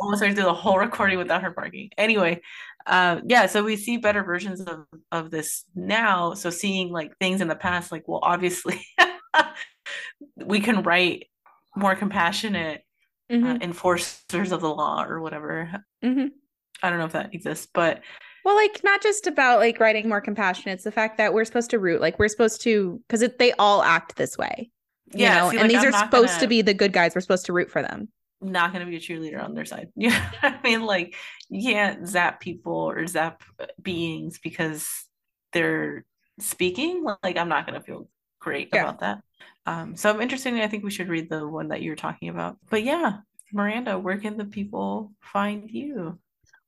Almost 0.01 0.23
to 0.23 0.29
do 0.31 0.43
the 0.43 0.55
whole 0.55 0.79
recording 0.79 1.19
without 1.19 1.43
her 1.43 1.51
barking. 1.51 1.91
Anyway, 1.99 2.41
um, 2.87 3.23
yeah, 3.27 3.47
so 3.47 3.63
we 3.63 3.77
see 3.77 3.97
better 3.99 4.23
versions 4.25 4.61
of 4.63 4.87
of 5.13 5.31
this 5.31 5.65
now. 5.75 6.33
So 6.35 6.49
seeing 6.51 6.91
like 6.91 7.17
things 7.19 7.41
in 7.43 7.49
the 7.49 7.55
past, 7.55 7.93
like, 7.93 8.09
well, 8.09 8.21
obviously 8.23 8.81
we 10.37 10.61
can 10.61 10.83
write 10.83 11.27
more 11.77 11.95
compassionate 11.95 12.83
uh, 13.31 13.35
Mhm. 13.35 13.63
enforcers 13.63 14.51
of 14.51 14.61
the 14.61 14.75
law 14.75 15.05
or 15.05 15.21
whatever. 15.21 15.71
Mhm. 16.03 16.31
I 16.83 16.91
don't 16.91 16.99
know 16.99 17.05
if 17.05 17.13
that 17.13 17.33
exists, 17.35 17.69
but 17.73 18.03
Well, 18.45 18.57
like 18.57 18.81
not 18.83 19.03
just 19.03 19.27
about 19.29 19.59
like 19.61 19.79
writing 19.79 20.09
more 20.09 20.21
compassion. 20.21 20.71
It's 20.73 20.83
the 20.85 20.91
fact 20.91 21.19
that 21.19 21.33
we're 21.35 21.45
supposed 21.45 21.71
to 21.71 21.79
root, 21.79 22.01
like 22.01 22.19
we're 22.19 22.27
supposed 22.29 22.63
to, 22.63 23.01
because 23.07 23.21
they 23.39 23.53
all 23.53 23.83
act 23.83 24.17
this 24.17 24.37
way, 24.39 24.71
yeah, 25.13 25.39
know. 25.41 25.51
see, 25.51 25.57
and 25.59 25.63
like, 25.65 25.71
these 25.73 25.83
I'm 25.83 25.95
are 25.95 26.05
supposed 26.05 26.35
to 26.35 26.41
gonna- 26.41 26.49
be 26.49 26.63
the 26.63 26.75
good 26.75 26.93
guys. 26.93 27.15
We're 27.15 27.21
supposed 27.21 27.47
to 27.47 27.53
root 27.53 27.71
for 27.71 27.83
them. 27.83 28.09
not 28.41 28.73
going 28.73 28.85
to 28.85 28.91
be 28.91 28.97
a 28.97 29.01
cheerleader 29.01 29.43
on 29.43 29.55
their 29.55 29.65
side. 29.67 29.89
You 29.97 30.11
know 30.11 30.23
I 30.43 30.59
mean? 30.65 30.83
Like, 30.83 31.15
you 31.49 31.63
can't 31.73 32.07
zap 32.09 32.41
people 32.41 32.73
or 32.73 33.07
zap 33.07 33.43
beings 33.83 34.39
because 34.43 34.89
they're 35.53 36.05
speaking. 36.39 37.05
Like, 37.23 37.37
I'm 37.37 37.49
not 37.49 37.67
going 37.67 37.79
to 37.79 37.85
feel 37.85 38.09
great 38.41 38.71
Yeah. 38.73 38.83
about 38.83 39.01
that. 39.01 39.23
Um, 39.67 39.95
so 39.97 40.09
I'm 40.11 40.21
interested. 40.23 40.55
I 40.55 40.69
think 40.69 40.85
we 40.85 40.91
should 40.91 41.09
read 41.09 41.29
the 41.29 41.47
one 41.47 41.69
that 41.69 41.83
you're 41.83 41.97
talking 41.97 42.29
about. 42.31 42.57
But 42.71 42.83
yeah, 42.83 43.19
Miranda, 43.53 43.99
where 43.99 44.17
can 44.19 44.37
the 44.39 44.47
people 44.47 45.13
find 45.21 45.71
you? 45.71 46.19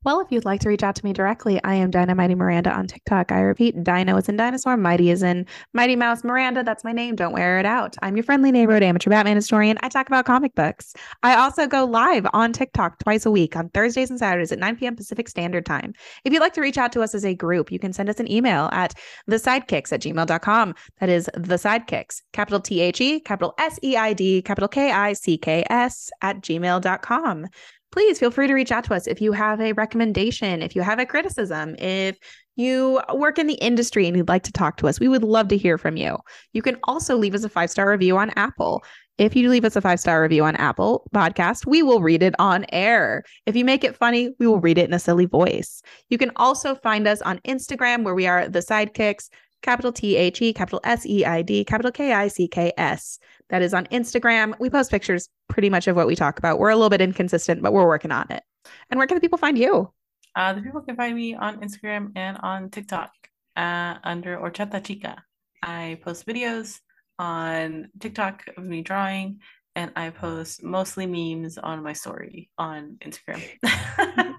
Well, 0.05 0.20
if 0.20 0.33
you'd 0.33 0.45
like 0.45 0.61
to 0.62 0.69
reach 0.69 0.83
out 0.83 0.97
to 0.97 1.05
me 1.05 1.12
directly, 1.12 1.62
I 1.62 1.74
am 1.74 1.93
Dynamighty 1.93 2.37
Miranda 2.37 2.73
on 2.73 2.89
TikTok. 2.89 3.31
I 3.31 3.39
repeat, 3.39 3.85
Dino 3.85 4.16
is 4.16 4.29
in 4.29 4.37
dinosaur, 4.37 4.77
Mighty 4.77 5.11
is 5.11 5.23
in 5.23 5.47
Mighty 5.74 5.95
Mouse. 5.95 6.24
Miranda, 6.24 6.65
that's 6.65 6.83
my 6.83 6.91
name. 6.91 7.15
Don't 7.15 7.33
wear 7.33 7.61
it 7.61 7.66
out. 7.66 7.95
I'm 8.03 8.16
your 8.16 8.24
friendly 8.24 8.51
neighborhood 8.51 8.83
amateur 8.83 9.11
Batman 9.11 9.37
historian. 9.37 9.79
I 9.81 9.89
talk 9.89 10.09
about 10.09 10.24
comic 10.24 10.57
books. 10.57 10.95
I 11.23 11.37
also 11.37 11.69
go 11.69 11.85
live 11.85 12.27
on 12.33 12.53
TikTok 12.53 12.99
twice 12.99 13.24
a 13.27 13.31
week 13.31 13.55
on 13.55 13.69
Thursdays 13.69 14.11
and 14.11 14.19
Saturdays 14.19 14.51
at 14.51 14.59
9 14.59 14.74
p.m. 14.74 14.97
Pacific 14.97 15.29
Standard 15.29 15.65
Time. 15.65 15.93
If 16.24 16.33
you'd 16.33 16.41
like 16.41 16.55
to 16.55 16.62
reach 16.62 16.79
out 16.79 16.91
to 16.93 17.03
us 17.03 17.15
as 17.15 17.24
a 17.24 17.37
group, 17.37 17.70
you 17.70 17.79
can 17.79 17.93
send 17.93 18.11
us 18.11 18.19
an 18.19 18.29
email 18.29 18.70
at 18.73 18.95
theseidkicks 19.31 19.93
at 19.93 20.01
gmail.com. 20.01 20.74
That 20.99 21.11
is 21.11 21.31
the 21.35 21.55
sidekicks, 21.55 22.23
capital 22.33 22.59
T 22.59 22.81
H 22.81 23.01
E, 23.01 23.20
capital 23.20 23.55
S 23.57 23.79
E 23.85 23.97
I 23.97 24.15
D, 24.15 24.43
capital 24.43 24.66
K 24.66 24.91
I 24.91 25.12
C 25.12 25.39
K 25.39 25.65
S 25.70 26.11
at 26.23 26.41
gmail.com 26.41 27.47
please 27.93 28.19
feel 28.19 28.31
free 28.31 28.48
to 28.48 28.55
reach 28.55 28.73
out 28.73 28.85
to 28.85 28.94
us 28.94 29.06
if 29.06 29.20
you 29.20 29.32
have 29.32 29.60
a 29.60 29.73
recommendation, 29.74 30.62
if 30.62 30.74
you 30.74 30.82
have 30.82 30.98
a 30.98 31.06
criticism, 31.06 31.77
if 31.78 32.19
you 32.56 33.01
work 33.14 33.39
in 33.39 33.47
the 33.47 33.55
industry 33.55 34.06
and 34.06 34.16
you'd 34.16 34.28
like 34.28 34.43
to 34.43 34.52
talk 34.52 34.77
to 34.78 34.89
us. 34.89 35.01
We 35.01 35.09
would 35.09 35.23
love 35.24 35.48
to 35.48 35.56
hear 35.56 35.78
from 35.78 35.97
you. 35.97 36.19
You 36.52 36.62
can 36.62 36.78
also 36.85 37.16
leave 37.16 37.35
us 37.35 37.44
a 37.44 37.48
five 37.48 37.70
star 37.70 37.90
review 37.90 38.16
on 38.19 38.31
Apple. 38.36 38.82
If 39.19 39.36
you 39.36 39.48
leave 39.48 39.64
us 39.64 39.77
a 39.77 39.81
five 39.81 40.01
star 40.01 40.23
review 40.23 40.44
on 40.44 40.56
Apple 40.56 41.09
Podcast, 41.14 41.66
we 41.66 41.82
will 41.82 42.01
read 42.01 42.23
it 42.23 42.35
on 42.39 42.66
air. 42.73 43.24
If 43.47 43.56
you 43.56 43.64
make 43.64 43.85
it 43.85 43.97
funny, 43.97 44.35
we 44.39 44.47
will 44.47 44.60
read 44.60 44.78
it 44.78 44.89
in 44.89 44.94
a 44.94 44.98
silly 44.98 45.27
voice. 45.27 45.82
You 46.09 46.19
can 46.19 46.32
also 46.36 46.74
find 46.74 47.06
us 47.06 47.23
on 47.23 47.39
Instagram 47.40 48.05
where 48.05 48.14
we 48.14 48.27
are 48.27 48.48
the 48.48 48.60
sidekicks, 48.60 49.28
capital 49.62 49.93
T 49.93 50.16
H 50.16 50.43
E, 50.43 50.52
capital 50.52 50.81
S 50.85 51.06
E 51.06 51.24
I 51.24 51.43
D, 51.43 51.64
capital 51.64 51.93
K 51.93 52.12
I 52.12 52.28
C 52.28 52.48
K 52.48 52.73
S. 52.77 53.19
That 53.53 53.61
is 53.61 53.74
on 53.74 53.85
Instagram. 53.89 54.55
We 54.59 54.70
post 54.70 54.91
pictures 54.91 55.29
pretty 55.49 55.69
much 55.69 55.87
of 55.87 55.95
what 55.95 56.07
we 56.07 56.16
talk 56.16 56.39
about. 56.39 56.59
We're 56.59 56.70
a 56.70 56.74
little 56.74 56.89
bit 56.89 57.03
inconsistent, 57.03 57.61
but 57.61 57.74
we're 57.74 57.87
working 57.87 58.11
on 58.11 58.27
it. 58.31 58.43
And 58.89 58.97
where 58.97 59.07
can 59.07 59.15
the 59.15 59.20
people 59.20 59.37
find 59.37 59.59
you? 59.59 59.93
Uh, 60.35 60.55
the 60.55 60.62
people 60.62 60.81
can 60.81 60.97
find 60.97 61.15
me 61.15 61.35
on 61.35 61.61
Instagram 61.61 62.12
and 62.16 62.39
on 62.39 62.70
TikTok 62.70 63.12
uh, 63.55 63.97
under 64.05 64.39
Orchata 64.39 64.81
Chica. 64.83 65.23
I 65.62 66.01
post 66.03 66.27
videos 66.27 66.81
on 67.19 67.91
TikTok 68.01 68.43
of 68.57 68.65
me 68.65 68.81
drawing, 68.81 69.41
and 69.77 69.93
I 69.97 70.09
post 70.09 70.62
mostly 70.62 71.05
memes 71.05 71.59
on 71.59 71.83
my 71.83 71.93
story 71.93 72.49
on 72.57 72.97
Instagram. 73.05 73.43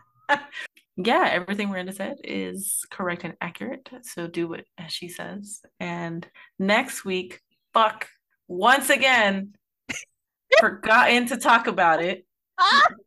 yeah, 0.97 1.29
everything 1.31 1.69
Miranda 1.69 1.93
said 1.93 2.17
is 2.23 2.83
correct 2.89 3.25
and 3.25 3.35
accurate. 3.41 3.87
So 4.01 4.25
do 4.25 4.47
what 4.47 4.65
she 4.87 5.07
says. 5.07 5.61
And 5.79 6.27
next 6.57 7.05
week, 7.05 7.41
fuck, 7.75 8.07
once 8.47 8.89
again, 8.89 9.53
forgotten 10.59 11.27
to 11.27 11.37
talk 11.37 11.67
about 11.67 12.01
it. 12.01 12.25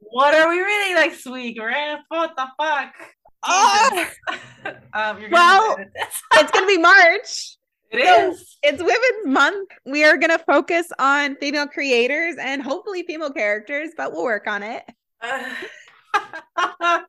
what 0.01 0.35
are 0.35 0.49
we 0.49 0.63
reading 0.63 0.95
next 0.95 1.27
week, 1.27 1.57
Miranda? 1.59 2.03
What 2.09 2.35
the 2.37 2.47
fuck? 2.59 2.95
Oh. 3.43 4.07
um, 4.93 5.25
well, 5.31 5.77
it's 6.35 6.51
gonna 6.51 6.67
be 6.67 6.79
March. 6.79 7.57
It 7.91 8.05
so 8.05 8.31
is. 8.31 8.59
It's 8.63 8.83
Women's 8.83 9.27
Month. 9.27 9.71
We 9.85 10.05
are 10.05 10.17
gonna 10.17 10.39
focus 10.39 10.89
on 10.99 11.37
female 11.37 11.67
creators 11.67 12.37
and 12.39 12.63
hopefully 12.63 13.05
female 13.05 13.31
characters, 13.31 13.91
but 13.97 14.13
we'll 14.13 14.25
work 14.25 14.47
on 14.47 14.63
it. 14.63 14.83
Uh, 15.21 17.01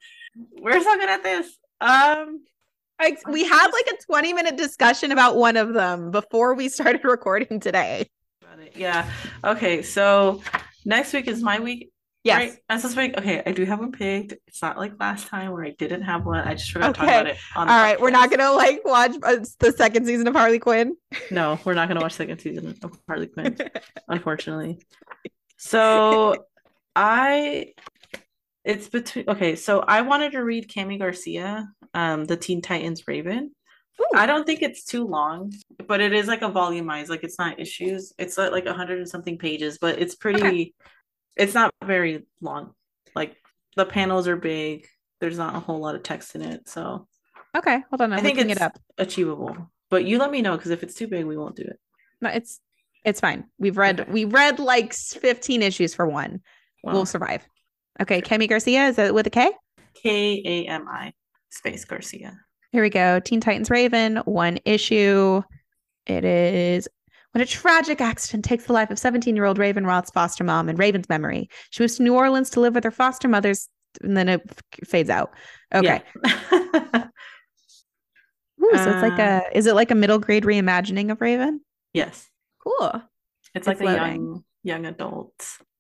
we're 0.60 0.82
so 0.82 0.96
good 0.98 1.10
at 1.10 1.24
this. 1.24 1.58
Um, 1.82 2.44
like 3.00 3.20
we 3.28 3.44
had 3.44 3.68
like 3.68 3.88
a 3.94 4.04
20 4.06 4.34
minute 4.34 4.58
discussion 4.58 5.12
about 5.12 5.36
one 5.36 5.58
of 5.58 5.74
them 5.74 6.12
before 6.12 6.54
we 6.54 6.70
started 6.70 7.04
recording 7.04 7.60
today. 7.60 8.10
Yeah. 8.76 9.10
Okay. 9.44 9.82
So 9.82 10.42
next 10.86 11.14
week 11.14 11.28
is 11.28 11.42
my 11.42 11.60
week. 11.60 11.92
Yes. 12.24 12.38
Right? 12.38 12.60
As 12.70 12.84
this 12.84 12.96
week. 12.96 13.18
Okay. 13.18 13.42
I 13.46 13.52
do 13.52 13.64
have 13.66 13.80
one 13.80 13.92
picked. 13.92 14.34
It's 14.48 14.62
not 14.62 14.78
like 14.78 14.94
last 15.00 15.28
time 15.28 15.52
where 15.52 15.64
I 15.64 15.72
didn't 15.72 16.02
have 16.02 16.26
one. 16.26 16.40
I 16.40 16.56
just 16.56 16.72
forgot 16.72 16.90
okay. 16.92 17.00
to 17.00 17.06
talk 17.06 17.22
about 17.22 17.28
it. 17.28 17.38
All 17.56 17.66
right. 17.66 18.00
We're 18.00 18.10
not 18.10 18.30
going 18.30 18.40
to 18.40 18.52
like 18.52 18.84
watch 18.84 19.16
uh, 19.24 19.38
the 19.60 19.72
second 19.72 20.06
season 20.06 20.28
of 20.28 20.36
Harley 20.36 20.60
Quinn. 20.60 20.96
No, 21.32 21.60
we're 21.64 21.74
not 21.74 21.88
going 21.88 21.98
to 22.00 22.04
watch 22.04 22.14
second 22.14 22.40
season 22.40 22.78
of 22.84 23.00
Harley 23.08 23.28
Quinn, 23.28 23.58
unfortunately. 24.08 24.80
So 25.58 26.46
I 26.96 27.74
it's 28.68 28.90
between 28.90 29.30
okay, 29.30 29.56
so 29.56 29.80
I 29.80 30.02
wanted 30.02 30.34
to 30.34 30.44
read 30.44 30.74
Kami 30.74 30.98
Garcia, 30.98 31.70
um, 31.94 32.26
the 32.26 32.36
Teen 32.36 32.62
Titans 32.62 33.08
Raven. 33.08 33.52
Ooh. 34.00 34.06
I 34.16 34.26
don't 34.26 34.46
think 34.46 34.62
it's 34.62 34.84
too 34.84 35.06
long, 35.06 35.54
but 35.88 36.02
it 36.02 36.14
is 36.14 36.28
like 36.28 36.42
a 36.42 36.50
volumized, 36.50 37.10
like 37.10 37.24
it's 37.24 37.40
not 37.40 37.60
issues. 37.60 38.14
It's 38.18 38.38
like 38.38 38.66
a 38.66 38.74
hundred 38.74 39.00
and 39.00 39.10
something 39.10 39.38
pages, 39.38 39.78
but 39.80 40.00
it's 40.00 40.16
pretty 40.16 40.40
okay. 40.40 40.74
it's 41.36 41.54
not 41.54 41.72
very 41.84 42.26
long. 42.42 42.74
Like 43.16 43.36
the 43.76 43.86
panels 43.86 44.28
are 44.28 44.38
big. 44.38 44.88
There's 45.20 45.38
not 45.38 45.56
a 45.56 45.60
whole 45.60 45.80
lot 45.80 45.96
of 45.96 46.04
text 46.04 46.36
in 46.36 46.44
it. 46.44 46.70
So 46.70 47.08
Okay, 47.56 47.84
hold 47.90 48.02
on. 48.02 48.14
I'm 48.14 48.20
i 48.20 48.22
think 48.22 48.38
it's 48.38 48.52
it 48.52 48.62
up. 48.62 48.78
achievable. 48.98 49.72
But 49.90 50.06
you 50.06 50.20
let 50.20 50.32
me 50.32 50.42
know 50.42 50.56
because 50.56 50.72
if 50.72 50.84
it's 50.84 50.94
too 50.94 51.08
big, 51.08 51.26
we 51.26 51.38
won't 51.38 51.56
do 51.56 51.64
it. 51.64 51.80
No, 52.22 52.30
it's 52.30 52.60
it's 53.04 53.20
fine. 53.20 53.46
We've 53.58 53.78
read 53.78 54.02
okay. 54.02 54.12
we 54.12 54.26
read 54.26 54.60
like 54.60 54.94
15 54.94 55.62
issues 55.64 55.96
for 55.96 56.06
one. 56.06 56.42
We'll 56.84 57.06
survive. 57.06 57.46
Okay, 58.00 58.22
Kami 58.22 58.48
Garcia, 58.48 58.88
is 58.88 58.96
that 58.98 59.14
with 59.14 59.28
a 59.28 59.30
K? 59.30 59.52
K 59.96 60.42
A 60.46 60.68
M 60.68 60.88
I 60.88 61.14
space 61.50 61.84
Garcia. 61.84 62.40
Here 62.78 62.84
we 62.84 62.92
go. 62.92 63.20
Teen 63.20 63.42
Titans 63.42 63.72
Raven, 63.72 64.18
one 64.26 64.60
issue. 64.64 65.42
It 66.06 66.24
is 66.24 66.88
when 67.32 67.42
a 67.42 67.46
tragic 67.48 68.02
accident 68.02 68.46
takes 68.46 68.66
the 68.66 68.74
life 68.74 68.92
of 68.92 69.00
17 69.00 69.36
year 69.36 69.46
old 69.46 69.58
Raven 69.58 69.84
Roth's 69.84 70.12
foster 70.12 70.44
mom 70.44 70.70
and 70.70 70.78
Raven's 70.78 71.10
memory. 71.10 71.50
She 71.72 71.82
moves 71.82 71.98
to 71.98 72.04
New 72.04 72.14
Orleans 72.14 72.52
to 72.52 72.60
live 72.60 72.76
with 72.76 72.84
her 72.84 72.92
foster 72.92 73.28
mother's, 73.28 73.68
and 74.04 74.16
then 74.16 74.30
it 74.30 74.42
fades 74.86 75.10
out. 75.10 75.32
Okay. 75.74 76.04
Yeah. 76.24 76.44
Ooh, 78.64 78.78
so 78.78 78.92
it's 78.92 79.02
like 79.02 79.18
a, 79.18 79.24
uh, 79.24 79.42
is 79.54 79.66
it 79.66 79.74
like 79.74 79.90
a 79.90 79.96
middle 79.96 80.20
grade 80.20 80.44
reimagining 80.44 81.12
of 81.12 81.20
Raven? 81.20 81.62
Yes. 81.94 82.30
Cool. 82.60 82.92
It's, 83.56 83.66
it's 83.66 83.68
like 83.68 83.82
loading. 83.82 83.98
a 83.98 84.06
young 84.06 84.44
young 84.62 84.86
adult 84.86 85.34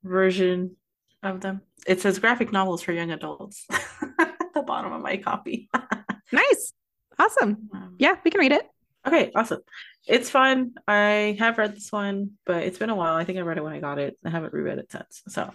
version 0.03 0.75
of 1.21 1.41
them. 1.41 1.61
It 1.85 2.01
says 2.01 2.17
graphic 2.17 2.51
novels 2.51 2.81
for 2.81 2.91
young 2.91 3.11
adults 3.11 3.67
at 4.17 4.35
the 4.55 4.63
bottom 4.63 4.93
of 4.93 5.03
my 5.03 5.17
copy. 5.17 5.69
nice. 6.31 6.73
Awesome. 7.19 7.69
Yeah, 7.97 8.15
we 8.23 8.31
can 8.31 8.39
read 8.39 8.51
it. 8.51 8.67
Okay, 9.05 9.31
awesome. 9.35 9.61
It's 10.07 10.29
fun. 10.29 10.73
I 10.87 11.35
have 11.39 11.57
read 11.57 11.75
this 11.75 11.91
one, 11.91 12.31
but 12.45 12.63
it's 12.63 12.77
been 12.77 12.89
a 12.89 12.95
while. 12.95 13.15
I 13.15 13.23
think 13.23 13.37
I 13.37 13.41
read 13.41 13.57
it 13.57 13.63
when 13.63 13.73
I 13.73 13.79
got 13.79 13.99
it. 13.99 14.17
I 14.25 14.29
haven't 14.29 14.53
reread 14.53 14.79
it 14.79 14.91
since. 14.91 15.23
So, 15.29 15.49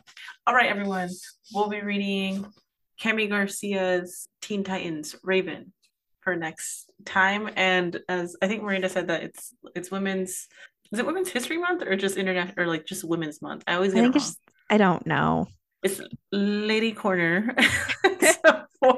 all 0.47 0.55
right, 0.55 0.71
everyone. 0.71 1.11
We'll 1.53 1.69
be 1.69 1.81
reading 1.81 2.47
Kami 3.03 3.29
Garcia's 3.29 4.29
Teen 4.41 4.65
Titans 4.65 5.17
Raven 5.23 5.73
for 6.21 6.37
next 6.37 6.91
time. 7.05 7.51
And 7.57 8.01
as 8.09 8.37
I 8.41 8.49
think 8.49 8.63
Miranda 8.63 8.89
said 8.89 9.09
that 9.09 9.23
it's 9.23 9.55
it's 9.75 9.91
women's 9.91 10.49
is 10.93 10.99
it 10.99 11.07
Women's 11.07 11.31
History 11.31 11.59
Month 11.59 11.83
or 11.83 11.97
just 11.97 12.19
internet 12.19 12.55
or 12.59 12.67
like 12.67 12.85
just 12.85 13.05
Women's 13.05 13.41
Month? 13.41 13.65
I 13.67 13.75
always 13.75 13.95
get 13.95 14.01
I 14.01 14.03
think 14.05 14.17
it 14.17 14.23
wrong. 14.23 14.33
I 14.71 14.77
don't 14.79 15.07
know. 15.07 15.47
It's 15.83 16.01
Lady 16.31 16.93
Corner. 16.93 17.57
we're 18.83 18.93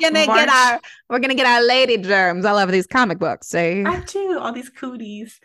gonna 0.00 0.26
March. 0.26 0.38
get 0.38 0.48
our 0.48 0.80
we're 1.08 1.18
gonna 1.18 1.34
get 1.34 1.46
our 1.46 1.62
lady 1.64 1.96
germs 1.96 2.44
all 2.44 2.56
over 2.56 2.70
these 2.70 2.86
comic 2.86 3.18
books. 3.18 3.48
See, 3.48 3.84
I 3.84 4.00
do 4.00 4.38
all 4.38 4.52
these 4.52 4.70
cooties. 4.70 5.40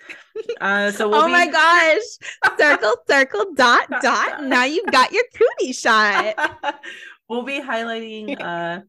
Uh, 0.62 0.92
so 0.92 1.10
we'll 1.10 1.22
oh 1.22 1.26
be... 1.26 1.32
my 1.32 1.48
gosh, 1.48 2.02
circle, 2.58 2.96
circle, 3.08 3.54
dot, 3.56 3.90
dot. 4.02 4.44
Now 4.44 4.66
you've 4.66 4.92
got 4.92 5.12
your 5.12 5.24
cootie 5.36 5.74
shot. 5.74 6.36
we'll 7.30 7.44
be 7.44 7.60
highlighting 7.60 8.40
uh, 8.40 8.82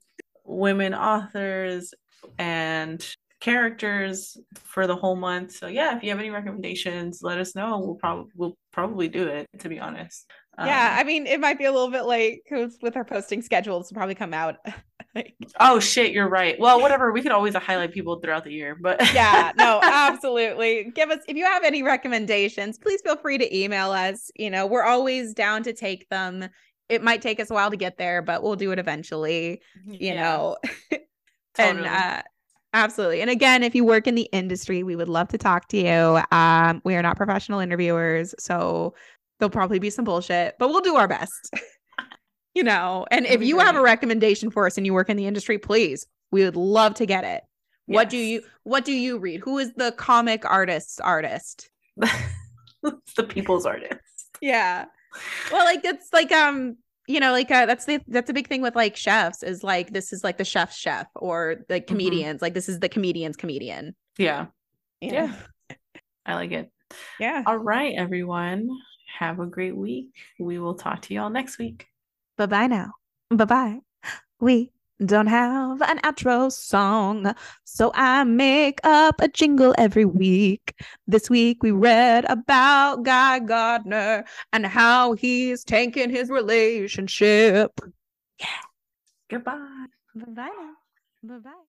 women 0.45 0.95
authors 0.95 1.95
and 2.39 3.07
characters 3.41 4.37
for 4.55 4.87
the 4.87 4.97
whole 4.97 5.17
month. 5.17 5.53
So 5.53 5.67
yeah, 5.67 5.97
if 5.97 6.03
you 6.03 6.11
have 6.11 6.19
any 6.19 6.31
recommendations, 6.31 7.21
let 7.23 7.39
us 7.39 7.55
know. 7.55 7.79
We'll 7.79 7.95
probably 7.97 8.33
we'll 8.35 8.57
probably 8.73 9.09
do 9.09 9.29
it. 9.29 9.47
To 9.61 9.69
be 9.69 9.79
honest. 9.79 10.31
Um, 10.59 10.67
yeah, 10.67 10.97
I 10.99 11.05
mean, 11.05 11.27
it 11.27 11.39
might 11.39 11.59
be 11.59 11.65
a 11.65 11.73
little 11.73 11.91
bit 11.91 12.07
late 12.07 12.43
because 12.45 12.79
with 12.81 12.97
our 12.97 13.05
posting 13.05 13.43
schedules, 13.43 13.91
will 13.91 13.97
probably 13.97 14.15
come 14.15 14.33
out. 14.33 14.57
like, 15.15 15.35
oh 15.61 15.79
shit, 15.81 16.13
you're 16.13 16.29
right. 16.29 16.59
Well, 16.59 16.81
whatever. 16.81 17.13
We 17.13 17.23
could 17.23 17.33
always 17.33 17.55
highlight 17.55 17.93
people 17.93 18.21
throughout 18.21 18.45
the 18.45 18.53
year, 18.53 18.77
but 18.81 19.01
yeah, 19.13 19.53
no, 19.57 19.81
absolutely. 19.83 20.91
Give 20.95 21.11
us 21.11 21.21
if 21.29 21.37
you 21.37 21.45
have 21.45 21.63
any 21.63 21.83
recommendations, 21.83 22.79
please 22.79 23.01
feel 23.03 23.17
free 23.17 23.39
to 23.39 23.57
email 23.57 23.91
us. 23.91 24.31
You 24.37 24.51
know, 24.51 24.67
we're 24.67 24.85
always 24.85 25.35
down 25.35 25.63
to 25.65 25.73
take 25.73 26.09
them. 26.09 26.49
It 26.89 27.03
might 27.03 27.21
take 27.21 27.41
us 27.41 27.51
a 27.51 27.55
while 27.55 27.71
to 27.71 27.77
get 27.77 27.99
there, 27.99 28.23
but 28.23 28.43
we'll 28.43 28.57
do 28.57 28.71
it 28.73 28.79
eventually. 28.79 29.61
You 29.85 30.15
yeah. 30.15 30.23
know, 30.23 30.57
totally. 31.55 31.85
and 31.85 31.87
uh, 31.87 32.23
Absolutely. 32.77 33.23
And 33.23 33.31
again, 33.31 33.63
if 33.63 33.75
you 33.75 33.85
work 33.85 34.07
in 34.07 34.15
the 34.17 34.29
industry, 34.33 34.83
we 34.83 34.97
would 34.97 35.09
love 35.09 35.29
to 35.29 35.39
talk 35.39 35.67
to 35.69 35.79
you. 35.79 36.21
Um, 36.31 36.83
we 36.85 36.95
are 36.95 37.01
not 37.01 37.17
professional 37.17 37.59
interviewers, 37.59 38.35
so 38.39 38.93
there'll 39.39 39.51
probably 39.51 39.79
be 39.79 39.91
some 39.91 40.05
bullshit, 40.05 40.57
but 40.59 40.69
we'll 40.69 40.81
do 40.81 40.97
our 40.97 41.09
best. 41.09 41.51
you 42.55 42.63
know, 42.63 43.07
and 43.11 43.27
if 43.27 43.43
you 43.43 43.59
have 43.59 43.77
a 43.77 43.83
recommendation 43.83 44.51
for 44.51 44.67
us 44.67 44.77
and 44.77 44.87
you 44.87 44.95
work 44.95 45.11
in 45.11 45.17
the 45.17 45.27
industry, 45.27 45.59
please, 45.59 46.07
we 46.31 46.45
would 46.45 46.57
love 46.57 46.95
to 46.95 47.07
get 47.07 47.25
it. 47.25 47.43
Yes. 47.87 47.95
What 47.95 48.11
do 48.11 48.17
you 48.17 48.43
what 48.65 48.85
do 48.85 48.93
you 48.93 49.19
read? 49.19 49.41
Who 49.41 49.59
is 49.59 49.73
the 49.75 49.93
comic 49.93 50.45
artist's 50.45 50.99
artist? 50.99 51.71
the 51.97 53.25
people's 53.29 53.65
artist. 53.65 54.01
Yeah. 54.41 54.87
Well, 55.53 55.65
like 55.65 55.85
it's 55.85 56.09
like 56.13 56.33
um 56.33 56.77
you 57.07 57.21
know 57.21 57.33
like 57.33 57.51
uh, 57.51 57.67
that's 57.67 57.85
the 57.85 58.01
that's 58.09 58.31
a 58.31 58.33
big 58.33 58.49
thing 58.49 58.63
with 58.63 58.75
like 58.75 58.97
chefs 58.97 59.43
is 59.43 59.63
like 59.63 59.93
this 59.93 60.13
is 60.13 60.25
like 60.25 60.39
the 60.39 60.45
chef's 60.45 60.77
chef 60.77 61.07
or 61.15 61.57
the 61.69 61.77
mm-hmm. 61.77 61.87
comedians 61.87 62.37
mm-hmm. 62.37 62.45
like 62.45 62.55
this 62.55 62.69
is 62.69 62.81
the 62.81 62.89
comedian's 62.89 63.37
comedian 63.37 63.95
yeah 64.19 64.47
yeah 65.01 65.33
i 66.25 66.35
like 66.35 66.53
it 66.53 66.71
yeah 67.21 67.43
all 67.47 67.57
right 67.57 67.95
everyone 67.97 68.69
have 69.19 69.41
a 69.41 69.47
great 69.47 69.77
week 69.77 70.09
we 70.39 70.59
will 70.59 70.75
talk 70.75 71.01
to 71.03 71.15
you 71.15 71.21
all 71.21 71.31
next 71.31 71.59
week 71.59 71.87
bye 72.37 72.47
bye 72.47 72.67
now 72.67 72.93
bye 73.31 73.45
bye 73.45 73.79
we 74.41 74.71
don't 75.05 75.27
have 75.27 75.83
an 75.83 75.99
outro 76.01 76.51
song, 76.51 77.35
so 77.65 77.93
I 77.95 78.25
make 78.25 78.81
up 78.85 79.21
a 79.21 79.29
jingle 79.29 79.75
every 79.77 80.05
week. 80.07 80.75
This 81.07 81.29
week 81.29 81.63
we 81.63 81.71
read 81.71 82.25
about 82.29 83.03
Guy 83.03 83.41
Gardner 83.41 84.25
and 84.53 84.67
how 84.67 85.13
he's 85.13 85.65
tanking 85.65 86.11
his 86.11 86.31
relationship. 86.31 87.79
Yeah. 88.41 88.47
Goodbye. 89.29 89.87
Bye 90.15 90.25
bye 90.29 90.51
now. 90.59 90.73
Bye 91.23 91.39
bye. 91.41 91.63